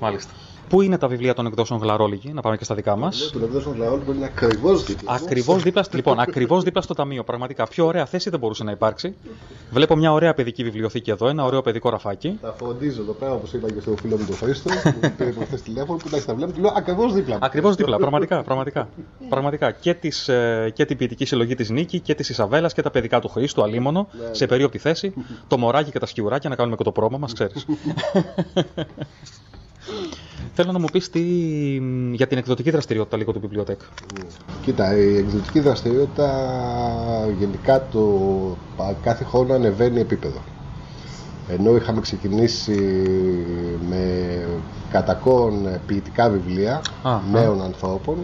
Μάλιστα. 0.00 0.32
Πού 0.68 0.80
είναι 0.82 0.98
τα 0.98 1.08
βιβλία 1.08 1.34
των 1.34 1.46
εκδόσεων 1.46 1.80
Γλαρόλογη, 1.80 2.32
να 2.32 2.40
πάμε 2.40 2.56
και 2.56 2.64
στα 2.64 2.74
δικά 2.74 2.96
μας. 2.96 3.30
Το 3.32 3.44
εκδόσεων 3.44 3.74
Γλαρόλογη 3.76 4.10
είναι 4.16 4.24
ακριβώς 4.24 4.84
δίπλα. 4.84 5.12
Ακριβώς 5.12 5.62
δίπλα, 5.62 5.82
στο- 5.82 5.96
λοιπόν, 5.96 6.18
ακριβώς 6.20 6.62
δίπλα 6.64 6.82
στο 6.82 6.94
ταμείο. 6.94 7.24
Πραγματικά 7.24 7.66
πιο 7.68 7.86
ωραία 7.86 8.06
θέση 8.06 8.30
δεν 8.30 8.38
μπορούσε 8.38 8.64
να 8.64 8.70
υπάρξει. 8.70 9.14
Βλέπω 9.70 9.96
μια 9.96 10.12
ωραία 10.12 10.34
παιδική 10.34 10.64
βιβλιοθήκη 10.64 11.10
εδώ, 11.10 11.28
ένα 11.28 11.44
ωραίο 11.44 11.62
παιδικό 11.62 11.90
ραφάκι. 11.90 12.38
Θα 12.40 12.54
φροντίζω 12.58 13.02
εδώ 13.02 13.12
πέρα, 13.12 13.32
όπως 13.32 13.52
είπα 13.52 13.70
και 13.70 13.80
στο 13.80 13.94
φίλο 14.00 14.16
μου 14.18 14.24
τον 14.26 14.36
Χρήστο, 14.36 14.70
που 14.82 14.94
μου 15.02 15.12
πήρε 15.16 15.30
προχθές 15.30 15.62
τηλέφωνο, 15.62 15.98
που 15.98 16.04
εντάξει, 16.06 16.26
τα 16.26 16.34
βλέπω, 16.34 16.52
του 16.52 16.60
λέω 16.60 16.72
ακριβώς 16.76 17.12
δίπλα. 17.12 17.38
Ακριβώς 17.40 17.74
δίπλα, 17.76 17.96
πραγματικά. 17.96 18.42
πραγματικά. 18.42 18.88
πραγματικά. 19.28 19.70
Και, 19.70 19.94
τις, 19.94 20.28
ε, 20.28 20.70
και 20.74 20.84
την 20.84 20.96
ποιητική 20.96 21.24
συλλογή 21.24 21.54
της 21.54 21.70
Νίκη 21.70 22.00
και 22.00 22.14
της 22.14 22.28
Ισαβέλας 22.28 22.72
και 22.72 22.82
τα 22.82 22.90
παιδικά 22.90 23.20
του 23.20 23.28
Χρήστου, 23.28 23.62
αλίμονο, 23.62 24.08
Ναι, 24.28 24.34
σε 24.34 24.46
περίοπτη 24.46 24.78
θέση. 24.78 25.14
το 25.48 25.58
μωράκι 25.58 25.90
και 25.90 25.98
τα 25.98 26.06
σκιουράκια 26.06 26.48
να 26.50 26.56
κάνουμε 26.56 26.76
και 26.76 26.84
το 26.84 26.92
πρόμα 26.92 27.18
μας, 27.18 27.32
ξέρεις. 27.32 27.66
Θέλω 30.54 30.72
να 30.72 30.78
μου 30.78 30.86
πεις 30.92 31.10
τι... 31.10 31.20
για 32.12 32.26
την 32.26 32.38
εκδοτική 32.38 32.70
δραστηριότητα 32.70 33.16
λίγο 33.16 33.32
του 33.32 33.40
βιβλιοτέκ. 33.40 33.80
Κοίτα, 34.62 34.96
η 34.96 35.16
εκδοτική 35.16 35.60
δραστηριότητα 35.60 36.30
γενικά 37.38 37.86
το 37.92 38.56
κάθε 39.02 39.24
χρόνο 39.24 39.54
ανεβαίνει 39.54 40.00
επίπεδο. 40.00 40.38
Ενώ 41.48 41.76
είχαμε 41.76 42.00
ξεκινήσει 42.00 42.80
με 43.88 44.38
κατά 44.90 45.25
κόρον 45.25 45.68
ποιητικά 45.86 46.28
βιβλία 46.28 46.80
Α, 47.02 47.18
νέων 47.32 47.62
ανθρώπων, 47.62 48.16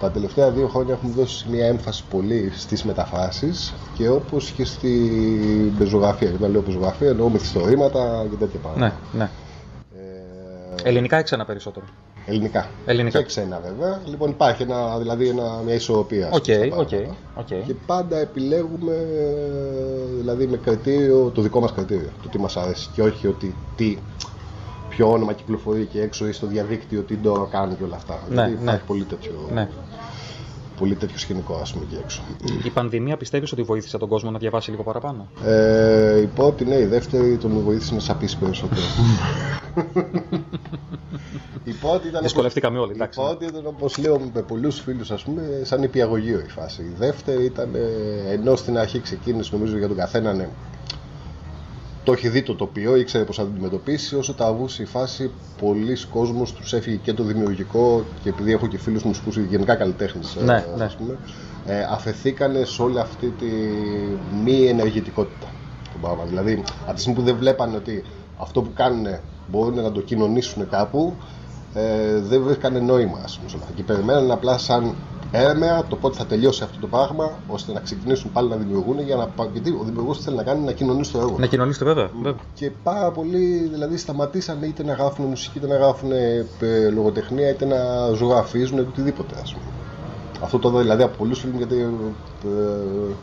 τα 0.00 0.10
τελευταία 0.10 0.50
δύο 0.50 0.68
χρόνια 0.68 0.94
έχουμε 0.94 1.12
δώσει 1.12 1.46
μια 1.50 1.66
έμφαση 1.66 2.04
πολύ 2.10 2.52
στις 2.56 2.84
μεταφράσεις 2.84 3.74
και 3.94 4.08
όπως 4.08 4.50
και 4.50 4.64
στην 4.64 5.76
πεζογραφία. 5.78 6.28
Και 6.28 6.34
όταν 6.34 6.50
λέω 6.50 6.60
πεζογραφία 6.60 7.08
εννοώ 7.08 7.28
μυθιστορήματα 7.28 8.26
και 8.30 8.36
τέτοια 8.36 8.58
πράγματα. 8.60 8.86
Ναι, 9.12 9.18
ναι. 9.18 9.30
Ελληνικά 10.82 11.18
ή 11.18 11.22
ξένα 11.22 11.44
περισσότερο; 11.44 11.86
Ελληνικά. 12.26 12.68
Ελληνικά. 12.86 13.18
Και 13.18 13.24
ξένα 13.24 13.60
βέβαια. 13.64 14.00
Λοιπόν 14.06 14.30
υπάρχει 14.30 14.62
ένα, 14.62 14.98
δηλαδή 14.98 15.28
ένα, 15.28 15.60
μια 15.64 15.74
ισορροπία. 15.74 16.28
Οκ, 16.32 16.44
στα 16.44 16.54
οκ, 16.62 16.68
πράγματα. 16.68 17.16
οκ. 17.34 17.46
Και 17.46 17.74
πάντα 17.86 18.18
επιλέγουμε 18.18 18.92
δηλαδή 20.18 20.46
με 20.46 20.56
κριτήριο, 20.56 21.30
το 21.34 21.42
δικό 21.42 21.60
μας 21.60 21.72
κριτήριο, 21.72 22.08
το 22.22 22.28
τι 22.28 22.38
μας 22.38 22.56
αρέσει 22.56 22.88
και 22.94 23.02
όχι 23.02 23.26
ότι 23.26 23.54
τι, 23.76 23.96
ποιο 24.88 25.10
όνομα 25.10 25.32
κυκλοφορεί 25.32 25.84
και 25.92 26.00
έξω 26.00 26.28
ή 26.28 26.32
στο 26.32 26.46
διαδίκτυο, 26.46 27.00
τι 27.02 27.14
τώρα 27.16 27.46
κάνει 27.50 27.74
και 27.74 27.84
όλα 27.84 27.96
αυτά. 27.96 28.14
Ναι, 28.28 28.34
δηλαδή 28.34 28.54
ναι. 28.54 28.60
υπάρχει 28.62 28.84
πολύ 28.86 29.04
τέτοιο, 29.04 29.32
Ναι. 29.52 29.68
πολύ 30.78 30.94
τέτοιο 30.94 31.18
σκηνικό 31.18 31.58
ας 31.62 31.72
πούμε 31.72 31.84
εκεί 31.90 32.00
έξω. 32.04 32.20
Η 32.64 32.70
πανδημία 32.70 33.16
πιστεύεις 33.16 33.52
ότι 33.52 33.62
βοήθησε 33.62 33.98
τον 33.98 34.08
κόσμο 34.08 34.30
να 34.30 34.38
διαβάσει 34.38 34.70
λίγο 34.70 34.82
παραπάνω; 34.82 35.28
Ε, 35.44 36.20
η 36.20 36.26
πρώτη, 36.26 36.64
ναι, 36.64 36.74
η 36.78 36.84
δεύτερη 36.86 37.36
τον 37.36 37.60
βοήθησε 37.64 37.94
να 37.94 38.00
σαπίσει 38.00 38.38
περισσότερο. 38.38 38.80
η 41.64 41.72
πρώτη 41.72 42.08
ήταν. 42.08 42.22
Δυσκολευτήκαμε 42.22 42.78
όλοι, 42.78 42.90
Η 42.92 42.94
εντάξει. 42.94 43.20
πρώτη 43.20 43.44
ήταν 43.44 43.66
όπως 43.66 43.98
λέω 43.98 44.20
με 44.34 44.42
πολλούς 44.42 44.80
φίλους, 44.80 45.10
ας 45.10 45.22
πούμε, 45.22 45.42
σαν 45.62 45.82
υπηαγωγείο 45.82 46.38
η 46.38 46.48
φάση. 46.48 46.82
Η 46.82 46.94
δεύτερη 46.98 47.44
ήταν 47.44 47.74
ε, 47.74 48.32
ενώ 48.32 48.56
στην 48.56 48.78
αρχή 48.78 49.00
ξεκίνησε 49.00 49.50
νομίζω 49.54 49.78
για 49.78 49.88
τον 49.88 49.96
καθένα 49.96 50.32
ναι, 50.32 50.48
το 52.06 52.12
έχει 52.12 52.28
δει 52.28 52.42
το 52.42 52.54
τοπίο, 52.54 52.96
ήξερε 52.96 53.24
πώ 53.24 53.32
θα 53.32 53.42
το 53.42 53.48
αντιμετωπίσει. 53.48 54.16
Όσο 54.16 54.34
τα 54.34 54.52
βούσε 54.52 54.82
η 54.82 54.86
φάση, 54.86 55.30
πολλοί 55.60 55.96
κόσμος 56.12 56.52
τους 56.52 56.72
έφυγε 56.72 56.96
και 56.96 57.12
το 57.12 57.22
δημιουργικό 57.22 58.04
και 58.22 58.28
επειδή 58.28 58.52
έχω 58.52 58.66
και 58.66 58.78
φίλους 58.78 59.02
μουσικούς 59.02 59.36
γενικά 59.36 59.74
καλλιτέχνες, 59.74 60.36
Ναι, 60.44 60.64
ναι. 60.76 60.88
πούμε, 60.98 61.18
ε, 61.66 61.80
αφαιθήκανε 61.90 62.64
σε 62.64 62.82
όλη 62.82 62.98
αυτή 63.00 63.26
τη 63.38 63.46
μη 64.44 64.66
ενεργητικότητα 64.66 65.46
του 65.92 65.98
πράγμα. 66.00 66.24
Δηλαδή, 66.24 66.62
από 66.84 66.94
τη 66.94 67.00
στιγμή 67.00 67.18
που 67.18 67.24
δεν 67.24 67.36
βλέπανε 67.36 67.76
ότι 67.76 68.02
αυτό 68.38 68.62
που 68.62 68.70
κάνουν 68.74 69.06
μπορούν 69.50 69.74
να 69.82 69.92
το 69.92 70.00
κοινωνήσουν 70.00 70.68
κάπου, 70.68 71.12
ε, 71.74 72.20
δεν 72.20 72.42
βρίσκανε 72.42 72.78
νόημα, 72.78 73.18
ας 73.24 73.36
πούμε, 73.36 73.48
σε 73.48 73.54
όλα 73.56 73.64
αυτά. 73.64 73.76
Και 73.76 73.82
περιμέναν 73.82 74.30
απλά 74.30 74.58
σαν 74.58 74.94
έρμεα 75.30 75.84
το 75.88 75.96
πότε 75.96 76.16
θα 76.16 76.26
τελειώσει 76.26 76.62
αυτό 76.64 76.78
το 76.80 76.86
πράγμα, 76.86 77.30
ώστε 77.48 77.72
να 77.72 77.80
ξεκινήσουν 77.80 78.32
πάλι 78.32 78.48
να 78.48 78.56
δημιουργούν 78.56 79.00
για 79.00 79.16
να. 79.16 79.26
πα- 79.26 79.48
Γιατί 79.52 79.70
ο 79.70 79.82
δημιουργός 79.84 80.18
θέλει 80.20 80.36
να 80.36 80.42
κάνει 80.42 80.64
να 80.64 80.72
κοινωνήσει 80.72 81.12
το 81.12 81.18
έργο. 81.18 81.36
Να 81.38 81.46
κοινωνήσετε 81.46 81.84
βέβαια. 81.84 82.10
βέβαια. 82.22 82.40
Και 82.54 82.70
πάρα 82.82 83.10
πολλοί 83.10 83.68
δηλαδή 83.72 83.96
σταματήσαν 83.96 84.62
είτε 84.62 84.84
να 84.84 84.92
γράφουν 84.92 85.24
μουσική, 85.26 85.58
είτε 85.58 85.66
να 85.66 85.76
γράφουν 85.76 86.12
ε, 86.12 86.46
ε, 86.60 86.88
λογοτεχνία, 86.90 87.48
είτε 87.50 87.64
να 87.64 87.76
ζωγραφίζουν, 88.14 88.78
είτε 88.78 88.88
οτιδήποτε 88.88 89.34
ας 89.42 89.52
πούμε. 89.52 89.64
Αυτό 90.42 90.58
το 90.58 90.68
δω 90.70 90.78
δηλαδή 90.78 91.02
από 91.02 91.16
πολλούς 91.16 91.38
φίλους 91.40 91.56
γιατί 91.56 91.76
ε, 92.44 93.14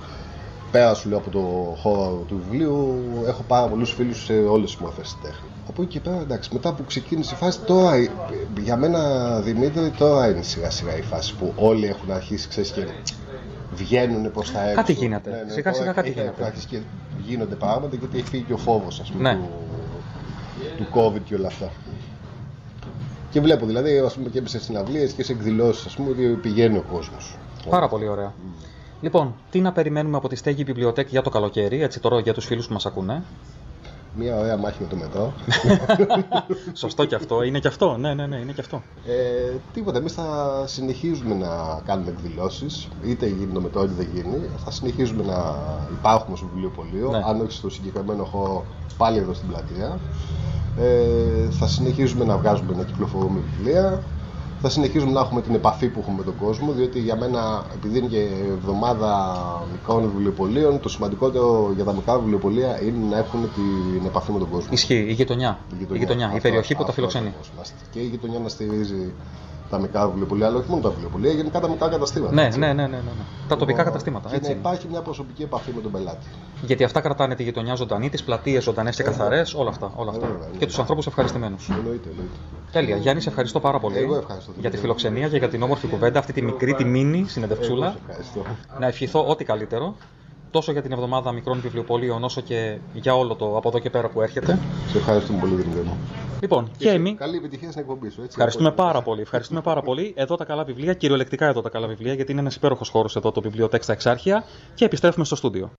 πέρα 0.74 0.94
σου 0.94 1.10
λέω 1.10 1.18
από 1.18 1.30
το 1.30 1.40
χώρο 1.82 2.24
του 2.28 2.42
βιβλίου 2.50 2.96
έχω 3.28 3.44
πάρα 3.48 3.68
πολλούς 3.68 3.92
φίλους 3.92 4.24
σε 4.24 4.34
όλες 4.34 4.72
τις 4.72 4.80
μορφές 4.80 5.04
της 5.04 5.18
τέχνη. 5.22 5.48
Από 5.70 5.82
εκεί 5.82 5.92
και 5.92 6.00
πέρα 6.00 6.20
εντάξει, 6.22 6.50
μετά 6.54 6.74
που 6.74 6.84
ξεκίνησε 6.86 7.34
η 7.34 7.38
φάση 7.38 7.60
τώρα, 7.60 7.96
ε, 7.96 8.10
για 8.62 8.78
μένα 8.78 9.00
Δημήτρη 9.42 9.90
τώρα 9.90 10.30
είναι 10.30 10.42
σιγά 10.42 10.70
σιγά 10.70 10.98
η 10.98 11.02
φάση 11.02 11.36
που 11.36 11.54
όλοι 11.56 11.86
έχουν 11.86 12.12
αρχίσει 12.12 12.48
ξέρεις 12.48 12.72
και 12.72 12.86
βγαίνουν 13.74 14.32
προς 14.32 14.52
τα 14.52 14.62
έξω. 14.64 14.76
Κάτι 14.76 14.94
γίνεται. 14.94 15.46
Σιγά 15.48 15.74
σιγά 15.74 15.74
τώρα 15.86 15.92
κάτι 15.94 16.10
έχει 16.10 16.20
γίνεται. 16.20 16.46
αρχίσει 16.46 16.68
και 16.68 16.80
γίνονται 17.26 17.56
πράγματα 17.56 17.96
γιατί 17.96 18.18
έχει 18.18 18.28
φύγει 18.28 18.44
και 18.44 18.54
ο 18.54 18.58
φόβος 18.58 19.00
ας 19.00 19.12
πούμε 19.12 19.34
Ναι. 19.34 19.40
του, 19.40 19.50
του 20.78 20.88
COVID 21.00 21.22
και 21.26 21.36
όλα 21.36 21.48
αυτά. 21.48 21.70
Και 23.30 23.42
βλέπω 23.42 23.66
δηλαδή, 23.66 24.00
ας 24.00 24.14
πούμε, 24.14 24.30
και 24.30 24.42
σε 24.46 24.60
συναυλίες 24.60 25.12
και 25.12 25.24
σε 25.24 25.32
εκδηλώσεις, 25.32 25.86
ας 25.86 25.96
πούμε, 25.96 26.10
ότι 26.10 26.22
πηγαίνει 26.42 26.78
ο 26.78 26.84
κόσμος. 26.92 27.36
Πάρα 27.70 27.88
πολύ 27.88 28.08
ωραία. 28.08 28.34
Λοιπόν, 29.04 29.34
τι 29.50 29.60
να 29.60 29.72
περιμένουμε 29.72 30.18
από 30.18 30.28
τη 30.28 30.36
στέγη 30.36 30.64
βιβλιοτέκη 30.64 31.10
για 31.10 31.22
το 31.22 31.30
καλοκαίρι, 31.30 31.82
έτσι 31.82 32.00
τώρα 32.00 32.20
για 32.20 32.34
τους 32.34 32.46
φίλους 32.46 32.68
που 32.68 32.74
μας 32.74 32.86
ακούνε; 32.86 33.24
Μια 34.16 34.38
ωραία 34.40 34.58
μάχη 34.58 34.82
με 34.82 34.88
το 34.88 34.96
μετρό. 34.96 35.34
Σωστό 36.74 37.06
και 37.06 37.16
αυτό, 37.16 37.44
είναι 37.44 37.60
και 37.60 37.68
αυτό, 37.68 37.98
ναι, 37.98 38.14
ναι, 38.14 38.28
ναι, 38.28 38.36
είναι 38.36 38.52
και 38.52 38.62
αυτό. 38.62 38.82
Ε, 39.08 39.56
τίποτα, 39.74 39.98
εμείς 39.98 40.14
θα 40.14 40.64
συνεχίζουμε 40.68 41.36
να 41.36 41.82
κάνουμε 41.86 42.10
εκδηλώσεις, 42.10 42.88
είτε 43.04 43.28
γίνει 43.28 43.54
το 43.54 43.62
μετρό 43.62 43.84
είτε 43.84 43.94
δεν 43.94 44.08
γίνει. 44.14 44.50
Θα 44.66 44.72
συνεχίζουμε 44.72 45.24
να 45.24 45.56
υπάρχουμε 46.00 46.38
στο 46.38 46.46
βιβλιοπωλείο, 46.54 47.10
Ναι. 47.10 47.22
αν 47.26 47.42
όχι 47.42 47.52
στο 47.52 47.70
συγκεκριμένο 47.70 48.24
χώρο, 48.24 48.66
πάλι 48.98 49.18
εδώ 49.18 49.34
στην 49.34 49.48
πλατεία. 49.48 50.00
Ε, 50.80 51.50
θα 51.50 51.68
συνεχίζουμε 51.68 52.26
να 52.26 52.38
βγάζουμε, 52.38 52.76
να 52.76 52.84
κυκλοφορούμε 52.84 53.40
βιβλία. 53.58 54.04
Θα 54.66 54.72
συνεχίζουμε 54.72 55.12
να 55.12 55.20
έχουμε 55.20 55.42
την 55.42 55.56
επαφή 55.56 55.88
που 55.88 56.00
έχουμε 56.00 56.18
με 56.18 56.24
τον 56.24 56.36
κόσμο, 56.38 56.72
διότι 56.72 57.00
για 57.00 57.16
μένα, 57.16 57.66
επειδή 57.74 57.98
είναι 57.98 58.08
και 58.08 58.28
εβδομάδα 58.50 59.12
μικρών 59.72 60.10
βιβλιοπωλείων, 60.12 60.80
το 60.80 60.90
σημαντικότερο 60.90 61.72
για 61.76 61.84
τα 61.84 61.94
μικρά 61.94 62.20
βιβλιοπωλεία 62.20 62.82
είναι 62.84 63.06
να 63.10 63.18
έχουν 63.18 63.42
την 63.54 64.06
επαφή 64.06 64.32
με 64.32 64.40
τον 64.40 64.50
κόσμο. 64.50 64.70
Ισχύει, 64.72 65.06
η 65.08 65.14
γειτονιά. 65.14 65.60
Η, 65.94 65.98
γειτονιά, 65.98 66.26
η 66.26 66.28
Αυτό- 66.28 66.42
περιοχή 66.42 66.72
που 66.74 66.80
τα 66.80 66.84
αυτό 66.84 66.94
φιλοξενεί. 66.94 67.26
ακριβώς. 67.28 67.52
Να 67.58 67.64
στε- 67.64 67.78
Και 67.92 68.00
η 68.00 68.06
γειτονιά 68.08 68.40
να 68.40 68.50
στηρίζει 68.50 69.14
τα 69.70 69.80
μικρά 69.80 70.08
βιβλιοπωλεία, 70.08 70.48
αλλά 70.48 70.58
όχι 70.58 70.70
μόνο 70.70 70.82
τα 70.82 70.90
βιβλιοπωλεία, 70.90 71.32
γενικά 71.32 71.60
τα 71.60 71.70
μικρά 71.70 71.90
καταστήματα. 71.90 72.34
Ναι, 72.34 72.46
έτσι. 72.46 72.60
ναι, 72.60 72.68
ναι, 72.68 72.74
ναι, 72.74 72.88
ναι, 72.88 72.98
ναι. 72.98 73.24
Τα 73.48 73.56
τοπικά 73.56 73.78
Λοιπόν, 73.78 73.86
καταστήματα, 73.86 74.30
και 74.30 74.36
έτσι. 74.36 74.48
να 74.48 74.52
είναι. 74.58 74.60
υπάρχει 74.68 74.88
μια 74.88 75.02
προσωπική 75.02 75.44
επαφή 75.44 75.72
με 75.76 75.82
τον 75.82 75.92
πελάτη. 75.92 76.26
Γιατί 76.62 76.84
αυτά 76.84 77.02
κρατάνε 77.02 77.36
τη 77.36 77.44
γειτονιά 77.44 77.76
ζωντανή, 77.76 78.10
τις 78.10 78.24
πλατείες 78.24 78.64
ζωντανές 78.64 78.96
και 78.96 79.04
καθαρές, 79.04 79.54
όλα 79.54 79.70
αυτά. 79.70 79.92
Όλα 79.96 80.10
αυτά. 80.10 80.28
βέβαια, 80.28 80.48
ναι. 80.52 80.58
Και 80.58 80.66
τους 80.66 80.80
ανθρώπους 80.80 81.08
ευχαριστημένους. 81.08 81.70
Εννοείται, 81.70 82.10
εννοείται. 82.10 82.34
Τέλεια. 82.72 82.96
Γιάννη, 82.98 83.22
σε 83.22 83.30
ευχαριστώ 83.30 83.60
πάρα 83.60 83.80
πολύ 83.80 83.98
Εγώ 83.98 84.16
ευχαριστώ. 84.16 84.52
για 84.60 84.70
τη 84.70 84.78
φιλοξενία 84.78 85.28
και 85.30 85.38
για 85.38 85.50
την 85.50 85.62
όμορφη 85.62 85.88
κουβέντα, 85.88 86.20
αυτή 86.20 86.34
τη 86.34 86.42
μικρή, 86.42 86.74
τη 86.74 86.84
μίνι 86.86 87.18
Εγώ 87.20 87.28
συνεντευξούλα. 87.28 87.92
σε 87.92 87.98
ευχαριστώ. 88.08 88.42
Να 88.80 88.88
ευχηθώ 88.88 89.26
ό,τι 89.28 89.44
καλύτερο. 89.44 89.96
Τόσο 90.54 90.72
για 90.72 90.82
την 90.82 90.92
εβδομάδα 90.92 91.32
μικρών 91.32 91.60
βιβλιοπολίων, 91.60 92.24
όσο 92.24 92.42
και 92.42 92.78
για 92.94 93.16
όλο 93.16 93.36
το 93.36 93.58
από 93.58 93.70
εδώ 93.70 93.80
και 93.80 93.90
πέρα 93.90 94.10
που 94.10 94.22
έρχεται. 94.22 94.60
Σε 94.88 94.98
ευχαριστούμε 94.98 95.40
πολύ, 95.40 95.54
Δημήτρη 95.56 95.82
μου. 95.84 95.98
Λοιπόν, 96.42 96.72
και 96.78 96.90
εμεί. 96.90 97.16
Καλή 97.16 97.38
επιτυχία 97.38 97.70
στην 97.70 97.82
εκπομπή 97.82 98.10
σου. 98.10 98.20
Έτσι, 98.20 98.30
Ευχαριστούμε 98.32 98.68
Από- 98.68 98.84
πάρα 98.84 99.02
πολύ. 99.02 99.22
Ευχαριστούμε 99.22 99.62
πάρα 99.62 99.82
πολύ. 99.82 100.14
Εδώ 100.18 100.36
τα 100.36 100.46
καλά 100.46 100.64
βιβλία, 100.64 100.94
κυριολεκτικά 100.94 101.46
εδώ 101.46 101.62
τα 101.62 101.70
καλά 101.70 101.88
βιβλία, 101.88 102.14
γιατί 102.14 102.32
είναι 102.32 102.42
ένας 102.42 102.56
υπέροχος 102.56 102.90
χώρος 102.90 103.16
εδώ 103.16 103.32
το 103.32 103.42
βιβλιοτέξ 103.42 103.84
στα 103.84 103.94
Εξάρχεια. 103.94 104.44
Και 104.76 104.86
επιστρέφουμε 104.86 105.26
στο 105.26 105.36
στούντιο. 105.36 105.72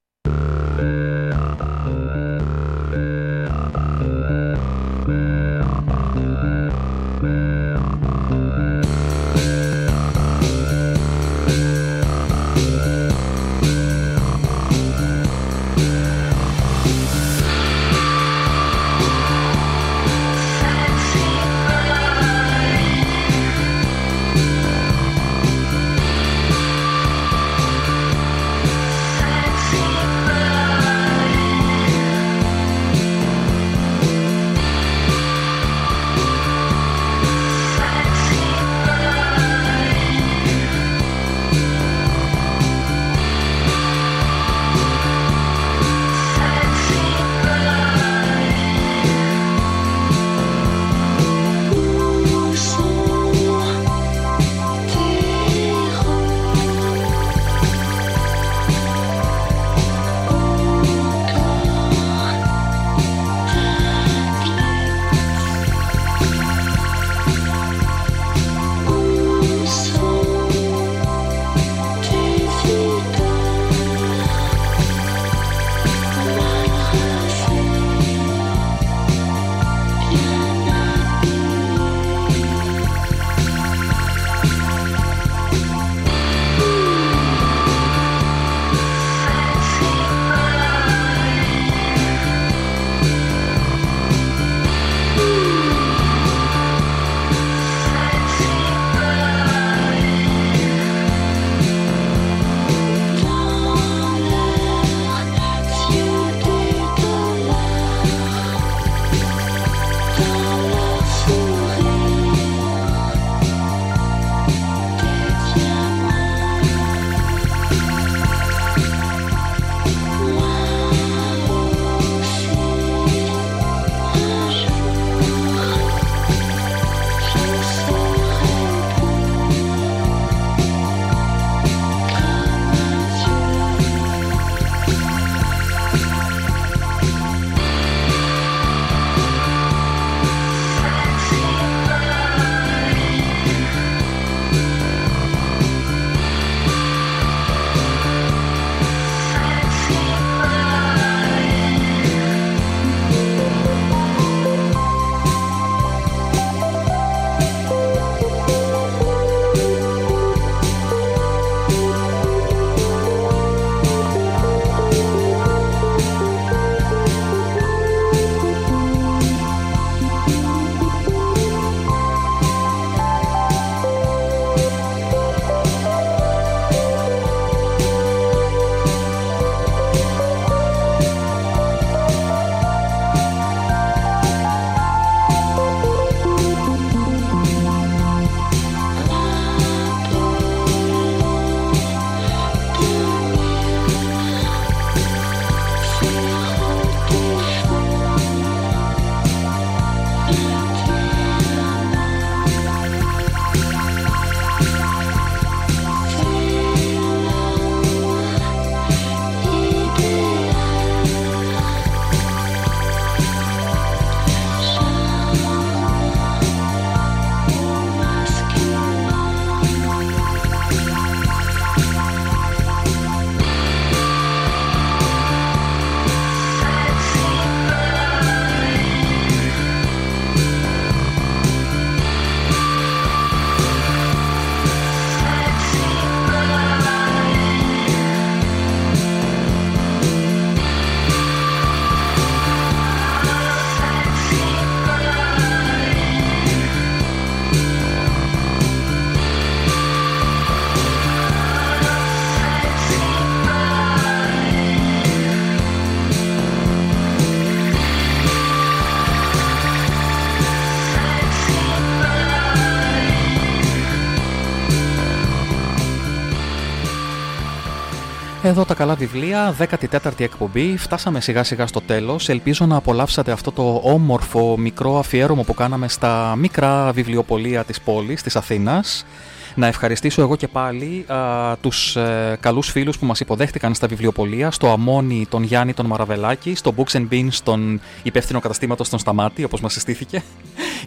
Εδώ 268.46 268.64
τα 268.64 268.74
καλά 268.74 268.94
βιβλία, 268.94 269.56
14η 269.58 270.20
εκπομπή. 270.20 270.76
Φτάσαμε 270.76 271.20
σιγά 271.20 271.42
σιγά 271.42 271.66
στο 271.66 271.80
τέλος. 271.80 272.28
Ελπίζω 272.28 272.66
να 272.66 272.76
απολαύσατε 272.76 273.32
αυτό 273.32 273.52
το 273.52 273.80
όμορφο 273.84 274.58
μικρό 274.58 274.98
αφιέρωμα 274.98 275.42
που 275.42 275.54
κάναμε 275.54 275.88
στα 275.88 276.34
μικρά 276.36 276.92
βιβλιοπολία 276.92 277.64
της 277.64 277.80
πόλης, 277.80 278.22
της 278.22 278.36
Αθήνας. 278.36 279.06
Να 279.54 279.66
ευχαριστήσω 279.66 280.22
εγώ 280.22 280.36
και 280.36 280.48
πάλι 280.48 281.04
α, 281.08 281.16
τους 281.60 281.96
ε, 281.96 282.36
καλούς 282.40 282.70
φίλους 282.70 282.98
που 282.98 283.06
μας 283.06 283.20
υποδέχτηκαν 283.20 283.74
στα 283.74 283.86
βιβλιοπολία, 283.86 284.50
στο 284.50 284.70
Αμόνι 284.70 285.26
τον 285.28 285.42
Γιάννη 285.42 285.74
τον 285.74 285.86
Μαραβελάκη, 285.86 286.54
στο 286.54 286.74
Books 286.76 286.96
and 286.98 287.08
Beans 287.10 287.34
τον 287.42 287.80
υπεύθυνο 288.02 288.40
καταστήματος 288.40 288.88
τον 288.88 288.98
Σταμάτη, 288.98 289.44
όπως 289.44 289.60
μας 289.60 289.72
συστήθηκε, 289.72 290.22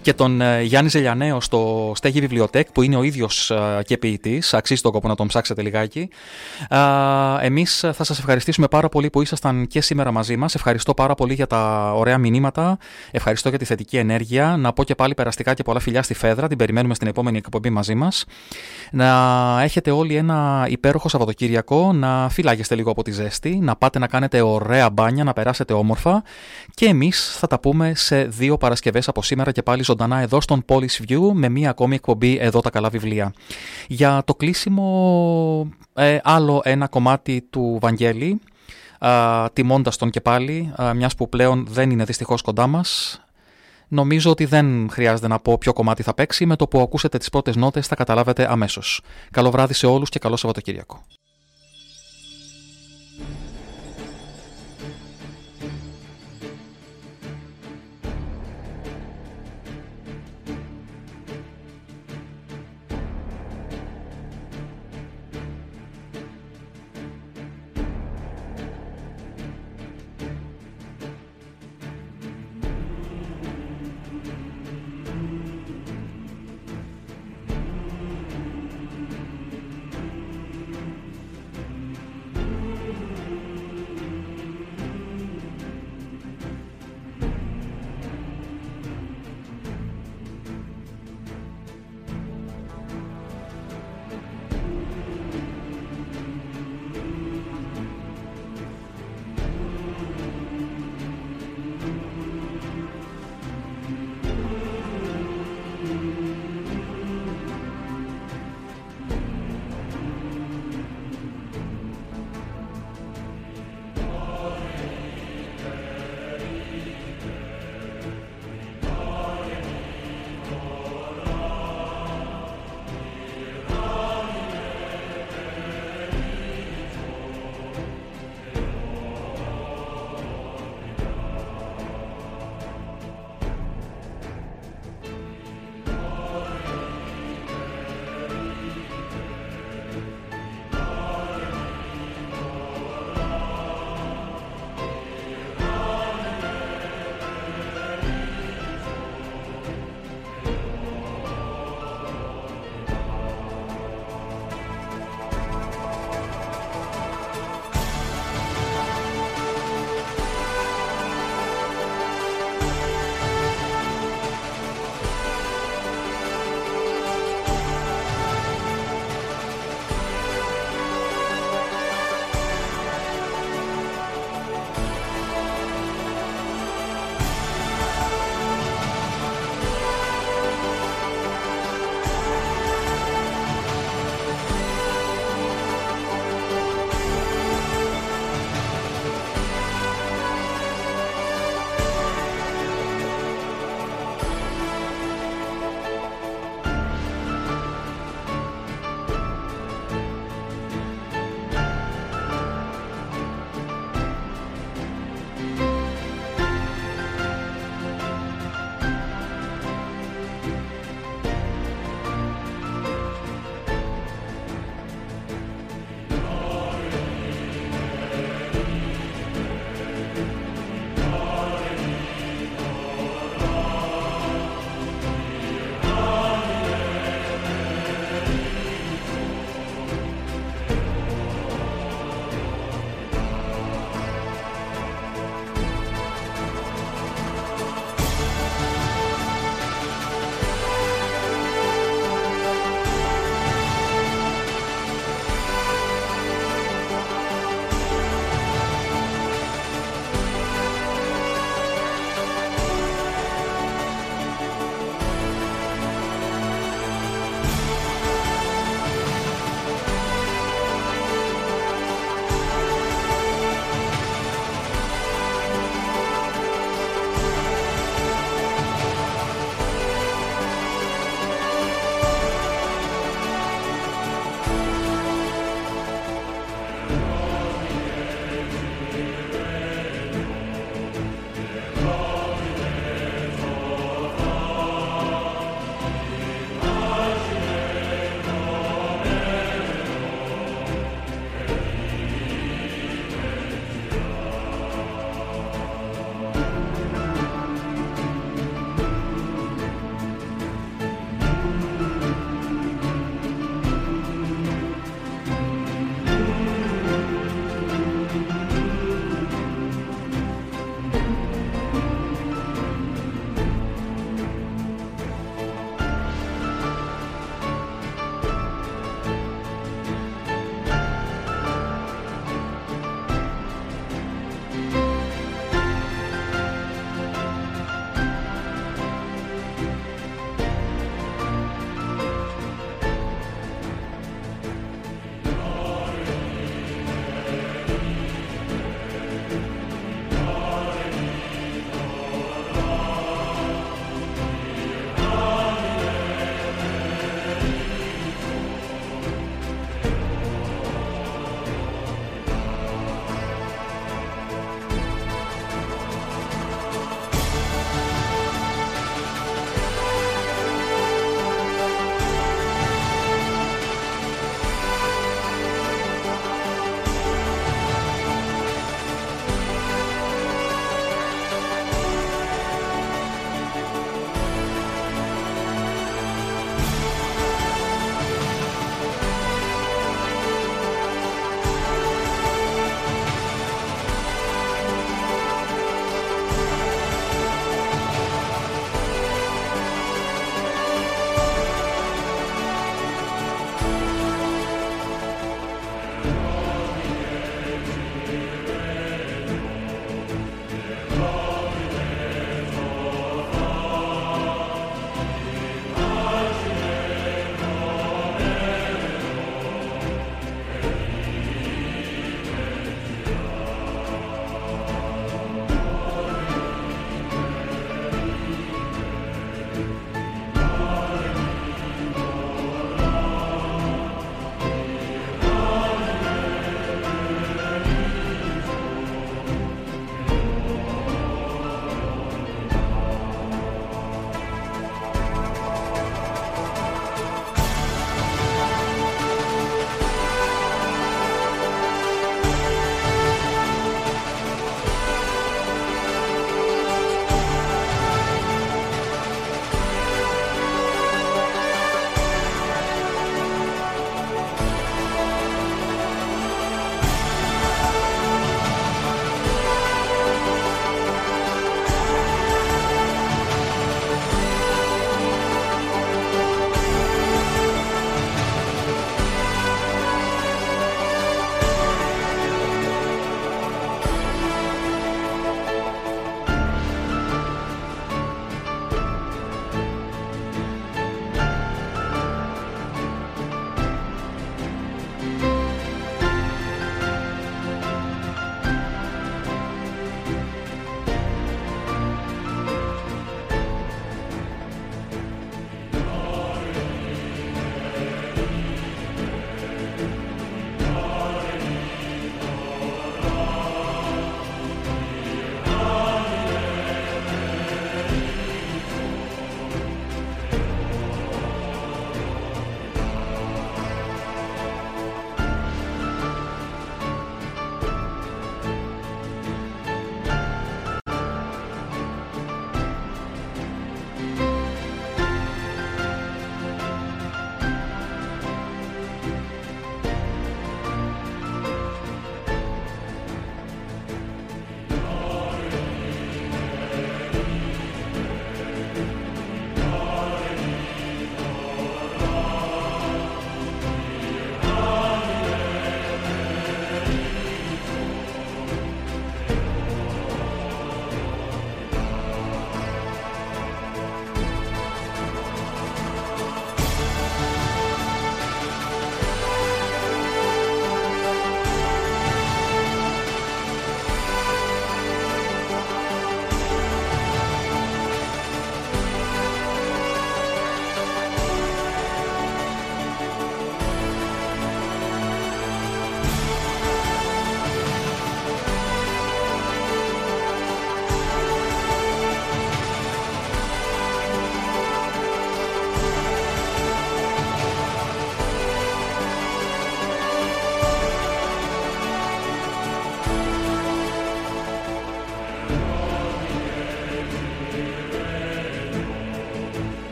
και 0.00 0.12
τον 0.12 0.40
ε, 0.40 0.62
Γιάννη 0.62 0.90
Ζελιανέο 0.90 1.40
στο 1.40 1.92
Στέγη 1.94 2.20
Βιβλιοτέκ, 2.20 2.72
που 2.72 2.82
είναι 2.82 2.96
ο 2.96 3.02
ίδιος 3.02 3.50
ε, 3.50 3.82
και 3.84 3.98
ποιητής, 3.98 4.54
αξίζει 4.54 4.80
τον 4.82 4.92
κόπο 4.92 5.08
να 5.08 5.14
τον 5.14 5.26
ψάξετε 5.26 5.62
λιγάκι. 5.62 6.08
Α, 6.68 6.80
εμείς 7.40 7.78
θα 7.92 8.04
σας 8.04 8.18
ευχαριστήσουμε 8.18 8.68
πάρα 8.68 8.88
πολύ 8.88 9.10
που 9.10 9.22
ήσασταν 9.22 9.66
και 9.66 9.80
σήμερα 9.80 10.12
μαζί 10.12 10.36
μας. 10.36 10.54
Ευχαριστώ 10.54 10.94
πάρα 10.94 11.14
πολύ 11.14 11.34
για 11.34 11.46
τα 11.46 11.92
ωραία 11.94 12.18
μηνύματα, 12.18 12.78
ευχαριστώ 13.10 13.48
για 13.48 13.58
τη 13.58 13.64
θετική 13.64 13.96
ενέργεια. 13.96 14.56
Να 14.56 14.72
πω 14.72 14.84
και 14.84 14.94
πάλι 14.94 15.14
περαστικά 15.14 15.54
και 15.54 15.62
πολλά 15.62 15.80
φιλιά 15.80 16.02
στη 16.02 16.14
Φέδρα, 16.14 16.48
την 16.48 16.58
περιμένουμε 16.58 16.94
στην 16.94 17.08
επόμενη 17.08 17.38
εκπομπή 17.38 17.70
μαζί 17.70 17.94
μας. 17.94 18.24
Να 18.90 19.60
έχετε 19.62 19.90
όλοι 19.90 20.16
ένα 20.16 20.66
υπέροχο 20.68 21.08
Σαββατοκύριακο, 21.08 21.92
να 21.92 22.28
φυλάγεστε 22.28 22.74
λίγο 22.74 22.90
από 22.90 23.02
τη 23.02 23.10
ζέστη, 23.10 23.56
να 23.56 23.76
πάτε 23.76 23.98
να 23.98 24.06
κάνετε 24.06 24.40
ωραία 24.40 24.90
μπάνια, 24.90 25.24
να 25.24 25.32
περάσετε 25.32 25.72
όμορφα 25.72 26.22
και 26.74 26.86
εμείς 26.86 27.36
θα 27.38 27.46
τα 27.46 27.60
πούμε 27.60 27.92
σε 27.94 28.24
δύο 28.24 28.56
Παρασκευές 28.56 29.08
από 29.08 29.22
σήμερα 29.22 29.52
και 29.52 29.62
πάλι 29.62 29.82
ζωντανά 29.86 30.18
εδώ 30.18 30.40
στον 30.40 30.64
Polish 30.68 31.08
View 31.08 31.30
με 31.32 31.48
μία 31.48 31.70
ακόμη 31.70 31.94
εκπομπή 31.94 32.38
εδώ 32.40 32.60
τα 32.60 32.70
καλά 32.70 32.88
βιβλία. 32.88 33.32
Για 33.88 34.22
το 34.26 34.34
κλείσιμο 34.34 35.70
ε, 35.94 36.18
άλλο 36.22 36.60
ένα 36.64 36.88
κομμάτι 36.88 37.46
του 37.50 37.78
Βαγγέλη, 37.80 38.40
α, 38.98 39.50
τιμώντας 39.52 39.96
τον 39.96 40.10
και 40.10 40.20
πάλι, 40.20 40.72
α, 40.82 40.94
μιας 40.94 41.14
που 41.14 41.28
πλέον 41.28 41.66
δεν 41.70 41.90
είναι 41.90 42.04
δυστυχώς 42.04 42.42
κοντά 42.42 42.66
μας, 42.66 43.20
Νομίζω 43.88 44.30
ότι 44.30 44.44
δεν 44.44 44.88
χρειάζεται 44.90 45.28
να 45.28 45.38
πω 45.38 45.58
ποιο 45.58 45.72
κομμάτι 45.72 46.02
θα 46.02 46.14
παίξει. 46.14 46.46
Με 46.46 46.56
το 46.56 46.68
που 46.68 46.80
ακούσετε 46.80 47.18
τις 47.18 47.28
πρώτες 47.28 47.56
νότες 47.56 47.86
θα 47.86 47.94
καταλάβετε 47.94 48.50
αμέσως. 48.50 49.00
Καλό 49.30 49.50
βράδυ 49.50 49.74
σε 49.74 49.86
όλους 49.86 50.08
και 50.08 50.18
καλό 50.18 50.36
Σαββατοκύριακο. 50.36 51.02